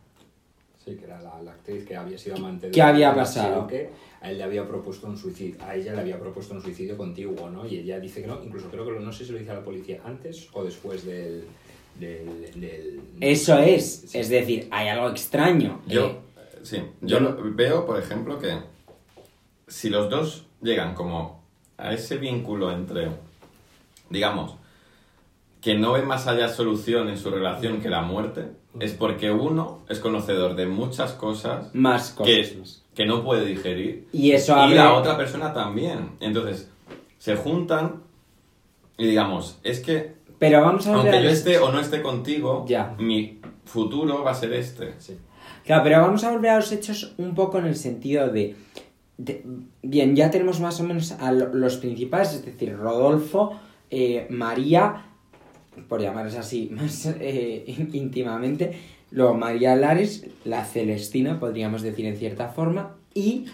Sí, 0.84 0.96
que 0.96 1.06
era 1.06 1.20
la, 1.20 1.42
la 1.42 1.52
actriz 1.52 1.84
que 1.86 1.96
había 1.96 2.16
sido 2.18 2.36
amante 2.36 2.68
de 2.68 2.72
¿Qué 2.72 2.82
había 2.82 3.16
pasado? 3.16 3.64
Archiduque, 3.64 3.90
a 4.22 4.30
él 4.30 4.38
le 4.38 4.44
había 4.44 4.68
propuesto 4.68 5.08
un 5.08 5.18
suicidio, 5.18 5.56
a 5.66 5.76
ella 5.76 5.94
le 5.94 6.02
había 6.02 6.20
propuesto 6.20 6.54
un 6.54 6.62
suicidio 6.62 6.96
contiguo, 6.96 7.50
¿no? 7.50 7.66
Y 7.66 7.78
ella 7.80 8.00
dice 8.00 8.22
que 8.22 8.28
no, 8.28 8.44
incluso 8.44 8.70
creo 8.70 8.86
que 8.86 8.92
lo- 8.92 9.00
no 9.00 9.12
sé 9.12 9.26
si 9.26 9.32
lo 9.32 9.40
dice 9.40 9.50
a 9.52 9.56
la 9.56 9.64
policía 9.64 10.02
antes 10.06 10.48
o 10.54 10.64
después 10.64 11.04
del... 11.06 11.44
del, 12.00 12.52
del- 12.56 13.00
eso 13.20 13.58
es, 13.58 14.04
Sí. 14.08 14.20
es 14.20 14.30
decir, 14.30 14.68
hay 14.70 14.88
algo 14.90 15.10
extraño. 15.10 15.82
Yo, 15.88 16.06
Eh, 16.38 16.60
sí, 16.64 16.78
yo 17.02 17.20
lo- 17.20 17.36
veo, 17.56 17.86
por 17.86 18.00
ejemplo, 18.00 18.38
que 18.38 18.54
si 19.68 19.90
los 19.90 20.10
dos 20.10 20.46
llegan 20.62 20.94
como 20.94 21.44
a 21.78 21.94
ese 21.94 22.18
vínculo 22.18 22.72
entre, 22.72 23.10
digamos, 24.10 24.56
que 25.62 25.76
no 25.76 25.94
ve 25.94 26.04
más 26.04 26.28
allá 26.28 26.48
solución 26.50 27.10
en 27.10 27.18
su 27.18 27.32
relación 27.32 27.82
que 27.82 27.90
la 27.90 28.02
muerte, 28.02 28.46
es 28.80 28.94
porque 28.94 29.32
uno 29.32 29.80
es 29.90 30.00
conocedor 30.00 30.56
de 30.56 30.68
muchas 30.68 31.14
cosas 31.14 31.74
más 31.74 32.12
que, 32.12 32.48
cosas. 32.48 32.84
que 32.94 33.06
no 33.06 33.24
puede 33.24 33.46
digerir 33.46 34.08
Y 34.12 34.32
eso 34.32 34.56
y 34.68 34.74
la 34.74 34.94
otra 34.94 35.18
persona 35.18 35.54
también. 35.54 36.12
Entonces, 36.20 36.70
se 37.18 37.36
juntan 37.36 38.04
y 38.98 39.08
digamos, 39.08 39.60
es 39.64 39.80
que 39.80 40.16
Pero 40.40 40.62
vamos 40.62 40.88
a 40.88 40.94
aunque 40.94 41.24
yo 41.24 41.30
esté 41.30 41.58
o 41.58 41.72
no 41.72 41.80
esté 41.80 42.02
contigo, 42.02 42.66
Ya. 42.68 42.96
mi 43.00 43.40
futuro 43.66 44.24
va 44.24 44.32
a 44.32 44.36
ser 44.36 44.54
este. 44.54 44.94
Sí. 45.00 45.18
Claro, 45.66 45.84
pero 45.84 46.02
vamos 46.02 46.24
a 46.24 46.32
volver 46.32 46.52
a 46.52 46.56
los 46.58 46.72
hechos 46.72 47.14
un 47.18 47.34
poco 47.34 47.58
en 47.58 47.66
el 47.66 47.76
sentido 47.76 48.30
de, 48.30 48.56
de- 49.18 49.44
bien, 49.84 50.16
ya 50.16 50.30
tenemos 50.32 50.60
más 50.60 50.80
o 50.80 50.84
menos 50.84 51.12
a 51.14 51.32
lo- 51.32 51.54
los 51.54 51.78
principales, 51.78 52.34
es 52.34 52.46
decir, 52.46 52.76
Rodolfo, 52.76 53.60
eh, 53.90 54.28
María, 54.30 55.06
por 55.88 56.02
llamarles 56.02 56.36
así 56.36 56.70
más 56.72 57.06
eh, 57.20 57.64
íntimamente, 57.94 58.78
luego 59.12 59.34
María 59.36 59.76
Lares, 59.76 60.26
la 60.44 60.66
Celestina, 60.66 61.40
podríamos 61.40 61.82
decir 61.82 62.06
en 62.06 62.18
cierta 62.18 62.50
forma, 62.50 62.96
y 63.14 63.46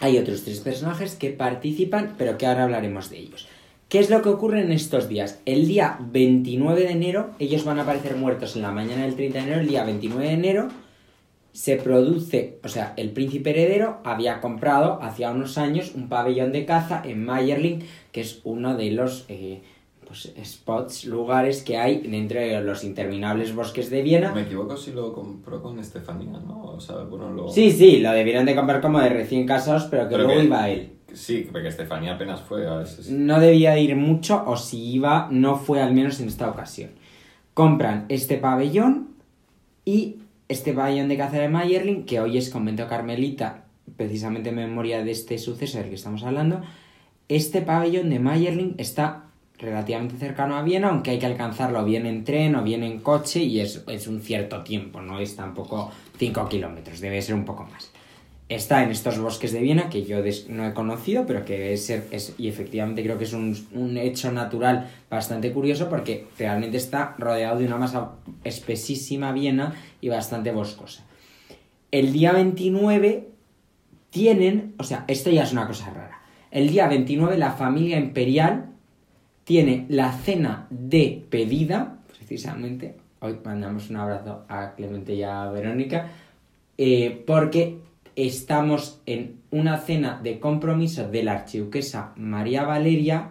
hay 0.00 0.18
otros 0.18 0.44
tres 0.44 0.60
personajes 0.60 1.14
que 1.16 1.30
participan, 1.30 2.14
pero 2.18 2.38
que 2.38 2.46
ahora 2.46 2.64
hablaremos 2.64 3.10
de 3.10 3.18
ellos. 3.18 3.48
¿Qué 3.88 3.98
es 4.00 4.10
lo 4.10 4.20
que 4.22 4.28
ocurre 4.28 4.60
en 4.60 4.70
estos 4.70 5.08
días? 5.08 5.40
El 5.46 5.66
día 5.66 5.98
29 6.12 6.82
de 6.82 6.90
enero, 6.90 7.30
ellos 7.38 7.64
van 7.64 7.78
a 7.78 7.82
aparecer 7.82 8.16
muertos 8.16 8.54
en 8.54 8.62
la 8.62 8.70
mañana 8.70 9.02
del 9.04 9.14
30 9.16 9.38
de 9.38 9.44
enero, 9.44 9.60
el 9.60 9.68
día 9.68 9.84
29 9.84 10.26
de 10.26 10.32
enero 10.34 10.68
se 11.58 11.74
produce, 11.74 12.60
o 12.62 12.68
sea, 12.68 12.94
el 12.96 13.10
príncipe 13.10 13.50
heredero 13.50 13.98
había 14.04 14.40
comprado 14.40 15.02
hacía 15.02 15.32
unos 15.32 15.58
años 15.58 15.92
un 15.92 16.08
pabellón 16.08 16.52
de 16.52 16.64
caza 16.64 17.02
en 17.04 17.24
Mayerling, 17.24 17.82
que 18.12 18.20
es 18.20 18.40
uno 18.44 18.76
de 18.76 18.92
los 18.92 19.24
eh, 19.28 19.60
pues, 20.06 20.32
spots, 20.44 21.04
lugares 21.06 21.64
que 21.64 21.76
hay 21.76 21.98
dentro 21.98 22.38
de 22.38 22.60
los 22.60 22.84
interminables 22.84 23.56
bosques 23.56 23.90
de 23.90 24.02
Viena. 24.02 24.32
Me 24.32 24.42
equivoco 24.42 24.76
si 24.76 24.92
lo 24.92 25.12
compró 25.12 25.60
con 25.60 25.80
Estefanía, 25.80 26.38
¿no? 26.38 26.62
O 26.62 26.80
sea, 26.80 26.98
bueno, 26.98 27.32
lo... 27.32 27.48
Sí, 27.48 27.72
sí, 27.72 27.98
lo 27.98 28.12
debieron 28.12 28.46
de 28.46 28.54
comprar 28.54 28.80
como 28.80 29.00
de 29.00 29.08
recién 29.08 29.44
casados, 29.44 29.88
pero 29.90 30.04
que 30.04 30.10
Pero 30.14 30.24
luego 30.26 30.38
que- 30.40 30.46
iba 30.46 30.68
él. 30.68 30.92
Sí, 31.12 31.48
porque 31.50 31.66
Estefanía 31.66 32.14
apenas 32.14 32.40
fue 32.40 32.68
a. 32.68 32.84
No 33.10 33.40
debía 33.40 33.72
de 33.72 33.80
ir 33.80 33.96
mucho, 33.96 34.44
o 34.46 34.56
si 34.56 34.92
iba, 34.92 35.26
no 35.32 35.56
fue 35.56 35.82
al 35.82 35.92
menos 35.92 36.20
en 36.20 36.28
esta 36.28 36.48
ocasión. 36.48 36.90
Compran 37.52 38.04
este 38.10 38.36
pabellón 38.36 39.08
y 39.84 40.18
este 40.48 40.72
pabellón 40.72 41.08
de 41.08 41.16
caza 41.16 41.38
de 41.38 41.48
Mayerling, 41.48 42.04
que 42.04 42.20
hoy 42.20 42.38
es 42.38 42.50
convento 42.50 42.88
carmelita, 42.88 43.64
precisamente 43.96 44.48
en 44.48 44.56
memoria 44.56 45.04
de 45.04 45.10
este 45.10 45.38
suceso 45.38 45.78
del 45.78 45.88
que 45.88 45.94
estamos 45.94 46.22
hablando. 46.22 46.62
Este 47.28 47.60
pabellón 47.62 48.10
de 48.10 48.18
Mayerling 48.18 48.74
está 48.78 49.24
relativamente 49.58 50.16
cercano 50.16 50.56
a 50.56 50.62
Viena, 50.62 50.88
aunque 50.88 51.10
hay 51.10 51.18
que 51.18 51.26
alcanzarlo 51.26 51.84
bien 51.84 52.06
en 52.06 52.24
tren 52.24 52.54
o 52.54 52.62
bien 52.62 52.82
en 52.82 53.00
coche 53.00 53.42
y 53.42 53.60
es, 53.60 53.84
es 53.88 54.06
un 54.06 54.20
cierto 54.20 54.62
tiempo, 54.62 55.00
no 55.00 55.18
es 55.18 55.36
tampoco 55.36 55.90
5 56.16 56.48
kilómetros, 56.48 57.00
debe 57.00 57.20
ser 57.20 57.34
un 57.34 57.44
poco 57.44 57.64
más. 57.64 57.90
Está 58.48 58.82
en 58.82 58.90
estos 58.90 59.18
bosques 59.18 59.52
de 59.52 59.60
Viena, 59.60 59.90
que 59.90 60.04
yo 60.04 60.18
no 60.48 60.66
he 60.66 60.72
conocido, 60.72 61.26
pero 61.26 61.44
que 61.44 61.74
es, 61.74 62.34
y 62.38 62.48
efectivamente 62.48 63.02
creo 63.02 63.18
que 63.18 63.24
es 63.24 63.34
un, 63.34 63.54
un 63.72 63.98
hecho 63.98 64.32
natural 64.32 64.88
bastante 65.10 65.52
curioso 65.52 65.90
porque 65.90 66.26
realmente 66.38 66.78
está 66.78 67.14
rodeado 67.18 67.58
de 67.58 67.66
una 67.66 67.76
masa 67.76 68.12
espesísima 68.44 69.32
Viena 69.32 69.74
y 70.00 70.08
bastante 70.08 70.50
boscosa. 70.50 71.04
El 71.90 72.12
día 72.12 72.32
29 72.32 73.28
tienen, 74.10 74.74
o 74.78 74.84
sea, 74.84 75.04
esto 75.08 75.30
ya 75.30 75.42
es 75.42 75.52
una 75.52 75.66
cosa 75.66 75.90
rara. 75.90 76.22
El 76.50 76.70
día 76.70 76.88
29 76.88 77.36
la 77.36 77.52
familia 77.52 77.98
imperial 77.98 78.70
tiene 79.44 79.86
la 79.88 80.12
cena 80.12 80.66
de 80.70 81.24
pedida, 81.28 81.98
precisamente. 82.16 82.96
Hoy 83.20 83.38
mandamos 83.44 83.90
un 83.90 83.96
abrazo 83.96 84.44
a 84.48 84.74
Clemente 84.74 85.14
y 85.14 85.22
a 85.22 85.46
Verónica, 85.50 86.10
eh, 86.76 87.22
porque 87.26 87.78
estamos 88.26 89.00
en 89.06 89.40
una 89.52 89.78
cena 89.78 90.20
de 90.20 90.40
compromiso 90.40 91.08
de 91.08 91.22
la 91.22 91.34
archiduquesa 91.34 92.12
María 92.16 92.64
Valeria 92.64 93.30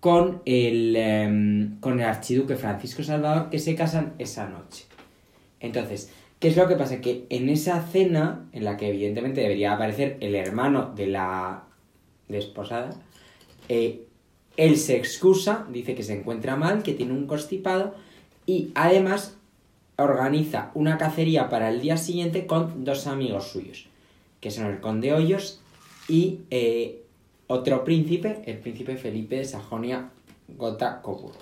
con 0.00 0.42
el, 0.46 0.96
em, 0.96 1.78
con 1.78 2.00
el 2.00 2.06
archiduque 2.06 2.56
Francisco 2.56 3.04
Salvador 3.04 3.50
que 3.50 3.60
se 3.60 3.76
casan 3.76 4.14
esa 4.18 4.48
noche. 4.48 4.86
Entonces, 5.60 6.12
¿qué 6.40 6.48
es 6.48 6.56
lo 6.56 6.66
que 6.66 6.74
pasa? 6.74 7.00
Que 7.00 7.26
en 7.30 7.48
esa 7.48 7.80
cena, 7.86 8.48
en 8.52 8.64
la 8.64 8.76
que 8.76 8.88
evidentemente 8.88 9.42
debería 9.42 9.74
aparecer 9.74 10.16
el 10.20 10.34
hermano 10.34 10.92
de 10.96 11.06
la 11.06 11.62
desposada, 12.26 12.90
eh, 13.68 14.06
él 14.56 14.76
se 14.76 14.96
excusa, 14.96 15.68
dice 15.70 15.94
que 15.94 16.02
se 16.02 16.18
encuentra 16.18 16.56
mal, 16.56 16.82
que 16.82 16.94
tiene 16.94 17.12
un 17.12 17.28
constipado 17.28 17.94
y 18.44 18.72
además 18.74 19.37
organiza 19.98 20.70
una 20.74 20.96
cacería 20.96 21.48
para 21.48 21.68
el 21.68 21.80
día 21.80 21.96
siguiente 21.96 22.46
con 22.46 22.84
dos 22.84 23.06
amigos 23.06 23.48
suyos, 23.48 23.86
que 24.40 24.50
son 24.50 24.66
el 24.66 24.80
conde 24.80 25.12
Hoyos 25.12 25.60
y 26.08 26.40
eh, 26.50 27.02
otro 27.48 27.84
príncipe, 27.84 28.42
el 28.46 28.58
príncipe 28.58 28.96
Felipe 28.96 29.36
de 29.36 29.44
Sajonia 29.44 30.10
Gotha 30.56 31.02
Coburgo, 31.02 31.34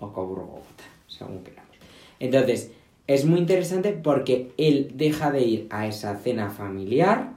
o 0.00 0.12
Coburgo 0.12 0.46
Gotha, 0.46 0.84
según 1.06 1.44
queramos. 1.44 1.76
Entonces, 2.18 2.72
es 3.06 3.24
muy 3.24 3.38
interesante 3.38 3.92
porque 3.92 4.52
él 4.58 4.92
deja 4.94 5.30
de 5.30 5.42
ir 5.42 5.66
a 5.70 5.86
esa 5.86 6.16
cena 6.16 6.50
familiar 6.50 7.32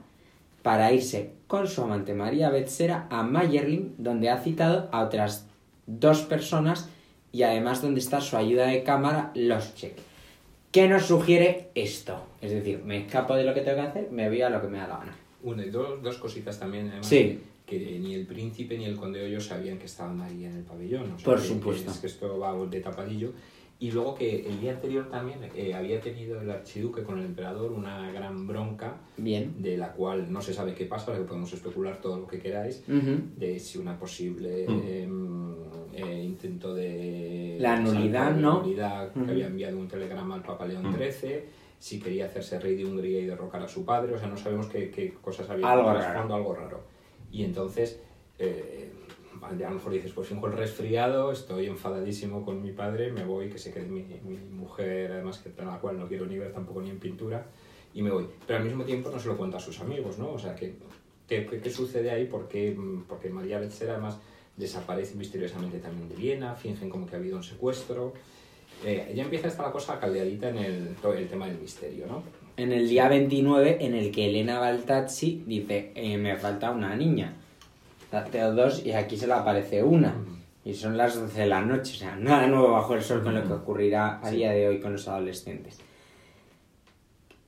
para 0.62 0.92
irse 0.92 1.32
con 1.46 1.68
su 1.68 1.82
amante 1.82 2.14
María 2.14 2.50
Betzera 2.50 3.06
a 3.10 3.22
Mayerling, 3.22 3.94
donde 3.98 4.30
ha 4.30 4.38
citado 4.38 4.88
a 4.90 5.04
otras 5.04 5.46
dos 5.86 6.22
personas 6.22 6.88
y 7.32 7.42
además 7.42 7.80
donde 7.80 8.00
está 8.00 8.20
su 8.20 8.36
ayuda 8.36 8.66
de 8.66 8.82
cámara, 8.82 9.30
los 9.34 9.74
Check. 9.74 9.96
¿Qué 10.74 10.88
nos 10.88 11.04
sugiere 11.06 11.68
esto? 11.76 12.20
Es 12.40 12.50
decir, 12.50 12.82
me 12.84 12.98
escapo 12.98 13.36
de 13.36 13.44
lo 13.44 13.54
que 13.54 13.60
tengo 13.60 13.76
que 13.76 13.86
hacer, 13.86 14.08
me 14.10 14.28
voy 14.28 14.42
a 14.42 14.50
lo 14.50 14.60
que 14.60 14.66
me 14.66 14.78
da 14.78 14.88
la 14.88 14.96
gana. 14.98 15.16
Una 15.44 15.64
y 15.64 15.70
dos, 15.70 16.02
dos 16.02 16.16
cositas 16.18 16.58
también, 16.58 16.88
además, 16.88 17.06
Sí. 17.06 17.38
que 17.64 17.78
ni 18.00 18.12
el 18.14 18.26
príncipe 18.26 18.76
ni 18.76 18.84
el 18.84 18.96
conde 18.96 19.20
de 19.20 19.26
Hoyos 19.26 19.46
sabían 19.46 19.78
que 19.78 19.86
estaba 19.86 20.12
María 20.12 20.50
en 20.50 20.56
el 20.56 20.64
pabellón. 20.64 21.12
o 21.12 21.16
sea, 21.16 21.24
Por 21.26 21.40
supuesto. 21.40 21.84
Que, 21.84 21.90
es 21.92 21.98
que 22.00 22.06
esto 22.08 22.40
va 22.40 22.66
de 22.66 22.80
tapadillo. 22.80 23.30
Y 23.78 23.90
luego 23.92 24.14
que 24.16 24.46
el 24.48 24.60
día 24.60 24.72
anterior 24.72 25.08
también 25.10 25.38
eh, 25.54 25.74
había 25.74 26.00
tenido 26.00 26.40
el 26.40 26.50
archiduque 26.50 27.02
con 27.04 27.18
el 27.18 27.24
emperador 27.26 27.70
una 27.72 28.10
gran 28.12 28.46
bronca 28.46 28.96
Bien. 29.16 29.54
de 29.62 29.76
la 29.76 29.92
cual 29.92 30.32
no 30.32 30.40
se 30.42 30.54
sabe 30.54 30.74
qué 30.74 30.86
pasa, 30.86 31.12
que 31.14 31.20
podemos 31.22 31.52
especular 31.52 32.00
todo 32.00 32.18
lo 32.18 32.26
que 32.26 32.38
queráis, 32.40 32.82
de 32.86 33.58
si 33.60 33.78
una 33.78 33.96
posible 33.98 34.66
Mm. 34.68 34.82
em, 34.88 35.54
eh, 35.92 36.22
intento 36.24 36.74
de... 36.74 37.33
La 37.58 37.76
nulidad, 37.78 38.34
¿no? 38.36 38.60
nulidad, 38.62 39.12
que 39.12 39.20
Ujú. 39.20 39.30
había 39.30 39.46
enviado 39.46 39.78
un 39.78 39.88
telegrama 39.88 40.34
al 40.36 40.42
Papa 40.42 40.66
León. 40.66 40.94
XIII, 40.96 41.44
si 41.78 42.00
quería 42.00 42.26
hacerse 42.26 42.58
rey 42.58 42.76
de 42.76 42.84
Hungría 42.84 43.20
y 43.20 43.26
derrocar 43.26 43.62
a 43.62 43.68
su 43.68 43.84
padre, 43.84 44.14
o 44.14 44.18
sea, 44.18 44.28
no 44.28 44.36
sabemos 44.36 44.66
qué, 44.66 44.90
qué 44.90 45.12
cosas 45.20 45.48
había 45.50 45.70
Algo 45.70 45.92
raro. 45.92 46.34
algo 46.34 46.54
raro. 46.54 46.80
Y 47.30 47.44
entonces, 47.44 48.00
eh, 48.38 48.90
a 49.42 49.52
lo 49.52 49.70
mejor 49.70 49.92
dices, 49.92 50.12
pues 50.12 50.28
finjo 50.28 50.46
el 50.46 50.54
resfriado, 50.54 51.32
estoy 51.32 51.66
enfadadísimo 51.66 52.44
con 52.44 52.62
mi 52.62 52.72
padre, 52.72 53.12
me 53.12 53.24
voy, 53.24 53.50
que 53.50 53.58
sé 53.58 53.72
que 53.72 53.80
es 53.80 53.88
mi, 53.88 54.02
mi 54.24 54.36
mujer, 54.38 55.12
además 55.12 55.38
que 55.38 55.50
a 55.60 55.64
la 55.64 55.78
cual 55.80 55.98
no 55.98 56.06
quiero 56.08 56.26
ni 56.26 56.38
ver 56.38 56.52
tampoco 56.52 56.80
ni 56.80 56.90
en 56.90 56.98
pintura, 56.98 57.46
y 57.92 58.02
me 58.02 58.10
voy. 58.10 58.26
Pero 58.46 58.58
al 58.60 58.64
mismo 58.64 58.84
tiempo 58.84 59.10
no 59.10 59.18
se 59.18 59.28
lo 59.28 59.36
cuento 59.36 59.56
a 59.56 59.60
sus 59.60 59.80
amigos, 59.80 60.18
¿no? 60.18 60.30
O 60.32 60.38
sea, 60.38 60.54
¿qué, 60.54 60.76
qué, 61.28 61.44
qué 61.46 61.70
sucede 61.70 62.10
ahí? 62.10 62.26
Porque, 62.26 62.76
porque 63.08 63.28
María 63.28 63.58
Betzera 63.58 63.92
además 63.94 64.18
desaparece 64.56 65.14
misteriosamente 65.16 65.78
también 65.78 66.08
de 66.08 66.16
Viena, 66.16 66.54
fingen 66.54 66.88
como 66.88 67.06
que 67.06 67.16
ha 67.16 67.18
habido 67.18 67.36
un 67.36 67.42
secuestro. 67.42 68.14
Eh, 68.84 69.12
ya 69.14 69.22
empieza 69.24 69.48
esta 69.48 69.62
la 69.62 69.72
cosa 69.72 69.98
caldeadita 69.98 70.50
en 70.50 70.58
el, 70.58 70.96
el 71.16 71.28
tema 71.28 71.46
del 71.46 71.58
misterio, 71.58 72.06
¿no? 72.06 72.22
En 72.56 72.72
el 72.72 72.88
día 72.88 73.08
29, 73.08 73.78
en 73.80 73.94
el 73.94 74.12
que 74.12 74.26
Elena 74.26 74.60
Baltazzi 74.60 75.42
dice, 75.46 75.90
eh, 75.94 76.16
me 76.18 76.36
falta 76.36 76.70
una 76.70 76.94
niña. 76.94 77.34
Tengo 78.30 78.52
dos 78.52 78.86
y 78.86 78.92
aquí 78.92 79.16
se 79.16 79.26
le 79.26 79.32
aparece 79.32 79.82
una. 79.82 80.14
Y 80.64 80.74
son 80.74 80.96
las 80.96 81.18
12 81.18 81.40
de 81.40 81.46
la 81.46 81.60
noche, 81.62 81.92
o 81.94 81.96
sea, 81.96 82.16
nada 82.16 82.46
nuevo 82.46 82.72
bajo 82.72 82.94
el 82.94 83.02
sol 83.02 83.22
con 83.22 83.34
lo 83.34 83.44
que 83.44 83.52
ocurrirá 83.52 84.20
a 84.22 84.30
día 84.30 84.52
de 84.52 84.68
hoy 84.68 84.80
con 84.80 84.92
los 84.92 85.08
adolescentes. 85.08 85.78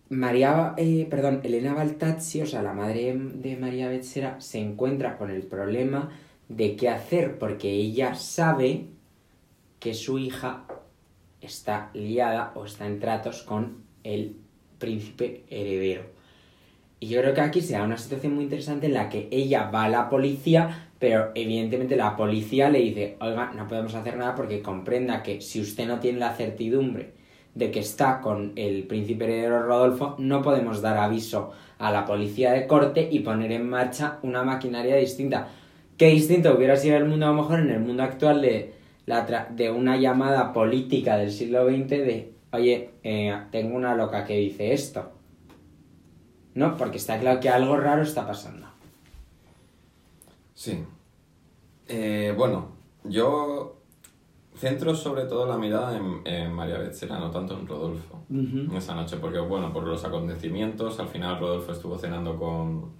María, 0.08 0.74
eh, 0.76 1.06
perdón, 1.08 1.40
Elena 1.42 1.72
Baltazzi, 1.72 2.42
o 2.42 2.46
sea, 2.46 2.62
la 2.62 2.72
madre 2.72 3.16
de 3.16 3.56
María 3.56 3.88
Betzera, 3.88 4.40
se 4.40 4.58
encuentra 4.58 5.16
con 5.16 5.30
el 5.30 5.42
problema 5.42 6.10
de 6.48 6.76
qué 6.76 6.88
hacer, 6.88 7.38
porque 7.38 7.70
ella 7.70 8.14
sabe 8.14 8.86
que 9.80 9.94
su 9.94 10.18
hija 10.18 10.64
está 11.40 11.90
liada 11.94 12.52
o 12.54 12.64
está 12.64 12.86
en 12.86 13.00
tratos 13.00 13.42
con 13.42 13.84
el 14.04 14.36
príncipe 14.78 15.44
heredero. 15.50 16.04
Y 16.98 17.08
yo 17.08 17.20
creo 17.20 17.34
que 17.34 17.40
aquí 17.40 17.60
se 17.60 17.74
da 17.74 17.82
una 17.82 17.98
situación 17.98 18.34
muy 18.34 18.44
interesante 18.44 18.86
en 18.86 18.94
la 18.94 19.08
que 19.08 19.28
ella 19.30 19.70
va 19.70 19.84
a 19.84 19.88
la 19.88 20.08
policía, 20.08 20.88
pero 20.98 21.30
evidentemente 21.34 21.94
la 21.94 22.16
policía 22.16 22.70
le 22.70 22.80
dice, 22.80 23.16
oiga, 23.20 23.52
no 23.54 23.68
podemos 23.68 23.94
hacer 23.94 24.16
nada 24.16 24.34
porque 24.34 24.62
comprenda 24.62 25.22
que 25.22 25.42
si 25.42 25.60
usted 25.60 25.86
no 25.86 26.00
tiene 26.00 26.18
la 26.18 26.34
certidumbre 26.34 27.12
de 27.54 27.70
que 27.70 27.80
está 27.80 28.20
con 28.20 28.52
el 28.56 28.84
príncipe 28.84 29.24
heredero 29.24 29.62
Rodolfo, 29.62 30.14
no 30.18 30.42
podemos 30.42 30.80
dar 30.80 30.96
aviso 30.96 31.52
a 31.78 31.90
la 31.90 32.06
policía 32.06 32.52
de 32.52 32.66
corte 32.66 33.08
y 33.10 33.20
poner 33.20 33.52
en 33.52 33.68
marcha 33.68 34.18
una 34.22 34.42
maquinaria 34.42 34.96
distinta. 34.96 35.48
Qué 35.96 36.08
distinto 36.08 36.54
hubiera 36.54 36.76
sido 36.76 36.96
el 36.96 37.06
mundo 37.06 37.26
a 37.26 37.30
lo 37.30 37.42
mejor 37.42 37.60
en 37.60 37.70
el 37.70 37.80
mundo 37.80 38.02
actual 38.02 38.42
de, 38.42 38.74
la 39.06 39.46
de 39.50 39.70
una 39.70 39.96
llamada 39.96 40.52
política 40.52 41.16
del 41.16 41.30
siglo 41.30 41.66
XX 41.66 41.88
de, 41.88 42.34
oye, 42.52 42.90
eh, 43.02 43.36
tengo 43.50 43.76
una 43.76 43.94
loca 43.94 44.24
que 44.24 44.36
dice 44.36 44.72
esto. 44.72 45.10
No, 46.54 46.76
porque 46.76 46.98
está 46.98 47.18
claro 47.18 47.40
que 47.40 47.48
algo 47.48 47.76
raro 47.76 48.02
está 48.02 48.26
pasando. 48.26 48.66
Sí. 50.54 50.84
Eh, 51.88 52.34
bueno, 52.36 52.72
yo 53.04 53.76
centro 54.56 54.94
sobre 54.94 55.24
todo 55.24 55.46
la 55.46 55.58
mirada 55.58 55.96
en, 56.24 56.52
María 56.52 56.78
Betzera, 56.78 57.18
no 57.18 57.30
tanto 57.30 57.58
en 57.58 57.66
Rodolfo, 57.66 58.24
esa 58.74 58.94
noche, 58.94 59.18
porque 59.18 59.38
bueno, 59.38 59.72
por 59.72 59.84
los 59.84 60.04
acontecimientos, 60.04 60.98
al 60.98 61.08
final 61.08 61.38
Rodolfo 61.38 61.72
estuvo 61.72 61.98
cenando 61.98 62.38
con, 62.38 62.90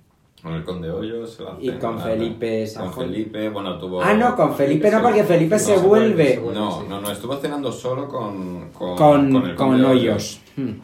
con 0.43 0.53
el 0.55 0.65
conde 0.65 0.91
Hoyos. 0.91 1.39
y 1.61 1.71
con 1.73 1.99
Felipe 1.99 2.67
Con 2.77 2.93
Felipe, 2.93 3.49
bueno, 3.49 3.79
tuvo... 3.79 4.03
Ah, 4.03 4.15
no, 4.15 4.37
con 4.37 4.55
Felipe 4.55 4.91
no, 4.91 5.03
porque 5.03 5.25
Felipe 5.25 5.59
se, 5.59 5.77
vuelve. 5.79 6.41
No, 6.53 6.83
no, 6.85 7.01
no, 7.01 7.11
estuvo 7.11 7.37
cenando 7.37 7.73
solo 7.73 8.09
con... 8.09 8.71
Con, 8.71 8.97
con, 8.97 9.55
con 9.55 9.85
Hoyos. 9.85 10.41
Hmm. 10.57 10.75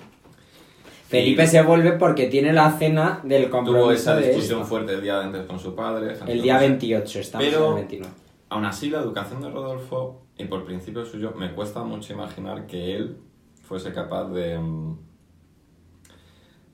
Felipe 1.13 1.47
se 1.47 1.61
vuelve 1.61 1.93
porque 1.93 2.29
tiene 2.29 2.55
la 2.55 2.71
cena 2.73 3.21
del 3.23 3.51
compromiso 3.51 3.83
Tuvo 3.83 3.93
esa 3.93 4.17
discusión 4.17 4.65
fuerte 4.65 4.95
el 4.95 5.03
día 5.03 5.21
antes 5.21 5.45
con 5.45 5.59
su 5.61 5.75
padre. 5.75 6.17
El 6.27 6.41
día 6.41 6.59
28, 6.59 7.21
estamos 7.21 7.47
Pero, 7.47 7.65
en 7.65 7.69
el 7.69 7.75
29. 7.75 8.15
Aún 8.49 8.65
así, 8.65 8.89
la 8.89 9.01
educación 9.01 9.43
de 9.43 9.51
Rodolfo, 9.51 10.23
y 10.39 10.45
por 10.45 10.65
principio 10.65 11.05
suyo, 11.05 11.35
me 11.37 11.53
cuesta 11.53 11.83
mucho 11.83 12.15
imaginar 12.15 12.67
que 12.67 12.97
él 12.97 13.19
fuese 13.63 13.93
capaz 13.93 14.31
de, 14.31 14.59
mm, 14.59 14.99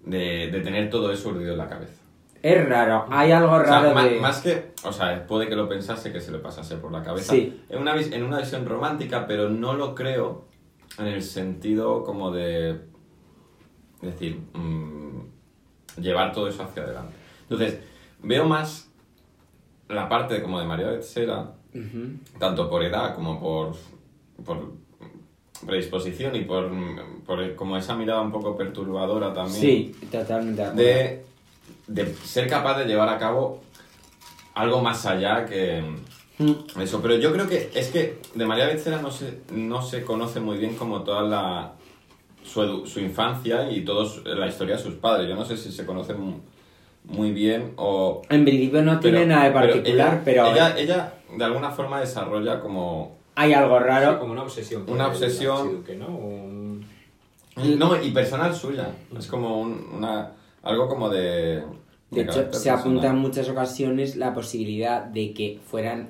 de, 0.05 0.51
de 0.53 0.61
tener 0.61 0.89
todo 0.89 1.11
eso 1.11 1.31
urdido 1.31 1.53
en 1.53 1.59
la 1.59 1.69
cabeza. 1.69 1.98
Es 2.49 2.69
raro, 2.69 3.07
hay 3.11 3.33
algo 3.33 3.59
raro 3.59 3.95
de... 3.95 4.21
Más 4.21 4.41
que, 4.41 4.73
o 4.85 4.93
sea, 4.93 5.27
puede 5.27 5.49
que 5.49 5.57
lo 5.57 5.69
pensase, 5.69 6.13
que 6.13 6.21
se 6.21 6.33
le 6.33 6.39
pasase 6.39 6.77
por 6.77 6.91
la 6.93 7.03
cabeza. 7.03 7.33
Sí. 7.33 7.63
En 7.69 7.81
una, 7.81 8.01
en 8.01 8.23
una 8.23 8.39
visión 8.39 8.65
romántica, 8.67 9.27
pero 9.27 9.49
no 9.49 9.75
lo 9.75 9.95
creo 9.95 10.47
en 10.99 11.07
el 11.07 11.23
sentido 11.23 12.05
como 12.05 12.31
de... 12.31 12.81
decir, 14.01 14.41
mmm, 14.55 15.21
llevar 16.01 16.33
todo 16.33 16.49
eso 16.49 16.63
hacia 16.63 16.85
adelante. 16.85 17.15
Entonces, 17.43 17.81
veo 18.23 18.45
más 18.45 18.91
la 19.89 20.09
parte 20.09 20.43
como 20.43 20.61
de 20.61 20.67
María 20.67 20.89
Betzera, 20.89 21.53
tanto 22.39 22.69
por 22.71 22.85
edad 22.85 23.15
como 23.15 23.41
por, 23.41 23.75
por 24.45 24.73
predisposición 25.67 26.37
y 26.37 26.43
por, 26.43 26.71
por, 27.27 27.55
como 27.57 27.77
esa 27.77 27.97
mirada 27.97 28.21
un 28.21 28.31
poco 28.31 28.57
perturbadora 28.57 29.33
también. 29.33 29.61
Sí, 29.61 29.97
totalmente. 30.11 30.71
De, 30.73 31.25
de 31.89 32.15
ser 32.15 32.49
capaz 32.49 32.79
de 32.79 32.85
llevar 32.85 33.09
a 33.09 33.19
cabo 33.19 33.61
algo 34.55 34.81
más 34.81 35.07
allá 35.07 35.47
que 35.47 35.83
mm. 36.39 36.81
eso. 36.81 37.01
Pero 37.03 37.17
yo 37.17 37.33
creo 37.33 37.49
que 37.49 37.71
es 37.75 37.89
que 37.89 38.21
de 38.35 38.47
María 38.47 38.67
Becerra 38.67 39.01
no 39.03 39.11
se, 39.11 39.41
no 39.51 39.83
se 39.83 40.05
conoce 40.05 40.39
muy 40.41 40.59
bien 40.59 40.77
como 40.77 41.03
toda 41.03 41.23
la 41.23 41.73
su, 42.45 42.87
su 42.87 43.01
infancia 43.01 43.71
y 43.71 43.83
toda 43.85 44.07
la 44.25 44.47
historia 44.47 44.77
de 44.77 44.83
sus 44.83 44.95
padres. 44.95 45.29
Yo 45.29 45.35
no 45.35 45.45
sé 45.45 45.57
si 45.57 45.73
se 45.73 45.85
conoce 45.85 46.15
muy, 47.05 47.33
bien 47.33 47.73
o... 47.77 48.23
En 48.29 48.45
principio 48.45 48.83
no 48.83 49.01
tiene 49.01 49.27
nada 49.27 49.45
de 49.45 49.51
particular, 49.51 50.23
pero... 50.25 50.47
Ella, 50.53 50.79
ella, 50.79 51.15
de 51.37 51.45
alguna 51.45 51.71
forma 51.71 52.01
desarrolla 52.01 52.61
como... 52.61 53.17
Hay 53.35 53.55
algo 53.55 53.79
raro. 53.79 54.19
como 54.19 54.33
una 54.33 54.43
obsesión. 54.43 54.85
Una 54.89 55.07
obsesión... 55.07 55.85
¿no? 55.97 56.81
no, 57.77 58.03
y 58.03 58.11
personal 58.11 58.55
suya. 58.55 58.91
Es 59.17 59.27
como 59.27 59.61
una 59.61 60.33
algo 60.63 60.89
como 60.89 61.09
de... 61.09 61.63
De, 62.11 62.23
hecho, 62.23 62.53
se 62.53 62.71
apunta 62.71 63.09
en 63.09 63.19
muchas 63.19 63.49
ocasiones 63.51 64.17
la 64.17 64.33
posibilidad 64.33 65.05
de 65.05 65.35
que 65.35 65.61
fueran 65.63 66.09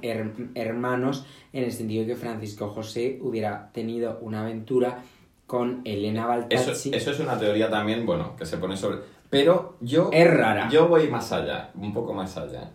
hermanos 0.54 1.26
en 1.52 1.64
el 1.64 1.72
sentido 1.72 2.02
de 2.02 2.08
que 2.08 2.16
Francisco 2.16 2.68
José 2.68 3.18
hubiera 3.20 3.70
tenido 3.72 4.18
una 4.20 4.42
aventura 4.42 5.02
con 5.46 5.80
Elena 5.84 6.26
Baltazzi. 6.26 6.90
Eso, 6.90 6.96
eso 6.96 7.10
es 7.10 7.20
una 7.20 7.38
teoría 7.38 7.68
también, 7.68 8.06
bueno, 8.06 8.36
que 8.36 8.46
se 8.46 8.58
pone 8.58 8.76
sobre... 8.76 8.98
Pero 9.28 9.76
yo... 9.80 10.10
Es 10.12 10.30
rara. 10.30 10.68
Yo 10.68 10.88
voy 10.88 11.08
más 11.08 11.32
allá, 11.32 11.70
un 11.74 11.92
poco 11.92 12.14
más 12.14 12.36
allá. 12.36 12.70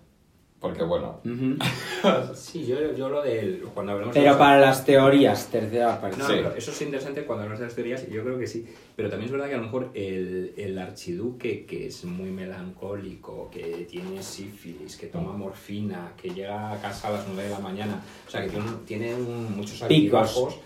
Porque 0.64 0.82
bueno. 0.82 1.20
sí, 2.36 2.66
yo, 2.66 2.96
yo 2.96 3.10
lo 3.10 3.22
de. 3.22 3.62
Cuando 3.74 3.92
hablamos 3.92 4.16
pero 4.16 4.38
para 4.38 4.62
las 4.62 4.86
teorías, 4.86 5.48
tercera 5.48 6.00
parte. 6.00 6.16
No, 6.18 6.26
pero 6.26 6.56
eso 6.56 6.72
es 6.72 6.82
interesante 6.82 7.26
cuando 7.26 7.44
hablamos 7.44 7.60
de 7.60 7.66
las 7.66 7.76
teorías, 7.76 8.06
y 8.10 8.14
yo 8.14 8.24
creo 8.24 8.40
que 8.40 8.48
sí. 8.48 8.66
Pero 8.96 9.10
también 9.10 9.26
es 9.26 9.34
verdad 9.34 9.50
que 9.50 9.56
a 9.56 9.58
lo 9.58 9.64
mejor 9.64 9.92
el, 9.94 10.54
el 10.56 10.80
archiduque, 10.80 11.66
que 11.66 11.88
es 11.88 12.06
muy 12.06 12.30
melancólico, 12.30 13.50
que 13.52 13.86
tiene 13.92 14.24
sífilis, 14.24 14.96
que 14.96 15.08
toma 15.08 15.34
morfina, 15.34 16.14
que 16.16 16.30
llega 16.30 16.72
a 16.72 16.82
casa 16.82 17.10
a 17.10 17.12
las 17.12 17.28
9 17.28 17.44
de 17.44 17.50
la 17.50 17.60
mañana, 17.60 18.02
o 18.26 18.32
sea, 18.32 18.42
que 18.42 18.48
tiene, 18.48 18.66
tiene 18.86 19.16
muchos 19.16 19.82
altibajos 19.82 20.62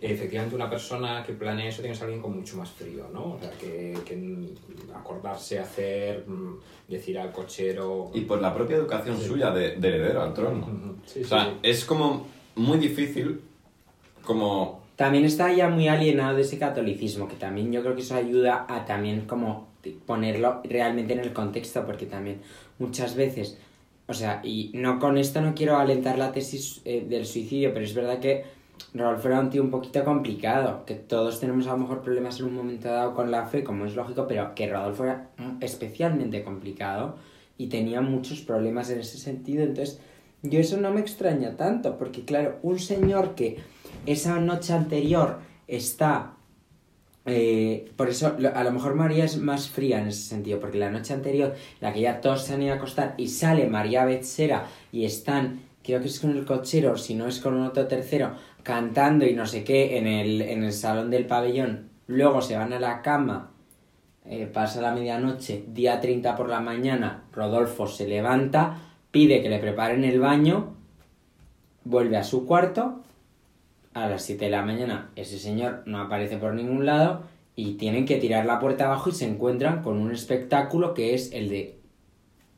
Efectivamente, 0.00 0.54
una 0.54 0.70
persona 0.70 1.24
que 1.24 1.32
planea 1.32 1.68
eso 1.68 1.82
tiene 1.82 1.92
que 1.92 1.98
ser 1.98 2.04
alguien 2.04 2.22
con 2.22 2.36
mucho 2.36 2.56
más 2.56 2.70
frío, 2.70 3.08
¿no? 3.12 3.34
O 3.34 3.38
sea, 3.40 3.50
que, 3.50 3.98
que 4.04 4.54
acordarse, 4.94 5.58
hacer, 5.58 6.24
mm, 6.26 6.58
decir 6.88 7.18
al 7.18 7.32
cochero... 7.32 8.10
Y 8.14 8.20
por 8.22 8.40
la 8.40 8.54
propia 8.54 8.76
educación 8.76 9.20
suya 9.20 9.50
de, 9.50 9.72
heredero 9.74 10.22
al 10.22 10.34
trono. 10.34 10.96
o 11.04 11.26
sea, 11.26 11.58
es 11.62 11.84
como 11.84 12.26
muy 12.54 12.78
difícil, 12.78 13.40
como... 14.22 14.84
También 14.94 15.24
está 15.24 15.52
ya 15.52 15.68
muy 15.68 15.88
alienado 15.88 16.36
de 16.36 16.42
ese 16.42 16.58
catolicismo, 16.58 17.28
que 17.28 17.36
también 17.36 17.72
yo 17.72 17.82
creo 17.82 17.94
que 17.94 18.02
eso 18.02 18.14
ayuda 18.14 18.66
a 18.68 18.84
también 18.84 19.22
como 19.22 19.68
ponerlo 20.06 20.60
realmente 20.64 21.12
en 21.12 21.20
el 21.20 21.32
contexto, 21.32 21.84
porque 21.84 22.06
también 22.06 22.40
muchas 22.78 23.14
veces, 23.14 23.58
o 24.06 24.14
sea, 24.14 24.40
y 24.42 24.70
no 24.74 24.98
con 24.98 25.18
esto 25.18 25.40
no 25.40 25.54
quiero 25.54 25.76
alentar 25.76 26.18
la 26.18 26.32
tesis 26.32 26.80
eh, 26.84 27.04
del 27.06 27.26
suicidio, 27.26 27.72
pero 27.72 27.84
es 27.84 27.94
verdad 27.94 28.20
que 28.20 28.44
Rodolfo 28.94 29.28
era 29.28 29.40
un 29.40 29.50
tío 29.50 29.62
un 29.62 29.70
poquito 29.70 30.04
complicado, 30.04 30.84
que 30.84 30.94
todos 30.94 31.40
tenemos 31.40 31.66
a 31.66 31.72
lo 31.72 31.78
mejor 31.78 32.02
problemas 32.02 32.40
en 32.40 32.46
un 32.46 32.54
momento 32.54 32.88
dado 32.88 33.14
con 33.14 33.30
la 33.30 33.46
fe, 33.46 33.64
como 33.64 33.84
es 33.84 33.94
lógico, 33.94 34.26
pero 34.26 34.54
que 34.54 34.70
Rodolfo 34.70 35.04
era 35.04 35.30
especialmente 35.60 36.42
complicado 36.42 37.16
y 37.58 37.68
tenía 37.68 38.00
muchos 38.00 38.40
problemas 38.40 38.90
en 38.90 39.00
ese 39.00 39.18
sentido. 39.18 39.62
Entonces, 39.64 40.00
yo 40.42 40.60
eso 40.60 40.76
no 40.78 40.92
me 40.92 41.00
extraña 41.00 41.56
tanto, 41.56 41.98
porque 41.98 42.24
claro, 42.24 42.58
un 42.62 42.78
señor 42.78 43.34
que 43.34 43.58
esa 44.06 44.40
noche 44.40 44.72
anterior 44.72 45.38
está... 45.66 46.32
Eh, 47.28 47.90
por 47.96 48.08
eso 48.08 48.36
a 48.54 48.62
lo 48.62 48.70
mejor 48.70 48.94
María 48.94 49.24
es 49.24 49.36
más 49.36 49.68
fría 49.68 50.00
en 50.00 50.06
ese 50.06 50.22
sentido, 50.22 50.60
porque 50.60 50.78
la 50.78 50.92
noche 50.92 51.12
anterior, 51.12 51.54
la 51.80 51.92
que 51.92 52.00
ya 52.00 52.20
todos 52.20 52.44
se 52.44 52.54
han 52.54 52.62
ido 52.62 52.72
a 52.72 52.76
acostar 52.76 53.14
y 53.16 53.26
sale 53.28 53.66
María 53.66 54.04
Betzera 54.04 54.68
y 54.92 55.04
están 55.04 55.66
creo 55.86 56.00
que 56.00 56.08
es 56.08 56.18
con 56.18 56.36
el 56.36 56.44
cochero, 56.44 56.96
si 56.98 57.14
no 57.14 57.28
es 57.28 57.38
con 57.38 57.54
un 57.54 57.62
otro 57.62 57.86
tercero, 57.86 58.32
cantando 58.66 59.24
y 59.24 59.32
no 59.32 59.46
sé 59.46 59.62
qué 59.62 59.96
en 59.96 60.08
el, 60.08 60.42
en 60.42 60.64
el 60.64 60.72
salón 60.72 61.08
del 61.08 61.24
pabellón, 61.24 61.88
luego 62.08 62.42
se 62.42 62.56
van 62.56 62.72
a 62.72 62.80
la 62.80 63.00
cama, 63.00 63.52
eh, 64.24 64.50
pasa 64.52 64.80
la 64.80 64.92
medianoche, 64.92 65.64
día 65.68 66.00
30 66.00 66.34
por 66.34 66.48
la 66.48 66.58
mañana, 66.58 67.22
Rodolfo 67.32 67.86
se 67.86 68.08
levanta, 68.08 68.78
pide 69.12 69.40
que 69.40 69.50
le 69.50 69.60
preparen 69.60 70.02
el 70.02 70.18
baño 70.18 70.74
vuelve 71.84 72.16
a 72.16 72.24
su 72.24 72.44
cuarto, 72.44 73.02
a 73.94 74.08
las 74.08 74.24
7 74.24 74.46
de 74.46 74.50
la 74.50 74.62
mañana 74.62 75.10
ese 75.14 75.38
señor 75.38 75.84
no 75.86 76.00
aparece 76.00 76.36
por 76.36 76.52
ningún 76.52 76.84
lado 76.84 77.22
y 77.54 77.74
tienen 77.74 78.04
que 78.04 78.16
tirar 78.16 78.46
la 78.46 78.58
puerta 78.58 78.86
abajo 78.86 79.10
y 79.10 79.12
se 79.12 79.28
encuentran 79.28 79.84
con 79.84 79.98
un 79.98 80.10
espectáculo 80.10 80.92
que 80.92 81.14
es 81.14 81.30
el 81.32 81.48
de 81.48 81.78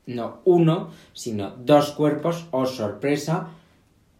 no 0.06 0.40
uno, 0.46 0.88
sino 1.12 1.50
dos 1.50 1.92
cuerpos, 1.92 2.48
o 2.50 2.64
sorpresa, 2.64 3.50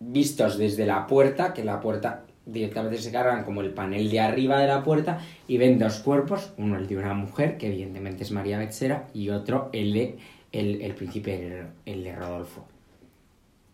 vistos 0.00 0.58
desde 0.58 0.86
la 0.86 1.06
puerta, 1.06 1.52
que 1.54 1.64
la 1.64 1.80
puerta 1.80 2.24
directamente 2.46 2.98
se 2.98 3.12
cargan 3.12 3.44
como 3.44 3.60
el 3.60 3.72
panel 3.72 4.10
de 4.10 4.20
arriba 4.20 4.58
de 4.58 4.66
la 4.66 4.82
puerta 4.82 5.20
y 5.46 5.58
ven 5.58 5.78
dos 5.78 5.98
cuerpos, 5.98 6.52
uno 6.56 6.78
el 6.78 6.86
de 6.86 6.96
una 6.96 7.14
mujer, 7.14 7.58
que 7.58 7.68
evidentemente 7.68 8.22
es 8.22 8.30
María 8.30 8.58
Betzera, 8.58 9.08
y 9.12 9.28
otro 9.28 9.68
el 9.72 9.92
de 9.92 10.18
el, 10.50 10.80
el 10.80 10.94
príncipe, 10.94 11.66
el 11.84 12.04
de 12.04 12.16
Rodolfo. 12.16 12.66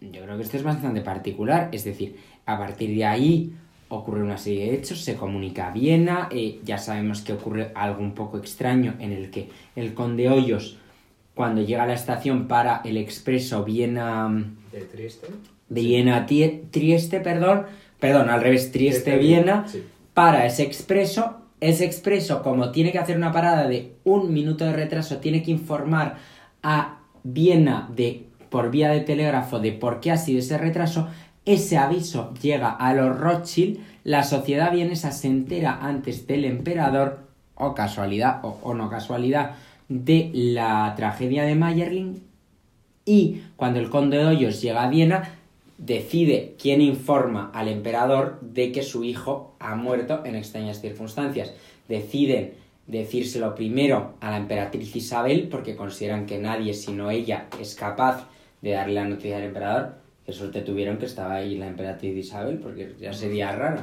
Yo 0.00 0.22
creo 0.22 0.36
que 0.36 0.42
esto 0.42 0.56
es 0.56 0.64
bastante 0.64 1.00
particular, 1.02 1.68
es 1.72 1.84
decir, 1.84 2.16
a 2.46 2.58
partir 2.58 2.94
de 2.96 3.04
ahí 3.04 3.52
ocurre 3.88 4.22
una 4.22 4.38
serie 4.38 4.66
de 4.66 4.74
hechos, 4.74 5.00
se 5.00 5.14
comunica 5.14 5.68
a 5.68 5.70
Viena, 5.70 6.28
eh, 6.32 6.60
ya 6.64 6.78
sabemos 6.78 7.22
que 7.22 7.32
ocurre 7.32 7.70
algo 7.74 8.02
un 8.02 8.14
poco 8.14 8.38
extraño 8.38 8.96
en 8.98 9.12
el 9.12 9.30
que 9.30 9.50
el 9.76 9.94
conde 9.94 10.28
Hoyos, 10.28 10.78
cuando 11.34 11.62
llega 11.62 11.84
a 11.84 11.86
la 11.86 11.94
estación 11.94 12.48
para 12.48 12.80
el 12.84 12.96
expreso 12.96 13.64
Viena... 13.64 14.28
¿De 14.72 14.80
Trieste? 14.82 15.28
Viena 15.68 16.26
Trieste, 16.26 17.20
perdón, 17.20 17.66
perdón, 17.98 18.30
al 18.30 18.40
revés, 18.40 18.72
Trieste, 18.72 19.16
Viena, 19.18 19.66
para 20.12 20.46
ese 20.46 20.62
expreso, 20.62 21.38
ese 21.60 21.84
expreso 21.84 22.42
como 22.42 22.70
tiene 22.70 22.92
que 22.92 22.98
hacer 22.98 23.16
una 23.16 23.32
parada 23.32 23.66
de 23.68 23.94
un 24.04 24.32
minuto 24.32 24.64
de 24.64 24.72
retraso, 24.72 25.18
tiene 25.18 25.42
que 25.42 25.50
informar 25.50 26.16
a 26.62 27.00
Viena 27.22 27.88
de 27.94 28.26
por 28.50 28.70
vía 28.70 28.90
de 28.90 29.00
telégrafo 29.00 29.58
de 29.58 29.72
por 29.72 29.98
qué 29.98 30.12
ha 30.12 30.16
sido 30.16 30.38
ese 30.38 30.58
retraso, 30.58 31.08
ese 31.44 31.76
aviso 31.76 32.32
llega 32.40 32.70
a 32.70 32.94
los 32.94 33.18
Rothschild, 33.18 33.80
la 34.04 34.22
sociedad 34.22 34.70
vienesa 34.70 35.10
se 35.10 35.26
entera 35.26 35.80
antes 35.82 36.26
del 36.28 36.44
emperador, 36.44 37.18
o 37.56 37.74
casualidad 37.74 38.40
o, 38.42 38.74
no 38.74 38.88
casualidad, 38.88 39.56
de 39.88 40.30
la 40.32 40.92
tragedia 40.96 41.42
de 41.42 41.54
Mayerling, 41.56 42.22
y 43.04 43.42
cuando 43.56 43.80
el 43.80 43.90
conde 43.90 44.18
de 44.18 44.26
Hoyos 44.26 44.62
llega 44.62 44.84
a 44.84 44.88
Viena, 44.88 45.34
decide 45.84 46.54
quién 46.60 46.80
informa 46.80 47.50
al 47.52 47.68
emperador 47.68 48.38
de 48.40 48.72
que 48.72 48.82
su 48.82 49.04
hijo 49.04 49.54
ha 49.58 49.74
muerto 49.74 50.22
en 50.24 50.34
extrañas 50.34 50.80
circunstancias. 50.80 51.52
Deciden 51.88 52.54
decírselo 52.86 53.54
primero 53.54 54.14
a 54.20 54.30
la 54.30 54.38
emperatriz 54.38 54.96
Isabel 54.96 55.48
porque 55.50 55.76
consideran 55.76 56.26
que 56.26 56.38
nadie 56.38 56.74
sino 56.74 57.10
ella 57.10 57.48
es 57.60 57.74
capaz 57.74 58.26
de 58.62 58.72
darle 58.72 58.94
la 58.94 59.04
noticia 59.04 59.36
al 59.36 59.44
emperador. 59.44 60.04
Que 60.24 60.32
suerte 60.32 60.62
tuvieron 60.62 60.96
que 60.96 61.04
estaba 61.04 61.34
ahí 61.34 61.58
la 61.58 61.66
emperatriz 61.66 62.16
Isabel, 62.16 62.56
porque 62.56 62.94
ya 62.98 63.12
sería 63.12 63.52
raro. 63.52 63.82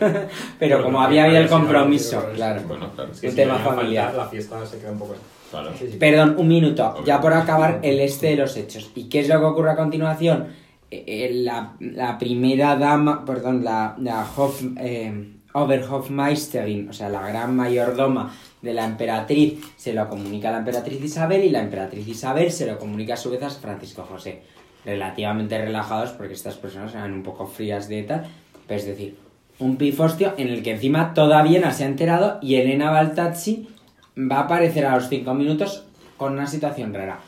Pero 0.58 0.82
como 0.82 1.02
había 1.02 1.24
habido 1.24 1.40
el 1.40 1.48
compromiso, 1.48 2.26
claro. 2.34 2.62
Bueno, 2.66 2.90
claro. 2.94 3.12
Es 3.12 3.20
que 3.20 3.28
un 3.28 3.34
tema 3.34 3.58
familiar. 3.58 4.14
La 4.14 4.24
fiesta 4.24 4.64
se 4.64 4.78
queda 4.78 4.92
un 4.92 4.98
poco... 4.98 5.14
Claro. 5.50 5.70
Perdón, 5.98 6.36
un 6.38 6.48
minuto, 6.48 7.04
ya 7.04 7.20
por 7.20 7.34
acabar 7.34 7.80
el 7.82 8.00
este 8.00 8.28
de 8.28 8.36
los 8.36 8.56
hechos. 8.56 8.90
¿Y 8.94 9.10
qué 9.10 9.20
es 9.20 9.28
lo 9.28 9.38
que 9.40 9.44
ocurre 9.44 9.72
a 9.72 9.76
continuación? 9.76 10.48
Eh, 10.90 11.30
la, 11.34 11.74
la, 11.80 12.18
primera 12.18 12.76
dama, 12.76 13.24
perdón, 13.24 13.62
la, 13.62 13.94
la 13.98 14.26
Hof, 14.36 14.62
eh, 14.78 15.38
Oberhofmeisterin, 15.52 16.88
o 16.88 16.92
sea, 16.92 17.08
la 17.10 17.28
gran 17.28 17.54
mayordoma 17.54 18.34
de 18.62 18.72
la 18.72 18.86
emperatriz, 18.86 19.60
se 19.76 19.92
lo 19.92 20.08
comunica 20.08 20.48
a 20.48 20.52
la 20.52 20.58
emperatriz 20.58 21.02
Isabel 21.02 21.44
y 21.44 21.50
la 21.50 21.60
emperatriz 21.60 22.08
Isabel 22.08 22.50
se 22.50 22.66
lo 22.66 22.78
comunica 22.78 23.14
a 23.14 23.16
su 23.18 23.30
vez 23.30 23.42
a 23.42 23.50
Francisco 23.50 24.02
José. 24.02 24.42
Relativamente 24.84 25.58
relajados 25.58 26.10
porque 26.10 26.34
estas 26.34 26.56
personas 26.56 26.94
eran 26.94 27.12
un 27.12 27.22
poco 27.22 27.46
frías 27.46 27.88
de 27.88 28.04
tal, 28.04 28.26
pero 28.66 28.80
es 28.80 28.86
decir, 28.86 29.16
un 29.58 29.76
pifostio 29.76 30.34
en 30.38 30.48
el 30.48 30.62
que 30.62 30.72
encima 30.72 31.12
todavía 31.14 31.60
no 31.60 31.72
se 31.72 31.84
ha 31.84 31.88
enterado 31.88 32.38
y 32.40 32.54
Elena 32.54 32.90
Baltazzi 32.90 33.68
va 34.16 34.36
a 34.36 34.42
aparecer 34.42 34.86
a 34.86 34.94
los 34.94 35.08
cinco 35.08 35.34
minutos 35.34 35.84
con 36.16 36.32
una 36.32 36.46
situación 36.46 36.94
rara. 36.94 37.20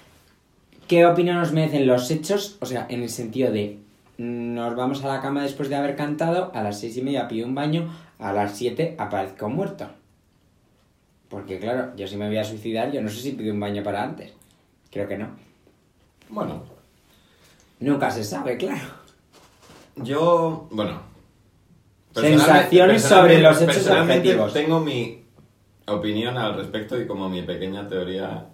¿Qué 0.90 1.06
opinión 1.06 1.36
nos 1.36 1.52
merecen 1.52 1.86
los 1.86 2.10
hechos? 2.10 2.56
O 2.60 2.66
sea, 2.66 2.84
en 2.90 3.04
el 3.04 3.10
sentido 3.10 3.52
de 3.52 3.78
nos 4.18 4.74
vamos 4.74 5.04
a 5.04 5.06
la 5.06 5.20
cama 5.20 5.44
después 5.44 5.68
de 5.68 5.76
haber 5.76 5.94
cantado, 5.94 6.50
a 6.52 6.64
las 6.64 6.80
seis 6.80 6.96
y 6.96 7.02
media 7.02 7.28
pido 7.28 7.46
un 7.46 7.54
baño, 7.54 7.94
a 8.18 8.32
las 8.32 8.56
7 8.58 8.96
aparezco 8.98 9.48
muerto. 9.48 9.86
Porque 11.28 11.60
claro, 11.60 11.92
yo 11.94 12.08
si 12.08 12.16
me 12.16 12.26
voy 12.26 12.38
a 12.38 12.42
suicidar, 12.42 12.90
yo 12.90 13.00
no 13.02 13.08
sé 13.08 13.20
si 13.20 13.32
pido 13.34 13.54
un 13.54 13.60
baño 13.60 13.84
para 13.84 14.02
antes. 14.02 14.32
Creo 14.90 15.06
que 15.06 15.16
no. 15.16 15.28
Bueno. 16.28 16.64
Nunca 17.78 18.10
se 18.10 18.24
sabe, 18.24 18.56
claro. 18.56 18.88
Yo, 19.94 20.66
bueno. 20.72 21.02
Sensaciones 22.16 23.00
sobre 23.00 23.40
los 23.40 23.62
hechos 23.62 23.88
objetivos. 23.90 24.52
Tengo 24.52 24.80
mi 24.80 25.22
opinión 25.86 26.36
al 26.36 26.56
respecto 26.56 27.00
y 27.00 27.06
como 27.06 27.28
mi 27.28 27.42
pequeña 27.42 27.86
teoría 27.86 28.48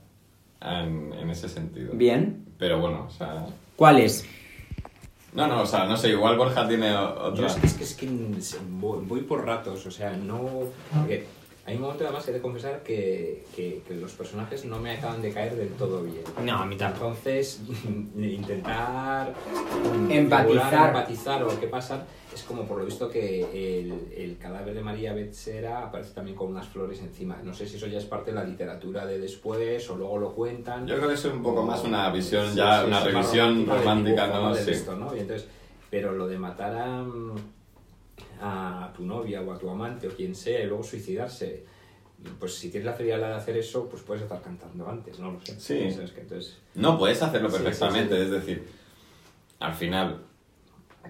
en, 0.61 1.12
en 1.12 1.31
ese 1.31 1.49
sentido. 1.49 1.93
Bien. 1.95 2.47
Pero 2.59 2.81
bueno, 2.81 3.07
o 3.09 3.11
sea... 3.11 3.47
¿Cuál 3.77 4.01
es? 4.01 4.24
No, 5.37 5.47
no, 5.47 5.62
o 5.62 5.66
sea, 5.66 5.85
no 5.85 5.99
sé, 5.99 6.09
igual 6.09 6.39
Borja 6.39 6.66
tiene 6.66 6.97
otra. 6.97 7.49
es 7.49 7.74
que, 7.74 7.85
es 7.85 7.95
que, 7.95 8.09
voy 8.70 9.20
por 9.20 9.45
ratos, 9.45 9.85
o 9.85 9.91
sea, 9.91 10.12
no. 10.12 10.62
Hay 11.66 11.74
un 11.74 11.82
momento 11.82 12.05
además 12.05 12.24
que 12.24 12.30
he 12.30 12.34
de 12.34 12.40
confesar 12.40 12.82
que, 12.84 13.44
que, 13.55 13.82
los 13.97 14.12
personajes 14.12 14.64
no 14.66 14.78
me 14.78 14.93
acaban 14.93 15.20
de 15.20 15.32
caer 15.32 15.56
del 15.56 15.70
todo 15.70 16.01
bien. 16.05 16.22
No, 16.44 16.59
a 16.59 16.64
mí 16.64 16.76
tampoco. 16.76 17.09
Entonces, 17.09 17.60
intentar 18.16 19.34
empatizar. 20.09 20.86
empatizar 20.86 21.43
o 21.43 21.59
qué 21.59 21.66
pasa, 21.66 22.06
es 22.32 22.44
como 22.44 22.66
por 22.66 22.78
lo 22.78 22.84
visto 22.84 23.10
que 23.10 23.40
el, 23.80 24.12
el, 24.16 24.38
cadáver 24.38 24.74
de 24.74 24.80
María 24.80 25.12
Betzera 25.12 25.82
aparece 25.82 26.12
también 26.12 26.36
con 26.36 26.48
unas 26.48 26.68
flores 26.68 27.01
encima. 27.01 27.38
No 27.43 27.52
sé 27.52 27.66
si 27.66 27.78
eso 27.78 27.88
ya 27.88 27.98
es 27.98 28.05
parte 28.05 28.30
de 28.30 28.36
la 28.36 28.44
literatura 28.44 29.05
de 29.05 29.18
después 29.18 29.90
o 29.90 29.97
luego 29.97 30.18
lo 30.18 30.32
cuentan. 30.32 30.86
Yo 30.86 30.94
creo 30.97 31.09
que 31.09 31.14
es 31.14 31.24
un 31.24 31.43
poco 31.43 31.64
más 31.64 31.82
una 31.82 32.09
visión 32.10 32.55
ya, 32.55 32.84
una 32.84 33.01
revisión 33.01 33.66
romántica, 33.66 34.28
¿no? 34.28 34.55
sí. 34.55 34.70
¿no? 34.97 35.16
Y 35.16 35.18
entonces, 35.18 35.48
pero 35.90 36.12
lo 36.12 36.28
de 36.28 36.38
matar 36.38 36.76
a, 36.76 37.05
a 38.40 38.92
tu 38.96 39.04
novia 39.04 39.42
o 39.42 39.52
a 39.52 39.58
tu 39.58 39.68
amante 39.68 40.08
o 40.08 40.10
quien 40.10 40.34
sea 40.34 40.60
y 40.62 40.66
luego 40.66 40.82
suicidarse, 40.82 41.64
pues 42.38 42.54
si 42.54 42.70
tienes 42.70 42.86
la 42.86 42.92
frialdad 42.94 43.28
de 43.28 43.34
hacer 43.34 43.56
eso, 43.56 43.88
pues 43.88 44.02
puedes 44.02 44.22
estar 44.22 44.40
cantando 44.40 44.88
antes, 44.88 45.18
no 45.18 45.32
lo 45.32 45.40
sé. 45.40 45.58
Sí. 45.58 45.78
entonces... 46.16 46.58
No, 46.74 46.98
puedes 46.98 47.22
hacerlo 47.22 47.50
perfectamente, 47.50 48.20
es 48.22 48.30
decir, 48.30 48.66
al 49.60 49.74
final 49.74 50.22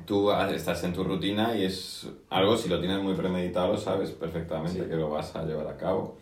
tú 0.04 0.30
estás 0.32 0.84
en 0.84 0.92
tu 0.92 1.04
rutina 1.04 1.56
y 1.56 1.64
es 1.64 2.08
algo, 2.30 2.56
si 2.56 2.68
lo 2.68 2.78
tienes 2.80 3.02
muy 3.02 3.14
premeditado, 3.14 3.76
sabes 3.76 4.10
perfectamente 4.10 4.86
que 4.86 4.96
lo 4.96 5.10
vas 5.10 5.34
a 5.34 5.44
llevar 5.44 5.68
a 5.68 5.76
cabo. 5.76 6.18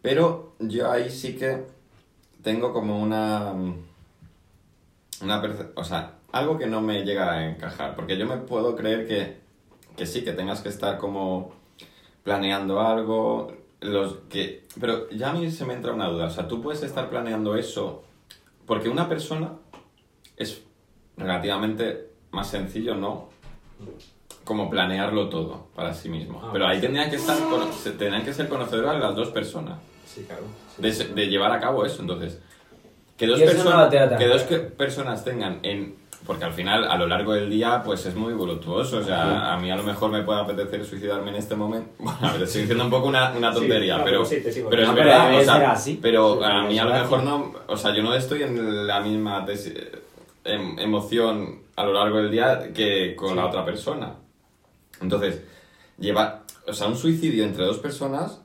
Pero 0.00 0.54
yo 0.58 0.90
ahí 0.90 1.10
sí 1.10 1.36
que 1.36 1.64
tengo 2.42 2.72
como 2.72 3.00
una... 3.00 3.52
una 5.22 5.42
o 5.74 5.84
sea, 5.84 6.18
algo 6.32 6.58
que 6.58 6.66
no 6.66 6.80
me 6.80 7.04
llega 7.04 7.32
a 7.32 7.48
encajar, 7.48 7.94
porque 7.94 8.18
yo 8.18 8.26
me 8.26 8.36
puedo 8.38 8.74
creer 8.74 9.06
que, 9.06 9.43
que 9.96 10.06
sí, 10.06 10.24
que 10.24 10.32
tengas 10.32 10.60
que 10.60 10.68
estar 10.68 10.98
como 10.98 11.52
planeando 12.22 12.80
algo, 12.80 13.52
los 13.80 14.16
que... 14.28 14.64
Pero 14.80 15.08
ya 15.10 15.30
a 15.30 15.32
mí 15.32 15.50
se 15.50 15.64
me 15.64 15.74
entra 15.74 15.92
una 15.92 16.08
duda, 16.08 16.26
o 16.26 16.30
sea, 16.30 16.48
tú 16.48 16.60
puedes 16.60 16.82
estar 16.82 17.10
planeando 17.10 17.56
eso 17.56 18.04
porque 18.66 18.88
una 18.88 19.08
persona 19.08 19.52
es 20.36 20.62
relativamente 21.16 22.10
más 22.30 22.48
sencillo, 22.48 22.94
¿no? 22.94 23.28
Como 24.44 24.70
planearlo 24.70 25.28
todo 25.28 25.68
para 25.74 25.94
sí 25.94 26.08
mismo. 26.08 26.40
Ah, 26.42 26.50
Pero 26.52 26.66
ahí 26.66 26.80
tendrían 26.80 27.10
que 27.10 27.16
estar, 27.16 27.36
tendrían 27.84 28.24
que 28.24 28.32
ser 28.32 28.48
conocedoras 28.48 28.98
las 28.98 29.14
dos 29.14 29.28
personas. 29.28 29.78
Sí, 30.06 30.24
claro. 30.24 30.44
De, 30.78 31.28
llevar 31.28 31.52
a 31.52 31.60
cabo 31.60 31.84
eso, 31.84 32.02
entonces. 32.02 32.40
Que 33.16 33.26
dos, 33.26 33.40
personas, 33.40 33.90
que 34.18 34.26
dos 34.26 34.42
personas 34.76 35.24
tengan 35.24 35.60
en 35.62 35.94
porque 36.26 36.44
al 36.44 36.54
final, 36.54 36.84
a 36.84 36.96
lo 36.96 37.06
largo 37.06 37.34
del 37.34 37.50
día, 37.50 37.82
pues 37.84 38.06
es 38.06 38.14
muy 38.14 38.32
voluptuoso. 38.32 38.98
O 38.98 39.02
sea, 39.02 39.52
a 39.52 39.58
mí 39.58 39.70
a 39.70 39.76
lo 39.76 39.82
mejor 39.82 40.10
me 40.10 40.22
puede 40.22 40.40
apetecer 40.40 40.84
suicidarme 40.84 41.30
en 41.30 41.36
este 41.36 41.54
momento. 41.54 41.90
Bueno, 41.98 42.18
a 42.22 42.32
ver, 42.32 42.42
estoy 42.42 42.62
diciendo 42.62 42.84
un 42.84 42.90
poco 42.90 43.08
una, 43.08 43.32
una 43.32 43.52
tontería, 43.52 44.02
pero, 44.02 44.24
pero 44.70 44.82
es 44.82 44.94
verdad. 44.94 45.38
O 45.38 45.44
sea, 45.44 45.74
pero 46.00 46.44
a 46.44 46.62
mí 46.62 46.78
a 46.78 46.84
lo 46.84 46.94
mejor 46.94 47.22
no. 47.22 47.52
O 47.66 47.76
sea, 47.76 47.94
yo 47.94 48.02
no 48.02 48.14
estoy 48.14 48.42
en 48.42 48.86
la 48.86 49.00
misma 49.00 49.44
em, 50.44 50.78
emoción 50.78 51.60
a 51.76 51.84
lo 51.84 51.92
largo 51.92 52.18
del 52.18 52.30
día 52.30 52.72
que 52.72 53.14
con 53.14 53.36
la 53.36 53.46
otra 53.46 53.64
persona. 53.64 54.14
Entonces, 55.02 55.42
lleva, 55.98 56.44
o 56.66 56.72
sea, 56.72 56.86
un 56.86 56.96
suicidio 56.96 57.44
entre 57.44 57.64
dos 57.64 57.78
personas 57.78 58.40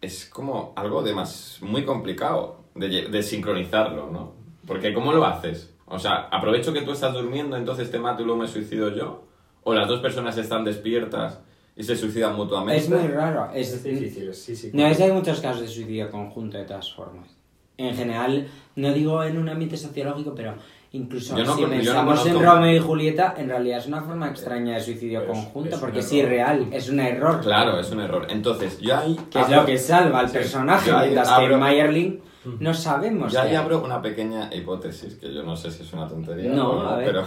es 0.00 0.26
como 0.26 0.72
algo 0.76 1.02
de 1.02 1.12
más, 1.12 1.58
muy 1.60 1.84
complicado 1.84 2.60
de, 2.74 3.08
de 3.08 3.22
sincronizarlo, 3.22 4.08
¿no? 4.10 4.32
Porque 4.66 4.94
¿cómo 4.94 5.12
lo 5.12 5.24
haces? 5.24 5.75
O 5.86 5.98
sea, 5.98 6.28
aprovecho 6.30 6.72
que 6.72 6.82
tú 6.82 6.92
estás 6.92 7.12
durmiendo, 7.14 7.56
entonces 7.56 7.90
te 7.90 7.98
mato 7.98 8.22
y 8.22 8.24
luego 8.26 8.40
me 8.40 8.48
suicido 8.48 8.94
yo. 8.94 9.24
O 9.62 9.74
las 9.74 9.88
dos 9.88 10.00
personas 10.00 10.36
están 10.36 10.64
despiertas 10.64 11.40
y 11.76 11.82
se 11.82 11.96
suicidan 11.96 12.34
mutuamente. 12.36 12.76
Es 12.82 12.88
muy 12.88 13.06
raro. 13.08 13.50
Es, 13.54 13.82
difícil, 13.82 14.32
sí, 14.34 14.54
sí. 14.56 14.70
No, 14.72 14.86
es 14.86 15.00
hay 15.00 15.12
muchos 15.12 15.40
casos 15.40 15.62
de 15.62 15.68
suicidio 15.68 16.10
conjunto 16.10 16.56
de 16.58 16.64
todas 16.64 16.92
formas. 16.92 17.28
En 17.76 17.94
general, 17.94 18.46
no 18.76 18.92
digo 18.92 19.22
en 19.22 19.36
un 19.38 19.48
ambiente 19.48 19.76
sociológico, 19.76 20.34
pero 20.34 20.54
Incluso 20.92 21.36
no 21.36 21.54
si 21.54 21.60
yo 21.60 21.66
no 21.66 21.70
pensamos 21.70 22.26
en 22.26 22.42
Romeo 22.42 22.76
y 22.76 22.78
Julieta, 22.78 23.34
en 23.36 23.48
realidad 23.48 23.78
es 23.80 23.86
una 23.86 24.00
forma 24.02 24.28
extraña 24.28 24.74
de 24.76 24.80
suicidio 24.80 25.20
Pero 25.20 25.32
es- 25.32 25.38
conjunto, 25.38 25.74
es 25.74 25.80
porque 25.80 25.98
es 25.98 26.12
irreal, 26.12 26.68
es 26.72 26.88
un 26.88 27.00
error. 27.00 27.40
Claro, 27.42 27.78
es 27.78 27.90
un 27.90 28.00
error. 28.00 28.26
Entonces, 28.30 28.78
yo 28.80 28.96
ahí... 28.96 29.14
Que 29.30 29.40
es 29.40 29.50
lo 29.50 29.66
que 29.66 29.76
salva 29.76 30.20
al 30.20 30.28
Sí, 30.28 30.38
personaje, 30.38 30.90
mientras 30.92 31.28
que 31.38 31.48
Mayerling 31.56 32.20
no 32.60 32.74
sabemos. 32.74 33.32
Yo 33.32 33.40
qué 33.40 33.46
ahí 33.46 33.50
hay. 33.50 33.56
abro 33.56 33.82
una 33.84 34.00
pequeña 34.02 34.50
hipótesis, 34.54 35.14
que 35.16 35.32
yo 35.32 35.42
no 35.42 35.56
sé 35.56 35.70
si 35.70 35.82
es 35.82 35.92
una 35.92 36.06
tontería 36.08 36.50
No, 36.50 36.70
o 36.70 36.82
no, 36.82 36.96
pero... 37.04 37.24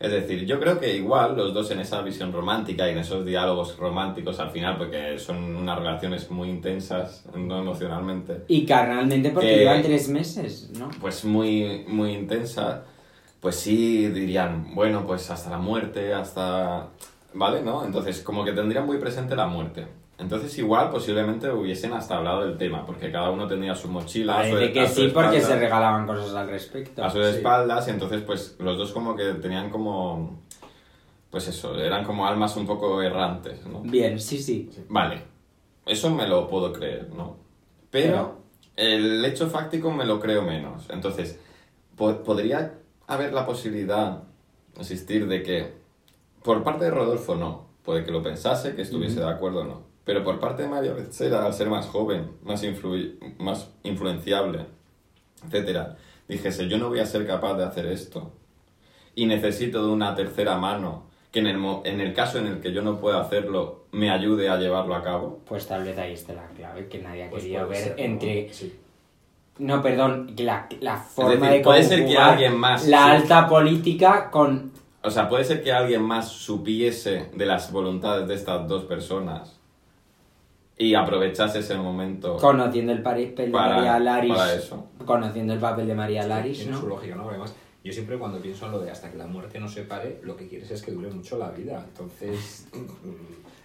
Es 0.00 0.10
decir, 0.10 0.44
yo 0.46 0.58
creo 0.58 0.80
que 0.80 0.96
igual 0.96 1.36
los 1.36 1.54
dos 1.54 1.70
en 1.70 1.78
esa 1.78 2.02
visión 2.02 2.32
romántica 2.32 2.88
y 2.88 2.90
en 2.90 2.98
esos 2.98 3.24
diálogos 3.24 3.76
románticos 3.78 4.40
al 4.40 4.50
final, 4.50 4.76
porque 4.76 5.16
son 5.16 5.54
unas 5.54 5.78
relaciones 5.78 6.28
muy 6.28 6.48
intensas, 6.48 7.24
no 7.36 7.60
emocionalmente, 7.60 8.42
Y 8.48 8.66
carnalmente 8.66 9.30
porque 9.30 9.46
Que- 9.50 9.56
llevan 9.58 9.82
tres 9.82 10.08
meses, 10.08 10.70
¿no? 10.76 10.90
pues 11.00 11.24
muy, 11.24 11.84
muy 11.86 12.14
intensa, 12.14 12.82
pues 13.40 13.54
sí 13.54 14.08
dirían, 14.08 14.74
bueno, 14.74 15.06
pues 15.06 15.30
hasta 15.30 15.50
la 15.50 15.58
muerte, 15.58 16.12
hasta... 16.14 16.88
¿Vale? 17.34 17.62
¿No? 17.62 17.84
Entonces, 17.84 18.20
como 18.22 18.44
que 18.44 18.52
tendrían 18.52 18.84
muy 18.84 18.98
presente 18.98 19.36
la 19.36 19.46
muerte. 19.46 19.86
Entonces, 20.22 20.56
igual, 20.58 20.88
posiblemente 20.90 21.50
hubiesen 21.50 21.92
hasta 21.92 22.16
hablado 22.16 22.46
del 22.46 22.56
tema, 22.56 22.86
porque 22.86 23.10
cada 23.12 23.30
uno 23.30 23.46
tenía 23.48 23.74
su 23.74 23.88
mochila, 23.88 24.38
a 24.40 24.44
su- 24.44 24.52
Parece 24.54 24.72
que 24.72 24.80
a 24.80 24.88
su 24.88 24.94
sí, 25.02 25.08
porque 25.12 25.40
se 25.40 25.56
regalaban 25.58 26.06
cosas 26.06 26.32
al 26.34 26.48
respecto. 26.48 27.04
a 27.04 27.10
sus 27.10 27.26
Sí. 27.26 27.36
espaldas, 27.36 27.88
y 27.88 27.90
entonces, 27.90 28.22
pues, 28.22 28.56
los 28.60 28.78
dos 28.78 28.92
como 28.92 29.14
que 29.16 29.34
tenían 29.34 29.68
como... 29.70 30.40
Pues 31.30 31.48
eso, 31.48 31.76
eran 31.78 32.04
como 32.04 32.26
almas 32.26 32.56
un 32.56 32.66
poco 32.66 33.02
errantes, 33.02 33.66
¿no? 33.66 33.80
Bien, 33.80 34.20
sí, 34.20 34.38
sí. 34.42 34.70
Vale, 34.88 35.22
eso 35.86 36.10
me 36.10 36.28
lo 36.28 36.46
puedo 36.46 36.72
creer, 36.72 37.08
¿no? 37.14 37.36
Pero 37.90 38.42
el 38.76 39.24
hecho 39.24 39.48
fáctico 39.48 39.90
me 39.90 40.04
lo 40.04 40.20
creo 40.20 40.42
menos. 40.42 40.88
Entonces, 40.90 41.38
po- 41.96 42.22
podría 42.22 42.74
haber 43.06 43.32
la 43.32 43.44
posibilidad, 43.46 44.22
existir, 44.78 45.26
de 45.26 45.42
que 45.42 45.72
por 46.44 46.62
parte 46.62 46.84
de 46.84 46.90
Rodolfo 46.90 47.34
no, 47.34 47.66
puede 47.82 48.04
que 48.04 48.10
lo 48.12 48.22
pensase, 48.22 48.74
que 48.76 48.82
estuviese 48.82 49.20
de 49.20 49.28
acuerdo 49.30 49.60
o 49.60 49.64
no. 49.64 49.91
Pero 50.04 50.24
por 50.24 50.40
parte 50.40 50.62
de 50.62 50.68
María 50.68 50.92
Becerra, 50.92 51.44
al 51.46 51.54
ser 51.54 51.68
más 51.70 51.86
joven, 51.86 52.32
más, 52.42 52.64
influi- 52.64 53.16
más 53.38 53.70
influenciable, 53.84 54.66
etcétera, 55.46 55.96
dijese, 56.28 56.68
yo 56.68 56.78
no 56.78 56.88
voy 56.88 56.98
a 57.00 57.06
ser 57.06 57.26
capaz 57.26 57.54
de 57.54 57.64
hacer 57.64 57.86
esto. 57.86 58.32
Y 59.14 59.26
necesito 59.26 59.84
de 59.86 59.92
una 59.92 60.14
tercera 60.14 60.56
mano 60.56 61.04
que 61.30 61.38
en 61.40 61.46
el, 61.46 61.58
mo- 61.58 61.82
en 61.84 62.00
el 62.00 62.14
caso 62.14 62.38
en 62.38 62.46
el 62.46 62.60
que 62.60 62.72
yo 62.72 62.82
no 62.82 62.98
pueda 63.00 63.20
hacerlo, 63.20 63.84
me 63.92 64.10
ayude 64.10 64.48
a 64.48 64.56
llevarlo 64.56 64.94
a 64.94 65.02
cabo. 65.02 65.40
Pues 65.46 65.66
tal 65.66 65.84
vez 65.84 65.96
ahí 65.98 66.14
esté 66.14 66.34
la 66.34 66.46
clave, 66.48 66.88
que 66.88 66.98
nadie 66.98 67.24
ha 67.24 67.30
Pues 67.30 67.42
querido 67.44 67.68
ver 67.68 67.78
ser, 67.78 67.96
¿no? 67.96 68.02
entre... 68.04 68.52
Sí. 68.52 68.78
No, 69.58 69.82
perdón, 69.82 70.34
la, 70.38 70.66
la 70.80 70.96
forma 70.96 71.46
decir, 71.46 71.58
de 71.58 71.60
puede 71.60 71.82
ser 71.84 72.06
que 72.06 72.16
alguien 72.18 72.56
más- 72.56 72.88
La 72.88 73.04
sí. 73.04 73.10
alta 73.10 73.46
política 73.48 74.30
con... 74.30 74.72
O 75.04 75.10
sea, 75.10 75.28
puede 75.28 75.44
ser 75.44 75.62
que 75.62 75.72
alguien 75.72 76.02
más 76.02 76.28
supiese 76.28 77.30
de 77.34 77.46
las 77.46 77.70
voluntades 77.70 78.26
de 78.28 78.34
estas 78.34 78.66
dos 78.66 78.84
personas 78.84 79.60
y 80.82 80.94
aprovechase 80.94 81.60
ese 81.60 81.76
momento. 81.76 82.36
Conociendo 82.36 82.92
el 82.92 83.02
papel 83.02 83.34
de 83.36 83.46
Para- 83.50 83.76
María 83.76 83.98
Laris. 84.00 84.34
para 84.34 84.54
eso. 84.54 84.86
Conociendo 85.04 85.52
el 85.52 85.58
papel 85.60 85.86
de 85.86 85.94
María 85.94 86.26
Laris, 86.26 86.58
Tiene 86.58 86.76
su 86.76 86.82
¿no? 86.82 86.88
lógica, 86.90 87.14
¿no? 87.14 87.28
Además, 87.28 87.54
yo 87.84 87.92
siempre 87.92 88.18
cuando 88.18 88.38
pienso 88.40 88.66
en 88.66 88.72
lo 88.72 88.80
de 88.80 88.90
hasta 88.90 89.10
que 89.10 89.18
la 89.18 89.26
muerte 89.26 89.58
nos 89.60 89.72
separe, 89.72 90.20
lo 90.22 90.36
que 90.36 90.48
quieres 90.48 90.70
es 90.70 90.82
que 90.82 90.92
dure 90.92 91.10
mucho 91.10 91.36
la 91.38 91.50
vida. 91.50 91.84
Entonces, 91.88 92.68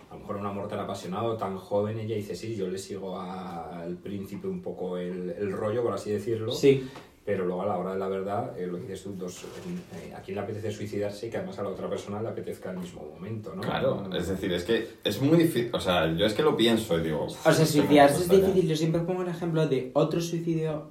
a 0.09 0.13
lo 0.13 0.19
mejor 0.21 0.37
un 0.37 0.45
amor 0.45 0.67
tan 0.67 0.79
apasionado, 0.79 1.35
tan 1.37 1.57
joven, 1.57 1.99
ella 1.99 2.15
dice, 2.15 2.35
sí, 2.35 2.55
yo 2.55 2.67
le 2.67 2.77
sigo 2.77 3.19
al 3.19 3.95
príncipe 3.97 4.47
un 4.47 4.61
poco 4.61 4.97
el, 4.97 5.29
el 5.37 5.51
rollo, 5.51 5.83
por 5.83 5.93
así 5.93 6.11
decirlo. 6.11 6.51
Sí. 6.51 6.87
Pero 7.27 7.43
luego 7.45 7.61
a 7.63 7.65
la 7.65 7.77
hora 7.77 7.91
de 7.91 7.99
la 7.99 8.07
verdad, 8.07 8.57
eh, 8.57 8.67
lo 8.67 8.77
que 8.77 8.83
dices 8.83 9.03
tú, 9.03 9.13
dos, 9.17 9.43
eh, 9.43 10.13
a 10.15 10.21
quién 10.21 10.35
le 10.35 10.41
apetece 10.43 10.71
suicidarse 10.71 11.27
y 11.27 11.29
que 11.29 11.35
además 11.35 11.59
a 11.59 11.63
la 11.63 11.69
otra 11.69 11.89
persona 11.89 12.21
le 12.21 12.29
apetezca 12.29 12.69
al 12.69 12.77
mismo 12.77 13.01
momento, 13.03 13.53
¿no? 13.53 13.61
Claro, 13.63 14.09
es 14.17 14.29
decir, 14.29 14.53
es 14.53 14.63
que 14.63 14.87
es 15.03 15.21
muy 15.21 15.37
difícil. 15.37 15.69
O 15.73 15.79
sea, 15.81 16.09
yo 16.15 16.25
es 16.25 16.33
que 16.33 16.41
lo 16.41 16.55
pienso 16.55 16.97
y 16.97 17.03
digo. 17.03 17.25
O 17.25 17.29
sea, 17.29 17.51
"Uf, 17.51 17.57
suicidarse 17.57 17.89
¿cómo 18.13 18.23
es 18.23 18.27
costaría?". 18.29 18.45
difícil. 18.47 18.69
Yo 18.69 18.75
siempre 18.77 19.01
pongo 19.01 19.23
el 19.23 19.27
ejemplo 19.27 19.67
de 19.67 19.91
otro 19.93 20.21
suicidio 20.21 20.87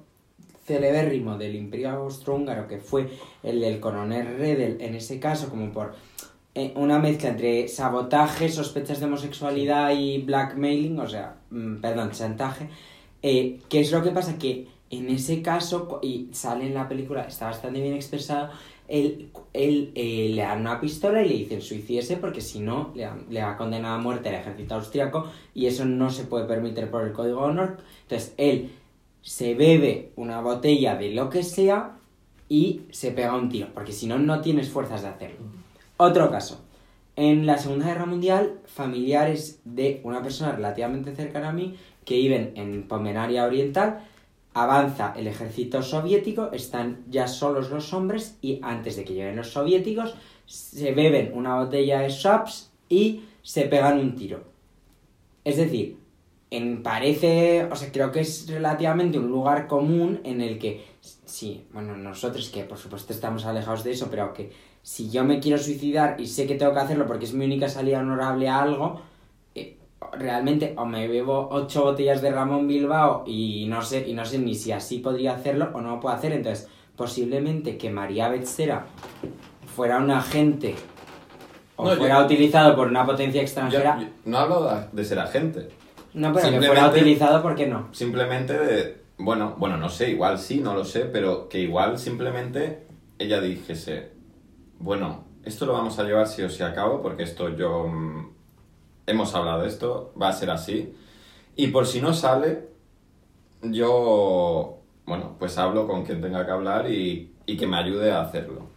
celebérrimo 0.65 1.39
del 1.39 1.55
Imperio 1.55 1.89
Austrohúngaro, 1.89 2.67
que 2.67 2.77
fue 2.77 3.09
el 3.41 3.59
del 3.59 3.79
coronel 3.79 4.37
Redel, 4.37 4.77
en 4.79 4.93
ese 4.93 5.19
caso, 5.19 5.49
como 5.49 5.71
por 5.71 5.95
eh, 6.53 6.71
una 6.75 6.99
mezcla 6.99 7.29
entre 7.29 7.67
sabotaje, 7.67 8.49
sospechas 8.49 8.99
de 8.99 9.05
homosexualidad 9.07 9.91
y 9.97 10.19
blackmailing, 10.21 10.99
o 10.99 11.07
sea, 11.07 11.37
mm, 11.49 11.77
perdón, 11.77 12.11
chantaje. 12.11 12.69
Eh, 13.23 13.59
¿Qué 13.69 13.79
es 13.79 13.91
lo 13.91 14.03
que 14.03 14.11
pasa? 14.11 14.37
Que 14.37 14.67
en 14.89 15.09
ese 15.09 15.41
caso, 15.41 15.99
y 16.01 16.29
sale 16.31 16.67
en 16.67 16.73
la 16.73 16.87
película, 16.87 17.23
está 17.23 17.47
bastante 17.47 17.81
bien 17.81 17.93
expresado, 17.93 18.49
él, 18.87 19.31
él, 19.53 19.91
eh, 19.95 20.31
le 20.33 20.41
dan 20.41 20.61
una 20.61 20.79
pistola 20.79 21.21
y 21.21 21.27
le 21.27 21.35
dicen 21.35 21.61
suicídese 21.61 22.15
porque 22.17 22.39
si 22.39 22.59
no 22.59 22.93
le, 22.95 23.09
le 23.29 23.43
va 23.43 23.51
a 23.51 23.57
condenar 23.57 23.99
a 23.99 24.01
muerte 24.01 24.29
al 24.29 24.35
ejército 24.35 24.75
austriaco 24.75 25.29
y 25.53 25.65
eso 25.65 25.83
no 25.83 26.09
se 26.09 26.23
puede 26.23 26.45
permitir 26.45 26.89
por 26.89 27.05
el 27.05 27.11
código 27.11 27.41
de 27.41 27.51
honor. 27.51 27.77
Entonces 28.03 28.33
él 28.37 28.71
se 29.21 29.55
bebe 29.55 30.13
una 30.15 30.39
botella 30.39 30.95
de 30.95 31.11
lo 31.11 31.29
que 31.29 31.43
sea 31.43 31.97
y 32.47 32.83
se 32.91 33.11
pega 33.11 33.35
un 33.35 33.49
tiro, 33.49 33.67
porque 33.73 33.91
si 33.91 34.07
no, 34.07 34.17
no 34.17 34.39
tienes 34.39 34.69
fuerzas 34.69 35.01
de 35.01 35.09
hacerlo. 35.09 35.39
Otro 35.97 36.31
caso. 36.31 36.61
En 37.17 37.45
la 37.45 37.57
Segunda 37.57 37.87
Guerra 37.87 38.05
Mundial, 38.05 38.59
familiares 38.67 39.59
de 39.65 40.01
una 40.03 40.21
persona 40.21 40.51
relativamente 40.51 41.15
cercana 41.15 41.49
a 41.49 41.53
mí 41.53 41.75
que 42.05 42.15
viven 42.15 42.53
en 42.55 42.87
Pomerania 42.87 43.45
Oriental, 43.45 44.07
avanza 44.63 45.13
el 45.15 45.27
ejército 45.27 45.83
soviético, 45.83 46.51
están 46.51 47.03
ya 47.09 47.27
solos 47.27 47.69
los 47.69 47.93
hombres 47.93 48.37
y 48.41 48.59
antes 48.63 48.95
de 48.95 49.03
que 49.03 49.13
lleguen 49.13 49.35
los 49.35 49.51
soviéticos 49.51 50.15
se 50.45 50.93
beben 50.93 51.31
una 51.33 51.59
botella 51.59 51.99
de 51.99 52.09
Shaps 52.09 52.71
y 52.89 53.23
se 53.43 53.63
pegan 53.63 53.99
un 53.99 54.15
tiro. 54.15 54.43
Es 55.43 55.57
decir, 55.57 55.97
parece, 56.81 57.65
o 57.71 57.75
sea, 57.75 57.91
creo 57.91 58.11
que 58.11 58.21
es 58.21 58.49
relativamente 58.49 59.19
un 59.19 59.27
lugar 59.27 59.67
común 59.67 60.21
en 60.23 60.41
el 60.41 60.57
que, 60.57 60.85
sí, 61.01 61.65
bueno, 61.71 61.95
nosotros 61.95 62.49
que 62.49 62.63
por 62.63 62.77
supuesto 62.77 63.13
estamos 63.13 63.45
alejados 63.45 63.83
de 63.83 63.91
eso, 63.91 64.07
pero 64.09 64.33
que 64.33 64.51
si 64.81 65.09
yo 65.11 65.23
me 65.23 65.39
quiero 65.39 65.57
suicidar 65.57 66.19
y 66.19 66.27
sé 66.27 66.47
que 66.47 66.55
tengo 66.55 66.73
que 66.73 66.79
hacerlo 66.79 67.05
porque 67.05 67.25
es 67.25 67.33
mi 67.33 67.45
única 67.45 67.69
salida 67.69 67.99
honorable 67.99 68.47
a 68.47 68.61
algo, 68.63 69.01
realmente 70.13 70.73
o 70.77 70.85
me 70.85 71.07
bebo 71.07 71.49
ocho 71.51 71.83
botellas 71.83 72.21
de 72.21 72.31
Ramón 72.31 72.67
Bilbao 72.67 73.23
y 73.25 73.65
no 73.67 73.81
sé, 73.81 74.07
y 74.07 74.13
no 74.13 74.25
sé 74.25 74.39
ni 74.39 74.55
si 74.55 74.71
así 74.71 74.99
podría 74.99 75.33
hacerlo 75.33 75.69
o 75.73 75.81
no 75.81 75.95
lo 75.95 75.99
puedo 75.99 76.15
hacer, 76.15 76.31
entonces 76.33 76.67
posiblemente 76.95 77.77
que 77.77 77.89
María 77.89 78.29
Betzera 78.29 78.85
fuera 79.75 79.97
un 79.97 80.11
agente 80.11 80.75
o 81.75 81.85
No, 81.85 81.91
yo- 81.93 81.97
fuera 81.99 82.23
utilizado 82.23 82.75
por 82.75 82.87
una 82.87 83.05
potencia 83.05 83.41
extranjera. 83.41 83.97
yo 83.99 84.07
no 84.25 84.37
hablo 84.37 84.63
de, 84.65 84.81
de 84.91 85.05
ser 85.05 85.19
agente. 85.19 85.69
no, 86.13 86.33
pero 86.33 86.49
que 86.51 86.61
fuera 86.61 86.87
utilizado, 86.89 87.41
¿por 87.41 87.55
qué 87.55 87.67
no? 87.67 87.87
Simplemente 87.91 88.53
de. 88.53 89.07
Bueno, 89.19 89.55
bueno, 89.57 89.77
no 89.77 89.89
sé, 89.89 90.11
igual 90.11 90.37
sí, 90.37 90.59
no 90.59 90.75
lo 90.75 90.85
sé, 90.85 91.01
pero 91.05 91.49
que 91.49 91.59
igual 91.59 91.97
simplemente 91.97 92.85
ella 93.17 93.41
dijese, 93.41 94.11
bueno, 94.79 95.23
esto 95.43 95.65
lo 95.65 95.73
vamos 95.73 95.97
a 95.97 96.03
llevar 96.03 96.27
sí 96.27 96.43
o 96.43 96.49
sí 96.49 96.61
a 96.61 96.71
cabo, 96.73 97.01
porque 97.01 97.23
esto 97.23 97.49
yo... 97.49 97.87
hemos 99.07 99.33
hablado 99.33 99.63
de 99.63 99.67
esto, 99.69 100.13
va 100.21 100.29
a 100.29 100.33
ser 100.33 100.51
así. 100.51 100.93
Y 101.55 101.67
por 101.67 101.87
si 101.87 102.01
no 102.01 102.13
sale, 102.13 102.67
yo, 103.63 104.77
bueno, 105.05 105.35
pues 105.39 105.57
hablo 105.57 105.87
con 105.87 106.05
quien 106.05 106.21
tenga 106.21 106.45
que 106.45 106.51
hablar 106.51 106.89
y, 106.91 107.33
y 107.47 107.57
que 107.57 107.65
me 107.65 107.77
ayude 107.77 108.11
a 108.11 108.21
hacerlo. 108.21 108.67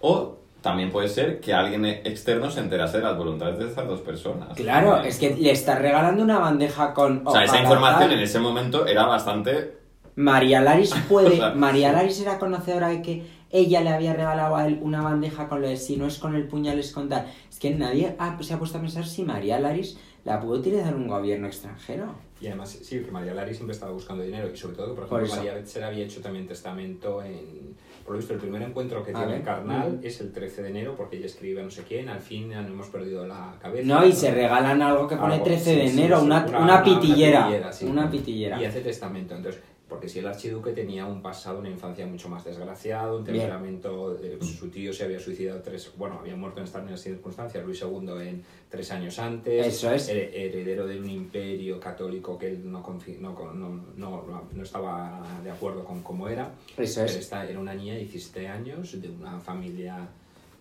O 0.00 0.38
también 0.62 0.90
puede 0.90 1.08
ser 1.08 1.40
que 1.40 1.54
alguien 1.54 1.84
externo 1.84 2.50
se 2.50 2.58
enterase 2.58 2.96
de 2.96 3.04
las 3.04 3.16
voluntades 3.16 3.58
de 3.58 3.68
estas 3.68 3.86
dos 3.86 4.00
personas. 4.00 4.48
Claro, 4.56 5.00
es 5.02 5.18
que 5.18 5.36
le 5.36 5.52
estás 5.52 5.78
regalando 5.78 6.24
una 6.24 6.40
bandeja 6.40 6.92
con... 6.92 7.22
O 7.24 7.30
sea, 7.30 7.44
esa 7.44 7.60
información 7.60 8.10
en 8.10 8.18
ese 8.18 8.40
momento 8.40 8.86
era 8.86 9.06
bastante 9.06 9.76
María 10.16 10.62
Laris 10.62 10.94
puede... 11.08 11.28
O 11.34 11.36
sea, 11.36 11.50
María. 11.50 11.92
Laris 11.92 12.20
era 12.20 12.38
conocedora 12.38 12.88
de 12.88 13.02
que 13.02 13.26
ella 13.50 13.80
le 13.80 13.90
había 13.90 14.14
regalado 14.14 14.56
a 14.56 14.66
él 14.66 14.80
una 14.82 15.02
bandeja 15.02 15.48
con 15.48 15.62
lo 15.62 15.68
de 15.68 15.76
si 15.76 15.96
no 15.96 16.06
es 16.06 16.18
con 16.18 16.34
el 16.34 16.48
puñal 16.48 16.78
es 16.78 16.90
con 16.90 17.08
tal. 17.08 17.26
Es 17.56 17.60
que 17.60 17.70
nadie 17.74 18.14
ha- 18.18 18.36
se 18.42 18.52
ha 18.52 18.58
puesto 18.58 18.76
a 18.76 18.82
pensar 18.82 19.06
si 19.06 19.22
María 19.22 19.58
Laris 19.58 19.96
la 20.24 20.38
pudo 20.38 20.58
utilizar 20.58 20.94
un 20.94 21.08
gobierno 21.08 21.46
extranjero. 21.46 22.14
Y 22.38 22.48
además, 22.48 22.68
sí, 22.82 23.00
que 23.00 23.10
María 23.10 23.32
Lari 23.32 23.54
siempre 23.54 23.72
estaba 23.72 23.92
buscando 23.92 24.22
dinero 24.22 24.50
y 24.52 24.56
sobre 24.58 24.76
todo, 24.76 24.94
por 24.94 25.06
Por 25.06 25.20
ejemplo, 25.22 25.26
eso. 25.26 25.36
María 25.36 25.54
Betzer 25.54 25.82
había 25.84 26.04
hecho 26.04 26.20
también 26.20 26.46
testamento 26.46 27.22
en... 27.22 27.74
Por 28.04 28.12
lo 28.12 28.18
visto, 28.18 28.34
el 28.34 28.40
primer 28.40 28.60
encuentro 28.60 29.02
que 29.02 29.12
A 29.12 29.14
tiene 29.14 29.32
ver. 29.32 29.42
Carnal 29.42 29.92
Mm. 30.02 30.06
es 30.06 30.20
el 30.20 30.32
13 30.34 30.64
de 30.64 30.68
enero 30.68 30.94
porque 30.98 31.16
ella 31.16 31.24
escribe 31.24 31.62
a 31.62 31.64
no 31.64 31.70
sé 31.70 31.84
quién, 31.88 32.10
al 32.10 32.20
fin 32.20 32.50
no 32.50 32.58
hemos 32.60 32.88
perdido 32.88 33.26
la 33.26 33.54
cabeza. 33.58 33.86
No, 33.88 34.04
y 34.04 34.12
se 34.12 34.32
regalan 34.32 34.82
algo 34.82 35.08
que 35.08 35.16
pone 35.16 35.32
Algo, 35.36 35.46
13 35.46 35.64
sí, 35.72 35.80
de 35.80 35.88
sí, 35.88 35.98
enero, 35.98 36.20
sí, 36.20 36.26
una, 36.26 36.44
una 36.60 36.82
pitillera. 36.82 37.72
sí. 37.72 37.86
Una 37.86 38.10
pitillera. 38.10 38.60
Y 38.60 38.66
hace 38.66 38.82
testamento. 38.82 39.34
Entonces, 39.34 39.62
porque 39.88 40.08
si 40.08 40.18
el 40.18 40.26
archiduque 40.26 40.72
tenía 40.72 41.06
un 41.06 41.22
pasado, 41.22 41.60
una 41.60 41.70
infancia 41.70 42.04
mucho 42.06 42.28
más 42.28 42.44
desgraciado, 42.44 43.18
un 43.18 43.24
temperamento, 43.24 44.18
eh, 44.20 44.36
su 44.42 44.68
tío 44.68 44.92
se 44.92 45.04
había 45.04 45.20
suicidado 45.20 45.60
tres, 45.62 45.92
bueno, 45.96 46.18
había 46.18 46.34
muerto 46.34 46.58
en 46.58 46.64
estas 46.66 47.00
circunstancias, 47.00 47.64
Luis 47.64 47.80
II 47.82 48.10
en 48.26 48.42
tres 48.68 48.90
años 48.90 49.16
antes, 49.20 49.64
Eso 49.64 49.92
es. 49.92 50.08
her- 50.08 50.30
heredero 50.34 50.88
de 50.88 50.98
un 50.98 51.08
imperio 51.08 51.78
católico 51.78 52.36
que 52.36 52.48
él 52.48 52.68
no, 52.70 52.82
confi- 52.82 53.18
no, 53.20 53.32
no, 53.54 53.80
no, 53.96 54.42
no 54.52 54.62
estaba 54.62 55.22
de 55.44 55.50
acuerdo 55.52 55.84
con 55.84 56.02
cómo 56.02 56.28
era, 56.28 56.50
Eso 56.76 57.04
es. 57.04 57.14
esta 57.14 57.48
era 57.48 57.60
una 57.60 57.72
niña 57.74 57.94
de 57.94 58.00
17 58.00 58.48
años, 58.48 59.00
de 59.00 59.08
una 59.08 59.38
familia 59.38 60.08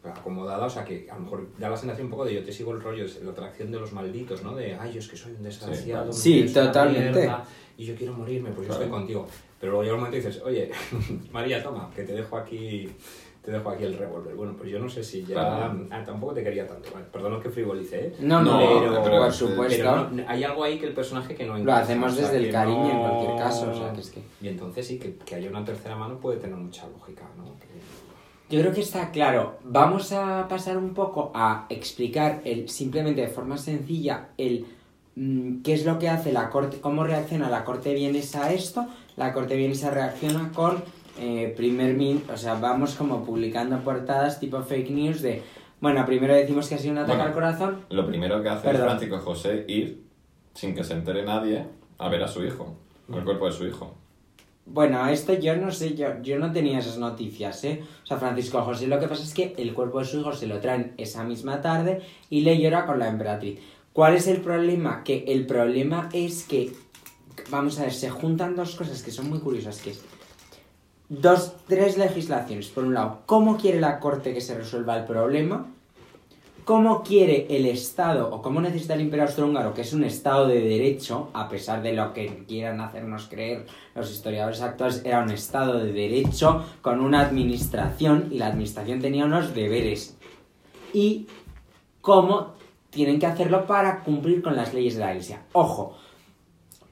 acomodada, 0.04 0.68
o 0.68 0.70
sea 0.70 0.86
que 0.86 1.08
a 1.10 1.16
lo 1.16 1.22
mejor 1.22 1.48
da 1.58 1.68
la 1.68 1.76
sensación 1.78 2.06
un 2.06 2.12
poco 2.12 2.26
de 2.26 2.36
yo 2.36 2.44
te 2.44 2.52
sigo 2.52 2.72
el 2.74 2.80
rollo, 2.82 3.06
es 3.06 3.20
la 3.24 3.32
atracción 3.32 3.72
de 3.72 3.80
los 3.80 3.92
malditos, 3.92 4.44
¿no? 4.44 4.56
De, 4.56 4.76
ay, 4.76 4.94
yo 4.94 5.00
es 5.00 5.08
que 5.08 5.18
soy 5.18 5.32
un 5.32 5.42
desgraciado, 5.42 6.14
Sí, 6.14 6.42
una 6.44 6.54
totalmente. 6.68 7.12
mierda, 7.22 7.44
y 7.78 7.86
yo 7.86 7.96
quiero 7.96 8.14
morirme, 8.14 8.50
pues 8.52 8.68
yo 8.68 8.74
Claro. 8.74 8.84
estoy 8.86 8.98
contigo. 9.00 9.28
Pero 9.60 9.72
luego 9.72 9.84
llega 9.84 9.96
un 9.96 10.02
momento 10.02 10.18
y 10.18 10.22
dices, 10.22 10.42
oye, 10.44 10.72
María, 11.32 11.62
toma, 11.64 11.90
que 11.96 12.04
te 12.04 12.14
dejo 12.14 12.38
aquí 12.38 12.90
te 13.44 13.52
dejo 13.52 13.70
aquí 13.70 13.84
el 13.84 13.96
revólver. 13.96 14.34
Bueno, 14.34 14.56
pues 14.58 14.72
yo 14.72 14.80
no 14.80 14.90
sé 14.90 15.04
si 15.04 15.22
ya... 15.24 15.36
Claro. 15.36 15.88
Ah, 15.92 16.04
tampoco 16.04 16.34
te 16.34 16.44
quería 16.44 16.66
tanto. 16.66 16.90
Vale, 16.92 17.06
perdón 17.14 17.40
que 17.40 17.52
frivolice, 17.52 18.08
¿eh? 18.08 18.16
No, 18.20 18.42
no, 18.42 18.58
pero, 18.58 19.04
pero- 19.04 19.20
por 19.20 19.32
supuesto. 19.32 19.78
Pero 19.78 20.10
no- 20.10 20.24
hay 20.28 20.44
algo 20.44 20.64
ahí 20.64 20.80
que 20.80 20.88
el 20.88 20.96
personaje 20.96 21.36
que 21.36 21.46
no 21.46 21.54
lo 21.54 21.60
encaja, 21.60 21.82
hacemos 21.82 22.14
o 22.14 22.16
sea, 22.16 22.26
desde 22.32 22.48
el 22.48 22.52
cariño 22.52 22.90
en 22.90 23.00
cualquier 23.00 23.36
caso. 23.38 23.70
O 23.70 23.76
sea, 23.76 23.94
que 23.94 24.02
es 24.02 24.10
que... 24.10 24.22
Y 24.42 24.48
entonces 24.48 24.88
sí, 24.88 24.98
que, 24.98 25.14
que 25.18 25.36
haya 25.36 25.48
una 25.48 25.64
tercera 25.64 25.96
mano 25.96 26.18
puede 26.20 26.40
tener 26.40 26.56
mucha 26.56 26.88
lógica, 26.88 27.30
¿no? 27.38 27.44
Que- 27.60 28.56
Yo 28.56 28.62
creo 28.62 28.74
que 28.74 28.82
está 28.82 29.12
claro. 29.12 29.60
Vamos 29.64 30.12
a 30.12 30.48
pasar 30.48 30.76
un 30.78 30.96
poco 30.96 31.32
a 31.36 31.68
explicar 31.70 32.42
el, 32.46 32.68
simplemente 32.68 33.22
de 33.22 33.28
forma 33.28 33.60
sencilla 33.60 34.30
el 34.40 34.66
qué 35.16 35.74
es 35.74 35.86
lo 35.86 35.98
que 36.00 36.10
hace 36.10 36.32
la 36.32 36.50
corte, 36.50 36.80
cómo 36.82 37.04
reacciona 37.04 37.50
la 37.50 37.64
corte 37.64 37.94
vienesa 37.94 38.46
a 38.46 38.54
esto. 38.54 38.86
La 39.16 39.34
corte 39.34 39.56
vienesa 39.56 39.90
reacciona 39.92 40.52
con 40.54 40.84
eh, 41.20 41.54
primer 41.56 41.94
min, 41.94 42.24
o 42.32 42.36
sea, 42.36 42.56
vamos 42.56 42.96
como 42.96 43.24
publicando 43.24 43.80
portadas 43.80 44.40
tipo 44.40 44.62
fake 44.62 44.90
news 44.90 45.22
de, 45.22 45.42
bueno, 45.80 46.06
primero 46.06 46.34
decimos 46.34 46.68
que 46.68 46.76
ha 46.76 46.78
sido 46.78 46.92
un 46.92 46.98
ataque 46.98 47.14
Bueno. 47.14 47.30
al 47.30 47.34
corazón. 47.34 47.86
Lo 47.90 48.06
primero 48.06 48.44
que 48.44 48.50
hace 48.50 48.72
es 48.72 48.78
Francisco 48.78 49.20
José 49.20 49.64
ir, 49.70 50.04
sin 50.54 50.76
que 50.76 50.84
se 50.84 50.94
entere 50.94 51.24
nadie, 51.24 51.66
a 51.98 52.10
ver 52.10 52.22
a 52.24 52.28
su 52.28 52.44
hijo, 52.44 52.76
el 53.14 53.24
cuerpo 53.24 53.46
de 53.46 53.52
su 53.54 53.66
hijo. 53.66 53.96
Bueno, 54.68 55.08
esto 55.08 55.34
yo 55.34 55.56
no 55.56 55.72
sé, 55.72 55.94
yo, 55.94 56.08
yo 56.24 56.40
no 56.40 56.52
tenía 56.52 56.80
esas 56.80 56.98
noticias, 56.98 57.64
¿eh? 57.66 57.84
O 58.04 58.06
sea, 58.08 58.18
Francisco 58.18 58.62
José 58.64 58.88
lo 58.88 59.00
que 59.00 59.08
pasa 59.08 59.22
es 59.22 59.34
que 59.34 59.54
el 59.58 59.74
cuerpo 59.76 60.00
de 60.00 60.06
su 60.06 60.20
hijo 60.20 60.34
se 60.34 60.48
lo 60.48 60.60
traen 60.60 60.94
esa 60.98 61.24
misma 61.24 61.62
tarde 61.62 62.02
y 62.32 62.42
le 62.42 62.60
llora 62.60 62.88
con 62.88 62.98
la 62.98 63.08
emperatriz. 63.08 63.60
¿Cuál 63.96 64.16
es 64.16 64.28
el 64.28 64.42
problema? 64.42 65.06
Que 65.06 65.24
el 65.26 65.46
problema 65.46 66.10
es 66.12 66.44
que, 66.44 66.74
vamos 67.50 67.80
a 67.80 67.84
ver, 67.84 67.94
se 67.94 68.10
juntan 68.10 68.54
dos 68.54 68.76
cosas 68.76 69.02
que 69.02 69.10
son 69.10 69.30
muy 69.30 69.40
curiosas, 69.40 69.82
que 69.82 69.92
es 69.92 70.04
dos, 71.08 71.54
tres 71.66 71.98
legislaciones. 71.98 72.68
Por 72.68 72.84
un 72.84 72.94
lado, 72.94 73.22
¿cómo 73.26 73.56
quiere 73.56 73.80
la 73.80 74.02
corte 74.02 74.34
que 74.34 74.42
se 74.42 74.54
resuelva 74.54 74.98
el 74.98 75.06
problema? 75.06 75.68
¿Cómo 76.66 77.04
quiere 77.04 77.48
el 77.50 77.68
Estado 77.68 78.36
o 78.36 78.42
cómo 78.42 78.60
necesita 78.60 78.96
el 78.96 79.02
Imperio 79.02 79.28
Austrohúngaro, 79.28 79.74
que 79.74 79.84
es 79.84 79.94
un 79.94 80.04
Estado 80.04 80.46
de 80.46 80.60
derecho, 80.60 81.30
a 81.32 81.48
pesar 81.48 81.82
de 81.82 81.94
lo 81.94 82.12
que 82.12 82.44
quieran 82.46 82.82
hacernos 82.82 83.28
creer 83.30 83.66
los 83.96 84.12
historiadores 84.12 84.60
actuales, 84.60 85.04
era 85.06 85.24
un 85.24 85.32
Estado 85.32 85.80
de 85.80 85.94
derecho 85.94 86.66
con 86.82 87.00
una 87.00 87.22
administración 87.22 88.28
y 88.30 88.40
la 88.40 88.48
administración 88.48 89.00
tenía 89.00 89.24
unos 89.24 89.56
deberes? 89.56 90.18
Y 90.92 91.28
cómo 92.02 92.55
tienen 92.96 93.20
que 93.20 93.28
hacerlo 93.28 93.68
para 93.68 94.00
cumplir 94.00 94.42
con 94.42 94.56
las 94.56 94.74
leyes 94.74 94.96
de 94.96 95.02
la 95.02 95.12
Iglesia. 95.12 95.42
Ojo, 95.52 95.98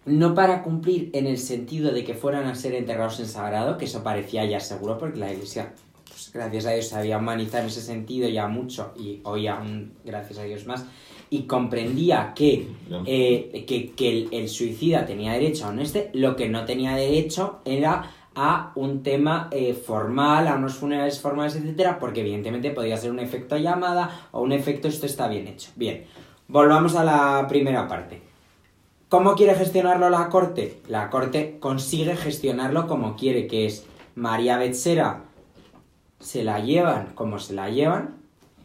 no 0.06 0.36
para 0.36 0.62
cumplir 0.62 1.10
en 1.14 1.26
el 1.26 1.38
sentido 1.38 1.92
de 1.94 2.04
que 2.04 2.14
fueran 2.14 2.46
a 2.46 2.56
ser 2.56 2.76
enterrados 2.76 3.20
en 3.22 3.28
sagrado, 3.28 3.78
que 3.78 3.86
eso 3.86 4.04
parecía 4.04 4.46
ya 4.46 4.60
seguro 4.60 4.98
porque 4.98 5.18
la 5.18 5.32
Iglesia, 5.32 5.74
pues, 6.08 6.30
gracias 6.34 6.66
a 6.66 6.72
Dios, 6.72 6.88
se 6.90 6.96
había 6.96 7.18
humanizado 7.18 7.64
en 7.64 7.70
ese 7.70 7.82
sentido 7.82 8.28
ya 8.28 8.48
mucho 8.48 8.94
y 9.00 9.22
hoy 9.24 9.48
aún, 9.48 9.94
gracias 10.04 10.40
a 10.40 10.44
Dios 10.44 10.68
más, 10.68 10.86
y 11.30 11.44
comprendía 11.44 12.34
que, 12.36 12.68
eh, 13.08 13.64
que, 13.66 13.92
que 13.92 14.10
el, 14.10 14.30
el 14.32 14.50
suicida 14.50 15.06
tenía 15.06 15.32
derecho 15.32 15.66
a 15.66 15.70
un 15.70 15.80
este, 15.80 16.12
lo 16.14 16.36
que 16.36 16.50
no 16.50 16.66
tenía 16.66 16.96
derecho 16.96 17.62
era 17.66 18.12
a 18.36 18.72
un 18.76 19.04
tema 19.04 19.48
eh, 19.52 19.74
formal, 19.74 20.48
a 20.48 20.56
unos 20.56 20.76
funerales 20.76 21.20
formales, 21.20 21.56
etcétera, 21.56 22.00
porque 22.00 22.22
evidentemente 22.22 22.72
podía 22.72 22.98
ser 22.98 23.12
un 23.12 23.20
efecto 23.20 23.58
llamada 23.58 24.28
o 24.32 24.42
un 24.42 24.52
efecto 24.52 24.88
esto 24.88 25.06
está 25.06 25.28
bien 25.28 25.48
hecho. 25.48 25.72
Bien, 25.76 26.06
volvamos 26.48 26.96
a 26.96 27.04
la 27.04 27.46
primera 27.48 27.88
parte. 27.88 28.22
¿Cómo 29.10 29.36
quiere 29.36 29.54
gestionarlo 29.54 30.10
la 30.10 30.30
corte? 30.30 30.82
La 30.88 31.10
corte 31.10 31.58
consigue 31.60 32.16
gestionarlo 32.16 32.88
como 32.88 33.16
quiere, 33.16 33.46
que 33.46 33.68
es 33.68 33.86
María 34.16 34.58
Betsera 34.58 35.22
se 36.24 36.44
la 36.44 36.60
llevan 36.60 37.08
como 37.14 37.38
se 37.38 37.54
la 37.54 37.70
llevan. 37.70 38.23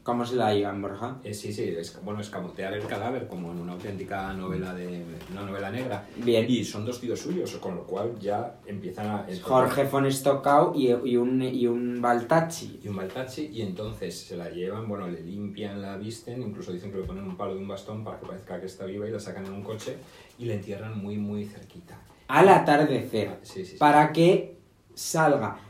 ¿Cómo 0.09 0.24
se 0.24 0.36
la 0.36 0.55
llevan, 0.55 0.80
Borja? 0.80 1.18
Eh, 1.22 1.35
sí, 1.35 1.52
sí, 1.52 1.64
es 1.64 2.02
bueno, 2.02 2.22
escamotear 2.22 2.72
el 2.72 2.86
cadáver 2.86 3.26
como 3.26 3.52
en 3.52 3.59
una 3.59 3.74
auténtica 3.74 4.32
novela 4.32 4.72
de 4.72 5.05
una 5.30 5.43
novela 5.43 5.70
negra. 5.70 6.06
Bien. 6.16 6.47
Y 6.48 6.64
son 6.64 6.86
dos 6.86 6.98
tíos 6.98 7.20
suyos, 7.20 7.55
con 7.56 7.74
lo 7.74 7.85
cual 7.85 8.18
ya 8.18 8.55
empiezan 8.64 9.06
a... 9.06 9.26
Jorge 9.43 9.85
von 9.85 10.10
Stockau 10.10 10.72
y, 10.74 10.86
y 10.86 11.18
un, 11.18 11.43
y 11.43 11.66
un 11.66 12.01
Baltacci. 12.01 12.80
y 12.82 12.89
un 12.89 12.97
Baltacci 12.97 13.51
y 13.52 13.60
entonces 13.60 14.18
se 14.18 14.39
la 14.39 14.48
llevan, 14.48 14.89
bueno, 14.89 15.06
le 15.09 15.20
limpian, 15.20 15.82
la 15.82 15.98
visten, 15.98 16.43
incluso 16.43 16.72
dicen 16.72 16.90
que 16.90 16.97
le 16.97 17.05
ponen 17.05 17.24
un 17.24 17.36
palo 17.36 17.55
de 17.55 17.60
un 17.60 17.68
bastón 17.68 18.02
para 18.02 18.18
que 18.18 18.24
parezca 18.24 18.59
que 18.59 18.64
está 18.64 18.86
viva 18.86 19.06
y 19.06 19.10
la 19.10 19.20
sacan 19.20 19.44
en 19.44 19.52
un 19.52 19.62
coche 19.62 19.98
y 20.39 20.47
la 20.47 20.55
entierran 20.55 20.97
muy, 20.97 21.18
muy 21.18 21.44
cerquita. 21.44 22.01
Al 22.28 22.48
atardecer. 22.48 23.40
Sí, 23.43 23.62
sí, 23.62 23.72
sí. 23.72 23.76
Para 23.76 24.10
que 24.10 24.56
salga. 24.94 25.68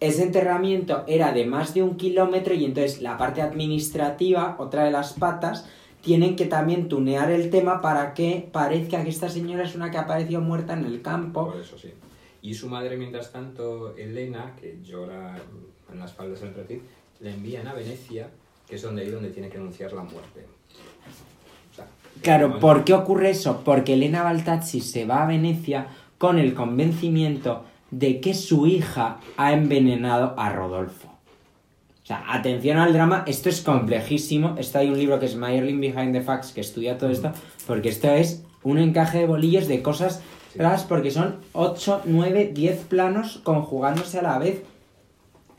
Ese 0.00 0.22
enterramiento 0.22 1.04
era 1.06 1.32
de 1.32 1.44
más 1.44 1.74
de 1.74 1.82
un 1.82 1.96
kilómetro 1.96 2.54
y 2.54 2.64
entonces 2.64 3.02
la 3.02 3.18
parte 3.18 3.42
administrativa, 3.42 4.56
otra 4.58 4.84
de 4.84 4.90
las 4.90 5.12
patas, 5.12 5.68
tienen 6.00 6.36
que 6.36 6.46
también 6.46 6.88
tunear 6.88 7.30
el 7.30 7.50
tema 7.50 7.82
para 7.82 8.14
que 8.14 8.48
parezca 8.50 9.04
que 9.04 9.10
esta 9.10 9.28
señora 9.28 9.64
es 9.64 9.74
una 9.74 9.90
que 9.90 9.98
apareció 9.98 10.40
muerta 10.40 10.72
en 10.72 10.86
el 10.86 11.02
campo. 11.02 11.50
Por 11.50 11.60
eso 11.60 11.78
sí. 11.78 11.92
Y 12.40 12.54
su 12.54 12.68
madre, 12.70 12.96
mientras 12.96 13.30
tanto, 13.30 13.94
Elena, 13.96 14.56
que 14.58 14.78
llora 14.82 15.36
en 15.92 15.98
las 15.98 16.14
faldas 16.14 16.40
del 16.40 16.48
emperatriz, 16.48 16.80
le 17.20 17.34
envían 17.34 17.68
a 17.68 17.74
Venecia, 17.74 18.30
que 18.66 18.76
es 18.76 18.82
donde 18.82 19.02
ahí 19.02 19.10
donde 19.10 19.28
tiene 19.28 19.50
que 19.50 19.58
anunciar 19.58 19.92
la 19.92 20.02
muerte. 20.02 20.46
O 21.70 21.74
sea, 21.76 21.86
Claro, 22.22 22.58
¿por 22.58 22.84
qué 22.84 22.94
ocurre 22.94 23.30
eso? 23.30 23.60
Porque 23.62 23.92
Elena 23.92 24.22
Baltazzi 24.22 24.80
se 24.80 25.04
va 25.04 25.24
a 25.24 25.26
Venecia 25.26 25.88
con 26.16 26.38
el 26.38 26.54
convencimiento 26.54 27.64
de 27.90 28.20
que 28.20 28.34
su 28.34 28.66
hija 28.66 29.18
ha 29.36 29.52
envenenado 29.52 30.34
a 30.38 30.50
Rodolfo. 30.50 31.08
O 32.02 32.06
sea, 32.06 32.24
atención 32.28 32.78
al 32.78 32.92
drama, 32.92 33.24
esto 33.26 33.48
es 33.48 33.60
complejísimo. 33.60 34.56
Esto 34.58 34.78
hay 34.78 34.88
un 34.88 34.98
libro 34.98 35.20
que 35.20 35.26
es 35.26 35.36
Mayerling 35.36 35.80
Behind 35.80 36.12
the 36.12 36.22
Facts 36.22 36.52
que 36.52 36.60
estudia 36.60 36.98
todo 36.98 37.10
esto, 37.10 37.32
porque 37.66 37.88
esto 37.88 38.08
es 38.10 38.42
un 38.62 38.78
encaje 38.78 39.18
de 39.18 39.26
bolillos 39.26 39.68
de 39.68 39.80
cosas 39.82 40.22
Sí. 40.52 40.58
raras, 40.58 40.82
porque 40.82 41.12
son 41.12 41.36
8, 41.52 42.02
9, 42.06 42.50
10 42.52 42.78
planos 42.86 43.40
conjugándose 43.44 44.18
a 44.18 44.22
la 44.22 44.38
vez 44.40 44.62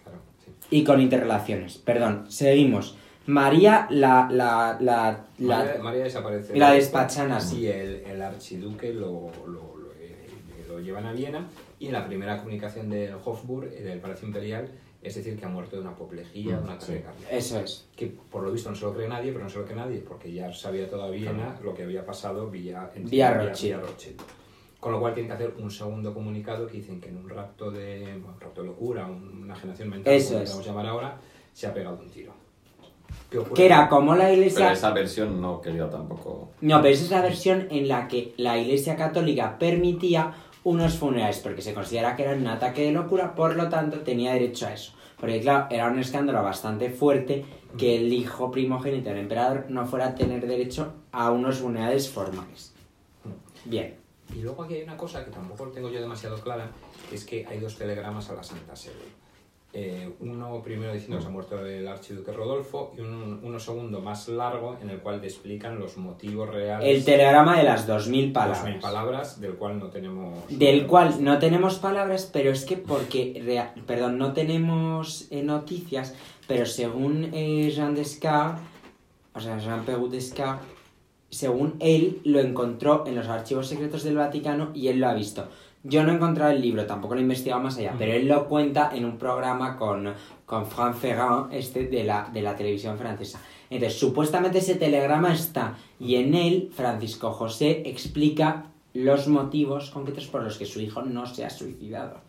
Claro, 0.04 0.20
sí. 0.44 0.52
y 0.70 0.84
con 0.84 1.00
interrelaciones. 1.00 1.78
Perdón, 1.78 2.26
seguimos. 2.28 2.98
María, 3.26 3.88
la, 3.90 4.28
la, 4.30 4.78
la, 4.82 5.22
la- 5.40 5.58
María, 5.60 5.82
María 5.82 6.04
desaparece. 6.04 6.58
la 6.58 6.72
despachan 6.72 7.32
así. 7.32 7.60
Y 7.62 7.68
el, 7.68 8.04
el 8.06 8.22
archiduque 8.22 8.92
lo, 8.94 9.32
lo, 9.48 9.78
lo, 9.78 9.92
eh, 10.02 10.28
lo 10.68 10.80
llevan 10.82 11.06
a 11.06 11.14
Viena 11.14 11.48
y 11.82 11.88
en 11.88 11.94
la 11.94 12.06
primera 12.06 12.38
comunicación 12.38 12.90
del 12.90 13.16
Hofburg, 13.26 13.66
eh, 13.74 13.82
del 13.82 14.00
Palacio 14.00 14.28
Imperial, 14.28 14.70
es 15.02 15.16
decir, 15.16 15.38
que 15.38 15.46
ha 15.46 15.50
muerto 15.50 15.76
de 15.78 15.82
una 15.82 15.92
apoplejía, 15.92 16.58
de 16.58 16.64
un 16.64 16.70
ataque 16.70 16.98
Sí. 16.98 17.04
cardíaco. 17.04 17.32
Eso 17.36 17.60
es. 17.60 17.88
Que 17.96 18.06
por 18.08 18.44
lo 18.44 18.52
visto 18.52 18.70
no 18.70 18.76
se 18.76 18.86
lo 18.86 18.94
cree 18.94 19.08
nadie, 19.08 19.32
pero 19.32 19.44
no 19.44 19.50
se 19.50 19.58
lo 19.58 19.66
cree 19.66 19.76
nadie 19.78 19.98
porque 20.08 20.32
ya 20.32 20.54
sabía 20.54 20.88
toda 20.88 21.10
Viena 21.10 21.60
lo 21.64 21.74
que 21.74 21.84
había 21.84 22.06
pasado 22.06 22.50
vía, 22.52 22.92
en- 22.96 23.10
Vía. 23.10 23.34
Rothschild. 23.34 23.82
Con 24.80 24.92
lo 24.92 25.00
cual 25.00 25.14
tienen 25.16 25.30
que 25.30 25.36
hacer 25.44 25.54
un 25.58 25.72
segundo 25.72 26.14
comunicado 26.14 26.68
que 26.68 26.74
dicen 26.74 27.02
que 27.02 27.10
en 27.10 27.18
un 27.18 27.30
rapto 27.30 27.72
de, 27.72 28.18
bueno, 28.22 28.38
rapto 28.40 28.62
de 28.62 28.68
locura, 28.68 29.06
un- 29.08 29.42
una 29.44 29.56
generación 29.56 29.90
mental, 29.90 30.14
Eso 30.14 30.30
como 30.34 30.44
es. 30.44 30.50
podemos 30.52 30.68
llamar 30.68 30.86
ahora, 30.88 31.18
se 31.54 31.66
ha 31.68 31.74
pegado 31.74 31.98
un 32.00 32.10
tiro. 32.10 32.34
¿Qué 33.30 33.38
ocurre? 33.40 33.54
Que 33.56 33.66
era 33.66 33.90
como 33.90 34.14
la 34.16 34.26
Pero 34.26 34.36
iglesia... 34.36 34.72
esa 34.72 34.92
versión 34.92 35.42
no 35.42 35.62
quería 35.62 35.90
tampoco... 35.90 36.52
No, 36.62 36.82
pero 36.82 36.94
esa 36.94 37.04
es 37.06 37.12
la 37.12 37.22
versión 37.22 37.68
en 37.72 37.88
la 37.88 38.08
que 38.08 38.34
la 38.38 38.58
Iglesia 38.58 38.96
Católica 38.96 39.58
permitía 39.60 40.34
unos 40.64 40.98
funerales, 40.98 41.40
porque 41.40 41.62
se 41.62 41.74
considera 41.74 42.16
que 42.16 42.24
era 42.24 42.34
un 42.34 42.48
ataque 42.48 42.86
de 42.86 42.92
locura, 42.92 43.34
por 43.36 43.56
lo 43.56 43.70
tanto 43.70 44.00
tenía 44.02 44.34
derecho 44.34 44.68
a 44.68 44.74
eso. 44.74 44.94
Porque 45.20 45.40
claro, 45.40 45.68
era 45.70 45.88
un 45.88 46.00
escándalo 46.00 46.44
bastante 46.44 46.90
fuerte 46.90 47.46
que 47.78 47.96
el 47.98 48.12
hijo 48.12 48.52
primogénito 48.52 49.10
del 49.10 49.20
emperador 49.20 49.66
no 49.70 49.86
fuera 49.86 50.08
a 50.08 50.16
tener 50.16 50.46
derecho 50.46 50.94
a 51.12 51.32
unos 51.32 51.60
funerales 51.60 52.10
formales. 52.10 52.74
Bien. 53.66 53.96
Y 54.36 54.42
luego 54.42 54.64
aquí 54.64 54.76
hay 54.76 54.84
una 54.84 54.98
cosa 54.98 55.24
que 55.24 55.32
tampoco 55.32 55.68
tengo 55.68 55.90
yo 55.90 56.00
demasiado 56.02 56.40
clara, 56.40 56.72
es 57.12 57.26
que 57.26 57.46
hay 57.46 57.60
dos 57.60 57.78
telegramas 57.78 58.30
a 58.30 58.34
la 58.34 58.44
Santa 58.44 58.76
Sede. 58.76 59.22
Eh, 59.74 60.10
uno 60.20 60.62
primero 60.62 60.92
diciendo 60.94 61.18
que 61.18 61.22
se 61.24 61.28
ha 61.30 61.32
muerto 61.32 61.66
el 61.66 61.88
archiduque 61.88 62.32
Rodolfo 62.34 62.94
y 62.98 63.00
un, 63.02 63.40
uno 63.42 63.58
segundo 63.60 64.02
más 64.02 64.28
largo 64.28 64.78
en 64.82 64.90
el 64.90 65.00
cual 65.00 65.22
te 65.22 65.28
explican 65.28 65.80
los 65.80 65.96
motivos 65.98 66.50
reales. 66.50 66.88
El 66.98 67.06
telegrama 67.06 67.58
de 67.58 67.64
las 67.64 67.88
2000 67.88 68.34
palabras. 68.34 68.62
2000 68.64 68.80
palabras, 68.82 69.40
del 69.40 69.54
cual 69.56 69.80
no 69.80 69.88
tenemos. 69.88 70.38
Del 70.50 70.86
cual 70.88 71.24
no 71.24 71.40
tenemos 71.40 71.76
palabras, 71.80 72.30
pero 72.34 72.52
es 72.52 72.66
que 72.66 72.76
porque. 72.78 73.42
rea- 73.46 73.74
perdón, 73.88 74.18
no 74.18 74.34
tenemos 74.34 75.28
eh, 75.32 75.42
noticias, 75.44 76.16
pero 76.48 76.66
según 76.66 77.30
eh, 77.34 77.72
Jean 77.74 77.96
Descartes, 77.96 78.62
o 79.34 79.40
sea, 79.40 79.58
Jean-Pierre 79.58 80.10
Descartes, 80.10 80.68
según 81.30 81.76
él 81.80 82.20
lo 82.26 82.42
encontró 82.42 83.06
en 83.08 83.16
los 83.16 83.28
archivos 83.30 83.68
secretos 83.68 84.04
del 84.04 84.18
Vaticano 84.18 84.72
y 84.74 84.90
él 84.90 85.00
lo 85.00 85.08
ha 85.08 85.14
visto. 85.14 85.48
Yo 85.84 86.04
no 86.04 86.12
he 86.12 86.16
encontrado 86.16 86.52
el 86.52 86.62
libro, 86.62 86.86
tampoco 86.86 87.16
lo 87.16 87.20
he 87.22 87.24
investigado 87.24 87.62
más 87.62 87.76
allá, 87.78 87.96
pero 87.98 88.14
él 88.14 88.28
lo 88.28 88.48
cuenta 88.48 88.92
en 88.94 89.04
un 89.04 89.18
programa 89.18 89.78
con, 89.78 90.14
con 90.46 90.68
Franck 90.68 90.96
Ferrand, 90.96 91.52
este 91.54 91.88
de 91.88 92.04
la, 92.04 92.30
de 92.32 92.42
la 92.44 92.56
televisión 92.56 92.98
francesa. 93.00 93.40
Entonces, 93.70 93.98
supuestamente 94.00 94.60
ese 94.60 94.76
telegrama 94.76 95.34
está 95.34 95.78
y 96.00 96.16
en 96.16 96.36
él 96.36 96.72
Francisco 96.76 97.32
José 97.32 97.82
explica 97.86 98.66
los 98.94 99.28
motivos 99.28 99.90
concretos 99.90 100.28
por 100.28 100.44
los 100.44 100.58
que 100.58 100.66
su 100.66 100.82
hijo 100.82 101.02
no 101.02 101.26
se 101.26 101.46
ha 101.46 101.50
suicidado. 101.50 102.20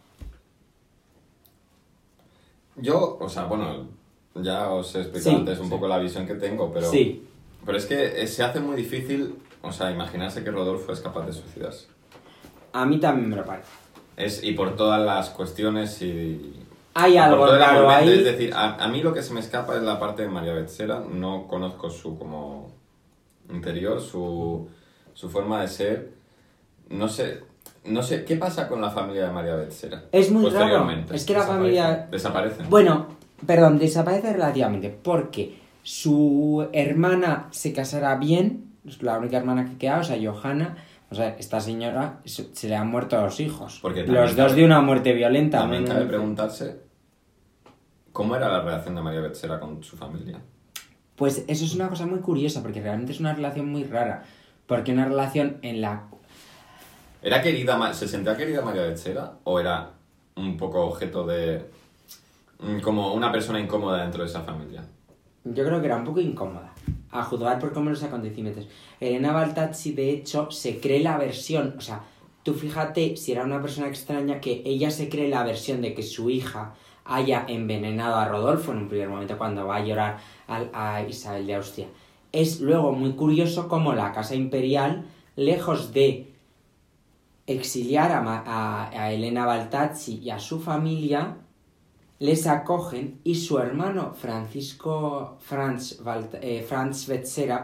Yo, 2.77 3.19
o 3.21 3.29
sea, 3.29 3.45
bueno, 3.45 3.87
ya 4.35 4.71
os 4.71 4.95
he 4.95 5.01
explicado 5.01 5.31
Sí, 5.37 5.41
antes 5.41 5.59
un 5.59 5.67
sí. 5.67 5.71
poco 5.71 5.89
la 5.89 5.99
visión 5.99 6.27
que 6.27 6.35
tengo, 6.35 6.73
pero, 6.73 6.91
Sí, 6.91 7.27
pero 7.67 7.77
es 7.77 7.87
que 7.87 8.23
eh, 8.23 8.27
se 8.27 8.43
hace 8.43 8.61
muy 8.61 8.77
difícil, 8.77 9.35
o 9.61 9.71
sea, 9.73 9.91
imaginarse 9.91 10.43
que 10.43 10.51
Rodolfo 10.51 10.93
es 10.93 11.01
capaz 11.01 11.27
de 11.27 11.33
suicidarse. 11.33 11.87
A 12.73 12.87
mí 12.87 12.99
también 12.99 13.31
me 13.31 13.37
lo 13.37 13.45
parece. 13.45 13.69
Es, 14.17 14.43
y 14.45 14.53
por 14.53 14.77
todas 14.77 15.01
las 15.05 15.31
cuestiones 15.31 16.01
y... 16.03 16.59
Hay 16.95 17.17
algo 17.17 17.47
raro 17.47 17.89
ahí. 17.89 18.11
Es 18.11 18.25
decir, 18.25 18.53
a, 18.53 18.75
a 18.75 18.89
mí 18.89 19.03
lo 19.03 19.15
que 19.15 19.23
se 19.23 19.33
me 19.33 19.41
escapa 19.41 19.77
es 19.77 19.83
la 19.83 19.99
parte 19.99 20.23
de 20.23 20.29
María 20.29 20.53
Betzera. 20.53 21.01
No 21.01 21.47
conozco 21.49 21.89
su 21.89 22.19
como 22.19 22.71
interior, 23.51 24.01
su, 24.01 24.69
su 25.15 25.31
forma 25.31 25.63
de 25.63 25.69
ser. 25.69 26.13
No 26.91 27.09
sé, 27.09 27.41
no 27.85 28.03
sé, 28.03 28.25
¿qué 28.25 28.37
pasa 28.37 28.69
con 28.69 28.81
la 28.81 28.91
familia 28.91 29.25
de 29.25 29.33
María 29.33 29.57
Betzera? 29.57 30.05
Es 30.13 30.31
muy 30.31 30.51
raro. 30.51 30.87
Es 31.11 31.25
que 31.25 31.33
la 31.33 31.43
familia... 31.43 32.09
Desaparecen. 32.11 32.69
Bueno, 32.69 33.07
perdón, 33.47 33.79
desaparece 33.79 34.33
relativamente 34.35 34.91
porque 34.91 35.59
su 35.83 36.69
hermana 36.73 37.49
se 37.51 37.73
casará 37.73 38.17
bien, 38.17 38.73
es 38.87 39.03
la 39.03 39.19
única 39.19 39.39
hermana 39.39 39.65
que 39.65 39.79
queda, 39.79 40.01
o 40.01 40.05
sea, 40.05 40.17
Johanna, 40.23 40.77
o 41.13 41.15
sea, 41.15 41.37
esta 41.39 41.61
señora 41.61 42.21
se, 42.25 42.69
le 42.69 42.75
han 42.75 42.89
muerto 42.89 43.21
los 43.21 43.39
hijos. 43.39 43.81
Porque 43.83 44.07
los 44.07 44.35
dos 44.35 44.57
de 44.57 44.65
una 44.65 44.81
muerte 44.81 45.13
violenta. 45.13 45.59
También 45.59 45.87
cabe 45.87 46.07
preguntarse 46.07 46.81
cómo 48.13 48.35
era 48.35 48.49
la 48.49 48.61
relación 48.61 48.95
de 48.95 49.03
María 49.03 49.21
Betzera 49.21 49.61
con 49.61 49.83
su 49.83 49.95
familia. 49.95 50.41
Pues 51.15 51.45
eso 51.49 51.67
es 51.67 51.75
una 51.75 51.91
cosa 51.91 52.07
muy 52.07 52.21
curiosa, 52.21 52.63
porque 52.63 52.81
realmente 52.81 53.13
es 53.13 53.21
una 53.21 53.35
relación 53.35 53.69
muy 53.69 53.85
rara. 53.85 54.25
Porque 54.67 54.93
una 54.93 55.05
relación 55.05 55.59
en 55.61 55.83
la... 55.83 56.05
¿Era 57.21 57.43
querida, 57.43 57.93
¿Se 57.93 58.09
sentía 58.09 58.35
querida 58.35 58.63
María 58.63 58.83
Betzera 58.83 59.35
o 59.45 59.61
era 59.61 59.91
un 60.37 60.57
poco 60.57 60.81
objeto 60.87 61.27
de... 61.27 61.63
mm, 62.59 62.81
como 62.81 63.13
una 63.13 63.31
persona 63.31 63.61
incómoda 63.61 64.01
dentro 64.01 64.23
de 64.23 64.31
esa 64.31 64.41
familia? 64.41 64.83
Yo 65.45 65.63
creo 65.63 65.79
que 65.79 65.87
era 65.87 65.97
un 65.97 66.05
poco 66.05 66.21
incómoda, 66.21 66.73
a 67.13 67.23
juzgar 67.23 67.59
por 67.59 67.73
cómo 67.73 67.91
los 67.91 68.03
acontecimientos. 68.03 68.67
Elena 68.99 69.33
Baltazzi, 69.33 69.93
de 69.93 70.11
hecho, 70.11 70.51
se 70.51 70.81
cree 70.81 71.01
la 71.01 71.19
versión, 71.19 71.75
o 71.79 71.81
sea, 71.81 72.03
tú 72.43 72.55
fíjate 72.55 73.17
si 73.17 73.33
era 73.33 73.45
una 73.45 73.63
persona 73.63 73.87
extraña 73.87 74.41
que 74.41 74.63
ella 74.65 74.91
se 74.91 75.09
cree 75.09 75.29
la 75.29 75.45
versión 75.45 75.81
de 75.83 75.95
que 75.95 76.03
su 76.03 76.31
hija 76.31 76.75
haya 77.05 77.45
envenenado 77.49 78.17
a 78.17 78.29
Rodolfo 78.29 78.73
en 78.73 78.79
un 78.79 78.89
primer 78.89 79.09
momento 79.09 79.37
cuando 79.39 79.67
va 79.67 79.77
a 79.77 79.85
llorar 79.85 80.19
a, 80.49 81.03
Isabel 81.09 81.47
de 81.47 81.55
Austria. 81.55 81.87
Es 82.33 82.61
luego 82.61 82.93
muy 82.93 83.13
curioso 83.13 83.69
cómo 83.69 83.93
la 83.93 84.13
Casa 84.13 84.35
Imperial, 84.35 85.05
lejos 85.37 85.93
de 85.93 86.33
exiliar 87.47 88.13
a- 88.13 88.89
a 88.91 89.13
Elena 89.13 89.45
Baltazzi 89.47 90.19
y 90.23 90.31
a 90.31 90.39
su 90.39 90.61
familia, 90.61 91.37
les 92.23 92.47
acogen 92.47 93.19
y 93.25 93.35
su 93.35 93.59
hermano 93.59 94.15
Francisco 94.15 95.39
Franz, 95.41 95.99
eh, 96.41 96.65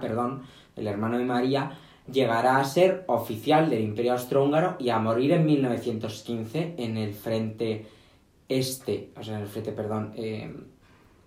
perdón, 0.01 0.43
el 0.75 0.89
hermano 0.89 1.17
de 1.17 1.25
María, 1.25 1.79
llegará 2.11 2.59
a 2.59 2.65
ser 2.65 3.05
oficial 3.07 3.71
del 3.71 3.83
Imperio 3.83 4.15
Austrohúngaro 4.15 4.75
y 4.81 4.89
a 4.89 4.99
morir 4.99 5.31
en 5.31 5.47
1915 5.47 6.75
en 6.77 6.97
el 6.97 7.15
frente 7.15 7.87
este, 8.49 9.13
o 9.17 9.23
sea, 9.23 9.37
en 9.37 9.43
el 9.43 9.49
frente, 9.49 9.71
perdón, 9.71 10.13
eh, 10.17 10.53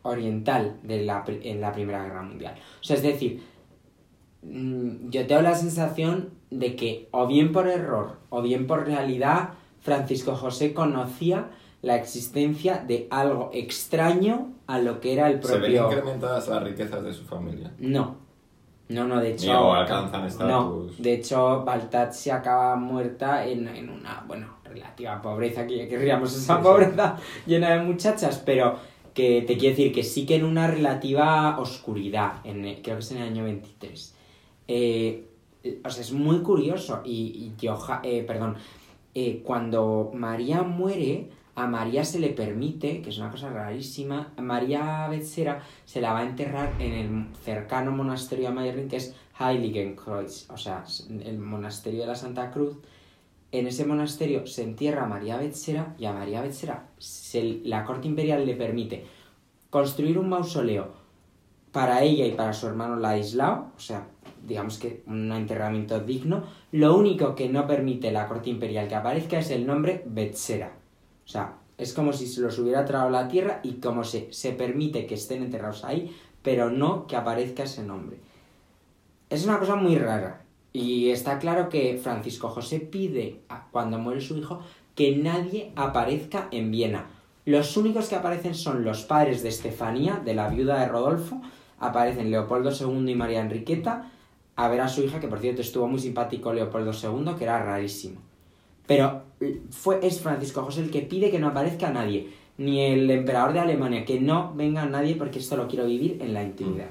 oriental 0.02 0.82
de 0.84 1.06
la, 1.06 1.24
en 1.26 1.62
la 1.62 1.72
Primera 1.72 2.04
Guerra 2.04 2.24
Mundial. 2.24 2.56
O 2.82 2.84
sea, 2.84 2.98
es 2.98 3.04
decir, 3.04 3.42
mm, 4.42 5.10
yo 5.10 5.26
tengo 5.26 5.42
la 5.42 5.56
sensación 5.56 6.32
de 6.50 6.76
que 6.76 7.08
o 7.12 7.28
bien 7.28 7.54
por 7.54 7.70
error 7.70 8.18
o 8.30 8.42
bien 8.42 8.68
por 8.68 8.86
realidad 8.86 9.52
Francisco 9.80 10.36
José 10.36 10.74
conocía 10.74 11.50
la 11.82 11.96
existencia 11.96 12.78
de 12.86 13.08
algo 13.10 13.50
extraño 13.54 14.54
a 14.68 14.80
lo 14.80 15.00
que 15.00 15.14
era 15.14 15.30
el 15.30 15.42
¿Se 15.44 15.54
ven 15.54 15.62
propio... 15.62 15.86
incrementadas 15.92 16.48
las 16.48 16.64
riquezas 16.64 17.04
de 17.04 17.14
su 17.14 17.24
familia? 17.26 17.72
No. 17.80 18.16
No, 18.90 19.08
no, 19.08 19.20
de 19.22 19.32
hecho... 19.34 19.46
Ni 19.48 19.80
alcanzan 19.80 20.22
No, 20.22 20.28
estatus. 20.28 21.02
de 21.02 21.14
hecho, 21.14 21.64
Baltazzi 21.64 22.30
acaba 22.30 22.76
muerta 22.76 23.46
en, 23.46 23.68
en 23.70 23.90
una, 23.90 24.24
bueno, 24.28 24.48
relativa 24.66 25.22
pobreza, 25.22 25.66
que 25.66 25.88
querríamos 25.88 26.36
esa 26.36 26.56
Sí, 26.56 26.62
sí. 26.62 26.68
pobreza 26.68 27.18
llena 27.46 27.70
de 27.72 27.84
muchachas, 27.84 28.42
pero 28.46 28.76
que 29.14 29.44
te 29.48 29.58
quiero 29.58 29.76
decir 29.78 29.94
que 29.94 30.04
sí 30.04 30.26
que 30.26 30.36
en 30.36 30.46
una 30.46 30.68
relativa 30.68 31.58
oscuridad, 31.60 32.34
en, 32.44 32.62
creo 32.82 32.98
que 32.98 33.00
es 33.00 33.12
en 33.12 33.18
el 33.20 33.30
año 33.30 33.44
23. 33.46 34.16
Eh, 34.68 35.26
o 35.86 35.90
sea, 35.90 36.02
es 36.02 36.12
muy 36.12 36.40
curioso 36.42 37.02
y, 37.06 37.54
y 37.62 37.68
eh, 38.04 38.24
perdón, 38.28 38.56
eh, 39.16 39.42
cuando 39.44 40.12
María 40.14 40.64
muere, 40.64 41.30
a 41.56 41.68
María 41.68 42.04
se 42.06 42.20
le 42.20 42.30
permite, 42.30 43.02
que 43.02 43.10
es 43.10 43.18
una 43.18 43.30
cosa 43.30 43.50
rarísima, 43.50 44.32
a 44.38 44.42
María 44.42 45.08
Betzera 45.10 45.62
se 45.86 46.02
la 46.02 46.14
va 46.14 46.20
a 46.20 46.24
enterrar 46.28 46.74
en 46.80 46.94
el 46.94 47.36
cercano 47.44 47.92
monasterio 47.92 48.50
de 48.50 48.56
Mayerling, 48.56 48.88
que 48.88 48.98
es 48.98 49.16
Heiligenkreuz, 49.40 50.50
o 50.50 50.58
sea, 50.58 50.84
el 51.10 51.38
monasterio 51.40 52.02
de 52.02 52.08
la 52.08 52.16
Santa 52.16 52.52
Cruz. 52.52 52.78
En 53.52 53.68
ese 53.68 53.86
monasterio 53.86 54.48
se 54.48 54.64
entierra 54.64 55.04
a 55.04 55.08
María 55.08 55.36
Betzera 55.38 55.94
y 56.00 56.06
a 56.06 56.14
María 56.14 56.42
se- 56.52 57.62
la 57.66 57.84
corte 57.84 58.08
imperial 58.08 58.46
le 58.46 58.56
permite 58.56 59.06
construir 59.70 60.18
un 60.18 60.30
mausoleo 60.30 60.94
para 61.74 62.02
ella 62.04 62.26
y 62.26 62.32
para 62.32 62.54
su 62.54 62.68
hermano 62.68 62.96
Ladislao, 62.98 63.72
o 63.76 63.80
sea, 63.80 64.08
digamos 64.46 64.78
que 64.78 65.04
un 65.08 65.32
enterramiento 65.32 66.00
digno. 66.00 66.44
Lo 66.72 66.96
único 66.96 67.36
que 67.36 67.50
no 67.50 67.68
permite 67.68 68.12
la 68.12 68.28
corte 68.28 68.50
imperial 68.50 68.88
que 68.88 68.96
aparezca 68.96 69.40
es 69.40 69.52
el 69.52 69.66
nombre 69.66 70.04
Betzera. 70.06 70.81
Sea, 71.32 71.54
es 71.78 71.94
como 71.94 72.12
si 72.12 72.28
se 72.28 72.42
los 72.42 72.60
hubiera 72.60 72.84
tragado 72.84 73.10
la 73.10 73.30
tierra 73.30 73.62
y 73.64 73.76
como 73.76 74.04
se, 74.04 74.32
se 74.34 74.52
permite 74.52 75.06
que 75.06 75.16
estén 75.16 75.44
enterrados 75.44 75.86
ahí, 75.86 76.14
pero 76.42 76.70
no 76.70 77.08
que 77.08 77.16
aparezca 77.16 77.64
ese 77.64 77.84
nombre. 77.84 78.18
Es 79.30 79.46
una 79.46 79.58
cosa 79.58 79.76
muy 79.76 79.98
rara. 79.98 80.42
Y 80.74 81.10
está 81.10 81.40
claro 81.40 81.70
que 81.70 82.00
Francisco 82.04 82.50
José 82.50 82.82
pide, 82.82 83.40
cuando 83.72 83.98
muere 83.98 84.20
su 84.20 84.38
hijo, 84.38 84.62
que 84.94 85.16
nadie 85.16 85.72
aparezca 85.78 86.50
en 86.52 86.70
Viena. 86.70 87.08
Los 87.46 87.78
únicos 87.78 88.10
que 88.10 88.16
aparecen 88.16 88.56
son 88.56 88.84
los 88.84 89.04
padres 89.04 89.42
de 89.42 89.50
Estefanía, 89.50 90.22
de 90.24 90.36
la 90.36 90.50
viuda 90.50 90.80
de 90.82 90.88
Rodolfo. 90.88 91.42
Aparecen 91.80 92.30
Leopoldo 92.30 92.72
II 92.72 93.10
y 93.10 93.16
María 93.16 93.42
Enriqueta 93.42 94.12
a 94.58 94.68
ver 94.68 94.82
a 94.82 94.90
su 94.90 95.02
hija, 95.02 95.22
que 95.22 95.30
por 95.30 95.40
cierto 95.40 95.62
estuvo 95.62 95.88
muy 95.88 96.00
simpático 96.00 96.54
Leopoldo 96.54 96.92
II, 96.92 97.36
que 97.38 97.46
era 97.46 97.64
rarísimo. 97.64 98.20
Pero 98.86 99.31
fue, 99.70 100.00
es 100.04 100.22
Francisco 100.22 100.64
José 100.64 100.82
el 100.82 100.92
que 100.92 101.02
pide 101.02 101.32
que 101.32 101.40
no 101.40 101.48
aparezca 101.50 101.92
nadie, 101.92 102.30
ni 102.58 102.82
el 102.82 103.10
emperador 103.10 103.54
de 103.54 103.60
Alemania, 103.60 104.06
que 104.06 104.20
no 104.20 104.54
venga 104.56 104.86
nadie 104.86 105.16
porque 105.16 105.40
esto 105.40 105.58
lo 105.58 105.68
quiero 105.68 105.86
vivir 105.86 106.18
en 106.22 106.34
la 106.34 106.44
intimidad. 106.44 106.90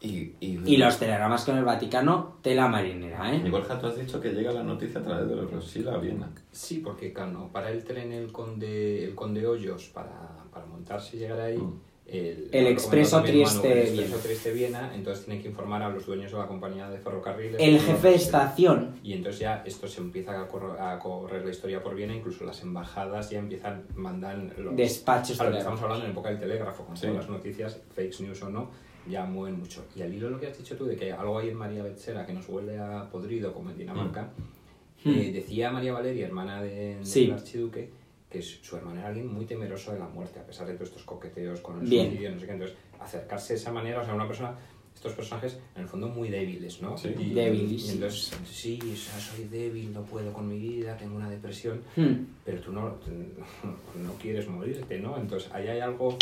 Y, 0.00 0.32
y, 0.40 0.60
Y 0.66 0.76
los 0.76 0.98
telegramas 0.98 1.44
con 1.46 1.56
el 1.56 1.64
Vaticano, 1.64 2.36
tela 2.42 2.68
marinera, 2.68 3.34
Y 3.34 3.38
¿eh? 3.38 3.50
Borja, 3.50 3.78
tú 3.78 3.86
has 3.86 3.98
dicho 3.98 4.20
que 4.20 4.32
llega 4.32 4.52
la 4.52 4.62
noticia 4.62 5.00
a 5.00 5.02
través 5.02 5.28
de 5.28 5.34
los 5.34 5.50
Rosil 5.50 5.88
a 5.88 5.96
Viena. 5.96 6.30
Sí, 6.52 6.80
porque 6.84 7.12
claro, 7.12 7.48
para 7.50 7.70
el 7.70 7.84
tren 7.84 8.12
el 8.12 8.30
conde, 8.30 9.04
el 9.04 9.14
conde 9.14 9.46
Hoyos, 9.46 9.84
para, 9.94 10.44
para 10.52 10.66
montarse 10.66 11.16
y 11.16 11.20
llegar 11.20 11.40
ahí, 11.40 11.56
Mm. 11.56 11.80
El, 12.06 12.48
El 12.52 12.64
lo 12.64 12.70
expreso 12.70 13.22
Trieste- 13.22 13.72
el 13.72 13.98
expreso 14.00 14.18
Trieste 14.22 14.52
Viena, 14.52 14.94
entonces 14.94 15.24
tiene 15.24 15.40
que 15.40 15.48
informar 15.48 15.82
a 15.82 15.88
los 15.88 16.04
dueños 16.04 16.30
de 16.32 16.38
la 16.38 16.46
compañía 16.46 16.88
de 16.90 16.98
ferrocarriles. 16.98 17.60
El 17.60 17.74
de 17.74 17.80
jefe 17.80 18.08
de 18.08 18.14
estación, 18.14 19.00
Y 19.02 19.14
entonces 19.14 19.40
ya 19.40 19.62
esto 19.64 19.88
se 19.88 20.00
empieza 20.02 20.38
a 20.40 20.46
correr, 20.46 20.80
a 20.80 20.98
correr 20.98 21.44
la 21.44 21.50
historia 21.50 21.82
por 21.82 21.94
Viena, 21.94 22.14
incluso 22.14 22.44
las 22.44 22.62
embajadas 22.62 23.30
ya 23.30 23.38
empiezan, 23.38 23.84
mandan 23.94 24.52
los... 24.58 24.76
despachos 24.76 25.36
Claro, 25.36 25.50
telegráficos. 25.52 25.58
estamos 25.60 25.82
hablando 25.82 26.04
en 26.04 26.10
época 26.12 26.28
del 26.28 26.38
telégrafo, 26.40 26.84
con 26.84 26.96
Sí. 26.96 27.06
las 27.06 27.28
noticias, 27.28 27.80
fakes 27.94 28.22
news 28.22 28.42
o 28.42 28.50
no, 28.50 28.70
ya 29.08 29.24
mueven 29.24 29.58
mucho. 29.58 29.84
Y 29.96 30.02
al 30.02 30.12
hilo 30.12 30.26
de 30.26 30.32
lo 30.32 30.40
que 30.40 30.48
has 30.48 30.58
dicho 30.58 30.76
tú, 30.76 30.84
de 30.84 30.96
que 30.96 31.10
algo 31.12 31.38
hay 31.38 31.48
en 31.48 31.56
María 31.56 31.82
Betzera 31.82 32.26
que 32.26 32.34
nos 32.34 32.46
huele 32.48 32.78
a 32.78 33.08
podrido, 33.10 33.52
como 33.54 33.70
en 33.70 33.78
Dinamarca, 33.78 34.30
Mm. 35.04 35.10
eh, 35.10 35.32
decía 35.32 35.70
María 35.70 35.92
Valeria, 35.92 36.26
hermana 36.26 36.62
de, 36.62 36.94
del 36.96 37.04
Sí. 37.06 37.30
archiduque, 37.30 37.90
que 38.34 38.42
su 38.42 38.76
hermano 38.76 38.98
era 38.98 39.08
alguien 39.08 39.32
muy 39.32 39.44
temeroso 39.46 39.92
de 39.92 39.98
la 40.00 40.08
muerte, 40.08 40.40
a 40.40 40.42
pesar 40.44 40.66
de 40.66 40.74
todos 40.74 40.88
estos 40.88 41.04
coqueteos 41.04 41.60
con 41.60 41.78
el 41.80 41.86
Bien. 41.88 42.06
suicidio, 42.08 42.32
no 42.32 42.40
sé 42.40 42.46
qué. 42.46 42.52
Entonces, 42.52 42.76
acercarse 42.98 43.52
de 43.54 43.60
esa 43.60 43.70
manera, 43.72 44.00
o 44.00 44.04
sea, 44.04 44.14
una 44.14 44.26
persona, 44.26 44.54
estos 44.92 45.12
personajes, 45.12 45.58
en 45.76 45.82
el 45.82 45.88
fondo, 45.88 46.08
muy 46.08 46.28
débiles, 46.30 46.82
¿no? 46.82 46.98
Sí. 46.98 47.14
Y- 47.16 47.32
Débiles, 47.32 47.86
Y 47.86 47.90
entonces, 47.92 48.32
sí, 48.50 48.78
o 48.82 48.96
sea, 48.96 49.20
soy 49.20 49.44
débil, 49.44 49.92
no 49.92 50.02
puedo 50.02 50.32
con 50.32 50.48
mi 50.48 50.58
vida, 50.58 50.96
tengo 50.96 51.14
una 51.16 51.30
depresión, 51.30 51.80
Hmm. 51.94 52.26
pero 52.44 52.60
tú 52.60 52.72
no, 52.72 52.96
no 54.04 54.12
quieres 54.20 54.48
morirte, 54.48 54.98
¿no? 54.98 55.16
Entonces, 55.16 55.48
ahí 55.52 55.68
hay 55.68 55.78
algo, 55.80 56.16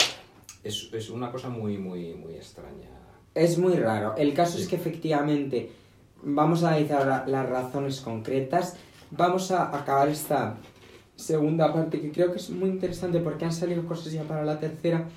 es, 0.62 0.90
es 0.92 1.08
una 1.08 1.30
cosa 1.32 1.48
muy, 1.48 1.78
muy, 1.78 2.12
muy 2.14 2.34
extraña. 2.34 2.90
Es 3.34 3.56
muy 3.56 3.74
raro. 3.76 4.14
El 4.18 4.34
caso 4.34 4.58
Sí. 4.58 4.64
es 4.64 4.68
que 4.68 4.76
efectivamente 4.76 5.70
vamos 6.22 6.62
a 6.62 6.68
analizar 6.68 7.06
la- 7.06 7.24
las 7.26 7.48
razones 7.48 8.00
concretas. 8.02 8.76
Vamos 9.10 9.50
a 9.50 9.74
acabar 9.74 10.08
esta 10.10 10.56
segunda 11.16 11.72
parte 11.72 12.00
que 12.00 12.10
creo 12.10 12.32
que 12.32 12.38
es 12.38 12.50
muy 12.50 12.70
interesante 12.70 13.20
porque 13.20 13.44
han 13.44 13.52
salido 13.52 13.86
cosas 13.86 14.12
ya 14.12 14.22
para 14.24 14.44
la 14.44 14.58
tercera 14.58 15.08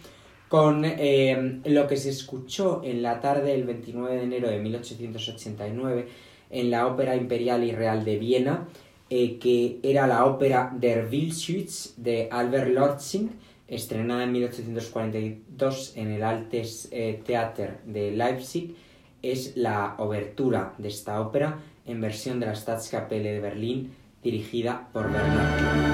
con 0.48 0.86
eh, 0.86 1.62
lo 1.66 1.88
que 1.88 1.98
se 1.98 2.10
escuchó 2.10 2.82
en 2.84 3.02
la 3.02 3.20
tarde 3.20 3.52
del 3.52 3.64
29 3.64 4.16
de 4.16 4.24
enero 4.24 4.50
de 4.50 4.60
1889 4.60 6.08
en 6.52 6.72
la 6.72 6.88
Ópera 6.88 7.16
Imperial 7.16 7.64
y 7.64 7.72
Real 7.72 8.06
de 8.06 8.18
Viena, 8.18 8.68
eh, 9.10 9.38
que 9.40 9.80
era 9.84 10.08
la 10.08 10.26
ópera 10.26 10.72
Der 10.80 11.08
Wildschütz 11.12 11.96
de 11.98 12.30
Albert 12.32 12.70
Lortzing, 12.72 13.32
estrenada 13.68 14.24
en 14.24 14.32
1842 14.32 15.94
en 15.96 16.12
el 16.12 16.24
Altes 16.24 16.88
eh, 16.92 17.22
Theater 17.26 17.80
de 17.86 18.12
Leipzig. 18.12 18.76
Es 19.22 19.58
la 19.58 19.96
obertura 19.98 20.74
de 20.78 20.88
esta 20.88 21.20
ópera 21.20 21.60
en 21.86 22.00
versión 22.00 22.40
de 22.40 22.46
la 22.46 22.56
Staatskapelle 22.56 23.34
de 23.34 23.40
Berlín, 23.40 23.92
dirigida 24.26 24.88
por 24.92 25.12
Bernard 25.12 25.86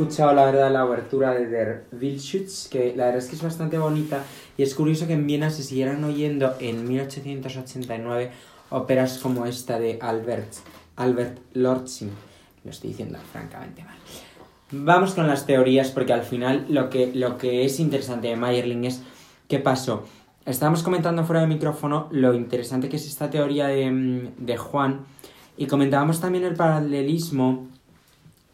escuchado 0.00 0.32
la 0.32 0.46
verdad 0.46 0.72
la 0.72 0.80
abertura 0.80 1.34
de 1.34 1.46
Der 1.46 1.84
Wildschutz, 1.92 2.68
que 2.68 2.94
la 2.96 3.04
verdad 3.04 3.18
es 3.18 3.28
que 3.28 3.36
es 3.36 3.42
bastante 3.42 3.76
bonita 3.76 4.24
y 4.56 4.62
es 4.62 4.74
curioso 4.74 5.06
que 5.06 5.12
en 5.12 5.26
Viena 5.26 5.50
se 5.50 5.62
siguieran 5.62 6.02
oyendo 6.04 6.54
en 6.58 6.88
1889 6.88 8.30
óperas 8.70 9.18
como 9.18 9.44
esta 9.44 9.78
de 9.78 9.98
Albert, 10.00 10.54
Albert 10.96 11.38
Lortzing. 11.52 12.10
Lo 12.64 12.70
estoy 12.70 12.90
diciendo 12.90 13.18
francamente 13.30 13.84
mal. 13.84 13.96
Vamos 14.70 15.12
con 15.12 15.26
las 15.26 15.44
teorías 15.44 15.90
porque 15.90 16.14
al 16.14 16.22
final 16.22 16.64
lo 16.70 16.88
que, 16.88 17.12
lo 17.14 17.36
que 17.36 17.66
es 17.66 17.78
interesante 17.78 18.28
de 18.28 18.36
Mayerling 18.36 18.86
es 18.86 19.02
qué 19.48 19.58
pasó. 19.58 20.04
Estábamos 20.46 20.82
comentando 20.82 21.24
fuera 21.24 21.42
de 21.42 21.46
micrófono 21.46 22.08
lo 22.10 22.32
interesante 22.32 22.88
que 22.88 22.96
es 22.96 23.06
esta 23.06 23.28
teoría 23.28 23.66
de, 23.66 24.30
de 24.38 24.56
Juan 24.56 25.00
y 25.58 25.66
comentábamos 25.66 26.22
también 26.22 26.44
el 26.44 26.54
paralelismo 26.54 27.68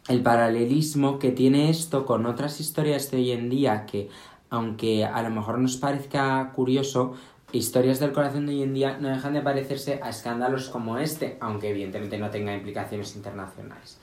el 0.07 0.21
paralelismo 0.21 1.19
que 1.19 1.31
tiene 1.31 1.69
esto 1.69 2.05
con 2.05 2.25
otras 2.25 2.59
historias 2.59 3.11
de 3.11 3.17
hoy 3.17 3.31
en 3.31 3.49
día 3.49 3.85
que, 3.85 4.09
aunque 4.49 5.05
a 5.05 5.21
lo 5.21 5.29
mejor 5.29 5.59
nos 5.59 5.77
parezca 5.77 6.51
curioso, 6.55 7.13
historias 7.51 7.99
del 7.99 8.13
corazón 8.13 8.45
de 8.45 8.53
hoy 8.53 8.63
en 8.63 8.73
día 8.73 8.97
no 8.99 9.09
dejan 9.09 9.33
de 9.33 9.41
parecerse 9.41 9.99
a 10.01 10.09
escándalos 10.09 10.69
como 10.69 10.97
este, 10.97 11.37
aunque 11.39 11.69
evidentemente 11.69 12.17
no 12.17 12.29
tenga 12.29 12.53
implicaciones 12.53 13.15
internacionales. 13.15 13.99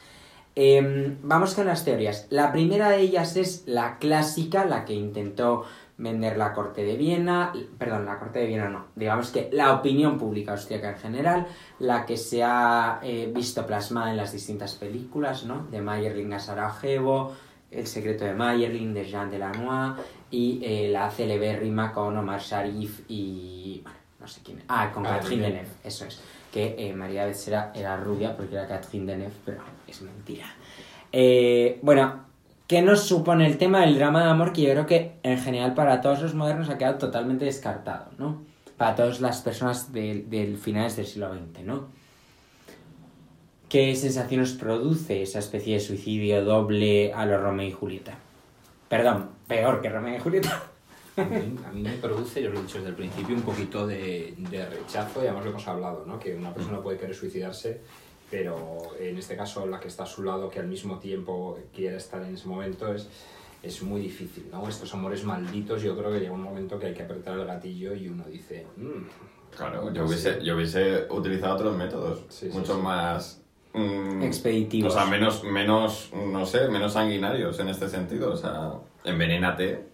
Em, 0.56 1.16
vamos 1.22 1.54
con 1.54 1.66
las 1.66 1.84
teorías. 1.84 2.28
La 2.30 2.52
primera 2.52 2.88
de 2.88 3.00
ellas 3.00 3.36
es 3.36 3.64
la 3.66 3.98
clásica, 3.98 4.64
la 4.64 4.84
que 4.84 4.94
intentó 4.94 5.64
vender 5.96 6.36
la 6.36 6.52
corte 6.52 6.82
de 6.82 6.96
Viena, 6.96 7.52
perdón, 7.78 8.06
la 8.06 8.18
corte 8.18 8.40
de 8.40 8.46
Viena 8.46 8.68
no, 8.68 8.86
digamos 8.96 9.30
que 9.30 9.48
la 9.52 9.72
opinión 9.74 10.18
pública 10.18 10.52
austríaca 10.52 10.90
en 10.90 10.98
general, 10.98 11.46
la 11.78 12.04
que 12.04 12.16
se 12.16 12.42
ha 12.42 12.98
eh, 13.02 13.30
visto 13.32 13.64
plasmada 13.66 14.10
en 14.10 14.16
las 14.16 14.32
distintas 14.32 14.74
películas, 14.74 15.44
¿no? 15.44 15.66
De 15.70 15.80
Mayerling 15.80 16.32
a 16.32 16.40
Sarajevo, 16.40 17.34
El 17.70 17.86
secreto 17.86 18.24
de 18.24 18.34
Mayerling 18.34 18.92
de 18.92 19.04
Jean 19.04 19.30
Delanois 19.30 19.94
y 20.30 20.60
eh, 20.62 20.90
la 20.90 21.10
rima 21.10 21.92
con 21.92 22.16
Omar 22.16 22.40
Sharif 22.40 23.02
y... 23.08 23.80
bueno, 23.82 23.98
no 24.20 24.26
sé 24.26 24.40
quién. 24.44 24.62
Ah, 24.68 24.90
con 24.92 25.06
ah, 25.06 25.18
Catherine 25.18 25.42
Deneuve, 25.42 25.70
eso 25.84 26.06
es. 26.06 26.20
Que 26.52 26.74
eh, 26.78 26.92
María 26.92 27.26
Becerra 27.26 27.72
era 27.74 27.96
rubia 27.96 28.36
porque 28.36 28.54
era 28.54 28.66
Catherine 28.66 29.12
Deneuve, 29.12 29.34
pero 29.44 29.62
es 29.86 30.02
mentira. 30.02 30.46
bueno, 31.82 32.24
¿Qué 32.66 32.80
nos 32.80 33.00
supone 33.02 33.46
el 33.46 33.58
tema 33.58 33.82
del 33.82 33.96
drama 33.96 34.24
de 34.24 34.30
amor 34.30 34.54
que 34.54 34.62
yo 34.62 34.70
creo 34.70 34.86
que 34.86 35.12
en 35.22 35.38
general 35.38 35.74
para 35.74 36.00
todos 36.00 36.22
los 36.22 36.34
modernos 36.34 36.70
ha 36.70 36.78
quedado 36.78 36.96
totalmente 36.96 37.44
descartado, 37.44 38.06
¿no? 38.16 38.42
Para 38.78 38.94
todas 38.94 39.20
las 39.20 39.42
personas 39.42 39.92
del, 39.92 40.30
del 40.30 40.56
finales 40.56 40.96
del 40.96 41.06
siglo 41.06 41.30
XX, 41.34 41.64
¿no? 41.64 41.88
¿Qué 43.68 43.94
sensaciones 43.96 44.52
produce 44.52 45.22
esa 45.22 45.40
especie 45.40 45.74
de 45.74 45.80
suicidio 45.80 46.42
doble 46.42 47.12
a 47.12 47.26
los 47.26 47.40
Romeo 47.42 47.66
y 47.66 47.72
Julieta? 47.72 48.16
Perdón, 48.88 49.30
peor 49.46 49.82
que 49.82 49.90
Romeo 49.90 50.16
y 50.16 50.20
Julieta. 50.20 50.62
A 51.16 51.24
mí, 51.72 51.82
me 51.82 51.92
produce, 51.92 52.42
yo 52.42 52.50
lo 52.50 52.58
he 52.58 52.62
dicho 52.62 52.78
desde 52.78 52.90
el 52.90 52.96
principio, 52.96 53.36
un 53.36 53.42
poquito 53.42 53.86
de, 53.86 54.34
de 54.38 54.66
rechazo, 54.66 55.22
y 55.22 55.26
además 55.26 55.44
lo 55.44 55.50
hemos 55.50 55.68
hablado, 55.68 56.04
¿no? 56.06 56.18
Que 56.18 56.34
una 56.34 56.52
persona 56.52 56.80
puede 56.80 56.98
querer 56.98 57.14
suicidarse 57.14 57.82
pero 58.34 58.80
en 58.98 59.16
este 59.16 59.36
caso 59.36 59.64
la 59.64 59.78
que 59.78 59.86
está 59.86 60.02
a 60.02 60.06
su 60.06 60.24
lado, 60.24 60.50
que 60.50 60.58
al 60.58 60.66
mismo 60.66 60.98
tiempo 60.98 61.56
quiere 61.72 61.98
estar 61.98 62.20
en 62.20 62.34
ese 62.34 62.48
momento, 62.48 62.92
es, 62.92 63.08
es 63.62 63.80
muy 63.84 64.00
difícil, 64.00 64.48
¿no? 64.50 64.68
Estos 64.68 64.92
amores 64.92 65.22
malditos, 65.22 65.80
yo 65.80 65.96
creo 65.96 66.10
que 66.10 66.18
llega 66.18 66.32
un 66.32 66.42
momento 66.42 66.76
que 66.76 66.86
hay 66.86 66.94
que 66.94 67.04
apretar 67.04 67.38
el 67.38 67.46
gatillo 67.46 67.94
y 67.94 68.08
uno 68.08 68.24
dice... 68.24 68.66
Mm, 68.76 69.56
claro, 69.56 69.92
yo 69.92 70.04
hubiese, 70.04 70.42
yo 70.42 70.56
hubiese 70.56 71.06
utilizado 71.10 71.54
otros 71.54 71.76
métodos, 71.76 72.24
mucho 72.52 72.76
más... 72.80 73.40
Mm, 73.72 74.24
Expeditivos. 74.24 74.92
O 74.92 74.98
sea, 74.98 75.06
menos, 75.06 75.44
menos, 75.44 76.10
no 76.12 76.44
sé, 76.44 76.66
menos 76.66 76.94
sanguinarios 76.94 77.60
en 77.60 77.68
este 77.68 77.88
sentido. 77.88 78.32
O 78.32 78.36
sea, 78.36 78.72
envenénate 79.04 79.93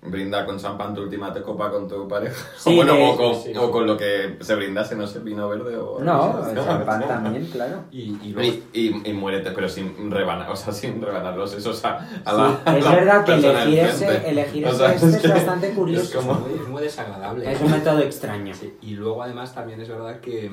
brinda 0.00 0.46
con 0.46 0.58
champán 0.58 0.94
tu 0.94 1.02
última 1.02 1.32
te 1.32 1.42
copa 1.42 1.70
con 1.70 1.88
tu 1.88 2.06
pareja. 2.06 2.36
o, 2.64 2.72
bueno, 2.72 2.94
o, 3.10 3.70
con, 3.70 3.86
lo 3.86 3.96
que 3.96 4.36
se 4.40 4.54
brindase, 4.54 4.94
no 4.94 5.06
sé, 5.06 5.18
vino 5.20 5.48
verde 5.48 5.76
o... 5.76 5.98
No, 6.00 6.48
el 6.48 6.56
champán 6.56 7.00
también, 7.08 7.46
claro. 7.46 7.84
Y, 7.90 8.16
y, 8.22 9.02
y, 9.04 9.12
muérete, 9.12 9.50
pero 9.50 9.68
sin 9.68 10.10
rebanar, 10.10 10.50
o 10.50 10.56
sea, 10.56 10.72
sin 10.72 11.02
rebanar 11.02 11.36
los 11.36 11.50
sesos 11.50 11.84
a, 11.84 11.98
a 12.24 12.32
la 12.32 12.78
Es 12.78 12.84
verdad 12.84 13.24
que 13.24 13.34
elegir 13.34 13.78
ese, 13.80 14.28
elegir 14.28 14.66
ese 14.66 14.94
es, 14.94 15.28
bastante 15.28 15.70
curioso. 15.70 16.18
Es, 16.20 16.24
muy, 16.24 16.54
es 16.54 16.68
muy 16.68 16.82
desagradable. 16.82 17.52
Es 17.52 17.60
un 17.60 17.70
método 17.70 17.98
extraño. 18.00 18.54
Y 18.80 18.94
luego 18.94 19.22
además 19.22 19.54
también 19.54 19.80
es 19.80 19.88
verdad 19.88 20.20
que 20.20 20.50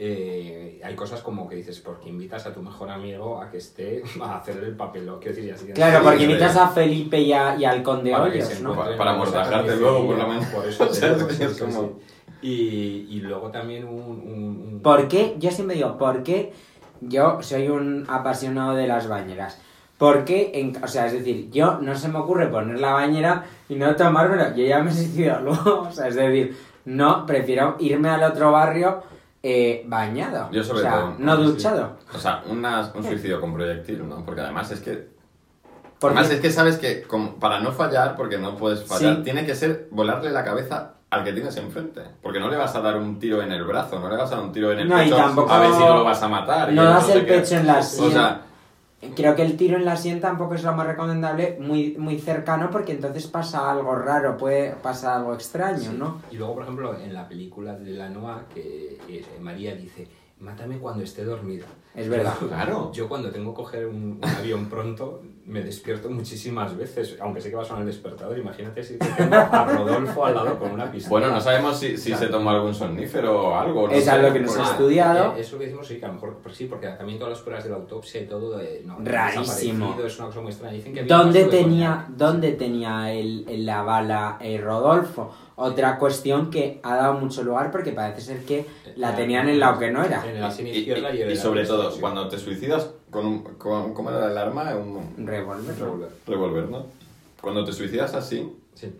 eh, 0.00 0.80
hay 0.84 0.94
cosas 0.94 1.22
como 1.22 1.48
que 1.48 1.56
dices, 1.56 1.80
porque 1.80 2.08
invitas 2.08 2.46
a 2.46 2.52
tu 2.52 2.62
mejor 2.62 2.88
amigo 2.88 3.42
a 3.42 3.50
que 3.50 3.56
esté 3.56 4.04
a 4.22 4.36
hacer 4.36 4.56
el 4.58 4.76
papel, 4.76 5.10
quiero 5.20 5.34
decir, 5.34 5.52
así 5.52 5.66
Claro, 5.72 6.04
porque 6.04 6.22
invitas 6.22 6.56
a 6.56 6.68
Felipe 6.68 7.18
y, 7.18 7.30
y 7.30 7.32
al 7.64 7.82
conde 7.82 8.12
para 8.12 8.24
Hoyos, 8.24 8.60
¿no? 8.60 8.76
Para, 8.76 9.10
amordajarte 9.10 9.74
luego, 9.76 10.06
por 10.06 10.16
lo 10.16 10.28
menos. 10.28 10.46
Por 10.46 10.68
eso 10.68 10.84
es 11.28 11.60
como... 11.60 11.98
y, 12.40 13.08
y, 13.10 13.20
luego 13.22 13.50
también 13.50 13.88
un, 13.88 13.92
un, 13.92 14.80
¿Por 14.84 15.08
qué? 15.08 15.34
Yo 15.40 15.50
siempre 15.50 15.74
digo, 15.74 15.98
¿por 15.98 16.22
qué 16.22 16.52
yo 17.00 17.42
soy 17.42 17.68
un 17.68 18.06
apasionado 18.08 18.76
de 18.76 18.86
las 18.86 19.08
bañeras? 19.08 19.60
Porque, 19.98 20.52
en, 20.54 20.80
o 20.80 20.86
sea, 20.86 21.06
es 21.06 21.12
decir, 21.12 21.50
yo 21.50 21.80
no 21.80 21.96
se 21.96 22.08
me 22.08 22.20
ocurre 22.20 22.46
poner 22.46 22.78
la 22.78 22.92
bañera 22.92 23.46
y 23.68 23.74
no 23.74 23.96
tomármelo. 23.96 24.54
Yo 24.54 24.64
ya 24.64 24.78
me 24.78 24.92
he 24.92 24.94
sentido 24.94 25.40
luego. 25.42 25.88
O 25.88 25.92
sea, 25.92 26.06
es 26.06 26.14
decir, 26.14 26.56
no, 26.84 27.26
prefiero 27.26 27.74
irme 27.80 28.10
al 28.10 28.22
otro 28.22 28.52
barrio 28.52 29.02
eh, 29.42 29.84
bañado. 29.86 30.50
Yo 30.50 30.64
sobre 30.64 30.80
o 30.80 30.82
sea, 30.82 31.14
no 31.18 31.36
duchado. 31.36 31.96
O 32.14 32.18
sea, 32.18 32.42
un 32.46 33.04
suicidio 33.04 33.40
con 33.40 33.54
proyectil, 33.54 34.08
¿no? 34.08 34.24
Porque 34.24 34.40
además 34.40 34.70
es 34.70 34.80
que... 34.80 35.08
además 36.00 36.30
es 36.30 36.40
que 36.40 36.50
sabes 36.50 36.78
que 36.78 37.06
para 37.40 37.60
no 37.60 37.72
fallar, 37.72 38.16
porque 38.16 38.38
no 38.38 38.56
puedes 38.56 38.84
fallar, 38.84 39.22
tiene 39.22 39.46
que 39.46 39.54
ser 39.54 39.88
volarle 39.90 40.30
la 40.30 40.44
cabeza 40.44 40.94
al 41.10 41.24
que 41.24 41.32
tienes 41.32 41.56
enfrente. 41.56 42.02
Porque 42.22 42.40
no 42.40 42.48
le 42.50 42.56
vas 42.56 42.74
a 42.74 42.80
dar 42.80 42.96
un 42.96 43.18
tiro 43.18 43.42
en 43.42 43.52
el 43.52 43.64
brazo, 43.64 43.98
no 43.98 44.08
le 44.08 44.16
vas 44.16 44.30
a 44.32 44.36
dar 44.36 44.44
un 44.44 44.52
tiro 44.52 44.72
en 44.72 44.80
el 44.80 44.88
pecho 44.88 45.16
a 45.48 45.58
ver 45.60 45.72
si 45.72 45.78
no 45.78 45.94
lo 45.98 46.04
vas 46.04 46.22
a 46.22 46.28
matar. 46.28 46.72
No 46.72 46.84
das 46.84 47.08
el 47.10 47.24
pecho 47.24 47.56
en 47.56 47.66
la 47.66 47.82
sien. 47.82 48.08
O 48.08 48.10
sea, 48.10 48.42
Creo 49.14 49.36
que 49.36 49.42
el 49.42 49.56
tiro 49.56 49.76
en 49.76 49.84
la 49.84 49.96
sien 49.96 50.20
tampoco 50.20 50.54
es 50.54 50.64
lo 50.64 50.72
más 50.74 50.86
recomendable, 50.86 51.56
muy, 51.60 51.96
muy 51.98 52.18
cercano, 52.18 52.68
porque 52.70 52.92
entonces 52.92 53.28
pasa 53.28 53.70
algo 53.70 53.94
raro, 53.94 54.36
puede 54.36 54.72
pasar 54.72 55.18
algo 55.18 55.34
extraño, 55.34 55.92
¿no? 55.92 56.20
Y 56.32 56.36
luego, 56.36 56.54
por 56.54 56.62
ejemplo, 56.64 56.98
en 56.98 57.14
la 57.14 57.28
película 57.28 57.76
de 57.76 57.92
la 57.92 58.08
Noa, 58.08 58.46
que 58.52 58.98
María 59.40 59.76
dice, 59.76 60.08
mátame 60.40 60.78
cuando 60.78 61.04
esté 61.04 61.24
dormida. 61.24 61.66
Es 61.94 62.08
verdad. 62.08 62.34
Claro. 62.38 62.90
Yo 62.92 63.08
cuando 63.08 63.30
tengo 63.30 63.52
que 63.52 63.56
coger 63.56 63.86
un, 63.86 64.18
un 64.22 64.24
avión 64.24 64.66
pronto 64.68 65.22
me 65.48 65.62
despierto 65.62 66.10
muchísimas 66.10 66.76
veces, 66.76 67.16
aunque 67.20 67.40
sé 67.40 67.48
que 67.50 67.56
va 67.56 67.62
a 67.62 67.64
sonar 67.64 67.80
el 67.82 67.88
despertador. 67.88 68.38
Imagínate 68.38 68.82
si 68.84 68.98
tengo 68.98 69.34
a 69.34 69.64
Rodolfo 69.64 70.26
al 70.26 70.34
lado 70.34 70.58
con 70.58 70.70
una 70.72 70.90
pistola. 70.92 71.10
Bueno, 71.10 71.30
no 71.34 71.40
sabemos 71.40 71.78
si, 71.78 71.96
si 71.96 72.10
Claro. 72.10 72.26
se 72.26 72.30
tomó 72.30 72.50
algún 72.50 72.74
somnífero 72.74 73.48
o 73.48 73.54
algo. 73.54 73.88
No 73.88 73.92
Es 73.94 74.04
sé, 74.04 74.10
algo 74.10 74.32
que 74.32 74.40
no 74.40 74.48
se 74.48 74.54
porque- 74.56 74.68
ha 74.68 74.72
estudiado. 74.72 75.34
Eh, 75.36 75.40
eso 75.40 75.58
que 75.58 75.64
decimos 75.64 75.86
sí, 75.86 75.98
que 75.98 76.04
a 76.04 76.08
lo 76.08 76.14
mejor 76.14 76.36
pues 76.42 76.54
sí, 76.54 76.66
porque 76.66 76.86
también 76.88 77.18
todas 77.18 77.32
las 77.32 77.42
pruebas 77.42 77.64
de 77.64 77.70
la 77.70 77.76
autopsia 77.76 78.20
y 78.20 78.26
todo 78.26 78.60
eh, 78.60 78.82
no, 78.84 78.98
Rarísimo. 79.02 79.96
Es 80.04 80.18
una 80.18 80.28
cosa 80.28 80.40
muy 80.40 80.50
extraña. 80.52 80.74
Dicen 80.74 80.92
que 80.94 81.02
¿Dónde 81.04 81.44
tenía. 81.46 82.06
¿dónde 82.08 82.52
tenía 82.52 83.12
el, 83.12 83.44
el- 83.48 83.66
la 83.66 83.82
bala 83.82 84.36
eh, 84.40 84.58
Rodolfo? 84.58 85.32
Otra 85.56 85.98
cuestión 85.98 86.50
que 86.50 86.78
ha 86.84 86.94
dado 86.94 87.14
mucho 87.14 87.42
lugar 87.42 87.70
porque 87.72 87.90
parece 87.92 88.20
ser 88.20 88.44
que 88.44 88.64
la 88.96 89.16
tenían 89.16 89.48
en 89.48 89.58
lado 89.58 89.78
que 89.78 89.90
no 89.90 90.04
era. 90.04 90.24
En 90.24 90.36
el 90.36 90.52
sien 90.52 90.66
Y, 90.68 90.70
y, 90.70 91.32
y- 91.32 91.36
sobre 91.36 91.64
todo, 91.66 91.90
cuando 92.00 92.28
te 92.28 92.38
suicidas 92.38 92.90
con 93.10 93.26
un... 93.26 93.42
Con, 93.42 93.94
¿Cómo 93.94 94.10
era 94.10 94.30
el 94.30 94.38
arma? 94.38 94.74
Un 94.74 95.26
revólver. 95.26 95.76
¿no? 95.78 95.84
Revólver. 95.84 96.10
revólver, 96.26 96.68
¿no? 96.68 96.86
Cuando 97.40 97.64
te 97.64 97.72
suicidas 97.72 98.14
así, 98.14 98.52
Sí. 98.74 98.92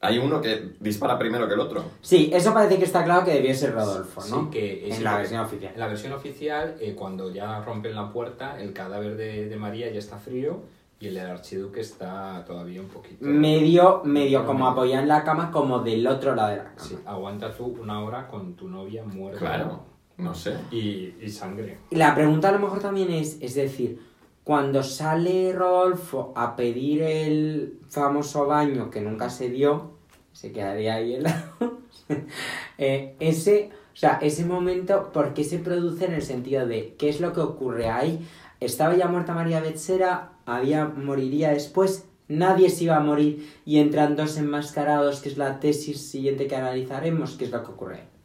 hay 0.00 0.18
uno 0.18 0.40
que 0.40 0.74
dispara 0.80 1.18
primero 1.18 1.46
que 1.48 1.54
el 1.54 1.60
otro. 1.60 1.84
Sí, 2.00 2.30
eso 2.32 2.52
parece 2.52 2.78
que 2.78 2.84
está 2.84 3.04
claro 3.04 3.24
que 3.24 3.32
debió 3.32 3.54
ser 3.54 3.72
Rodolfo, 3.74 4.20
¿no? 4.28 4.44
Sí, 4.44 4.50
que 4.50 4.88
es 4.88 4.98
en 4.98 5.04
la 5.04 5.16
versión 5.18 5.40
oficial. 5.40 5.72
En 5.74 5.80
la 5.80 5.86
versión 5.88 6.12
oficial, 6.12 6.76
eh, 6.80 6.94
cuando 6.94 7.30
ya 7.32 7.60
rompen 7.62 7.94
la 7.94 8.12
puerta, 8.12 8.60
el 8.60 8.72
cadáver 8.72 9.16
de, 9.16 9.48
de 9.48 9.56
María 9.56 9.90
ya 9.90 9.98
está 9.98 10.16
frío 10.18 10.60
y 10.98 11.08
el 11.08 11.14
del 11.14 11.26
archiduque 11.26 11.80
está 11.80 12.44
todavía 12.46 12.80
un 12.80 12.88
poquito... 12.88 13.18
Medio, 13.20 14.00
medio 14.04 14.44
como 14.46 14.60
medio. 14.60 14.70
apoyado 14.72 15.02
en 15.02 15.08
la 15.08 15.24
cama, 15.24 15.50
como 15.50 15.80
del 15.80 16.06
otro 16.06 16.34
lado 16.34 16.50
de 16.50 16.56
la 16.56 16.64
cama. 16.64 16.80
Sí, 16.80 16.96
aguanta 17.04 17.52
tú 17.54 17.76
una 17.80 18.02
hora 18.02 18.26
con 18.28 18.54
tu 18.54 18.68
novia 18.68 19.04
muerta. 19.04 19.38
Claro, 19.38 19.80
no 20.18 20.34
sé. 20.34 20.56
Y, 20.70 21.14
y 21.20 21.28
sangre. 21.28 21.78
La 21.90 22.14
pregunta 22.14 22.48
a 22.48 22.52
lo 22.52 22.58
mejor 22.58 22.80
también 22.80 23.10
es, 23.10 23.38
es 23.40 23.54
decir, 23.54 24.00
cuando 24.46 24.82
sale 24.82 25.52
Rodolfo 25.52 26.32
a 26.36 26.54
pedir 26.54 27.02
el 27.02 27.80
famoso 27.88 28.46
baño 28.46 28.90
que 28.90 29.00
nunca 29.00 29.28
se 29.28 29.50
dio, 29.50 29.96
se 30.32 30.52
quedaría 30.52 30.94
ahí 30.94 31.14
helado, 31.14 31.80
eh, 32.78 33.16
ese, 33.18 33.70
o 33.92 33.96
sea, 33.96 34.18
ese 34.22 34.44
momento, 34.44 35.10
¿por 35.12 35.34
qué 35.34 35.42
se 35.42 35.58
produce 35.58 36.04
en 36.04 36.14
el 36.14 36.22
sentido 36.22 36.66
de 36.66 36.94
qué 36.96 37.08
es 37.08 37.20
lo 37.20 37.32
que 37.32 37.40
ocurre 37.40 37.88
ahí? 37.88 38.24
¿Estaba 38.60 38.94
ya 38.96 39.08
muerta 39.08 39.34
María 39.34 39.60
Betsera? 39.60 40.32
¿Había, 40.46 40.86
moriría 40.86 41.50
después? 41.50 42.06
Nadie 42.28 42.70
se 42.70 42.84
iba 42.84 42.96
a 42.96 43.00
morir 43.00 43.52
y 43.64 43.78
entran 43.78 44.14
dos 44.14 44.36
enmascarados, 44.36 45.20
que 45.20 45.28
es 45.28 45.38
la 45.38 45.58
tesis 45.58 46.08
siguiente 46.08 46.46
que 46.46 46.56
analizaremos, 46.56 47.32
¿qué 47.36 47.46
es 47.46 47.50
lo 47.50 47.64
que 47.64 47.70
ocurre? 47.72 48.15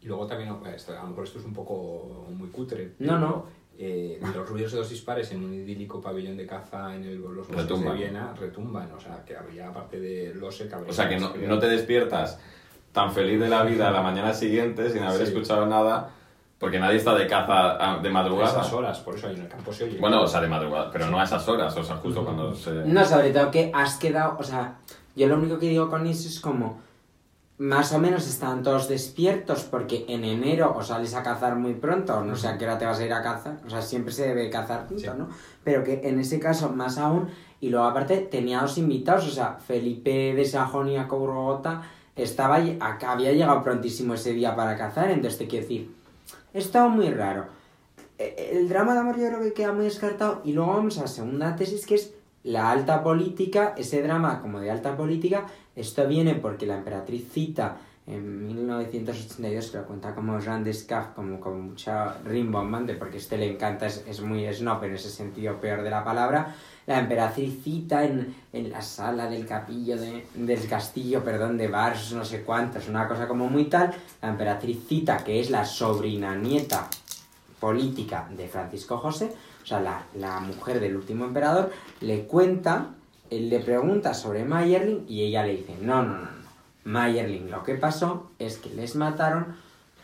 Y 0.00 0.06
luego 0.06 0.26
también, 0.26 0.50
a 0.50 0.52
lo 0.52 0.58
mejor 1.08 1.24
esto 1.24 1.38
es 1.38 1.44
un 1.44 1.52
poco 1.52 2.26
muy 2.30 2.48
cutre. 2.50 2.94
No, 3.00 3.18
no. 3.18 3.46
eh, 3.78 4.20
los 4.34 4.48
ruidos 4.48 4.72
de 4.72 4.78
los 4.78 4.90
dispares 4.90 5.30
en 5.32 5.44
un 5.44 5.52
idílico 5.54 6.00
pabellón 6.00 6.36
de 6.36 6.46
caza 6.46 6.94
en 6.94 7.04
el, 7.04 7.18
los 7.20 7.46
bosques 7.48 7.56
Retumban. 7.56 7.92
de 7.92 7.98
Viena 7.98 8.34
retumban. 8.34 8.92
O 8.92 9.00
sea, 9.00 9.24
que 9.24 9.36
habría, 9.36 9.68
aparte 9.68 10.00
de 10.00 10.34
Lose, 10.34 10.68
que 10.68 10.74
habría... 10.74 10.90
O 10.90 10.94
sea, 10.94 11.08
que 11.08 11.16
no, 11.18 11.32
no 11.34 11.58
te 11.58 11.66
despiertas 11.68 12.40
tan 12.92 13.12
feliz 13.12 13.38
de 13.40 13.48
la 13.48 13.62
vida 13.64 13.88
a 13.88 13.90
la 13.92 14.02
mañana 14.02 14.32
siguiente 14.34 14.90
sin 14.90 15.02
haber 15.02 15.18
Sí. 15.26 15.32
escuchado 15.32 15.66
nada, 15.66 16.10
porque 16.58 16.80
nadie 16.80 16.96
está 16.96 17.14
de 17.14 17.26
caza 17.28 17.76
ah, 17.78 17.98
de 18.02 18.08
A 18.08 18.12
madrugada. 18.12 18.50
esas 18.50 18.72
horas, 18.72 18.98
por 19.00 19.14
eso 19.14 19.28
ahí 19.28 19.34
en 19.36 19.42
el 19.42 19.48
campo 19.48 19.72
se 19.72 19.84
oye. 19.84 19.98
Bueno, 19.98 20.22
o 20.22 20.26
sea, 20.26 20.40
de 20.40 20.48
madrugada, 20.48 20.90
pero 20.90 21.06
no 21.10 21.20
a 21.20 21.24
esas 21.24 21.46
horas, 21.48 21.76
o 21.76 21.84
sea, 21.84 21.96
justo 21.96 22.24
cuando 22.24 22.54
se... 22.54 22.70
No, 22.84 23.04
sobre 23.04 23.30
todo 23.30 23.50
que 23.52 23.70
has 23.74 23.96
quedado, 23.98 24.36
o 24.38 24.42
sea, 24.42 24.78
yo 25.14 25.28
lo 25.28 25.36
único 25.36 25.58
que 25.58 25.68
digo 25.68 25.88
con 25.88 26.04
eso 26.06 26.26
es 26.28 26.40
como, 26.40 26.80
más 27.58 27.92
o 27.92 27.98
menos 27.98 28.28
están 28.28 28.62
todos 28.62 28.88
despiertos 28.88 29.64
porque 29.64 30.04
en 30.08 30.24
enero 30.24 30.74
o 30.76 30.82
sales 30.82 31.14
a 31.14 31.22
cazar 31.24 31.56
muy 31.56 31.74
pronto, 31.74 32.22
no 32.22 32.36
sé 32.36 32.46
a 32.48 32.56
qué 32.56 32.64
hora 32.64 32.78
te 32.78 32.86
vas 32.86 33.00
a 33.00 33.04
ir 33.04 33.12
a 33.12 33.22
cazar, 33.22 33.58
o 33.66 33.70
sea, 33.70 33.82
siempre 33.82 34.12
se 34.12 34.28
debe 34.28 34.48
cazar 34.48 34.86
pronto, 34.86 35.02
Sí. 35.02 35.10
¿no? 35.18 35.28
Pero 35.64 35.82
que 35.82 36.00
en 36.04 36.20
ese 36.20 36.38
caso 36.38 36.70
más 36.70 36.98
aún, 36.98 37.28
y 37.60 37.70
luego 37.70 37.86
aparte 37.86 38.18
tenía 38.18 38.60
dos 38.60 38.78
invitados, 38.78 39.26
o 39.26 39.30
sea, 39.30 39.54
Felipe 39.54 40.34
de 40.34 40.44
Sajonia 40.44 41.08
Coburgota 41.08 41.82
estaba 42.14 42.56
acá, 42.80 43.12
había 43.12 43.32
llegado 43.32 43.62
prontísimo 43.64 44.14
ese 44.14 44.32
día 44.32 44.54
para 44.54 44.76
cazar, 44.76 45.10
entonces 45.10 45.38
te 45.38 45.48
quiero 45.48 45.64
decir, 45.66 45.94
es 46.54 46.70
todo 46.70 46.88
muy 46.88 47.10
raro. 47.10 47.46
Eh, 48.18 48.52
El 48.54 48.68
drama 48.68 48.94
de 48.94 49.00
amor 49.00 49.16
yo 49.18 49.26
creo 49.28 49.40
que 49.40 49.52
queda 49.52 49.72
muy 49.72 49.84
descartado 49.84 50.42
y 50.44 50.52
luego 50.52 50.74
vamos 50.74 50.98
a 50.98 51.02
la 51.02 51.06
segunda 51.08 51.56
tesis 51.56 51.86
que 51.86 51.96
es 51.96 52.14
la 52.44 52.70
alta 52.70 53.02
política, 53.02 53.74
ese 53.76 54.00
drama 54.02 54.40
como 54.40 54.60
de 54.60 54.70
alta 54.70 54.96
política, 54.96 55.46
esto 55.80 56.06
viene 56.06 56.34
porque 56.34 56.66
la 56.66 56.76
emperatriz 56.76 57.30
cita 57.32 57.78
en 58.06 58.46
1982, 58.46 59.70
que 59.70 59.76
lo 59.76 59.84
cuenta 59.84 60.14
como 60.14 60.40
Jean 60.40 60.64
Descartes, 60.64 61.14
como 61.14 61.38
con 61.38 61.60
mucha 61.60 62.16
rimbombante, 62.24 62.94
porque 62.94 63.18
este 63.18 63.36
le 63.36 63.52
encanta, 63.52 63.86
es, 63.86 64.02
es 64.08 64.22
muy 64.22 64.50
snob 64.52 64.82
en 64.84 64.94
ese 64.94 65.10
sentido 65.10 65.60
peor 65.60 65.82
de 65.82 65.90
la 65.90 66.02
palabra, 66.02 66.54
la 66.86 67.00
emperatriz 67.00 67.62
cita 67.62 68.04
en, 68.04 68.34
en 68.50 68.70
la 68.70 68.80
sala 68.80 69.28
del 69.28 69.46
capillo 69.46 69.98
de, 69.98 70.26
del 70.34 70.66
castillo, 70.66 71.22
perdón, 71.22 71.58
de 71.58 71.68
Vars, 71.68 72.12
no 72.14 72.24
sé 72.24 72.42
cuántos, 72.44 72.88
una 72.88 73.06
cosa 73.06 73.28
como 73.28 73.46
muy 73.46 73.66
tal, 73.66 73.92
la 74.22 74.30
emperatriz 74.30 74.86
cita 74.88 75.18
que 75.18 75.38
es 75.38 75.50
la 75.50 75.66
sobrina 75.66 76.34
nieta 76.34 76.88
política 77.60 78.26
de 78.34 78.48
Francisco 78.48 78.96
José, 78.96 79.30
o 79.62 79.66
sea, 79.66 79.80
la, 79.80 80.02
la 80.14 80.40
mujer 80.40 80.80
del 80.80 80.96
último 80.96 81.26
emperador, 81.26 81.70
le 82.00 82.24
cuenta, 82.24 82.94
él 83.30 83.48
le 83.50 83.60
pregunta 83.60 84.14
sobre 84.14 84.44
Mayerling 84.44 85.04
y 85.08 85.22
ella 85.22 85.44
le 85.44 85.56
dice, 85.56 85.74
no, 85.80 86.02
no, 86.02 86.14
no, 86.14 86.20
no, 86.22 86.28
Mayerling, 86.84 87.50
lo 87.50 87.62
que 87.64 87.74
pasó 87.74 88.30
es 88.38 88.56
que 88.58 88.70
les 88.70 88.96
mataron 88.96 89.56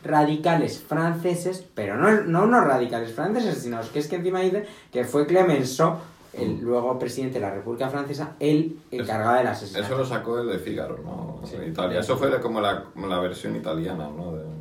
radicales 0.02 0.80
franceses, 0.82 1.64
pero 1.74 1.96
no, 1.96 2.10
no 2.22 2.42
unos 2.44 2.64
radicales 2.64 3.12
franceses, 3.12 3.58
sino 3.62 3.80
que 3.92 3.98
es 4.00 4.08
que 4.08 4.16
encima 4.16 4.40
dice 4.40 4.66
que 4.92 5.04
fue 5.04 5.26
Clemenceau, 5.26 5.96
el 6.34 6.60
luego 6.60 6.98
presidente 6.98 7.34
de 7.34 7.46
la 7.46 7.54
República 7.54 7.88
Francesa, 7.88 8.32
el 8.40 8.76
encargado 8.90 9.36
del 9.36 9.46
asesinato. 9.46 9.86
Eso 9.86 9.96
lo 9.98 10.04
sacó 10.04 10.40
el 10.40 10.48
de 10.48 10.58
Figaro, 10.58 10.98
¿no? 11.02 11.40
Sí. 11.46 11.54
En 11.56 11.70
Italia. 11.70 12.00
Eso 12.00 12.16
fue 12.16 12.40
como 12.40 12.60
la, 12.60 12.84
como 12.92 13.06
la 13.06 13.20
versión 13.20 13.54
italiana, 13.56 14.08
¿no? 14.14 14.32
De- 14.32 14.53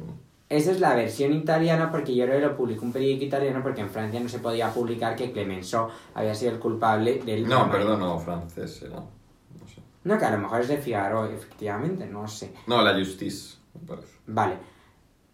Esa 0.55 0.71
es 0.71 0.79
la 0.79 0.95
versión 0.95 1.33
italiana 1.33 1.89
porque 1.91 2.13
yo 2.15 2.25
creo 2.25 2.39
que 2.39 2.45
lo 2.47 2.55
publicó 2.55 2.85
un 2.85 2.93
periódico 2.93 3.25
italiano 3.25 3.61
porque 3.63 3.81
en 3.81 3.89
Francia 3.89 4.19
no 4.19 4.29
se 4.29 4.39
podía 4.39 4.71
publicar 4.73 5.15
que 5.15 5.31
Clemenceau 5.31 5.87
había 6.13 6.35
sido 6.35 6.51
el 6.51 6.59
culpable 6.59 7.19
del... 7.25 7.47
No, 7.47 7.69
perdón, 7.71 7.99
no, 8.01 8.19
francés 8.19 8.81
era. 8.83 8.97
No 8.97 9.67
sé. 9.67 9.81
No, 10.03 10.17
que 10.19 10.25
a 10.25 10.31
lo 10.31 10.37
mejor 10.39 10.61
es 10.61 10.67
de 10.67 10.77
Figaro, 10.77 11.25
efectivamente, 11.25 12.05
no 12.05 12.27
sé. 12.27 12.53
No, 12.67 12.81
la 12.81 12.93
Justice, 12.93 13.55
me 13.73 13.87
parece. 13.87 14.13
Vale. 14.27 14.55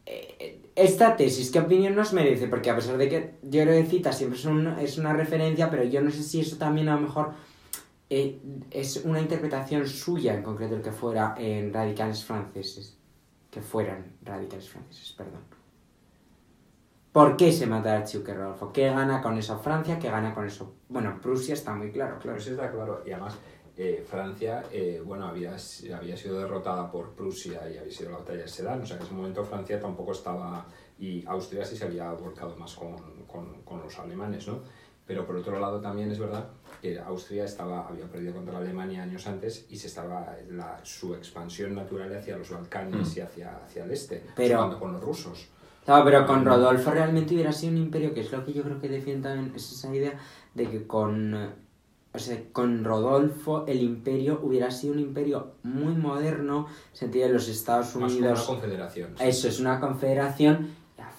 Eh, 0.05 0.61
Esta 0.75 1.15
tesis, 1.17 1.51
¿qué 1.51 1.59
opinión 1.59 1.95
nos 1.95 2.13
merece? 2.13 2.47
Porque 2.47 2.69
a 2.69 2.75
pesar 2.75 2.97
de 2.97 3.09
que 3.09 3.33
yo 3.43 3.63
creo 3.63 3.81
que 3.83 3.89
cita 3.89 4.13
siempre 4.13 4.39
es, 4.39 4.45
un- 4.45 4.79
es 4.79 4.97
una 4.97 5.11
referencia, 5.13 5.69
pero 5.69 5.83
yo 5.83 6.01
no 6.01 6.09
sé 6.11 6.23
si 6.23 6.39
eso 6.39 6.55
también 6.57 6.87
a 6.87 6.95
lo 6.95 7.01
mejor 7.01 7.31
eh, 8.09 8.39
es 8.71 9.01
una 9.03 9.19
interpretación 9.19 9.85
suya 9.85 10.33
en 10.33 10.41
concreto 10.43 10.75
el 10.75 10.81
que 10.81 10.91
fuera 10.93 11.35
en 11.37 11.73
radicales 11.73 12.23
franceses. 12.23 12.95
Que 13.49 13.61
fueran 13.61 14.17
radicales 14.21 14.69
franceses, 14.69 15.13
perdón. 15.13 15.41
¿Por 17.11 17.35
qué 17.35 17.51
se 17.51 17.65
mata 17.65 17.91
al 17.91 18.03
Archiduque 18.03 18.33
Rodolfo? 18.33 18.71
¿Qué 18.71 18.85
gana 18.89 19.21
con 19.21 19.37
eso 19.37 19.57
Francia? 19.57 19.97
¿Qué 19.97 20.09
gana 20.09 20.33
con 20.33 20.45
eso? 20.45 20.75
Bueno, 20.89 21.19
Prusia 21.19 21.55
está 21.55 21.73
muy 21.73 21.91
claro, 21.91 22.19
claro. 22.19 22.37
Eso 22.37 22.51
está 22.51 22.71
claro. 22.71 23.01
Y 23.05 23.11
además, 23.11 23.35
eh, 23.75 24.05
Francia, 24.07 24.63
eh, 24.71 25.01
bueno, 25.03 25.25
había, 25.27 25.55
había 25.97 26.15
sido 26.15 26.39
derrotada 26.39 26.91
por 26.91 27.15
Prusia 27.15 27.61
y 27.67 27.77
había 27.77 27.91
sido 27.91 28.11
la 28.11 28.19
batalla 28.19 28.43
de 28.43 28.47
Sedan. 28.47 28.81
O 28.81 28.85
sea, 28.85 28.97
en 28.97 29.03
ese 29.03 29.13
momento 29.13 29.43
Francia 29.43 29.79
tampoco 29.79 30.11
estaba... 30.11 30.65
Y 30.99 31.25
Austria 31.25 31.65
sí 31.65 31.75
se 31.75 31.85
había 31.85 32.11
volcado 32.11 32.55
más 32.57 32.75
con, 32.75 33.23
con, 33.25 33.63
con 33.63 33.81
los 33.81 33.97
alemanes, 33.97 34.47
¿no? 34.47 34.59
Pero 35.09 35.25
por 35.25 35.35
otro 35.37 35.59
lado 35.59 35.81
también 35.81 36.11
es 36.11 36.19
verdad 36.19 36.45
que 36.83 36.99
Austria 36.99 37.43
estaba, 37.45 37.87
había 37.87 38.05
perdido 38.05 38.31
contra 38.35 38.59
Alemania 38.59 39.01
años 39.01 39.25
antes 39.25 39.65
y 39.67 39.75
se 39.75 39.87
estaba 39.87 40.35
la, 40.51 40.79
su 40.83 41.15
expansión 41.15 41.73
natural 41.73 42.15
hacia 42.15 42.37
los 42.37 42.51
Balcanes 42.51 43.17
y 43.17 43.21
hacia, 43.21 43.57
hacia 43.65 43.85
el 43.85 43.91
este, 43.91 44.23
Pero- 44.35 44.57
jugando 44.57 44.79
con 44.79 44.93
los 44.93 45.03
rusos. 45.03 45.47
Claro, 45.83 46.05
pero 46.05 46.27
con 46.27 46.45
Rodolfo 46.45 46.91
realmente 46.91 47.33
hubiera 47.33 47.51
sido 47.51 47.71
un 47.71 47.79
imperio, 47.79 48.13
que 48.13 48.21
es 48.21 48.31
lo 48.31 48.45
que 48.45 48.53
yo 48.53 48.61
creo 48.61 48.79
que 48.79 48.87
defiende 48.87 49.27
también, 49.29 49.51
es 49.55 49.71
esa 49.71 49.91
idea 49.95 50.13
de 50.53 50.69
que 50.69 50.85
con, 50.85 51.33
o 51.33 52.19
sea, 52.19 52.37
con 52.51 52.83
Rodolfo 52.85 53.65
el 53.65 53.81
imperio 53.81 54.39
hubiera 54.43 54.69
sido 54.69 54.93
un 54.93 54.99
imperio 54.99 55.53
muy 55.63 55.95
moderno, 55.95 56.67
en 56.91 56.95
sentido 56.95 57.27
de 57.29 57.33
los 57.33 57.47
Estados 57.49 57.87
Más 57.87 57.93
como 57.95 58.05
una 58.05 58.15
Unidos. 58.17 58.43
confederación. 58.43 59.15
Eso 59.19 59.47
es 59.47 59.59
una 59.59 59.79
confederación. 59.79 60.67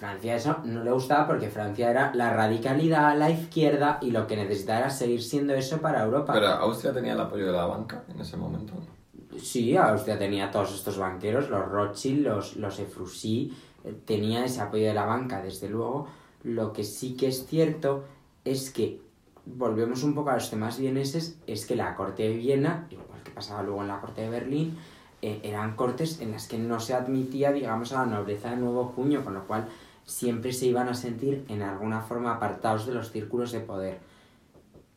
Francia 0.01 0.35
eso 0.35 0.57
no 0.65 0.83
le 0.83 0.91
gustaba 0.91 1.27
porque 1.27 1.51
Francia 1.51 1.91
era 1.91 2.11
la 2.15 2.33
radicalidad, 2.33 3.19
la 3.19 3.29
izquierda 3.29 3.99
y 4.01 4.11
lo 4.11 4.27
que 4.27 4.35
necesitaba 4.35 4.79
era 4.79 4.91
seguir 4.91 5.23
siendo 5.23 5.53
eso 5.53 5.83
para 5.83 6.03
Europa. 6.03 6.33
Pero 6.33 6.47
Austria 6.47 6.95
tenía 6.95 7.13
el 7.13 7.21
apoyo 7.21 7.45
de 7.45 7.53
la 7.53 7.67
banca 7.67 8.03
en 8.09 8.19
ese 8.19 8.39
momento. 8.39 8.73
¿no? 8.73 9.39
Sí, 9.39 9.77
Austria 9.77 10.19
tenía 10.19 10.51
todos 10.51 10.75
estos 10.75 10.97
banqueros, 10.97 11.51
los 11.51 11.69
Rothschild, 11.69 12.27
los, 12.27 12.57
los 12.57 12.79
Efrusí, 12.79 13.55
eh, 13.85 13.95
tenía 14.07 14.43
ese 14.43 14.63
apoyo 14.63 14.87
de 14.87 14.95
la 14.95 15.05
banca, 15.05 15.43
desde 15.43 15.69
luego. 15.69 16.09
Lo 16.45 16.73
que 16.73 16.83
sí 16.83 17.15
que 17.15 17.27
es 17.27 17.45
cierto 17.47 18.05
es 18.47 18.71
que, 18.71 19.03
volvemos 19.45 20.03
un 20.03 20.15
poco 20.15 20.31
a 20.31 20.35
los 20.37 20.49
temas 20.49 20.79
vieneses, 20.79 21.39
es 21.47 21.67
que 21.67 21.77
la 21.77 21.95
corte 21.95 22.23
de 22.23 22.37
Viena, 22.37 22.87
igual 22.89 23.23
que 23.23 23.33
pasaba 23.33 23.63
luego 23.63 23.83
en 23.83 23.89
la 23.89 24.01
corte 24.01 24.23
de 24.23 24.31
Berlín, 24.31 24.79
eh, 25.21 25.41
eran 25.45 25.77
cortes 25.77 26.23
en 26.23 26.33
las 26.33 26.49
que 26.49 26.57
no 26.57 26.81
se 26.81 26.95
admitía, 26.95 27.53
digamos, 27.53 27.93
a 27.93 28.07
la 28.07 28.17
nobleza 28.17 28.49
de 28.49 28.57
nuevo 28.57 28.93
cuño, 28.93 29.23
con 29.23 29.35
lo 29.35 29.47
cual 29.47 29.69
siempre 30.11 30.53
se 30.53 30.67
iban 30.67 30.89
a 30.89 30.95
sentir 30.95 31.45
en 31.49 31.63
alguna 31.63 32.01
forma 32.01 32.35
apartados 32.35 32.85
de 32.87 32.93
los 32.93 33.13
círculos 33.13 33.53
de 33.53 33.61
poder. 33.61 33.99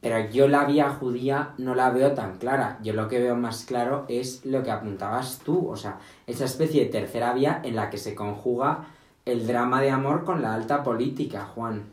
Pero 0.01 0.29
yo 0.31 0.47
la 0.47 0.65
vía 0.65 0.89
judía 0.89 1.53
no 1.57 1.75
la 1.75 1.91
veo 1.91 2.13
tan 2.13 2.37
clara. 2.37 2.79
Yo 2.81 2.93
lo 2.93 3.07
que 3.07 3.19
veo 3.19 3.35
más 3.35 3.63
claro 3.63 4.05
es 4.09 4.43
lo 4.43 4.63
que 4.63 4.71
apuntabas 4.71 5.39
tú, 5.45 5.69
o 5.69 5.77
sea, 5.77 5.99
esa 6.27 6.45
especie 6.45 6.83
de 6.83 6.89
tercera 6.89 7.33
vía 7.33 7.61
en 7.63 7.75
la 7.75 7.89
que 7.89 7.97
se 7.97 8.15
conjuga 8.15 8.87
el 9.23 9.47
drama 9.47 9.81
de 9.81 9.91
amor 9.91 10.25
con 10.25 10.41
la 10.41 10.55
alta 10.55 10.83
política, 10.83 11.45
Juan. 11.53 11.83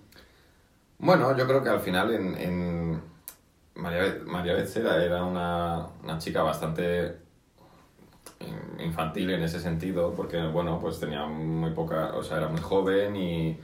Bueno, 0.99 1.37
yo 1.37 1.47
creo 1.47 1.63
que 1.63 1.69
al 1.69 1.81
final 1.81 2.13
en, 2.13 3.01
María, 3.75 4.19
María 4.27 4.55
Becerra 4.55 5.03
era 5.05 5.23
una, 5.25 5.87
una 6.03 6.19
chica 6.19 6.43
bastante 6.43 7.17
infantil 8.79 9.31
en 9.31 9.43
ese 9.43 9.61
sentido, 9.61 10.15
porque 10.15 10.41
bueno, 10.43 10.79
pues 10.81 10.99
tenía 10.99 11.27
muy 11.27 11.71
poca, 11.73 12.13
o 12.15 12.23
sea, 12.23 12.39
era 12.39 12.49
muy 12.49 12.61
joven 12.61 13.17
y, 13.17 13.59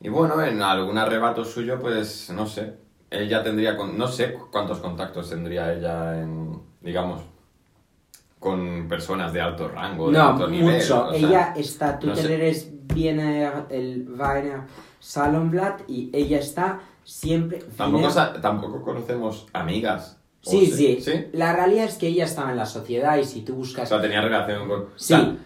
y 0.00 0.08
bueno, 0.08 0.40
en 0.42 0.62
algún 0.62 0.98
arrebato 0.98 1.44
suyo, 1.44 1.78
pues 1.80 2.30
no 2.30 2.46
sé, 2.46 2.74
ella 3.10 3.42
tendría, 3.42 3.74
no 3.74 4.08
sé 4.08 4.34
cuántos 4.50 4.78
contactos 4.78 5.30
tendría 5.30 5.72
ella 5.72 6.20
en, 6.20 6.60
digamos, 6.80 7.22
con 8.38 8.86
personas 8.88 9.32
de 9.32 9.40
alto 9.40 9.68
rango, 9.68 10.10
de 10.10 10.18
no, 10.18 10.30
alto 10.30 10.48
nivel. 10.48 10.76
mucho. 10.76 11.06
o 11.06 11.10
sea, 11.10 11.18
ella 11.18 11.54
está, 11.56 11.98
tú 11.98 12.08
no 12.08 12.14
te 12.14 12.38
lees 12.38 12.70
viene 12.94 13.50
el 13.70 14.06
Weiner 14.08 14.60
Salonblatt 15.00 15.88
y 15.88 16.10
ella 16.12 16.38
está 16.38 16.80
siempre... 17.04 17.58
Tampoco, 17.76 18.08
Wiener- 18.08 18.40
tampoco 18.40 18.82
conocemos 18.82 19.46
amigas. 19.52 20.18
¿O 20.46 20.50
Sí, 20.50 20.66
sí, 20.66 21.00
¿Sí? 21.00 21.26
La 21.32 21.54
realidad 21.54 21.84
es 21.86 21.96
que 21.96 22.08
ella 22.08 22.24
estaba 22.24 22.50
en 22.50 22.56
la 22.56 22.66
sociedad 22.66 23.16
y 23.18 23.24
si 23.24 23.42
tú 23.42 23.54
O 23.54 23.56
buscas... 23.56 23.88
sea, 23.88 24.00
tenía 24.00 24.20
relación 24.20 24.68
con... 24.68 24.80
o 24.80 24.86
Sí. 24.96 25.06
sea, 25.14 25.36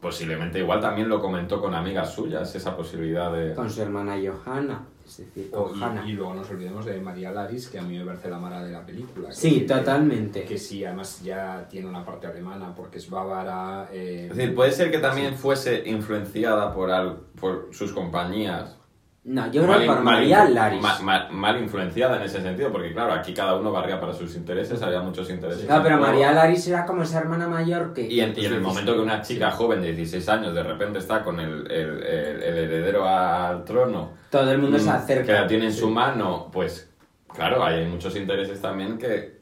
posiblemente 0.00 0.58
igual 0.58 0.80
también 0.80 1.08
lo 1.08 1.20
comentó 1.20 1.60
con 1.60 1.74
amigas 1.74 2.12
suyas, 2.12 2.54
esa 2.54 2.76
posibilidad 2.76 3.32
de... 3.32 3.54
con 3.54 3.70
su 3.70 3.80
hermana 3.80 4.16
Johanna, 4.22 4.84
es 5.06 5.16
decir, 5.18 5.48
O- 5.54 5.68
con 5.70 6.06
y, 6.06 6.10
y 6.10 6.12
luego 6.12 6.34
nos 6.34 6.50
olvidemos 6.50 6.84
de 6.84 7.00
María 7.00 7.30
Laris, 7.30 7.68
que 7.68 7.78
a 7.78 7.82
mí 7.82 7.96
me 7.98 8.04
parece 8.04 8.28
la 8.28 8.38
mala 8.38 8.62
de 8.62 8.70
la 8.72 8.84
película. 8.84 9.32
Sí, 9.32 9.60
que- 9.60 9.66
totalmente. 9.66 10.44
Que 10.44 10.58
sí, 10.58 10.84
además 10.84 11.22
ya 11.22 11.66
tiene 11.70 11.86
una 11.88 12.04
parte 12.04 12.26
alemana 12.26 12.74
porque 12.74 12.98
es 12.98 13.08
bávara. 13.08 13.88
eh, 13.92 14.28
Es 14.30 14.36
decir, 14.36 14.54
puede 14.54 14.72
ser 14.72 14.90
que 14.90 14.98
también 14.98 15.34
fuese 15.36 15.82
influenciada 15.88 16.74
por, 16.74 16.90
al- 16.90 17.20
por 17.40 17.68
sus 17.72 17.92
compañías. 17.92 18.76
No, 19.26 19.50
yo 19.50 19.62
creo 19.64 19.78
que 19.78 19.86
por 19.86 19.94
mal- 20.02 20.04
María 20.16 20.44
Laris. 20.50 20.82
ma- 20.82 20.98
ma- 21.00 21.28
mal 21.30 21.58
influenciada 21.58 22.18
en 22.18 22.24
ese 22.24 22.42
sentido, 22.42 22.70
porque 22.70 22.92
claro, 22.92 23.14
aquí 23.14 23.32
cada 23.32 23.56
uno 23.56 23.72
barría 23.72 23.98
para 23.98 24.12
sus 24.12 24.36
intereses, 24.36 24.82
había 24.82 25.00
muchos 25.00 25.30
intereses. 25.30 25.66
No, 25.66 25.82
pero. 25.82 25.96
María 25.98 26.30
Laris 26.32 26.68
era 26.68 26.84
como 26.84 27.02
esa 27.04 27.20
hermana 27.20 27.48
mayor 27.48 27.94
que... 27.94 28.02
Y 28.02 28.20
en, 28.20 28.34
y 28.38 28.44
en 28.44 28.52
el 28.52 28.60
momento 28.60 28.92
que 28.92 29.00
una 29.00 29.22
chica 29.22 29.50
joven 29.50 29.80
de 29.80 29.92
16 29.94 30.28
años 30.28 30.54
de 30.54 30.62
repente 30.62 30.98
está 30.98 31.22
con 31.24 31.40
el, 31.40 31.70
el- 31.72 32.02
el- 32.02 32.42
el 32.42 32.58
heredero 32.58 33.08
al 33.08 33.64
trono, 33.64 34.10
Todo 34.30 34.50
el 34.52 34.58
mundo 34.58 34.78
se 34.78 34.90
mm, 34.90 34.94
acerca. 34.94 35.24
que 35.26 35.32
la 35.32 35.46
tiene 35.46 35.64
en 35.66 35.72
Sí. 35.72 35.78
su 35.80 35.88
mano, 35.88 36.50
pues 36.52 36.90
claro, 37.34 37.64
hay 37.64 37.86
muchos 37.86 38.14
intereses 38.16 38.60
también 38.60 38.98
que, 38.98 39.40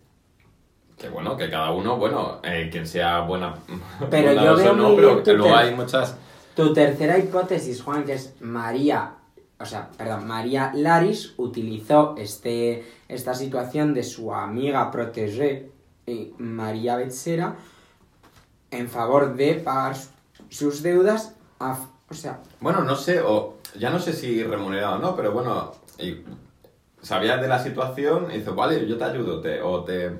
que 0.96 1.08
bueno, 1.08 1.36
que 1.36 1.50
cada 1.50 1.72
uno, 1.72 1.96
bueno, 1.96 2.38
eh, 2.44 2.68
quien 2.70 2.86
sea 2.86 3.22
buena, 3.22 3.54
Pero 4.10 4.32
yo 4.32 4.54
veo 4.56 4.72
o 4.72 4.76
no, 4.76 4.94
pero 4.94 5.38
luego 5.38 5.56
hay 5.56 5.74
muchas... 5.74 6.16
Tu 6.54 6.72
tercera 6.72 7.18
hipótesis, 7.18 7.82
Juan, 7.82 8.04
que 8.04 8.12
es 8.12 8.36
María, 8.40 9.14
o 9.62 9.66
sea, 9.66 9.88
perdón, 9.96 10.26
María 10.26 10.72
Laris 10.74 11.34
utilizó 11.36 12.14
este, 12.18 12.84
esta 13.08 13.34
situación 13.34 13.94
de 13.94 14.02
su 14.02 14.34
amiga 14.34 14.90
protégée, 14.90 15.70
eh, 16.06 16.32
María 16.38 16.96
Betzera, 16.96 17.56
en 18.70 18.88
favor 18.88 19.34
de 19.34 19.54
pagar 19.54 19.96
sus 20.48 20.82
deudas, 20.82 21.34
a- 21.60 21.88
o 22.10 22.14
sea, 22.14 22.40
Bueno, 22.60 22.82
no 22.84 22.96
sé, 22.96 23.20
o 23.20 23.58
ya 23.78 23.90
no 23.90 23.98
sé 23.98 24.12
si 24.12 24.42
remunerado 24.44 24.96
o 24.96 24.98
no, 24.98 25.16
pero 25.16 25.32
bueno, 25.32 25.72
y 25.98 26.16
sabía 27.00 27.36
de 27.36 27.48
la 27.48 27.62
situación 27.62 28.30
y 28.30 28.38
dice, 28.38 28.50
vale, 28.50 28.86
yo 28.86 28.96
te 28.98 29.04
ayudo, 29.04 29.40
te, 29.40 29.60
o 29.62 29.82
te... 29.84 30.10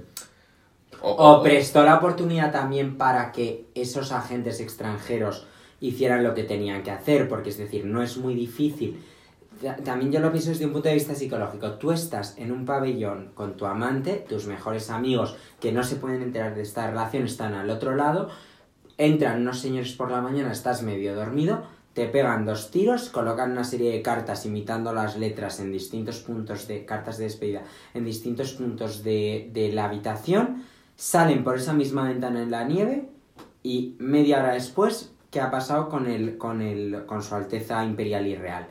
O, 1.04 1.10
O 1.38 1.42
prestó 1.42 1.82
la 1.82 1.96
oportunidad 1.96 2.52
también 2.52 2.96
para 2.96 3.32
que 3.32 3.66
esos 3.74 4.12
agentes 4.12 4.60
extranjeros 4.60 5.46
hicieran 5.80 6.22
lo 6.22 6.32
que 6.32 6.44
tenían 6.44 6.82
que 6.84 6.92
hacer, 6.92 7.28
porque 7.28 7.50
es 7.50 7.58
decir, 7.58 7.84
no 7.84 8.02
es 8.02 8.16
muy 8.18 8.34
difícil. 8.34 9.02
Ta- 9.62 9.76
También 9.76 10.10
yo 10.12 10.20
lo 10.20 10.30
pienso 10.32 10.50
desde 10.50 10.66
un 10.66 10.72
punto 10.72 10.88
de 10.88 10.94
vista 10.96 11.14
psicológico. 11.14 11.72
Tú 11.74 11.92
estás 11.92 12.36
en 12.38 12.50
un 12.52 12.64
pabellón 12.64 13.30
con 13.34 13.56
tu 13.56 13.66
amante, 13.66 14.24
tus 14.28 14.46
mejores 14.46 14.90
amigos 14.90 15.36
que 15.60 15.72
no 15.72 15.82
se 15.84 15.96
pueden 15.96 16.22
enterar 16.22 16.54
de 16.54 16.62
esta 16.62 16.88
relación 16.90 17.24
están 17.24 17.54
al 17.54 17.70
otro 17.70 17.94
lado, 17.94 18.28
entran 18.98 19.40
unos 19.42 19.60
señores 19.60 19.92
por 19.92 20.10
la 20.10 20.20
mañana, 20.20 20.52
estás 20.52 20.82
medio 20.82 21.14
dormido, 21.14 21.62
te 21.94 22.06
pegan 22.06 22.44
dos 22.46 22.70
tiros, 22.70 23.10
colocan 23.10 23.52
una 23.52 23.64
serie 23.64 23.92
de 23.92 24.02
cartas 24.02 24.46
imitando 24.46 24.92
las 24.94 25.16
letras 25.18 25.60
en 25.60 25.70
distintos 25.72 26.18
puntos 26.20 26.66
de 26.66 26.84
cartas 26.84 27.18
de 27.18 27.24
despedida, 27.24 27.62
en 27.94 28.04
distintos 28.04 28.52
puntos 28.52 29.02
de, 29.04 29.50
de 29.52 29.72
la 29.72 29.84
habitación, 29.84 30.64
salen 30.96 31.44
por 31.44 31.56
esa 31.56 31.72
misma 31.72 32.04
ventana 32.08 32.42
en 32.42 32.50
la 32.50 32.64
nieve 32.64 33.08
y 33.62 33.96
media 33.98 34.38
hora 34.40 34.54
después, 34.54 35.12
¿qué 35.30 35.40
ha 35.40 35.50
pasado 35.50 35.88
con 35.88 36.06
el, 36.06 36.38
con 36.38 36.62
el, 36.62 37.04
con 37.06 37.22
su 37.22 37.34
Alteza 37.34 37.84
Imperial 37.84 38.26
y 38.26 38.36
Real? 38.36 38.66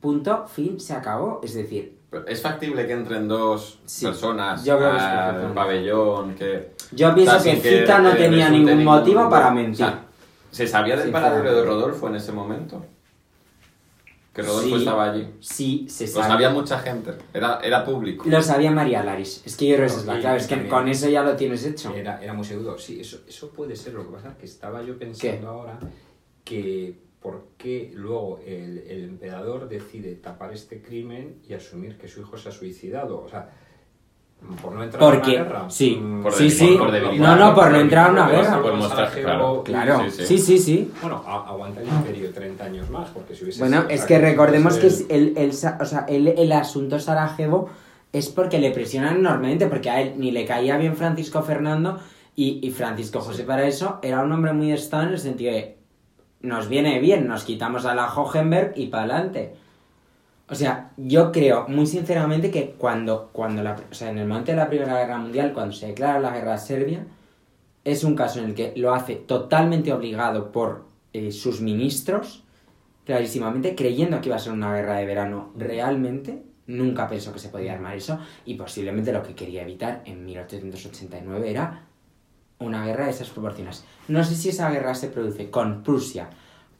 Punto, 0.00 0.46
fin, 0.48 0.80
se 0.80 0.94
acabó. 0.94 1.40
Es 1.44 1.54
decir, 1.54 1.98
¿Es 2.26 2.42
factible 2.42 2.86
que 2.88 2.92
entren 2.92 3.28
dos 3.28 3.78
Sí, 3.84 4.04
personas 4.06 4.64
yo 4.64 4.76
creo 4.78 4.90
que 4.90 4.96
es 4.96 5.02
al 5.02 5.52
pabellón? 5.54 6.34
Que, 6.34 6.72
yo 6.90 7.14
pienso 7.14 7.36
o 7.36 7.38
sea, 7.40 7.54
que 7.54 7.60
Zita 7.60 8.00
no 8.00 8.12
tenía 8.16 8.48
ningún 8.50 8.82
motivo 8.82 9.28
para 9.30 9.50
mentir. 9.52 9.84
o 9.84 9.88
sea, 9.88 10.04
¿Se 10.50 10.66
sabía 10.66 10.96
del 10.96 11.06
Sí, 11.06 11.12
paradero 11.12 11.54
de. 11.54 11.64
Rodolfo 11.64 12.08
en 12.08 12.16
ese 12.16 12.32
momento? 12.32 12.84
Que 14.32 14.42
Rodolfo 14.42 14.68
Sí. 14.70 14.74
estaba 14.76 15.10
allí. 15.12 15.28
sí, 15.40 15.86
se 15.88 16.06
Lo 16.06 16.12
sabe. 16.14 16.26
sabía 16.28 16.50
mucha 16.50 16.78
gente, 16.80 17.12
era, 17.34 17.60
era 17.62 17.84
público. 17.84 18.24
Lo 18.28 18.42
sabía 18.42 18.70
María 18.72 19.02
Laris. 19.04 19.42
Es 19.44 19.56
que 19.56 19.68
yo 19.68 19.76
creo 19.76 19.86
que 19.86 19.92
esa 19.92 20.00
es 20.00 20.06
la 20.06 20.18
clave. 20.20 20.36
Es 20.38 20.46
que 20.46 20.54
también- 20.54 20.70
con 20.74 20.88
eso 20.88 21.08
ya 21.08 21.22
lo 21.22 21.36
tienes 21.36 21.64
hecho. 21.64 21.94
Era, 21.94 22.20
era 22.22 22.32
muy 22.32 22.44
seguro. 22.44 22.78
Sí, 22.78 23.00
eso, 23.00 23.18
eso 23.28 23.50
puede 23.50 23.76
ser. 23.76 23.92
Lo 23.94 24.04
que 24.06 24.12
pasa 24.14 24.30
es 24.30 24.34
que 24.36 24.46
estaba 24.46 24.82
yo 24.82 24.98
pensando 24.98 25.48
ahora 25.48 25.78
que 26.44 26.96
por 27.20 27.48
qué 27.58 27.92
luego 27.94 28.40
el, 28.46 28.78
el 28.88 29.04
emperador 29.04 29.68
decide 29.68 30.14
tapar 30.14 30.52
este 30.54 30.80
crimen 30.80 31.36
y 31.48 31.54
asumir 31.54 31.96
que 31.98 32.08
su 32.08 32.20
hijo 32.20 32.36
se 32.38 32.48
ha 32.48 32.52
suicidado. 32.52 33.20
O 33.22 33.28
sea, 33.28 33.50
por 34.62 34.72
no 34.72 34.82
entrar 34.82 34.98
Porque, 35.02 35.34
en 35.34 35.40
una 35.42 35.44
guerra. 35.50 35.70
sí, 35.70 35.96
Mm, 36.00 36.22
Por 36.22 36.32
sí, 36.32 36.50
sí. 36.50 36.76
por. 36.78 36.90
No, 37.18 37.36
no, 37.36 37.54
por 37.54 37.70
no 37.70 37.78
entrar 37.78 38.08
a 38.08 38.12
una 38.12 38.28
guerra. 38.30 38.62
Por 38.62 38.74
mostrar, 38.74 39.12
claro. 39.12 39.62
Claro, 39.62 40.00
Sí, 40.04 40.10
sí. 40.10 40.24
sí, 40.26 40.38
sí, 40.38 40.58
sí. 40.58 40.90
Bueno, 41.02 41.22
aguanta 41.26 41.82
el 41.82 41.88
imperio 41.88 42.32
30 42.32 42.64
años 42.64 42.88
más, 42.88 43.10
porque 43.10 43.34
si 43.34 43.44
hubiese 43.44 43.60
Bueno, 43.60 43.82
sido 43.82 43.90
es 43.90 44.04
que 44.06 44.18
recordemos 44.18 44.74
que 44.76 44.80
pues, 44.86 45.00
es 45.00 45.06
el, 45.10 45.34
el, 45.36 45.52
sa- 45.52 45.76
o 45.78 45.84
sea, 45.84 46.06
el, 46.08 46.28
el 46.28 46.52
asunto 46.52 46.98
Sarajevo 46.98 47.68
es 48.14 48.30
porque 48.30 48.58
le 48.58 48.70
presionan 48.70 49.16
enormemente, 49.18 49.66
porque 49.66 49.90
a 49.90 50.00
él 50.00 50.14
ni 50.16 50.30
le 50.30 50.46
caía 50.46 50.78
bien 50.78 50.96
Francisco 50.96 51.42
Fernando 51.42 51.98
y, 52.34 52.66
y 52.66 52.70
Francisco 52.70 53.20
José 53.20 53.44
para 53.44 53.66
eso 53.68 53.98
era 54.02 54.22
un 54.22 54.32
hombre 54.32 54.54
muy 54.54 54.72
estado 54.72 55.02
en 55.02 55.08
el 55.10 55.18
sentido 55.18 55.52
de 55.52 55.76
nos 56.40 56.68
viene 56.68 56.98
bien, 57.00 57.26
nos 57.26 57.44
quitamos 57.44 57.84
a 57.84 57.94
la 57.94 58.12
Hohenberg 58.12 58.72
y 58.76 58.86
para 58.86 59.04
adelante. 59.04 59.54
O 60.48 60.54
sea, 60.54 60.90
yo 60.96 61.30
creo 61.30 61.68
muy 61.68 61.86
sinceramente 61.86 62.50
que 62.50 62.74
cuando, 62.76 63.30
cuando 63.32 63.62
la, 63.62 63.76
o 63.90 63.94
sea, 63.94 64.10
en 64.10 64.18
el 64.18 64.26
momento 64.26 64.50
de 64.50 64.56
la 64.56 64.68
Primera 64.68 64.98
Guerra 64.98 65.18
Mundial, 65.18 65.52
cuando 65.52 65.72
se 65.72 65.88
declara 65.88 66.18
la 66.18 66.32
guerra 66.32 66.54
a 66.54 66.58
Serbia, 66.58 67.06
es 67.84 68.04
un 68.04 68.16
caso 68.16 68.40
en 68.40 68.46
el 68.46 68.54
que 68.54 68.72
lo 68.76 68.92
hace 68.92 69.14
totalmente 69.14 69.92
obligado 69.92 70.50
por 70.50 70.86
eh, 71.12 71.30
sus 71.30 71.60
ministros, 71.60 72.42
clarísimamente, 73.04 73.74
creyendo 73.74 74.20
que 74.20 74.28
iba 74.28 74.36
a 74.36 74.40
ser 74.40 74.52
una 74.52 74.74
guerra 74.74 74.96
de 74.96 75.06
verano 75.06 75.52
realmente. 75.56 76.42
Nunca 76.66 77.08
pensó 77.08 77.32
que 77.32 77.38
se 77.38 77.48
podía 77.48 77.72
armar 77.72 77.96
eso 77.96 78.18
y 78.44 78.54
posiblemente 78.54 79.12
lo 79.12 79.22
que 79.22 79.34
quería 79.34 79.62
evitar 79.62 80.02
en 80.04 80.24
1889 80.24 81.50
era 81.50 81.84
una 82.60 82.84
guerra 82.84 83.06
de 83.06 83.10
esas 83.10 83.28
proporciones. 83.28 83.84
No 84.08 84.22
sé 84.24 84.34
si 84.36 84.50
esa 84.50 84.70
guerra 84.70 84.94
se 84.94 85.08
produce 85.08 85.50
con 85.50 85.82
Prusia, 85.82 86.28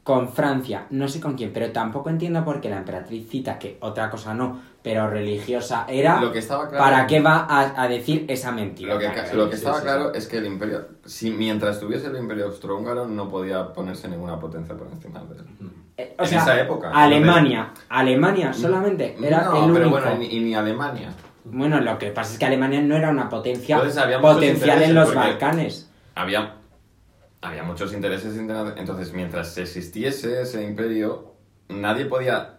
con 0.03 0.29
Francia, 0.29 0.85
no 0.89 1.07
sé 1.07 1.19
con 1.21 1.35
quién, 1.35 1.51
pero 1.53 1.71
tampoco 1.71 2.09
entiendo 2.09 2.43
por 2.43 2.59
qué 2.59 2.69
la 2.69 2.77
emperatriz 2.77 3.29
cita 3.29 3.59
que 3.59 3.77
otra 3.81 4.09
cosa 4.09 4.33
no, 4.33 4.59
pero 4.81 5.07
religiosa 5.07 5.85
era, 5.87 6.19
Lo 6.19 6.31
que 6.31 6.39
estaba 6.39 6.67
claro. 6.67 6.83
¿para 6.83 7.05
qué 7.05 7.19
va 7.19 7.45
a, 7.47 7.83
a 7.83 7.87
decir 7.87 8.25
esa 8.27 8.51
mentira? 8.51 8.93
Lo 8.95 8.99
que, 8.99 9.07
lo 9.35 9.45
estaba 9.51 9.77
sí, 9.77 9.83
claro 9.83 10.11
sí. 10.11 10.17
es 10.17 10.27
que 10.27 10.37
el 10.39 10.47
imperio, 10.47 10.87
si 11.05 11.29
mientras 11.29 11.79
tuviese 11.79 12.07
el 12.07 12.17
imperio 12.17 12.45
austrohúngaro, 12.45 13.07
no 13.07 13.29
podía 13.29 13.71
ponerse 13.73 14.07
ninguna 14.07 14.39
potencia 14.39 14.75
por 14.75 14.87
encima 14.87 15.19
de 15.23 15.35
él. 15.37 15.45
Eh, 15.97 16.15
o 16.17 16.23
en 16.23 16.29
sea, 16.29 16.41
esa 16.41 16.59
época. 16.61 16.89
Alemania, 16.91 17.71
Alemania 17.89 18.53
solamente, 18.53 19.15
era 19.21 19.43
no, 19.43 19.65
el 19.67 19.73
pero 19.73 19.85
único. 19.87 20.01
bueno, 20.01 20.15
y, 20.15 20.17
ni- 20.27 20.35
y 20.35 20.39
ni 20.39 20.55
Alemania. 20.55 21.09
Bueno, 21.43 21.79
lo 21.81 21.97
que 21.97 22.11
pasa 22.11 22.33
es 22.33 22.39
que 22.39 22.45
Alemania 22.45 22.81
no 22.81 22.95
era 22.95 23.09
una 23.09 23.29
potencia 23.29 23.75
Entonces, 23.77 24.03
potencial 24.21 24.81
en 24.81 24.95
los 24.95 25.13
Balcanes. 25.13 25.89
Había, 26.15 26.55
había 27.41 27.63
muchos 27.63 27.93
intereses 27.93 28.35
internacionales. 28.35 28.75
Entonces, 28.79 29.13
mientras 29.13 29.57
existiese 29.57 30.41
ese 30.43 30.63
imperio, 30.63 31.33
nadie 31.69 32.05
podía. 32.05 32.57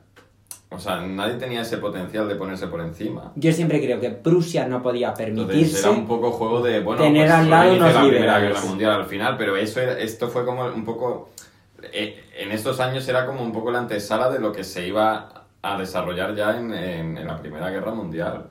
O 0.71 0.79
sea, 0.79 1.03
nadie 1.03 1.35
tenía 1.35 1.61
ese 1.61 1.77
potencial 1.77 2.27
de 2.29 2.35
ponerse 2.35 2.67
por 2.67 2.81
encima. 2.81 3.31
Yo 3.37 3.53
siempre 3.53 3.79
creo 3.79 4.01
que 4.01 4.09
Prusia 4.09 4.67
no 4.67 4.83
podía 4.83 5.09
Entonces 5.11 5.35
permitirse. 5.37 5.81
era 5.81 5.91
un 5.91 6.07
poco 6.07 6.33
juego 6.33 6.63
de, 6.63 6.81
bueno, 6.81 7.03
tener 7.03 7.27
pues, 7.27 7.39
al 7.39 7.51
lado 7.51 7.75
unos 7.75 7.95
la 7.95 8.01
Primera. 8.01 8.39
Guerra 8.39 8.61
Mundial 8.63 8.91
al 8.93 9.05
final, 9.05 9.37
pero 9.37 9.55
eso 9.57 9.81
era- 9.81 9.99
esto 9.99 10.29
fue 10.29 10.47
como 10.47 10.65
un 10.65 10.85
poco... 10.87 11.29
eh, 11.93 12.25
en 12.39 12.53
estos 12.53 12.81
años 12.81 13.07
era 13.07 13.27
como 13.27 13.43
un 13.43 13.53
poco 13.53 13.71
la 13.71 13.81
antesala 13.81 14.31
de 14.31 14.39
lo 14.39 14.51
que 14.51 14.65
se 14.65 14.87
iba 14.87 15.45
a 15.61 15.79
desarrollar 15.79 16.35
ya 16.35 16.57
en, 16.59 16.73
en, 16.73 17.19
en 17.19 17.27
la 17.27 17.37
Primera 17.39 17.69
Guerra 17.69 17.93
Mundial. 17.93 18.49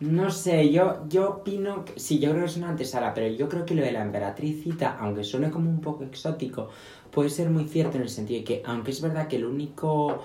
No 0.00 0.30
sé, 0.30 0.70
yo, 0.70 1.08
yo 1.08 1.28
opino 1.28 1.84
que 1.84 1.98
sí, 1.98 2.20
yo 2.20 2.30
creo 2.30 2.42
que 2.44 2.50
es 2.50 2.56
una 2.56 2.68
antesala, 2.68 3.14
pero 3.14 3.26
yo 3.34 3.48
creo 3.48 3.64
que 3.66 3.74
lo 3.74 3.82
de 3.82 3.90
la 3.90 4.02
emperatricita, 4.02 4.96
aunque 5.00 5.24
suene 5.24 5.50
como 5.50 5.68
un 5.68 5.80
poco 5.80 6.04
exótico, 6.04 6.68
puede 7.10 7.30
ser 7.30 7.50
muy 7.50 7.64
cierto 7.64 7.96
en 7.96 8.04
el 8.04 8.08
sentido 8.08 8.38
de 8.38 8.44
que, 8.44 8.62
aunque 8.64 8.92
es 8.92 9.00
verdad 9.00 9.26
que 9.26 9.36
el 9.36 9.44
único 9.44 10.22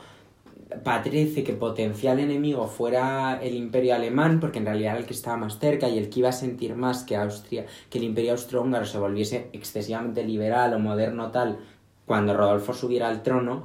parece 0.84 1.44
que 1.44 1.54
potencial 1.54 2.20
enemigo 2.20 2.68
fuera 2.68 3.40
el 3.42 3.56
imperio 3.56 3.96
alemán, 3.96 4.40
porque 4.40 4.60
en 4.60 4.66
realidad 4.66 4.92
era 4.94 5.00
el 5.00 5.06
que 5.08 5.14
estaba 5.14 5.38
más 5.38 5.60
cerca 5.60 5.90
y 5.90 5.98
el 5.98 6.10
que 6.10 6.20
iba 6.20 6.30
a 6.30 6.34
sentir 6.34 6.76
más 6.76 7.04
que 7.04 7.16
Austria, 7.16 7.66
que 7.90 7.98
el 7.98 8.04
imperio 8.06 8.32
austrohúngaro 8.32 8.86
se 8.86 9.00
volviese 9.00 9.50
excesivamente 9.54 10.24
liberal 10.24 10.74
o 10.74 10.80
moderno 10.80 11.32
tal 11.32 11.60
cuando 12.06 12.36
Rodolfo 12.36 12.74
subiera 12.74 13.08
al 13.10 13.24
trono, 13.24 13.64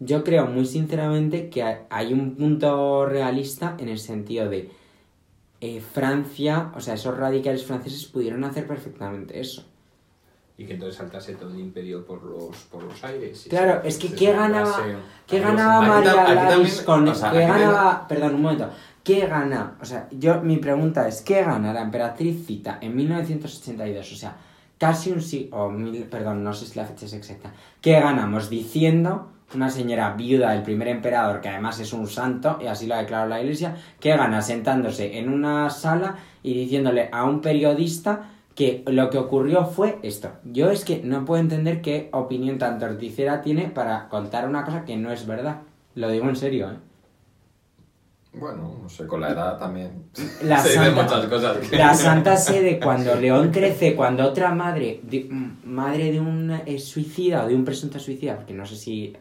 yo 0.00 0.24
creo 0.24 0.46
muy 0.46 0.66
sinceramente 0.66 1.48
que 1.48 1.62
hay 1.88 2.12
un 2.12 2.34
punto 2.36 3.06
realista 3.06 3.76
en 3.78 3.88
el 3.88 3.98
sentido 3.98 4.48
de 4.48 4.70
eh, 5.60 5.80
Francia, 5.80 6.70
o 6.74 6.80
sea, 6.80 6.94
esos 6.94 7.16
radicales 7.16 7.64
franceses 7.64 8.04
pudieron 8.06 8.44
hacer 8.44 8.66
perfectamente 8.66 9.40
eso. 9.40 9.64
Y 10.58 10.64
que 10.64 10.72
entonces 10.74 10.96
saltase 10.96 11.34
todo 11.34 11.50
el 11.50 11.60
imperio 11.60 12.06
por 12.06 12.22
los, 12.22 12.56
por 12.70 12.82
los 12.82 13.04
aires. 13.04 13.46
y 13.46 13.50
Claro, 13.50 13.82
se- 13.82 13.88
es 13.88 13.98
que 13.98 14.14
¿qué 14.14 14.32
ganaba, 14.32 14.74
¿qué 15.26 15.40
ganaba 15.40 15.80
María 15.82 16.14
también- 16.24 16.84
con 16.86 17.06
o 17.08 17.14
sea, 17.14 17.30
¿Qué 17.30 17.40
ganaba? 17.40 18.08
Perdón, 18.08 18.36
un 18.36 18.42
momento. 18.42 18.70
¿Qué 19.04 19.26
gana? 19.26 19.76
O 19.80 19.84
sea, 19.84 20.08
yo, 20.10 20.40
mi 20.40 20.56
pregunta 20.56 21.06
es, 21.06 21.20
¿qué 21.22 21.42
gana 21.42 21.72
la 21.74 21.82
emperatriz 21.82 22.44
Zita 22.46 22.78
en 22.80 22.96
1982? 22.96 24.12
O 24.12 24.16
sea, 24.16 24.36
casi 24.78 25.12
un 25.12 25.20
siglo, 25.22 25.56
o 25.58 25.70
mil, 25.70 26.04
perdón, 26.04 26.42
no 26.42 26.52
sé 26.54 26.66
si 26.66 26.78
la 26.78 26.86
fecha 26.86 27.06
es 27.06 27.12
exacta. 27.12 27.52
¿Qué 27.80 27.92
ganamos 28.00 28.48
diciendo 28.50 29.30
una 29.54 29.70
señora 29.70 30.12
viuda 30.14 30.50
del 30.52 30.62
primer 30.62 30.88
emperador, 30.88 31.40
que 31.40 31.48
además 31.48 31.78
es 31.80 31.92
un 31.92 32.08
santo, 32.08 32.58
y 32.60 32.66
así 32.66 32.86
lo 32.86 32.94
ha 32.94 32.98
declarado 32.98 33.28
la 33.28 33.40
iglesia, 33.40 33.76
¿qué 34.00 34.10
gana 34.16 34.42
sentándose 34.42 35.18
en 35.18 35.28
una 35.28 35.70
sala 35.70 36.16
y 36.42 36.54
diciéndole 36.54 37.08
a 37.12 37.24
un 37.24 37.40
periodista 37.40 38.30
que 38.54 38.82
lo 38.86 39.10
que 39.10 39.18
ocurrió 39.18 39.66
fue 39.66 39.98
esto. 40.02 40.30
Yo 40.44 40.70
es 40.70 40.84
que 40.84 41.02
no 41.04 41.26
puedo 41.26 41.40
entender 41.42 41.82
qué 41.82 42.08
opinión 42.12 42.56
tan 42.56 42.78
torticera 42.78 43.42
tiene 43.42 43.68
para 43.68 44.08
contar 44.08 44.48
una 44.48 44.64
cosa 44.64 44.84
que 44.86 44.96
no 44.96 45.12
es 45.12 45.26
verdad. 45.26 45.58
Lo 45.94 46.08
digo 46.08 46.26
en 46.28 46.36
serio, 46.36 46.70
¿eh? 46.70 46.76
Bueno, 48.38 48.78
no 48.82 48.88
sé, 48.88 49.06
con 49.06 49.20
la 49.22 49.30
edad 49.30 49.58
también 49.58 50.04
La 50.42 50.58
se 50.62 50.74
santa- 50.74 51.02
muchas 51.02 51.24
cosas. 51.26 51.56
que- 51.68 51.76
La 51.76 51.94
Santa 51.94 52.36
Sede, 52.36 52.78
cuando 52.78 53.14
León 53.14 53.50
XIII, 53.52 53.94
cuando 53.94 54.24
otra 54.26 54.54
madre, 54.54 55.00
de- 55.02 55.26
madre 55.64 56.12
de 56.12 56.20
un 56.20 56.50
eh, 56.66 56.78
suicida 56.78 57.44
o 57.44 57.48
de 57.48 57.54
un 57.54 57.64
presunto 57.64 57.98
suicida, 57.98 58.36
porque 58.36 58.52
no 58.52 58.66
sé 58.66 58.76
si 58.76 59.14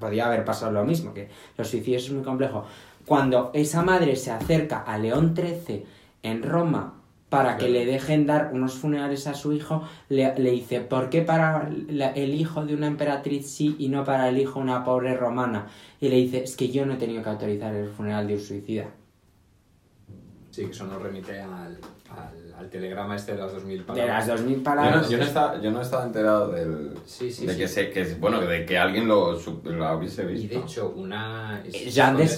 podía 0.00 0.26
haber 0.26 0.44
pasado 0.44 0.72
lo 0.72 0.84
mismo, 0.84 1.12
que 1.14 1.28
los 1.56 1.68
suicidios 1.68 2.04
es 2.04 2.12
muy 2.12 2.22
complejo, 2.24 2.64
cuando 3.06 3.50
esa 3.54 3.82
madre 3.82 4.16
se 4.16 4.30
acerca 4.30 4.80
a 4.82 4.98
León 4.98 5.34
XIII 5.34 5.84
en 6.22 6.42
Roma 6.42 6.94
para 7.30 7.58
que 7.58 7.68
le 7.68 7.84
dejen 7.84 8.26
dar 8.26 8.50
unos 8.54 8.74
funerales 8.74 9.26
a 9.26 9.34
su 9.34 9.52
hijo, 9.52 9.82
le, 10.08 10.34
le 10.38 10.50
dice, 10.50 10.80
¿por 10.80 11.10
qué 11.10 11.20
para 11.22 11.70
la- 11.88 12.10
el 12.12 12.34
hijo 12.34 12.64
de 12.64 12.74
una 12.74 12.86
emperatriz 12.86 13.46
sí 13.50 13.76
y 13.78 13.88
no 13.88 14.02
para 14.04 14.28
el 14.30 14.38
hijo 14.38 14.58
de 14.60 14.64
una 14.64 14.82
pobre 14.84 15.14
romana? 15.14 15.66
Y 16.00 16.08
le 16.08 16.16
dice, 16.16 16.44
es 16.44 16.56
que 16.56 16.70
yo 16.70 16.86
no 16.86 16.94
he 16.94 16.96
tenido 16.96 17.22
que 17.22 17.28
autorizar 17.28 17.74
el 17.74 17.90
funeral 17.90 18.26
de 18.26 18.34
un 18.34 18.40
suicida. 18.40 18.86
Sí, 20.50 20.64
que 20.64 20.70
eso 20.70 20.86
nos 20.86 21.00
remite 21.02 21.38
al, 21.40 21.78
al, 22.10 22.47
al 22.58 22.68
telegrama 22.68 23.14
este 23.16 23.32
de 23.32 23.38
las 23.38 23.52
2000 23.52 23.78
De 23.78 23.84
palabras. 23.84 24.26
las 24.28 24.40
2.000 24.40 24.56
Yo 24.56 24.62
palabras... 24.62 25.02
no, 25.02 25.10
yo 25.10 25.18
no 25.18 25.24
estaba, 25.24 25.60
yo 25.60 25.70
no 25.70 25.80
estaba 25.80 26.04
enterado 26.04 26.48
del, 26.50 26.94
Sí, 27.04 27.30
sí, 27.30 27.46
de 27.46 27.52
sí. 27.52 27.58
que 27.60 27.68
se, 27.68 27.90
que 27.90 28.04
bueno, 28.14 28.40
de 28.40 28.66
que 28.66 28.76
alguien 28.76 29.06
lo, 29.08 29.30
hubiese 29.36 30.24
visto. 30.24 30.44
Y 30.44 30.48
de 30.48 30.56
hecho, 30.56 30.92
una. 30.96 31.62
Jean 31.64 32.20
eh, 32.20 32.28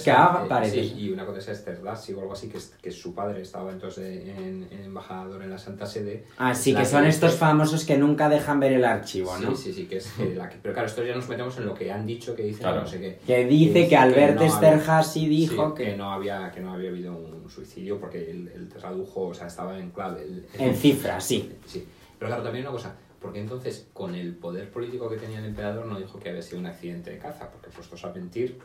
parece. 0.47 0.83
Sí, 0.83 0.93
y 0.97 1.09
una 1.11 1.25
condesa 1.25 1.51
Esther 1.51 1.81
Darcy 1.81 2.13
o 2.13 2.21
algo 2.21 2.33
así, 2.33 2.49
que, 2.49 2.59
que 2.81 2.91
su 2.91 3.13
padre 3.15 3.41
estaba 3.41 3.71
entonces 3.71 4.03
de- 4.03 4.31
en, 4.31 4.67
en 4.71 4.83
embajador 4.85 5.41
en 5.43 5.49
la 5.49 5.57
Santa 5.57 5.85
Sede. 5.85 6.25
Ah, 6.37 6.53
sí, 6.53 6.73
que 6.75 6.85
son 6.85 7.05
estos 7.05 7.35
famosos 7.35 7.83
que 7.85 7.97
nunca 7.97 8.29
dejan 8.29 8.59
ver 8.59 8.73
el 8.73 8.85
archivo, 8.85 9.35
¿no? 9.39 9.55
Sí, 9.55 9.63
sí, 9.65 9.73
sí, 9.73 9.85
que 9.87 9.97
es 9.97 10.07
que 10.11 10.35
la 10.35 10.49
que- 10.49 10.57
Pero 10.61 10.73
claro, 10.73 10.87
esto 10.87 11.03
ya 11.03 11.15
nos 11.15 11.27
metemos 11.27 11.57
en 11.57 11.65
lo 11.65 11.73
que 11.73 11.91
han 11.91 12.05
dicho 12.05 12.35
que 12.35 12.43
dicen, 12.43 12.61
Claro. 12.61 12.81
no 12.81 12.87
sé 12.87 12.99
qué. 12.99 13.19
Que 13.25 13.45
dice 13.45 13.87
que 13.87 13.97
Albert 13.97 14.35
no 14.35 14.41
había- 14.41 14.53
Esterhazy 14.53 15.27
dijo 15.27 15.69
sí, 15.75 15.83
que... 15.83 15.97
no 15.97 16.11
había 16.11 16.51
que 16.51 16.61
no 16.61 16.73
había 16.73 16.89
habido 16.89 17.13
un 17.13 17.49
suicidio 17.49 17.99
porque 17.99 18.29
él, 18.31 18.51
él 18.53 18.69
tradujo, 18.69 19.27
o 19.27 19.33
sea, 19.33 19.47
estaba 19.47 19.77
en 19.77 19.89
el- 20.17 20.47
En 20.57 20.75
cifras, 20.75 21.23
sí. 21.25 21.51
Sí, 21.65 21.87
pero 22.19 22.29
claro, 22.29 22.43
también 22.43 22.65
una 22.65 22.71
cosa, 22.73 22.95
porque 23.21 23.39
entonces 23.39 23.87
con 23.93 24.15
el 24.15 24.35
poder 24.35 24.69
político 24.71 25.09
que 25.09 25.17
tenía 25.17 25.39
el 25.39 25.45
emperador 25.45 25.85
no 25.85 25.99
dijo 25.99 26.19
que 26.19 26.29
había 26.29 26.41
sido 26.41 26.59
un 26.59 26.65
accidente 26.67 27.11
de 27.11 27.17
caza, 27.19 27.49
porque 27.51 27.69
puestos 27.69 28.03
a 28.05 28.11
mentir, 28.13 28.59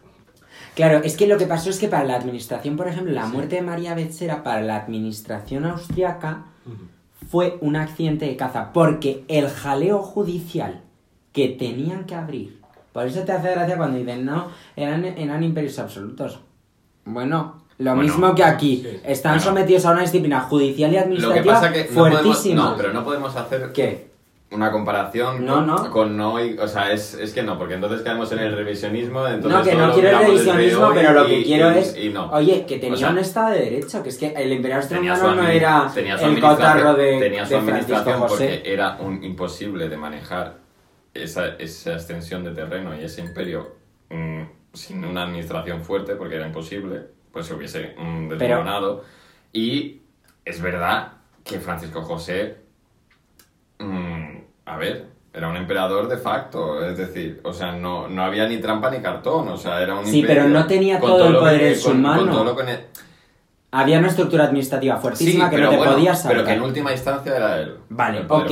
Claro, 0.75 0.99
es 1.05 1.17
que 1.19 1.27
lo 1.27 1.37
que 1.37 1.47
pasó 1.47 1.69
es 1.69 1.79
que 1.79 1.89
para 1.89 2.05
la 2.05 2.17
administración, 2.17 2.77
por 2.77 2.89
ejemplo, 2.89 3.13
la 3.13 3.27
muerte 3.27 3.57
de 3.57 3.63
María 3.63 3.95
Betzera 3.95 4.43
para 4.43 4.63
la 4.63 4.77
administración 4.77 5.67
austriaca 5.67 6.47
fue 7.31 7.59
un 7.61 7.77
accidente 7.77 8.25
de 8.27 8.37
caza, 8.37 8.73
porque 8.73 9.25
el 9.29 9.49
jaleo 9.49 9.99
judicial 10.03 10.83
que 11.33 11.49
tenían 11.49 12.05
que 12.07 12.15
abrir, 12.15 12.61
por 12.93 13.07
eso 13.07 13.23
te 13.25 13.33
hace 13.33 13.51
gracia 13.51 13.77
cuando 13.77 13.99
dicen, 13.99 14.25
no, 14.25 14.51
eran, 14.77 15.05
eran 15.05 15.43
imperios 15.43 15.79
absolutos. 15.79 16.41
Bueno, 17.05 17.63
lo 17.79 17.95
Bueno, 17.95 18.03
mismo 18.03 18.35
que 18.35 18.43
aquí, 18.45 18.83
sí. 18.83 19.01
están 19.05 19.33
Bueno. 19.33 19.45
sometidos 19.45 19.85
a 19.87 19.91
una 19.93 20.03
disciplina 20.03 20.41
judicial 20.41 20.91
y 20.91 20.95
Lo 20.95 20.99
que 21.01 21.05
administrativa 21.05 21.55
pasa 21.55 21.73
que 21.73 21.85
no 21.85 21.95
podemos, 21.95 22.21
fuertísima. 22.23 22.65
no, 22.71 22.77
pero 22.77 22.93
no 22.93 23.05
podemos 23.05 23.37
hacer 23.37 23.73
¿Qué? 23.73 24.07
una 24.53 24.71
comparación 24.71 25.45
No, 25.45 25.55
con, 25.57 25.67
no. 25.67 25.91
con 25.91 26.17
no 26.17 26.43
y- 26.43 26.57
o 26.57 26.69
sea, 26.69 26.93
es, 26.93 27.15
es 27.15 27.33
que 27.35 27.43
no, 27.43 27.59
porque 27.59 27.75
entonces 27.75 28.01
caemos 28.03 28.31
en 28.33 28.39
el 28.39 28.53
revisionismo, 28.57 29.27
entonces 29.27 29.59
No, 29.59 29.63
que 29.65 29.75
no 29.77 29.93
quiero 29.93 30.09
el 30.11 30.19
revisionismo, 30.27 30.91
pero 30.95 31.13
lo 31.13 31.27
que 31.27 31.41
y- 31.41 31.45
quiero 31.45 31.73
y- 31.75 31.79
es. 31.79 32.15
no. 32.15 32.31
Oye, 32.31 32.65
que 32.65 32.79
tenía 32.79 32.95
O 32.95 32.97
sea, 32.97 33.11
un 33.11 33.19
Estado 33.19 33.51
de 33.51 33.59
Derecho, 33.59 34.03
que 34.03 34.09
es 34.09 34.19
que 34.19 34.29
el 34.29 34.53
emperador 34.53 34.85
su 34.85 34.95
austrohúngaro 34.95 35.35
no 35.35 35.49
era 35.49 35.91
el 35.97 36.41
cotarro 36.41 36.95
de, 36.95 37.19
tenía 37.19 37.45
su 37.45 37.51
de 37.51 37.57
administración 37.59 38.21
José. 38.21 38.29
porque 38.63 38.73
era 38.73 38.97
un 39.01 39.23
imposible 39.25 39.89
de 39.89 39.97
manejar 39.97 40.55
esa, 41.13 41.47
esa 41.59 41.93
extensión 41.95 42.45
de 42.45 42.53
terreno 42.53 42.97
y 42.97 43.03
ese 43.05 43.21
imperio 43.23 43.75
mm, 44.11 44.43
sin 44.73 45.05
una 45.05 45.25
administración 45.25 45.83
fuerte, 45.83 46.15
porque 46.15 46.37
era 46.37 46.47
imposible, 46.47 47.03
pues 47.37 47.49
se 47.49 47.53
hubiese 47.53 47.95
mm, 47.99 48.31
desmoronado. 48.31 49.05
Y 49.53 50.01
es 50.43 50.63
verdad 50.63 51.09
que 51.45 51.61
Francisco 51.61 52.01
José, 52.01 52.57
mm, 53.79 54.39
a 54.65 54.77
ver, 54.79 55.05
era 55.35 55.47
un 55.51 55.57
emperador 55.59 56.09
de 56.09 56.17
facto, 56.17 56.83
es 56.83 56.97
decir, 56.97 57.43
o 57.45 57.53
sea, 57.53 57.73
no, 57.73 58.09
no 58.09 58.23
había 58.23 58.49
ni 58.49 58.57
trampa 58.57 58.91
ni 58.91 59.01
cartón, 59.01 59.49
o 59.49 59.57
sea, 59.59 59.83
era 59.83 59.97
un 59.97 60.07
Sí, 60.07 60.25
pero 60.27 60.49
no 60.49 60.67
tenía 60.67 60.99
todo 60.99 61.27
el 61.27 61.33
lo 61.35 61.41
poder 61.41 61.63
en 61.63 61.79
su 61.79 61.93
mano. 61.93 62.43
lo 62.43 62.57
Había 63.71 63.99
una 63.99 64.09
estructura 64.09 64.45
administrativa 64.45 64.97
fuertísima 64.97 65.51
que 65.51 65.59
no 65.59 65.69
te 65.69 65.77
bueno, 65.77 65.93
podías 65.93 66.23
saltar. 66.23 66.39
Pero 66.39 66.47
que 66.47 66.55
en 66.55 66.63
última 66.63 66.93
instancia 66.93 67.37
era 67.37 67.61
él. 67.61 67.77
Vale, 67.91 68.21
el 68.21 68.27
ok, 68.27 68.51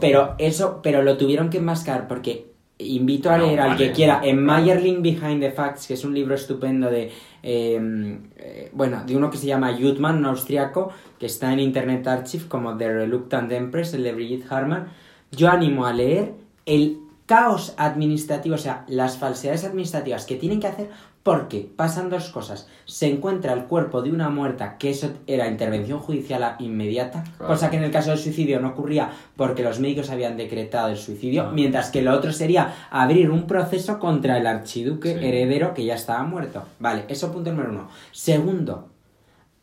pero 0.00 0.34
eso, 0.38 0.80
pero 0.82 1.02
lo 1.02 1.16
tuvieron 1.16 1.50
que 1.50 1.58
enmascar 1.58 2.08
porque 2.08 2.52
invito 2.78 3.30
a 3.30 3.38
No, 3.38 3.46
leer 3.46 3.60
al 3.60 3.76
que 3.76 3.92
quiera 3.92 4.20
en 4.24 4.44
Meyerling 4.44 5.02
Behind 5.02 5.40
the 5.40 5.52
Facts, 5.52 5.86
que 5.86 5.94
es 5.94 6.04
un 6.04 6.14
libro 6.14 6.34
estupendo 6.34 6.90
de, 6.90 7.10
eh, 7.42 8.18
eh, 8.36 8.70
bueno, 8.72 9.04
de 9.06 9.16
uno 9.16 9.30
que 9.30 9.38
se 9.38 9.46
llama 9.46 9.76
Jutman, 9.80 10.18
un 10.18 10.26
austriaco, 10.26 10.92
que 11.18 11.26
está 11.26 11.52
en 11.52 11.60
Internet 11.60 12.06
Archive 12.06 12.48
como 12.48 12.76
The 12.76 12.92
Reluctant 12.92 13.50
Empress, 13.52 13.94
el 13.94 14.02
de 14.02 14.12
Brigitte 14.12 14.50
Harman. 14.50 14.88
Yo 15.30 15.50
animo 15.50 15.86
a 15.86 15.92
leer 15.92 16.32
el 16.66 16.98
caos 17.26 17.74
administrativo, 17.76 18.56
o 18.56 18.58
sea, 18.58 18.84
las 18.88 19.18
falsedades 19.18 19.64
administrativas 19.64 20.26
que 20.26 20.36
tienen 20.36 20.60
que 20.60 20.66
hacer 20.66 20.90
porque 21.24 21.66
pasan 21.74 22.10
dos 22.10 22.28
cosas. 22.28 22.68
Se 22.84 23.10
encuentra 23.10 23.54
el 23.54 23.64
cuerpo 23.64 24.02
de 24.02 24.12
una 24.12 24.28
muerta, 24.28 24.76
que 24.78 24.90
eso 24.90 25.10
era 25.26 25.48
intervención 25.48 25.98
judicial 25.98 26.54
inmediata, 26.58 27.24
Claro. 27.24 27.46
cosa 27.54 27.70
que 27.70 27.78
en 27.78 27.84
el 27.84 27.90
caso 27.90 28.10
del 28.10 28.18
suicidio 28.18 28.60
no 28.60 28.68
ocurría 28.68 29.10
porque 29.34 29.62
los 29.62 29.80
médicos 29.80 30.10
habían 30.10 30.36
decretado 30.36 30.88
el 30.88 30.98
suicidio, 30.98 31.44
Ah. 31.44 31.52
mientras 31.52 31.90
que 31.90 32.02
lo 32.02 32.12
otro 32.12 32.30
sería 32.32 32.74
abrir 32.90 33.30
un 33.30 33.46
proceso 33.46 33.98
contra 33.98 34.36
el 34.36 34.46
archiduque 34.46 35.18
Sí. 35.18 35.24
heredero 35.24 35.72
que 35.72 35.84
ya 35.86 35.94
estaba 35.94 36.22
muerto. 36.24 36.62
Vale, 36.78 37.04
eso 37.08 37.32
punto 37.32 37.50
número 37.50 37.70
uno. 37.70 37.88
Segundo, 38.12 38.90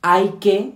hay 0.02 0.38
que 0.40 0.74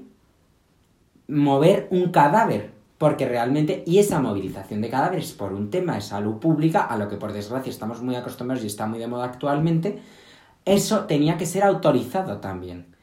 mover 1.27 1.87
un 1.89 2.11
cadáver, 2.11 2.71
porque 2.99 3.27
realmente, 3.27 3.83
y 3.87 3.97
esa 3.97 4.19
movilización 4.21 4.81
de 4.81 4.89
cadáveres 4.91 5.31
por 5.33 5.51
un 5.53 5.69
tema 5.71 5.95
de 5.95 6.01
salud 6.01 6.35
pública, 6.37 6.81
a 6.83 6.95
lo 6.97 7.09
que 7.09 7.17
por 7.17 7.33
desgracia 7.33 7.71
estamos 7.71 8.01
muy 8.03 8.15
acostumbrados 8.15 8.63
y 8.63 8.67
está 8.67 8.85
muy 8.85 8.99
de 8.99 9.07
moda 9.07 9.25
actualmente, 9.25 9.99
eso 10.65 11.05
tenía 11.05 11.37
que 11.37 11.45
ser 11.45 11.63
autorizado 11.63 12.37
también. 12.37 12.93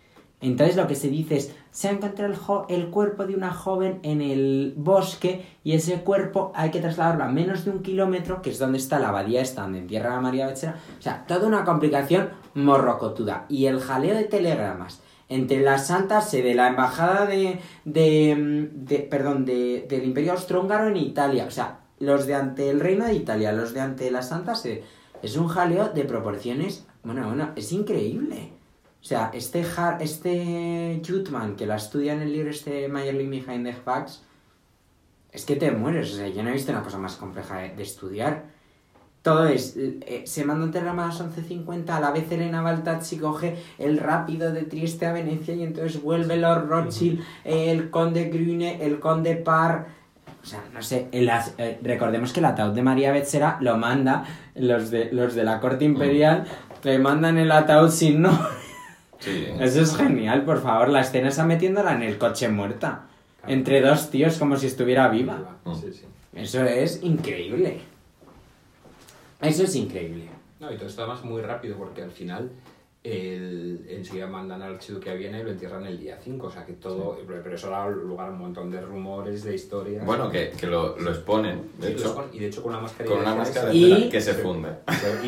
Entonces 0.40 0.74
lo 0.76 0.88
que 0.88 0.96
se 0.96 1.08
dice 1.08 1.36
es, 1.36 1.54
se 1.70 1.86
ha 1.88 1.92
encontrado 1.92 2.66
el, 2.68 2.88
cuerpo 2.90 3.24
de 3.26 3.36
una 3.36 3.52
joven 3.52 4.00
en 4.02 4.20
el 4.20 4.74
bosque 4.76 5.46
y 5.62 5.74
ese 5.74 6.00
cuerpo 6.00 6.50
hay 6.56 6.72
que 6.72 6.80
trasladarlo 6.80 7.22
a 7.22 7.28
menos 7.28 7.64
de 7.64 7.70
un 7.70 7.82
kilómetro, 7.82 8.42
que 8.42 8.50
es 8.50 8.58
donde 8.58 8.78
está 8.78 8.98
la 8.98 9.10
abadía 9.10 9.40
esta, 9.40 9.62
donde 9.62 9.78
entierra 9.78 10.16
a 10.16 10.20
María 10.20 10.48
Bechera. 10.48 10.76
O 10.98 11.02
sea, 11.02 11.24
toda 11.28 11.46
una 11.46 11.64
complicación 11.64 12.30
morrocotuda. 12.54 13.46
Y 13.48 13.66
el 13.66 13.78
jaleo 13.80 14.16
de 14.16 14.24
telegramas 14.24 15.00
entre 15.28 15.60
la 15.60 15.78
Santa 15.78 16.20
Sede, 16.20 16.54
la 16.54 16.66
embajada 16.68 17.26
de, 17.26 17.60
de, 17.84 18.68
de- 18.74 18.98
perdón, 18.98 19.44
de- 19.44 19.86
del 19.88 20.04
Imperio 20.04 20.32
Austrohúngaro 20.32 20.88
en 20.88 20.96
Italia, 20.96 21.44
o 21.46 21.50
sea, 21.52 21.78
los 22.00 22.26
de 22.26 22.34
ante 22.34 22.68
el 22.68 22.80
Reino 22.80 23.06
de 23.06 23.14
Italia, 23.14 23.52
los 23.52 23.72
de 23.74 23.80
ante 23.80 24.10
la 24.10 24.22
Santa 24.22 24.56
Sede. 24.56 24.82
Es 25.22 25.36
un 25.36 25.46
jaleo 25.46 25.88
de 25.90 26.02
proporciones, 26.04 26.84
bueno, 27.04 27.26
bueno, 27.28 27.50
es 27.56 27.72
increíble. 27.72 28.50
O 29.00 29.04
sea, 29.04 29.30
este, 29.34 29.64
Har- 29.64 30.00
este 30.00 31.00
Jutman, 31.06 31.56
que 31.56 31.66
la 31.66 31.76
estudia 31.76 32.12
en 32.12 32.22
el 32.22 32.32
libro 32.32 32.50
este 32.50 32.88
Mayerling 32.88 33.30
Behind 33.30 33.64
the 33.66 33.72
Facts, 33.72 34.22
es 35.32 35.44
que 35.44 35.56
te 35.56 35.70
mueres. 35.72 36.12
O 36.12 36.16
sea, 36.16 36.28
yo 36.28 36.42
no 36.42 36.50
he 36.50 36.52
visto 36.52 36.70
una 36.72 36.82
cosa 36.82 36.98
más 36.98 37.16
compleja 37.16 37.58
de, 37.58 37.70
de 37.74 37.82
estudiar. 37.82 38.44
Todo 39.22 39.46
es, 39.46 39.76
eh, 39.76 40.22
se 40.26 40.44
manda 40.44 40.64
un 40.64 40.72
telegrama 40.72 41.04
a 41.04 41.08
las 41.08 41.20
11.50, 41.20 41.88
a 41.90 42.00
la 42.00 42.10
vez 42.10 42.30
Elena 42.32 42.60
Baltazzi 42.60 43.18
coge 43.18 43.56
el 43.78 43.98
rápido 43.98 44.52
de 44.52 44.62
Trieste 44.62 45.06
a 45.06 45.12
Venecia 45.12 45.54
y 45.54 45.62
entonces 45.62 46.02
vuelve 46.02 46.36
Lord 46.36 46.68
Rothschild, 46.68 47.20
el 47.44 47.88
conde 47.90 48.24
Grüne, 48.30 48.84
el 48.84 48.98
conde 48.98 49.36
Parr... 49.36 49.86
O 50.42 50.44
sea, 50.44 50.60
no 50.74 50.82
sé, 50.82 51.06
el 51.12 51.30
eh, 51.58 51.78
recordemos 51.84 52.32
que 52.32 52.40
el 52.40 52.46
ataúd 52.46 52.72
de 52.74 52.82
María 52.82 53.12
Betzera 53.12 53.58
lo 53.60 53.76
manda 53.78 54.24
los 54.56 54.90
de, 54.90 55.12
los 55.12 55.36
de 55.36 55.44
la 55.44 55.60
corte 55.60 55.84
imperial, 55.84 56.44
le 56.82 56.98
mandan 56.98 57.38
el 57.38 57.50
ataúd 57.52 57.90
sin 57.90 58.22
no. 58.22 58.48
Sí. 59.18 59.46
Eso 59.60 59.82
es 59.82 59.96
genial, 59.96 60.44
por 60.44 60.60
favor, 60.60 60.88
la 60.88 61.00
escena 61.00 61.28
está 61.28 61.44
metiéndola 61.44 61.94
en 61.94 62.02
el 62.02 62.18
coche 62.18 62.48
muerta, 62.48 63.06
entre 63.46 63.80
dos 63.80 64.10
tíos 64.10 64.36
como 64.36 64.56
si 64.56 64.66
estuviera 64.66 65.08
viva. 65.08 65.58
Sí, 65.80 65.92
sí. 65.92 66.04
Eso 66.34 66.64
es 66.64 67.02
increíble. 67.02 67.80
Eso 69.40 69.64
es 69.64 69.76
increíble. 69.76 70.28
No, 70.58 70.72
y 70.72 70.76
todo 70.76 70.88
esto 70.88 71.02
además 71.02 71.24
muy 71.24 71.42
rápido 71.42 71.76
porque 71.76 72.02
al 72.02 72.10
final 72.10 72.50
el, 73.04 73.84
enseguida 73.88 74.28
mandan 74.28 74.62
al 74.62 74.74
archiduque 74.74 75.10
a 75.10 75.14
Viena 75.14 75.40
y 75.40 75.42
lo 75.42 75.50
entierran 75.50 75.84
el 75.86 75.98
día 75.98 76.18
5, 76.22 76.46
o 76.46 76.50
sea 76.50 76.64
que 76.64 76.74
todo, 76.74 77.18
pero 77.26 77.54
eso 77.54 77.68
da 77.68 77.88
lugar 77.88 78.28
a 78.28 78.30
un 78.30 78.38
montón 78.38 78.70
de 78.70 78.80
rumores, 78.80 79.42
de 79.42 79.54
historias. 79.56 80.04
Bueno, 80.06 80.30
que, 80.30 80.50
que 80.50 80.66
lo, 80.68 80.96
lo 80.98 81.10
exponen, 81.10 81.70
de 81.78 81.88
Sí, 81.88 81.92
hecho, 81.94 82.28
y 82.32 82.38
de 82.38 82.46
hecho 82.46 82.62
con 82.62 82.72
una 82.72 82.80
máscara 82.82 83.08
con 83.10 83.18
una 83.18 83.32
de 83.32 83.36
máscara 83.38 83.68
de 83.70 83.74
Y- 83.74 84.08
que 84.08 84.20
se 84.20 84.34
funde. 84.34 84.68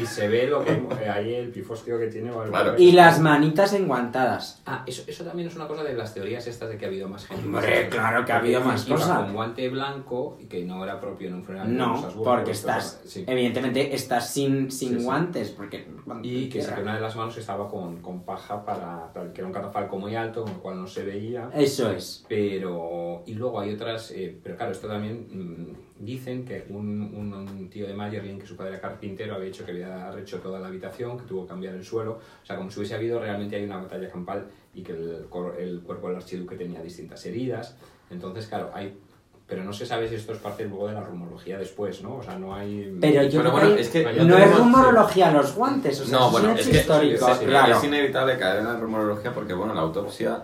y 0.00 0.06
se 0.06 0.28
ve 0.28 0.46
lo 0.46 0.64
que 0.64 0.70
eh, 1.02 1.08
ahí 1.12 1.34
el 1.34 1.50
pifostio 1.50 1.98
que 1.98 2.06
tiene. 2.06 2.30
Claro. 2.48 2.74
Y 2.78 2.92
las 2.92 3.20
manitas 3.20 3.72
enguantadas. 3.74 4.62
Ah, 4.66 4.84
eso, 4.86 5.02
eso 5.08 5.24
también 5.24 5.48
es 5.48 5.56
una 5.56 5.66
cosa 5.66 5.82
de 5.82 5.94
las 5.94 6.14
teorías 6.14 6.46
estas 6.46 6.68
de 6.68 6.76
que 6.78 6.84
ha 6.84 6.88
habido 6.88 7.08
más 7.08 7.26
gente. 7.26 7.44
Hombre, 7.44 7.88
claro 7.88 8.24
que 8.24 8.32
ha 8.32 8.38
habido 8.38 8.60
más 8.60 8.84
cosas. 8.84 9.18
Con 9.18 9.32
guante 9.34 9.68
blanco 9.68 10.38
y 10.40 10.46
que 10.46 10.64
no 10.64 10.84
era 10.84 11.00
propio 11.00 11.26
en 11.28 11.34
un 11.34 11.44
funeral. 11.44 11.76
No, 11.76 12.08
porque 12.22 12.52
estás, 12.52 13.00
sí. 13.04 13.24
evidentemente, 13.26 13.94
estás 13.94 14.30
sin, 14.32 14.70
sin 14.70 14.90
Sí, 14.90 14.98
sí. 14.98 15.04
guantes, 15.04 15.50
porque... 15.50 15.86
Y 16.22 16.48
que 16.48 16.62
sí 16.62 16.70
que 16.72 16.80
una 16.82 16.94
de 16.94 17.00
las 17.00 17.16
manos 17.16 17.36
estaba 17.36 17.63
con, 17.68 18.00
con 18.00 18.24
paja 18.24 18.64
para, 18.64 19.12
para- 19.12 19.32
que 19.32 19.40
era 19.40 19.46
un 19.48 19.52
catafalco 19.52 19.98
muy 19.98 20.14
alto, 20.14 20.42
con 20.44 20.52
lo 20.54 20.60
cual 20.60 20.80
no 20.80 20.86
se 20.86 21.04
veía. 21.04 21.50
Eso 21.54 21.90
es. 21.90 22.24
Pero, 22.28 23.22
y 23.26 23.34
luego 23.34 23.60
hay 23.60 23.72
otras, 23.74 24.10
eh, 24.12 24.38
pero 24.42 24.56
claro, 24.56 24.72
esto 24.72 24.88
también 24.88 25.26
mm, 25.30 26.04
dicen 26.04 26.44
que 26.44 26.66
un, 26.70 27.00
un, 27.14 27.32
un 27.32 27.70
tío 27.70 27.86
de 27.86 27.94
Mayerling, 27.94 28.38
que 28.38 28.46
su 28.46 28.56
padre 28.56 28.72
era 28.72 28.80
carpintero, 28.80 29.34
había 29.34 29.46
dicho 29.46 29.64
que 29.64 29.72
había 29.72 30.10
rehecho 30.10 30.38
toda 30.40 30.60
la 30.60 30.68
habitación, 30.68 31.18
que 31.18 31.24
tuvo 31.24 31.42
que 31.42 31.48
cambiar 31.48 31.74
el 31.74 31.84
suelo, 31.84 32.18
o 32.42 32.46
sea, 32.46 32.56
como 32.56 32.70
si 32.70 32.78
hubiese 32.80 32.94
habido 32.94 33.18
realmente 33.20 33.56
hay 33.56 33.64
una 33.64 33.78
batalla 33.78 34.10
campal 34.10 34.46
y 34.74 34.82
que 34.82 34.92
el, 34.92 35.26
el 35.58 35.80
cuerpo 35.82 36.08
del 36.08 36.16
archiduque 36.16 36.56
tenía 36.56 36.82
distintas 36.82 37.24
heridas, 37.26 37.76
entonces, 38.10 38.46
claro, 38.46 38.70
hay, 38.74 38.96
pero 39.46 39.62
no 39.62 39.72
se 39.72 39.84
sabe 39.86 40.08
si 40.08 40.14
esto 40.14 40.32
es 40.32 40.38
parte 40.38 40.64
luego 40.64 40.88
de 40.88 40.94
la 40.94 41.00
rumorología 41.02 41.58
después, 41.58 42.02
¿no? 42.02 42.16
O 42.16 42.22
sea, 42.22 42.38
no 42.38 42.54
hay... 42.54 42.96
Pero 43.00 43.22
yo 43.24 43.42
Bueno, 43.42 43.50
creo 43.50 43.52
bueno, 43.52 43.76
que 43.76 43.82
es 43.82 43.88
que 43.90 44.04
no 44.24 44.38
es 44.38 44.56
rumorología 44.56 45.30
los 45.32 45.54
guantes, 45.54 46.00
o 46.00 46.04
sea, 46.04 46.18
No, 46.18 46.22
eso 46.24 46.30
bueno, 46.32 46.48
es 46.48 46.52
un 46.54 46.58
es 46.58 46.66
hecho 46.66 46.70
que 46.72 46.78
histórico, 46.80 47.28
es, 47.28 47.32
es- 47.40 47.46
claro. 47.46 47.76
es 47.76 47.84
inevitable 47.84 48.38
caer 48.38 48.58
en 48.60 48.64
la 48.64 48.76
rumorología 48.76 49.32
porque, 49.34 49.52
bueno, 49.54 49.74
la 49.74 49.82
autopsia... 49.82 50.42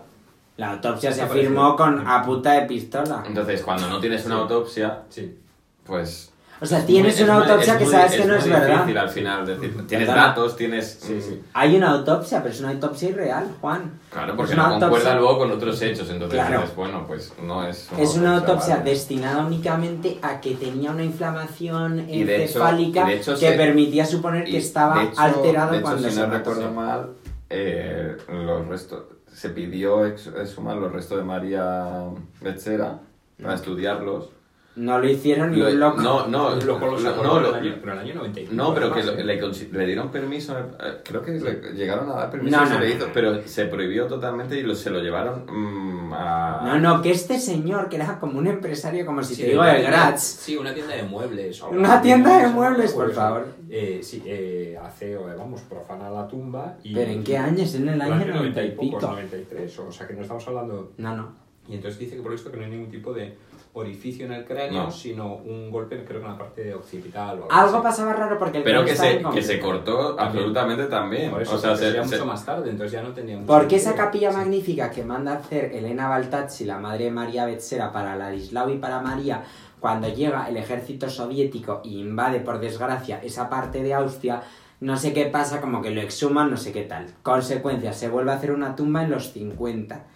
La 0.57 0.73
autopsia 0.73 1.11
se 1.11 1.21
Está 1.23 1.29
parecido. 1.29 1.53
firmó 1.53 1.75
con 1.77 2.07
a 2.07 2.23
puta 2.23 2.53
de 2.53 2.67
pistola. 2.67 3.23
Entonces, 3.27 3.63
cuando 3.63 3.89
no 3.89 3.99
tienes 4.01 4.27
una 4.27 4.37
autopsia, 4.37 5.03
Sí. 5.09 5.39
pues... 5.85 6.30
O 6.63 6.67
sea, 6.67 6.81
es 6.81 6.87
tienes 6.87 7.15
muy- 7.17 7.25
una 7.25 7.33
es 7.33 7.39
muy- 7.41 7.49
autopsia 7.51 7.79
que 7.79 7.87
sabes 7.87 8.13
que 8.13 8.25
no 8.27 8.35
es 8.35 8.47
verdad. 8.47 8.69
difícil 8.77 8.99
al 8.99 9.09
final, 9.09 9.47
decir, 9.47 9.87
tienes 9.87 10.09
datos, 10.09 10.57
tienes... 10.57 10.99
Sí, 11.01 11.21
sí. 11.23 11.41
Hay 11.55 11.75
una 11.77 11.91
autopsia, 11.93 12.43
pero 12.43 12.53
es 12.55 12.61
una 12.61 12.71
autopsia 12.71 13.09
irreal, 13.09 13.47
Juan. 13.63 13.93
Claro, 14.11 14.37
porque 14.37 14.53
Es 14.53 14.59
una 14.59 14.69
no 14.69 14.79
concuerda 14.79 14.97
autopsia- 15.13 15.15
luego 15.19 15.39
con 15.39 15.51
otros 15.53 15.81
hechos, 15.81 16.11
entonces 16.11 16.39
Claro. 16.39 16.61
dices, 16.61 16.77
bueno, 16.77 17.05
pues 17.07 17.33
no 17.43 17.67
es... 17.67 17.89
Es 17.99 18.15
una 18.17 18.37
autopsia 18.37 18.77
vale. 18.77 18.91
destinada 18.91 19.45
únicamente 19.47 20.19
a 20.21 20.41
que 20.41 20.55
tenía 20.55 20.91
una 20.91 21.03
inflamación 21.05 22.01
Y 22.11 22.25
de 22.25 22.35
hecho- 22.37 22.43
encefálica 22.59 23.05
y 23.05 23.15
de 23.15 23.21
hecho 23.21 23.33
que 23.33 23.39
se- 23.51 23.53
permitía 23.57 24.05
suponer 24.05 24.45
que 24.45 24.59
estaba 24.59 25.03
hecho- 25.05 25.19
alterado 25.21 25.81
cuando 25.81 26.09
si 26.09 26.15
se 26.15 26.21
no 26.21 26.27
recuerdo 26.35 26.71
mal, 26.73 27.11
eh, 27.49 28.17
los 28.29 28.67
restos, 28.69 29.05
se 29.33 29.49
pidió 29.49 30.05
ex- 30.05 30.27
exhumar 30.27 30.77
los 30.77 30.93
restos 30.93 31.17
de 31.17 31.25
María 31.25 32.05
Becerra 32.43 32.99
para 33.43 33.55
estudiarlos. 33.55 34.29
No 34.77 34.99
lo 35.01 35.09
hicieron 35.09 35.51
ni 35.51 35.59
Lo- 35.59 35.69
un 35.69 35.81
loco. 35.81 36.01
No, 36.01 36.27
no, 36.29 36.51
lo 36.51 36.79
lo- 36.79 36.79
no, 36.79 37.41
lo- 37.41 37.49
el 37.49 37.55
año, 37.55 37.75
pero 37.81 37.93
en 37.93 37.99
el 37.99 38.05
año 38.05 38.15
95. 38.15 38.55
no, 38.55 38.73
pero 38.73 38.93
que 38.95 39.01
¿eh? 39.01 39.25
le, 39.25 39.69
le 39.79 39.87
dieron 39.87 40.11
permiso, 40.11 40.57
eh, 40.59 41.01
creo 41.05 41.23
que 41.23 41.33
le 41.33 41.73
llegaron 41.75 42.09
a 42.11 42.15
dar 42.15 42.31
permiso 42.31 42.57
No, 42.57 42.67
se 42.67 42.75
no, 42.75 42.81
le 42.81 42.91
hizo, 42.91 43.09
pero 43.13 43.43
se 43.47 43.65
prohibió 43.67 44.07
totalmente 44.07 44.57
y 44.59 44.63
lo- 44.63 44.77
se 44.77 44.91
lo 44.91 45.01
llevaron 45.01 45.45
mm, 45.47 46.13
a... 46.15 46.61
No, 46.65 46.79
no, 46.79 47.03
que 47.03 47.11
este 47.11 47.39
señor, 47.41 47.89
que 47.89 47.97
era 47.97 48.19
como 48.21 48.39
un 48.39 48.47
empresario, 48.47 49.05
como 49.05 49.23
si 49.25 49.35
Sí, 49.35 49.43
te 49.43 49.49
digo 49.51 49.63
tienda- 49.65 49.91
Graz. 49.91 50.23
Sí, 50.23 50.57
una 50.57 50.73
tienda 50.73 50.95
de 50.95 51.03
muebles. 51.03 51.61
Una 51.63 52.01
tienda 52.01 52.39
de 52.39 52.49
muebles, 52.49 52.93
por 52.93 53.13
favor. 53.13 53.49
Eh, 53.69 54.01
sí, 54.03 54.23
eh, 54.25 54.79
hace, 54.83 55.17
o, 55.17 55.25
vamos, 55.37 55.63
profana 55.63 56.09
la 56.11 56.29
tumba. 56.29 56.77
Y, 56.85 56.95
¿Pero 56.95 57.11
en 57.11 57.25
qué 57.25 57.37
años? 57.37 57.75
En 57.75 57.89
el 57.89 58.01
año 58.01 58.25
90 58.35 58.63
y 58.63 58.71
pico. 58.71 59.01
93, 59.01 59.79
o 59.81 59.91
sea 59.93 60.07
que 60.07 60.15
no 60.15 60.23
estamos 60.23 60.47
hablando... 60.47 60.93
No, 60.97 61.17
no. 61.17 61.33
Y 61.69 61.75
entonces 61.75 61.99
dice 62.01 62.17
que 62.17 62.23
por 62.23 62.33
esto 62.33 62.51
que 62.51 62.57
no 62.57 62.65
hay 62.65 62.71
ningún 62.71 62.91
tipo 62.91 63.13
de 63.13 63.37
orificio 63.73 64.27
en 64.27 64.33
el 64.33 64.45
cráneo, 64.45 64.85
No. 64.85 64.91
sino 64.91 65.35
un 65.37 65.71
golpe, 65.71 66.05
creo 66.05 66.21
que 66.21 66.27
en 66.27 66.33
la 66.33 66.39
parte 66.39 66.75
occipital 66.75 67.39
o 67.39 67.43
algo, 67.45 67.53
Algo 67.53 67.83
pasaba 67.83 68.13
raro 68.13 68.37
porque 68.39 68.59
el 68.59 68.65
Pero 68.65 68.81
cráneo 68.81 68.93
que 68.95 69.01
se, 69.01 69.09
que 69.13 69.19
incompleto. 69.21 69.47
se 69.47 69.61
cortó 69.61 70.15
También. 70.17 70.27
absolutamente 70.27 70.87
también. 70.87 71.31
Por 71.31 71.43
eso, 71.43 71.55
o 71.55 71.59
sea, 71.59 71.77
se, 71.77 71.85
sería 71.85 72.05
se- 72.05 72.17
mucho 72.17 72.27
más 72.27 72.45
tarde, 72.45 72.71
entonces 72.71 72.93
ya 72.93 73.03
no 73.03 73.11
tenía 73.15 73.37
mucho 73.37 73.47
Porque 73.47 73.77
esa 73.77 73.95
capilla 73.95 74.33
Sí. 74.33 74.37
magnífica 74.39 74.91
que 74.91 75.05
manda 75.05 75.33
a 75.33 75.37
hacer 75.37 75.67
Elena 75.73 76.09
Baltazzi, 76.09 76.65
la 76.65 76.79
madre 76.79 77.05
de 77.05 77.11
María 77.13 77.47
Betzera, 77.47 77.93
para 77.93 78.17
Ladislao 78.17 78.71
y 78.71 78.79
para 78.79 79.01
María, 79.01 79.45
cuando 79.79 80.09
llega 80.09 80.49
el 80.49 80.57
ejército 80.57 81.09
soviético 81.09 81.81
y 81.85 82.01
invade, 82.01 82.41
por 82.41 82.59
desgracia, 82.59 83.21
esa 83.23 83.49
parte 83.49 83.83
de 83.85 83.95
Austria, 83.95 84.43
no 84.81 84.97
sé 84.97 85.13
qué 85.13 85.27
pasa, 85.27 85.61
como 85.61 85.81
que 85.81 85.91
lo 85.91 86.01
exhuman, 86.01 86.51
no 86.51 86.57
sé 86.57 86.73
qué 86.73 86.83
tal. 86.83 87.07
Consecuencia, 87.23 87.93
se 87.93 88.09
vuelve 88.09 88.33
a 88.33 88.35
hacer 88.35 88.51
una 88.51 88.75
tumba 88.75 89.05
en 89.05 89.11
los 89.11 89.31
50. 89.33 90.07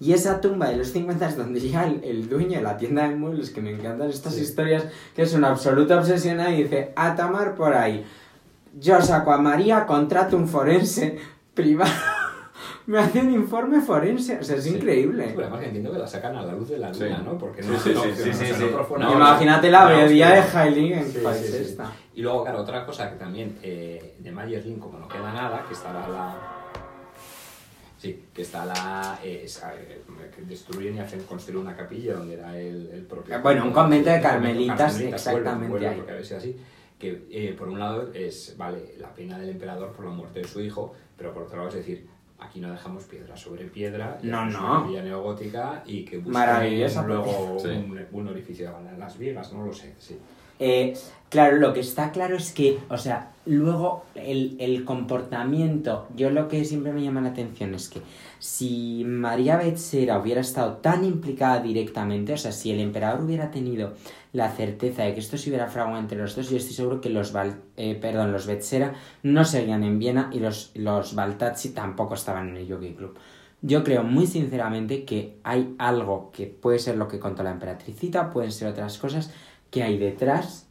Y 0.00 0.12
esa 0.12 0.40
tumba 0.40 0.68
de 0.68 0.76
los 0.76 0.88
50 0.92 1.28
es 1.28 1.36
donde 1.36 1.58
llega 1.60 1.84
el, 1.84 2.02
el 2.04 2.28
dueño 2.28 2.58
de 2.58 2.62
la 2.62 2.76
tienda 2.76 3.08
de 3.08 3.16
muebles, 3.16 3.50
que 3.50 3.60
me 3.60 3.72
encantan 3.72 4.08
estas 4.10 4.34
Sí. 4.34 4.42
historias, 4.42 4.84
que 5.16 5.22
es 5.22 5.34
una 5.34 5.48
absoluta 5.48 5.98
obsesión 5.98 6.40
y 6.52 6.62
dice, 6.62 6.92
a 6.94 7.16
tomar 7.16 7.54
por 7.56 7.74
ahí. 7.74 8.04
Yo 8.78 9.00
saco 9.02 9.32
a 9.32 9.38
María, 9.38 9.86
contrato 9.86 10.36
un 10.36 10.46
forense 10.46 11.18
privado. 11.54 11.90
Me 12.86 12.98
hace 12.98 13.20
un 13.20 13.32
informe 13.34 13.80
forense, 13.82 14.38
o 14.38 14.42
sea, 14.42 14.56
es 14.56 14.64
Sí. 14.64 14.70
increíble. 14.70 15.24
Sí, 15.26 15.32
pero 15.34 15.42
además 15.42 15.60
que 15.60 15.66
entiendo 15.66 15.92
que 15.92 15.98
la 15.98 16.06
sacan 16.06 16.36
a 16.36 16.42
la 16.42 16.52
luz 16.54 16.68
de 16.70 16.78
la 16.78 16.94
Sí. 16.94 17.04
luna, 17.04 17.18
¿no? 17.18 17.36
Porque 17.36 17.60
no, 17.62 17.78
sí, 17.78 17.92
sí, 18.16 18.32
sí, 18.32 18.64
Imagínate 19.12 19.70
la 19.70 19.82
abadía 19.82 20.30
de. 20.30 20.42
Heiligen, 20.58 21.04
Sí, 21.12 21.18
¿cuál 21.22 21.34
sí, 21.34 21.44
es 21.44 21.50
sí. 21.50 21.56
esta? 21.64 21.92
Y 22.14 22.22
luego, 22.22 22.44
claro, 22.44 22.60
otra 22.60 22.86
cosa 22.86 23.10
que 23.10 23.16
también 23.16 23.58
eh, 23.62 24.14
de 24.18 24.32
Mayerling, 24.32 24.78
como 24.78 24.98
no 24.98 25.06
queda 25.08 25.32
nada, 25.34 25.64
que 25.68 25.74
estará 25.74 26.08
la. 26.08 26.34
Sí, 27.98 28.24
que 28.32 28.42
está 28.42 28.64
la. 28.64 29.18
eh, 29.24 29.42
esa, 29.44 29.74
eh, 29.74 30.00
que 30.34 30.42
destruyen 30.42 30.94
y 30.96 31.00
hacen 31.00 31.20
construir 31.24 31.58
una 31.58 31.76
capilla 31.76 32.14
donde 32.14 32.34
era 32.34 32.56
el, 32.58 32.88
el 32.92 33.02
propio. 33.02 33.34
Eh, 33.34 33.38
bueno, 33.42 33.64
un 33.64 33.72
convento 33.72 34.08
de 34.10 34.20
carmelitas, 34.20 34.78
carmelitas, 34.92 35.00
exactamente 35.26 35.68
vuelve, 35.68 35.94
vuelve, 35.96 36.12
ahí. 36.12 36.32
así. 36.36 36.56
Que 36.98 37.26
eh, 37.30 37.54
por 37.58 37.68
un 37.68 37.78
lado 37.78 38.12
es, 38.14 38.54
vale, 38.56 38.94
la 38.98 39.12
pena 39.14 39.38
del 39.38 39.50
emperador 39.50 39.92
por 39.92 40.04
la 40.04 40.10
muerte 40.12 40.40
de 40.40 40.46
su 40.48 40.60
hijo, 40.60 40.94
pero 41.16 41.32
por 41.34 41.42
otro 41.44 41.56
lado 41.56 41.68
es 41.68 41.74
decir, 41.76 42.06
aquí 42.40 42.60
no 42.60 42.70
dejamos 42.70 43.04
piedra 43.04 43.36
sobre 43.36 43.64
piedra, 43.66 44.18
No, 44.22 44.44
no. 44.46 44.58
una 44.58 44.80
capilla 44.82 45.02
neogótica 45.02 45.82
y 45.86 46.04
que 46.04 46.16
busquen 46.18 46.32
Maravillosa 46.34 47.02
luego 47.04 47.56
Sí. 47.60 47.68
un, 47.68 48.04
un 48.12 48.28
orificio 48.28 48.72
en 48.92 48.98
las 48.98 49.18
vigas, 49.18 49.52
no 49.52 49.64
lo 49.66 49.72
sé, 49.72 49.94
sí. 49.98 50.18
Eh, 50.58 50.94
claro, 51.28 51.56
lo 51.56 51.72
que 51.72 51.80
está 51.80 52.10
claro 52.10 52.36
es 52.36 52.52
que, 52.52 52.78
o 52.88 52.98
sea, 52.98 53.32
luego 53.46 54.04
el, 54.14 54.56
el 54.58 54.84
comportamiento, 54.84 56.06
yo 56.16 56.30
lo 56.30 56.48
que 56.48 56.64
siempre 56.64 56.92
me 56.92 57.02
llama 57.02 57.20
la 57.20 57.30
atención 57.30 57.74
es 57.74 57.88
que 57.88 58.00
si 58.38 59.04
María 59.06 59.56
Betzera 59.56 60.18
hubiera 60.18 60.40
estado 60.40 60.74
tan 60.74 61.04
implicada 61.04 61.60
directamente, 61.60 62.32
o 62.32 62.36
sea, 62.36 62.52
si 62.52 62.70
el 62.70 62.80
emperador 62.80 63.24
hubiera 63.24 63.50
tenido 63.50 63.94
la 64.32 64.50
certeza 64.50 65.04
de 65.04 65.14
que 65.14 65.20
esto 65.20 65.38
se 65.38 65.48
hubiera 65.48 65.68
fraguado 65.68 65.98
entre 65.98 66.18
los 66.18 66.36
dos, 66.36 66.50
yo 66.50 66.56
estoy 66.56 66.74
seguro 66.74 67.00
que 67.00 67.08
los, 67.08 67.32
Val- 67.32 67.60
eh, 67.76 67.94
perdón, 67.94 68.30
los 68.32 68.46
Betzera 68.46 68.94
no 69.22 69.44
seguían 69.44 69.82
en 69.84 69.98
Viena 69.98 70.30
y 70.32 70.40
los, 70.40 70.70
los 70.74 71.14
Baltazzi 71.14 71.70
tampoco 71.70 72.14
estaban 72.14 72.50
en 72.50 72.56
el 72.56 72.70
Jockey 72.70 72.94
Club. 72.94 73.16
Yo 73.60 73.82
creo 73.82 74.04
muy 74.04 74.28
sinceramente 74.28 75.04
que 75.04 75.38
hay 75.42 75.74
algo 75.78 76.30
que 76.32 76.46
puede 76.46 76.78
ser 76.78 76.96
lo 76.96 77.08
que 77.08 77.18
contó 77.18 77.42
la 77.42 77.50
emperatricita, 77.50 78.30
pueden 78.30 78.52
ser 78.52 78.68
otras 78.68 78.98
cosas 78.98 79.32
que 79.70 79.82
hay 79.82 79.98
detrás, 79.98 80.66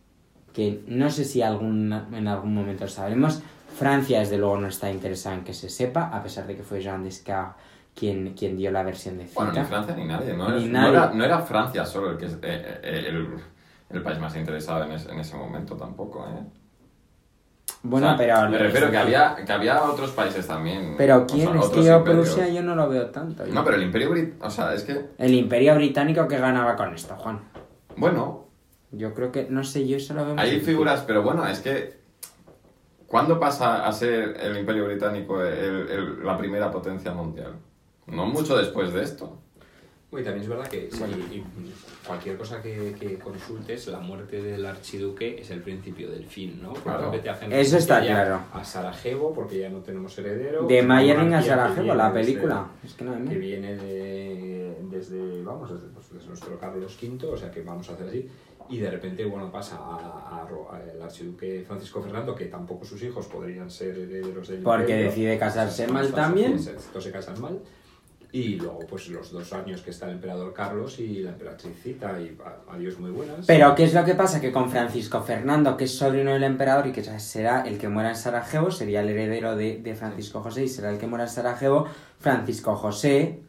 que 0.53 0.81
no 0.87 1.09
sé 1.09 1.23
si 1.25 1.41
algún, 1.41 1.93
en 2.13 2.27
algún 2.27 2.53
momento 2.53 2.85
lo 2.85 2.89
sabremos. 2.89 3.41
Francia, 3.77 4.19
desde 4.19 4.37
luego, 4.37 4.57
no 4.57 4.67
está 4.67 4.91
interesada 4.91 5.35
en 5.35 5.43
que 5.43 5.53
se 5.53 5.69
sepa, 5.69 6.05
a 6.11 6.23
pesar 6.23 6.47
de 6.47 6.55
que 6.55 6.63
fue 6.63 6.81
Jean 6.81 7.03
Descartes 7.03 7.55
quien, 7.93 8.33
quien 8.35 8.57
dio 8.57 8.71
la 8.71 8.83
versión 8.83 9.17
de 9.17 9.25
cita. 9.27 9.43
Bueno, 9.43 9.59
ni 9.59 9.65
Francia 9.65 9.95
ni 9.95 10.05
nadie, 10.05 10.33
¿no? 10.35 10.49
Ni 10.51 10.65
Es- 10.65 10.69
nadie. 10.69 10.91
No, 10.91 10.97
era, 11.03 11.13
no 11.13 11.23
era 11.23 11.39
Francia 11.39 11.83
solo 11.85 12.11
el 12.11 12.17
que... 12.17 12.25
eh, 12.25 12.39
eh, 12.43 13.05
el, 13.09 13.27
el 13.89 14.01
país 14.03 14.19
más 14.19 14.35
interesado 14.35 14.83
en, 14.83 14.91
en 14.91 15.19
ese 15.19 15.35
momento 15.35 15.75
tampoco, 15.75 16.25
¿eh? 16.27 16.43
Bueno, 17.83 18.15
pero... 18.17 18.49
Me 18.49 18.57
refiero 18.57 18.89
que 18.91 18.97
había, 18.97 19.35
que 19.45 19.51
había 19.51 19.81
otros 19.83 20.11
países 20.11 20.45
también. 20.47 20.95
Pero 20.97 21.25
¿quién? 21.25 21.55
es 21.57 21.69
que 21.69 21.83
yo 21.83 22.03
Prusia 22.03 22.47
yo 22.49 22.61
no 22.63 22.75
lo 22.75 22.89
veo 22.89 23.07
tanto. 23.11 23.45
No, 23.47 23.63
pero 23.63 23.77
el 23.77 23.83
Imperio 23.83 24.09
Británico, 24.09 24.45
o 24.47 24.49
sea, 24.49 24.73
es 24.73 24.83
que... 24.83 25.09
El 25.17 25.33
Imperio 25.33 25.75
Británico 25.75 26.27
que 26.27 26.37
ganaba 26.37 26.75
con 26.75 26.93
esto, 26.93 27.15
Juan. 27.15 27.39
Bueno. 27.95 28.46
Yo 28.91 29.14
creo 29.14 29.31
que, 29.31 29.47
no 29.49 29.64
sé, 29.64 29.88
yo 29.88 29.97
eso 29.97 30.14
lo 30.14 30.26
veo 30.26 30.35
Hay 30.38 30.59
figuras, 30.59 31.03
pero 31.05 31.23
bueno, 31.23 31.45
es 31.47 31.59
que... 31.59 31.97
¿Cuándo 33.05 33.39
pasa 33.39 33.88
a 33.88 33.91
ser 33.93 34.38
el 34.41 34.57
Imperio 34.57 34.85
Británico 34.85 35.41
la 35.41 36.38
primera 36.38 36.69
potencia 36.69 37.14
mundial? 37.14 37.53
No 38.07 38.26
mucho 38.26 38.57
después 38.57 38.91
de 38.93 39.03
esto. 39.03 39.39
Y 40.09 40.23
también 40.23 40.41
es 40.41 40.47
verdad 40.47 40.68
que 40.68 40.89
cualquier 42.05 42.38
cosa 42.38 42.61
que, 42.61 43.19
consultes, 43.22 43.88
la 43.88 43.99
muerte 43.99 44.41
del 44.41 44.65
archiduque 44.65 45.41
es 45.41 45.51
el 45.51 45.61
principio 45.61 46.09
del 46.09 46.26
fin, 46.26 46.61
¿no? 46.61 46.73
Eso 47.51 47.77
está 47.77 48.01
claro. 48.01 48.39
A 48.53 48.64
Sarajevo, 48.64 49.34
porque 49.34 49.59
ya 49.59 49.69
no 49.69 49.80
tenemos 49.80 50.18
heredero. 50.18 50.65
De 50.65 50.81
Mayerling 50.81 51.34
a 51.34 51.41
Sarajevo, 51.41 51.93
la 51.93 52.14
película. 52.14 52.68
es 52.85 52.93
que, 52.93 53.03
no 53.03 53.30
que 53.30 53.38
viene 53.38 53.76
desde, 53.76 55.43
vamos, 55.43 55.72
pues, 55.93 56.09
desde, 56.09 56.27
nuestro 56.27 56.57
Carlos 56.57 56.97
V, 57.01 57.27
o 57.27 57.38
sea 57.38 57.51
que 57.51 57.61
vamos 57.61 57.89
a 57.89 57.93
hacer 57.93 58.07
así. 58.07 58.30
Y 58.69 58.77
de 58.77 58.91
repente, 58.91 59.26
bueno, 59.26 59.52
pasa 59.52 59.77
al 59.77 61.02
archiduque 61.02 61.64
Francisco 61.65 62.02
Fernando, 62.02 62.35
que 62.35 62.45
tampoco 62.45 62.85
sus 62.85 63.02
hijos 63.03 63.27
podrían 63.27 63.69
ser 63.69 63.98
herederos 63.98 64.48
del 64.48 64.61
Porque 64.61 64.95
decide 64.95 65.38
casarse 65.38 65.88
mal 65.88 66.14
también. 66.14 66.53
Entonces 66.53 67.03
se 67.03 67.11
casan 67.11 67.39
mal 67.39 67.60
y 68.31 68.56
luego, 68.56 68.80
pues 68.88 69.07
los 69.07 69.31
dos 69.31 69.53
años 69.53 69.81
que 69.81 69.91
está 69.91 70.06
el 70.07 70.14
emperador 70.14 70.53
Carlos 70.53 70.99
y 70.99 71.22
la 71.22 71.31
emperatriz 71.31 71.73
Cita, 71.81 72.19
y 72.19 72.38
adiós 72.69 72.99
muy 72.99 73.11
buenas. 73.11 73.45
Pero, 73.45 73.73
¿qué 73.73 73.85
es 73.85 73.94
lo 73.94 74.03
que 74.03 74.15
pasa? 74.15 74.41
Que 74.41 74.52
con 74.52 74.69
Francisco 74.69 75.22
Fernando, 75.22 75.77
que 75.77 75.85
es 75.85 75.98
sobrino 75.98 76.34
del 76.34 76.44
emperador 76.44 76.88
y 76.88 76.91
que 76.91 77.03
será 77.03 77.61
el 77.61 77.77
que 77.77 77.88
muera 77.88 78.10
en 78.10 78.15
Sarajevo, 78.15 78.69
sería 78.69 79.02
el 79.02 79.10
heredero 79.10 79.56
de, 79.56 79.77
de 79.77 79.95
Francisco 79.95 80.41
José 80.41 80.65
y 80.65 80.68
será 80.68 80.89
el 80.89 80.98
que 80.98 81.07
muera 81.07 81.23
en 81.23 81.30
Sarajevo, 81.30 81.88
Francisco 82.19 82.76
José, 82.76 83.39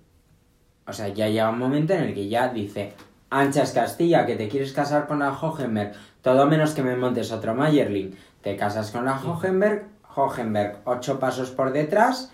o 0.86 0.93
sea, 0.93 1.09
ya 1.09 1.28
llega 1.28 1.51
un 1.51 1.59
momento 1.59 1.93
en 1.93 2.05
el 2.05 2.15
que 2.15 2.28
ya 2.28 2.49
dice, 2.49 2.95
Anchas 3.30 3.72
Castilla, 3.72 4.26
que 4.26 4.36
te 4.36 4.48
quieres 4.48 4.72
casar 4.72 5.06
con 5.06 5.18
la 5.18 5.32
Hohenberg, 5.32 5.92
todo 6.22 6.46
menos 6.46 6.72
que 6.72 6.82
me 6.82 6.96
montes 6.96 7.30
otro 7.32 7.55
Mayerling, 7.55 8.16
te 8.42 8.56
casas 8.56 8.90
con 8.90 9.05
la 9.05 9.20
Hohenberg, 9.20 9.86
Hohenberg 10.14 10.78
ocho 10.84 11.20
pasos 11.20 11.50
por 11.50 11.72
detrás 11.72 12.32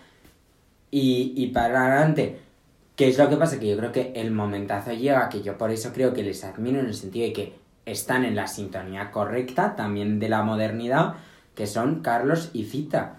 y, 0.90 1.48
para 1.48 1.86
adelante. 1.86 2.40
¿Qué 2.94 3.08
es 3.08 3.18
lo 3.18 3.28
que 3.28 3.36
pasa? 3.36 3.58
Que 3.58 3.68
yo 3.68 3.76
creo 3.76 3.90
que 3.90 4.12
el 4.14 4.30
momentazo 4.30 4.92
llega, 4.92 5.28
que 5.28 5.42
yo 5.42 5.58
por 5.58 5.72
eso 5.72 5.92
creo 5.92 6.14
que 6.14 6.22
les 6.22 6.44
admiro 6.44 6.78
en 6.78 6.86
el 6.86 6.94
sentido 6.94 7.26
de 7.26 7.32
que 7.32 7.58
están 7.84 8.24
en 8.24 8.36
la 8.36 8.46
sintonía 8.46 9.10
correcta, 9.10 9.74
también 9.74 10.20
de 10.20 10.28
la 10.28 10.42
modernidad, 10.42 11.14
que 11.56 11.66
son 11.66 12.00
Carlos 12.00 12.50
y 12.52 12.64
Cita. 12.64 13.16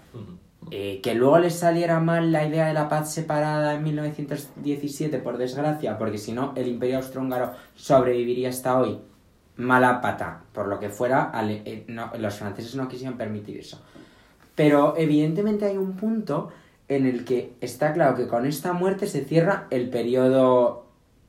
Eh, 0.70 1.00
que 1.00 1.14
luego 1.14 1.38
les 1.38 1.54
saliera 1.54 2.00
mal 2.00 2.32
la 2.32 2.44
idea 2.44 2.66
de 2.66 2.74
la 2.74 2.88
paz 2.88 3.12
separada 3.12 3.74
en 3.74 3.84
1917, 3.84 5.18
por 5.18 5.38
desgracia, 5.38 5.96
porque 5.96 6.18
si 6.18 6.32
no, 6.32 6.52
el 6.56 6.66
imperio 6.66 6.96
austrohúngaro 6.96 7.52
sobreviviría 7.76 8.48
hasta 8.48 8.78
hoy. 8.78 8.98
Mala 9.56 10.00
pata, 10.00 10.42
por 10.52 10.66
lo 10.66 10.78
que 10.80 10.90
fuera, 10.90 11.30
eh, 11.48 11.86
los 12.18 12.34
franceses 12.34 12.74
no 12.74 12.88
quisieron 12.88 13.16
permitir 13.16 13.58
eso. 13.58 13.80
Pero 14.54 14.94
evidentemente 14.96 15.66
hay 15.66 15.76
un 15.76 15.96
punto 15.96 16.50
en 16.88 17.06
el 17.06 17.24
que 17.24 17.52
está 17.60 17.92
claro 17.92 18.16
que 18.16 18.26
con 18.26 18.44
esta 18.44 18.72
muerte 18.72 19.06
se 19.06 19.24
cierra 19.24 19.66
el 19.70 19.88
periodo 19.88 20.86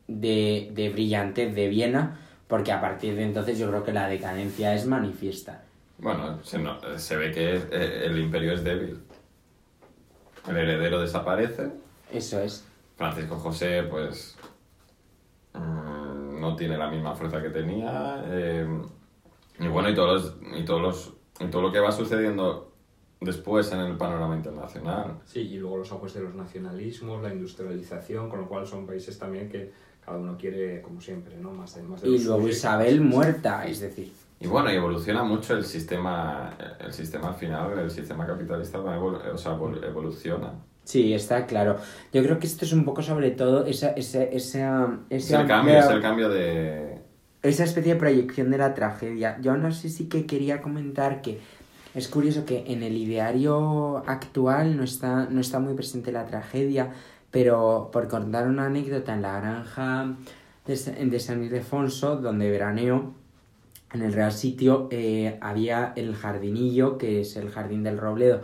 de, 0.08 0.72
de 0.74 0.90
brillantez 0.90 1.54
de 1.54 1.68
Viena, 1.68 2.20
porque 2.48 2.72
a 2.72 2.82
partir 2.82 3.16
de 3.16 3.24
entonces 3.24 3.58
yo 3.60 3.70
creo 3.70 3.84
que 3.84 3.94
la 3.94 4.08
decadencia 4.08 4.74
es 4.74 4.88
manifiesta. 4.88 5.64
Bueno, 6.00 6.40
se, 6.44 7.16
ve 7.16 7.32
que 7.32 7.56
eh, 7.56 8.06
el 8.06 8.20
imperio 8.20 8.54
es 8.54 8.64
débil. 8.64 9.00
El 10.48 10.58
heredero 10.58 11.02
desaparece. 11.02 11.72
Eso 12.12 12.40
es. 12.40 12.66
Francisco 12.96 13.36
José, 13.36 13.84
pues, 13.84 14.38
mm, 15.54 16.40
no 16.40 16.56
tiene 16.56 16.78
la 16.78 16.90
misma 16.90 17.16
fuerza 17.16 17.42
que 17.42 17.50
tenía. 17.50 18.24
Eh, 18.28 18.68
y 19.60 19.68
bueno, 19.68 19.90
y 19.90 19.96
todos 19.96 20.36
y 20.56 20.64
todos 20.66 20.82
los, 20.82 21.14
y 21.40 21.50
todo 21.50 21.62
lo 21.62 21.72
que 21.72 21.80
va 21.80 21.92
sucediendo 21.92 22.72
después 23.20 23.72
en 23.72 23.80
el 23.80 23.98
panorama 23.98 24.36
internacional. 24.36 25.20
Sí, 25.26 25.42
y 25.42 25.58
luego 25.58 25.78
los 25.78 25.92
ojos 25.92 26.14
de 26.14 26.22
los 26.22 26.36
nacionalismos, 26.36 27.22
la 27.22 27.34
industrialización, 27.34 28.30
con 28.30 28.42
lo 28.42 28.48
cual 28.48 28.68
son 28.68 28.86
países 28.86 29.18
también 29.18 29.50
que 29.50 29.72
cada 30.06 30.18
uno 30.18 30.38
quiere, 30.38 30.82
como 30.82 31.02
siempre, 31.02 31.36
¿no? 31.38 31.52
Más 31.52 31.76
de, 31.76 31.84
más 31.84 32.04
y 32.04 32.20
luego 32.20 32.48
Isabel 32.48 33.02
muerta, 33.02 33.66
es 33.66 33.80
decir. 33.80 34.12
Y 34.40 34.48
bueno, 34.48 34.72
y 34.72 34.76
evoluciona 34.76 35.24
mucho 35.24 35.56
el 35.56 35.66
sistema, 35.66 36.56
el 36.80 36.94
sistema 36.94 37.30
al 37.30 37.36
final, 37.36 37.80
el 37.80 37.90
sistema 37.90 38.26
capitalista 38.26 38.80
o 38.80 39.38
sea, 39.38 39.54
evoluciona. 39.54 40.54
Sí, 40.84 41.14
está 41.14 41.46
claro. 41.48 41.78
Yo 42.14 42.24
creo 42.24 42.40
que 42.40 42.48
esto 42.48 42.64
es 42.64 42.72
un 42.72 42.86
poco 42.86 43.02
sobre 43.02 43.32
todo 43.32 43.66
esa... 43.66 43.90
esa, 43.92 44.24
esa, 44.24 45.00
es 45.10 45.32
el 45.32 45.48
cambio, 45.48 45.80
es 45.80 45.90
el 45.90 46.02
cambio 46.02 46.30
de... 46.30 47.02
Esa 47.44 47.64
especie 47.64 47.94
de 47.94 48.00
proyección 48.00 48.52
de 48.52 48.58
la 48.58 48.74
tragedia. 48.74 49.38
Yo 49.42 49.58
no 49.58 49.72
sé 49.72 49.90
si 49.90 50.08
que 50.08 50.26
quería 50.26 50.62
comentar 50.62 51.22
que 51.22 51.40
es 51.98 52.08
curioso 52.08 52.46
que 52.46 52.64
en 52.68 52.84
el 52.84 52.96
ideario 52.96 54.04
actual 54.06 54.78
no 54.78 54.84
está, 54.84 55.28
no 55.30 55.42
está 55.42 55.60
muy 55.60 55.74
presente 55.74 56.12
la 56.12 56.28
tragedia, 56.28 56.92
pero 57.32 57.90
por 57.92 58.08
contar 58.08 58.48
una 58.48 58.68
anécdota, 58.68 59.14
en 59.14 59.24
la 59.24 59.40
granja 59.40 60.16
de, 60.66 61.20
San 61.20 61.44
Ildefonso, 61.44 62.18
donde 62.18 62.52
veraneo, 62.52 63.14
en 63.94 64.02
el 64.02 64.14
Real 64.14 64.32
Sitio, 64.32 64.88
eh, 64.92 65.38
había 65.42 65.94
el 65.96 66.16
jardinillo, 66.16 66.98
que 66.98 67.22
es 67.22 67.38
el 67.38 67.50
Jardín 67.50 67.84
del 67.84 67.98
Robledo, 67.98 68.42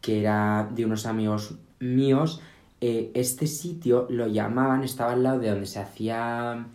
que 0.00 0.20
era 0.20 0.70
de 0.72 0.84
unos 0.84 1.06
amigos 1.06 1.56
míos. 1.80 2.40
Eh, 2.80 3.10
este 3.14 3.46
sitio 3.46 4.06
lo 4.10 4.28
llamaban, 4.28 4.84
estaba 4.84 5.12
al 5.12 5.22
lado 5.22 5.40
de 5.40 5.50
donde 5.50 5.66
se 5.66 5.80
hacían 5.80 6.68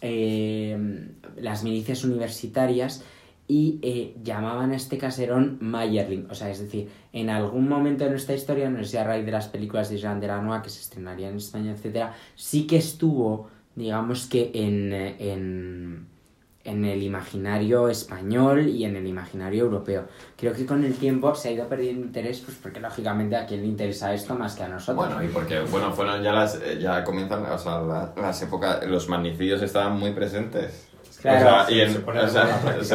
eh, 0.00 1.08
las 1.36 1.64
milicias 1.64 2.04
universitarias 2.04 3.04
y 3.46 4.14
llamaban 4.22 4.72
a 4.72 4.76
este 4.76 4.96
caserón 4.96 5.58
Mayerling. 5.60 6.28
O 6.30 6.34
sea, 6.34 6.50
es 6.50 6.60
decir, 6.60 6.88
en 7.12 7.28
algún 7.28 7.68
momento 7.68 8.04
de 8.04 8.10
nuestra 8.10 8.34
historia, 8.34 8.70
no 8.70 8.78
sé 8.78 8.90
si 8.90 8.96
a 8.96 9.04
raíz 9.04 9.26
de 9.26 9.32
las 9.32 9.48
películas 9.48 9.90
de 9.90 9.98
Jean 9.98 10.18
Delanois 10.18 10.62
que 10.62 10.70
se 10.70 10.80
estrenarían 10.80 11.32
en 11.32 11.36
España, 11.36 11.72
etc., 11.72 12.08
sí 12.34 12.66
que 12.66 12.78
estuvo, 12.78 13.48
digamos 13.76 14.26
que 14.26 14.50
en, 14.54 14.92
en, 14.92 16.06
en 16.64 16.84
el 16.84 17.02
imaginario 17.02 17.88
español 17.88 18.68
y 18.68 18.84
en 18.84 18.96
el 18.96 19.06
imaginario 19.06 19.64
europeo. 19.64 20.06
Creo 20.36 20.54
que 20.54 20.64
con 20.64 20.82
el 20.84 20.94
tiempo 20.94 21.34
se 21.34 21.48
ha 21.48 21.52
ido 21.52 21.68
perdiendo 21.68 22.06
interés, 22.06 22.40
pues 22.40 22.56
porque 22.60 22.80
lógicamente 22.80 23.36
a 23.36 23.46
quién 23.46 23.60
le 23.60 23.66
interesa 23.66 24.12
esto 24.14 24.34
más 24.34 24.54
que 24.54 24.62
a 24.62 24.68
nosotros. 24.68 25.06
Bueno, 25.06 25.22
y 25.22 25.28
porque, 25.28 25.60
bueno, 25.60 25.92
fueron 25.92 26.22
ya 26.22 26.32
las, 26.32 26.56
eh, 26.56 26.78
ya 26.80 27.04
comienzan, 27.04 27.44
o 27.44 27.58
sea, 27.58 28.12
las 28.16 28.42
épocas, 28.42 28.84
los 28.86 29.08
magnicidios 29.08 29.60
estaban 29.62 29.98
muy 29.98 30.12
presentes. 30.12 30.93
Claro, 31.24 31.70
y 31.70 31.88
se 31.88 32.00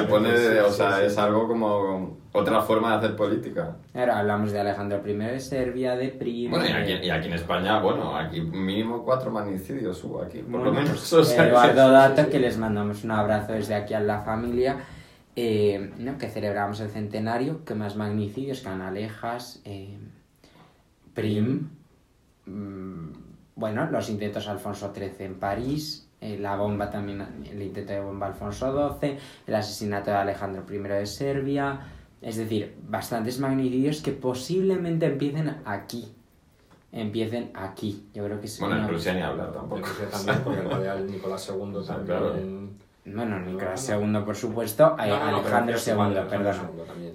pone, 0.04 0.60
o 0.62 0.72
sea, 0.72 1.04
es 1.04 1.18
algo 1.18 1.48
como 1.48 2.20
otra 2.32 2.62
forma 2.62 2.92
de 2.92 2.98
hacer 2.98 3.16
política. 3.16 3.78
Ahora 3.96 4.20
hablamos 4.20 4.52
de 4.52 4.60
Alejandro 4.60 5.02
I 5.04 5.14
de 5.14 5.40
Serbia, 5.40 5.96
de 5.96 6.10
Primo. 6.10 6.56
Bueno, 6.56 6.70
y 6.70 6.74
aquí, 6.80 7.08
y 7.08 7.10
aquí, 7.10 7.28
en 7.28 7.34
España, 7.34 7.80
bueno, 7.80 8.16
aquí 8.16 8.40
mínimo 8.40 9.04
cuatro 9.04 9.32
magnicidios 9.32 10.04
hubo 10.04 10.22
aquí, 10.22 10.44
por 10.44 10.62
lo 10.62 10.72
menos. 10.72 11.12
Eduardo 11.12 11.90
Dato, 11.90 12.30
que 12.30 12.40
les 12.40 12.56
mandamos 12.60 13.04
un 13.04 13.12
abrazo 13.12 13.54
desde 13.54 13.74
aquí 13.74 13.96
a 13.96 14.00
la 14.00 14.22
familia, 14.22 14.78
eh, 15.36 15.92
¿no? 15.98 16.20
que 16.20 16.30
celebramos 16.30 16.80
el 16.82 16.90
centenario, 16.90 17.66
que 17.66 17.74
más 17.74 17.96
magnicidios, 17.96 18.62
Canalejas, 18.62 19.60
eh, 19.66 19.98
Prim, 21.16 21.68
mm, 22.46 23.12
bueno, 23.56 23.90
los 23.90 24.08
intentos 24.08 24.48
Alfonso 24.48 24.94
XIII 24.94 25.26
en 25.26 25.40
París, 25.40 26.09
eh, 26.22 26.38
la 26.40 26.56
bomba 26.58 26.90
también, 26.90 27.26
el 27.50 27.62
intento 27.62 27.94
de 27.94 28.02
bomba 28.02 28.28
Alfonso 28.28 28.98
XII, 29.00 29.18
el 29.48 29.56
asesinato 29.56 30.12
de 30.12 30.18
Alejandro 30.18 30.66
I 30.70 30.78
de 30.78 31.06
Serbia, 31.06 31.80
es 32.22 32.36
decir, 32.38 32.76
bastantes 32.88 33.40
magnicidios 33.40 34.02
que 34.02 34.12
posiblemente 34.12 35.06
empiecen 35.06 35.58
aquí. 35.66 36.14
Empiecen 36.92 37.52
aquí. 37.54 38.08
Yo 38.14 38.26
creo 38.26 38.40
que 38.40 38.48
es 38.48 38.60
Bueno, 38.60 38.78
en 38.78 38.90
Rusia 38.90 39.14
ni 39.14 39.22
hablar 39.22 39.54
tampoco. 39.54 39.88
también, 40.12 40.42
porque 40.44 40.88
el 40.88 41.10
Nicolás 41.10 41.50
II 41.50 41.74
también. 41.88 42.70
Bueno, 43.06 43.40
Nicolás 43.40 43.90
II, 43.90 44.20
por 44.26 44.36
supuesto. 44.36 44.96
Alejandro 44.98 45.78
II, 45.78 46.20
perdón. 46.30 46.56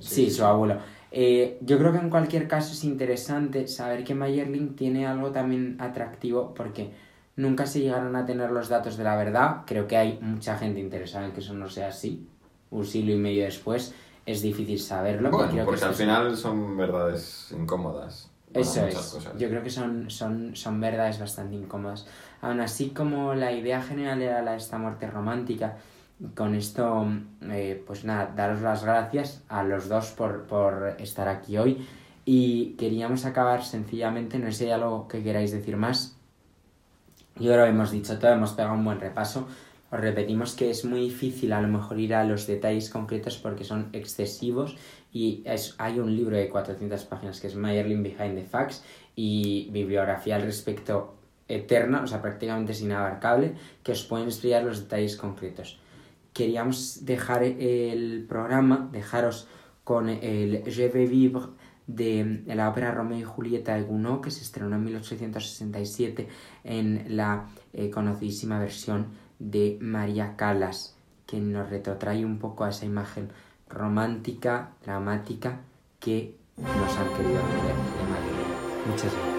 sí, 0.01 0.31
su 0.31 0.45
abuelo. 0.45 0.79
Eh, 1.17 1.59
yo 1.61 1.79
creo 1.79 1.93
que 1.93 1.99
en 1.99 2.11
cualquier 2.11 2.49
caso 2.49 2.73
es 2.73 2.83
interesante 2.83 3.69
saber 3.69 4.03
que 4.03 4.17
Mayerling 4.17 4.75
tiene 4.75 5.07
algo 5.07 5.31
también 5.31 5.77
atractivo 5.79 6.55
porque 6.55 6.91
Nunca 7.37 7.67
se 7.67 7.81
llegaron 7.81 8.15
a 8.17 8.25
tener 8.27 8.51
los 8.51 8.69
datos 8.69 8.97
de 8.97 9.05
la 9.05 9.17
verdad. 9.17 9.63
Creo 9.67 9.87
que 9.89 9.97
hay 9.97 10.19
mucha 10.21 10.57
gente 10.57 10.81
interesada 10.81 11.27
en 11.27 11.33
que 11.33 11.41
eso 11.41 11.55
no 11.55 11.69
sea 11.69 11.89
así. 11.89 12.29
Un 12.71 12.85
siglo 12.85 13.13
y 13.13 13.17
medio 13.17 13.45
después 13.45 13.95
es 14.27 14.43
difícil 14.43 14.79
saberlo. 14.79 15.31
porque 15.31 15.85
al 15.85 15.95
final 15.95 16.37
son 16.37 16.77
verdades 16.77 17.53
incómodas. 17.57 18.31
Eso 18.53 18.87
es. 18.87 19.19
Yo 19.37 19.49
creo 19.49 19.63
que 19.65 19.71
son, 19.71 20.11
son, 20.11 20.55
son 20.55 20.81
verdades 20.81 21.19
bastante 21.19 21.57
incómodas. 21.57 22.07
Aún 22.41 22.61
así, 22.61 22.91
como 22.91 23.35
la 23.35 23.51
idea 23.51 23.83
general 23.83 24.23
era 24.23 24.43
la 24.43 24.53
de 24.53 24.59
esta 24.59 24.79
muerte 24.79 25.09
romántica, 25.09 25.77
con 26.37 26.55
esto, 26.55 27.07
eh, 27.43 27.83
pues 27.85 28.05
nada, 28.05 28.33
daros 28.37 28.63
las 28.63 28.85
gracias 28.85 29.43
a 29.49 29.65
los 29.65 29.89
dos 29.89 30.13
por, 30.13 30.45
por 30.45 30.95
estar 30.99 31.27
aquí 31.29 31.59
hoy. 31.59 31.85
Y 32.25 32.75
queríamos 32.79 33.25
acabar 33.27 33.65
sencillamente, 33.65 34.39
no 34.39 34.47
sé 34.47 34.53
si 34.53 34.65
hay 34.67 34.71
algo 34.71 35.09
que 35.09 35.23
queráis 35.23 35.51
decir 35.51 35.77
más. 35.77 36.17
Yo 37.37 37.53
creo 37.53 37.65
que 37.65 37.71
hemos 37.71 37.91
dicho 37.91 38.19
todo, 38.19 38.33
hemos 38.33 38.53
pegado 38.53 38.75
un 38.75 38.85
buen 38.85 39.01
repaso. 39.01 39.49
Os 39.91 40.01
repetimos 40.01 40.55
que 40.55 40.71
es 40.71 40.85
muy 40.85 41.01
difícil 41.01 41.53
a 41.53 41.61
lo 41.61 41.69
mejor 41.69 41.99
ir 41.99 42.15
a 42.15 42.25
los 42.25 42.47
detalles 42.47 42.91
concretos 42.91 43.39
porque 43.39 43.65
son 43.65 43.89
excesivos 43.93 44.77
y 45.13 45.45
hay 45.79 45.99
un 45.99 46.15
libro 46.15 46.37
de 46.37 46.49
400 46.49 47.05
páginas 47.05 47.41
que 47.41 47.49
es 47.49 47.57
Mayerling 47.57 48.03
Behind 48.03 48.37
the 48.37 48.45
Facts 48.45 48.85
y 49.17 49.69
bibliografía 49.71 50.37
al 50.37 50.43
respecto 50.43 51.15
eterna, 51.49 52.03
o 52.03 52.07
sea, 52.07 52.23
prácticamente 52.23 52.73
es 52.73 52.81
inabarcable, 52.81 53.55
que 53.83 53.93
os 53.93 54.05
pueden 54.05 54.29
estudiar 54.29 54.65
los 54.65 54.81
detalles 54.81 55.17
concretos. 55.17 55.79
Queríamos 56.33 57.05
dejar 57.05 57.43
el 57.43 58.27
programa, 58.29 58.89
dejaros 58.91 59.47
con 59.85 60.09
el 60.09 60.65
Je 60.65 60.89
vais 60.89 61.11
vivre 61.11 61.43
de 61.87 62.43
la 62.47 62.69
ópera 62.69 62.93
Romeo 62.93 63.19
y 63.19 63.25
Julieta 63.25 63.75
de 63.75 63.83
Gounod, 63.83 64.21
que 64.21 64.31
se 64.31 64.43
estrenó 64.43 64.77
en 64.77 64.85
1867 64.85 66.29
en 66.65 67.17
la 67.17 67.49
eh, 67.73 67.91
conocidísima 67.91 68.59
versión 68.59 69.09
de 69.39 69.79
María 69.81 70.37
Callas, 70.37 70.97
que 71.27 71.41
nos 71.41 71.69
retrotrae 71.69 72.25
un 72.25 72.39
poco 72.39 72.65
a 72.65 72.71
esa 72.71 72.87
imagen 72.87 73.31
romántica, 73.69 74.71
dramática 74.85 75.61
que 76.01 76.37
nos 76.57 76.97
han 76.97 77.09
querido 77.17 77.43
vender 77.43 77.75
de 77.75 78.05
María. 78.11 78.87
Muchas 78.87 79.13
gracias. 79.13 79.34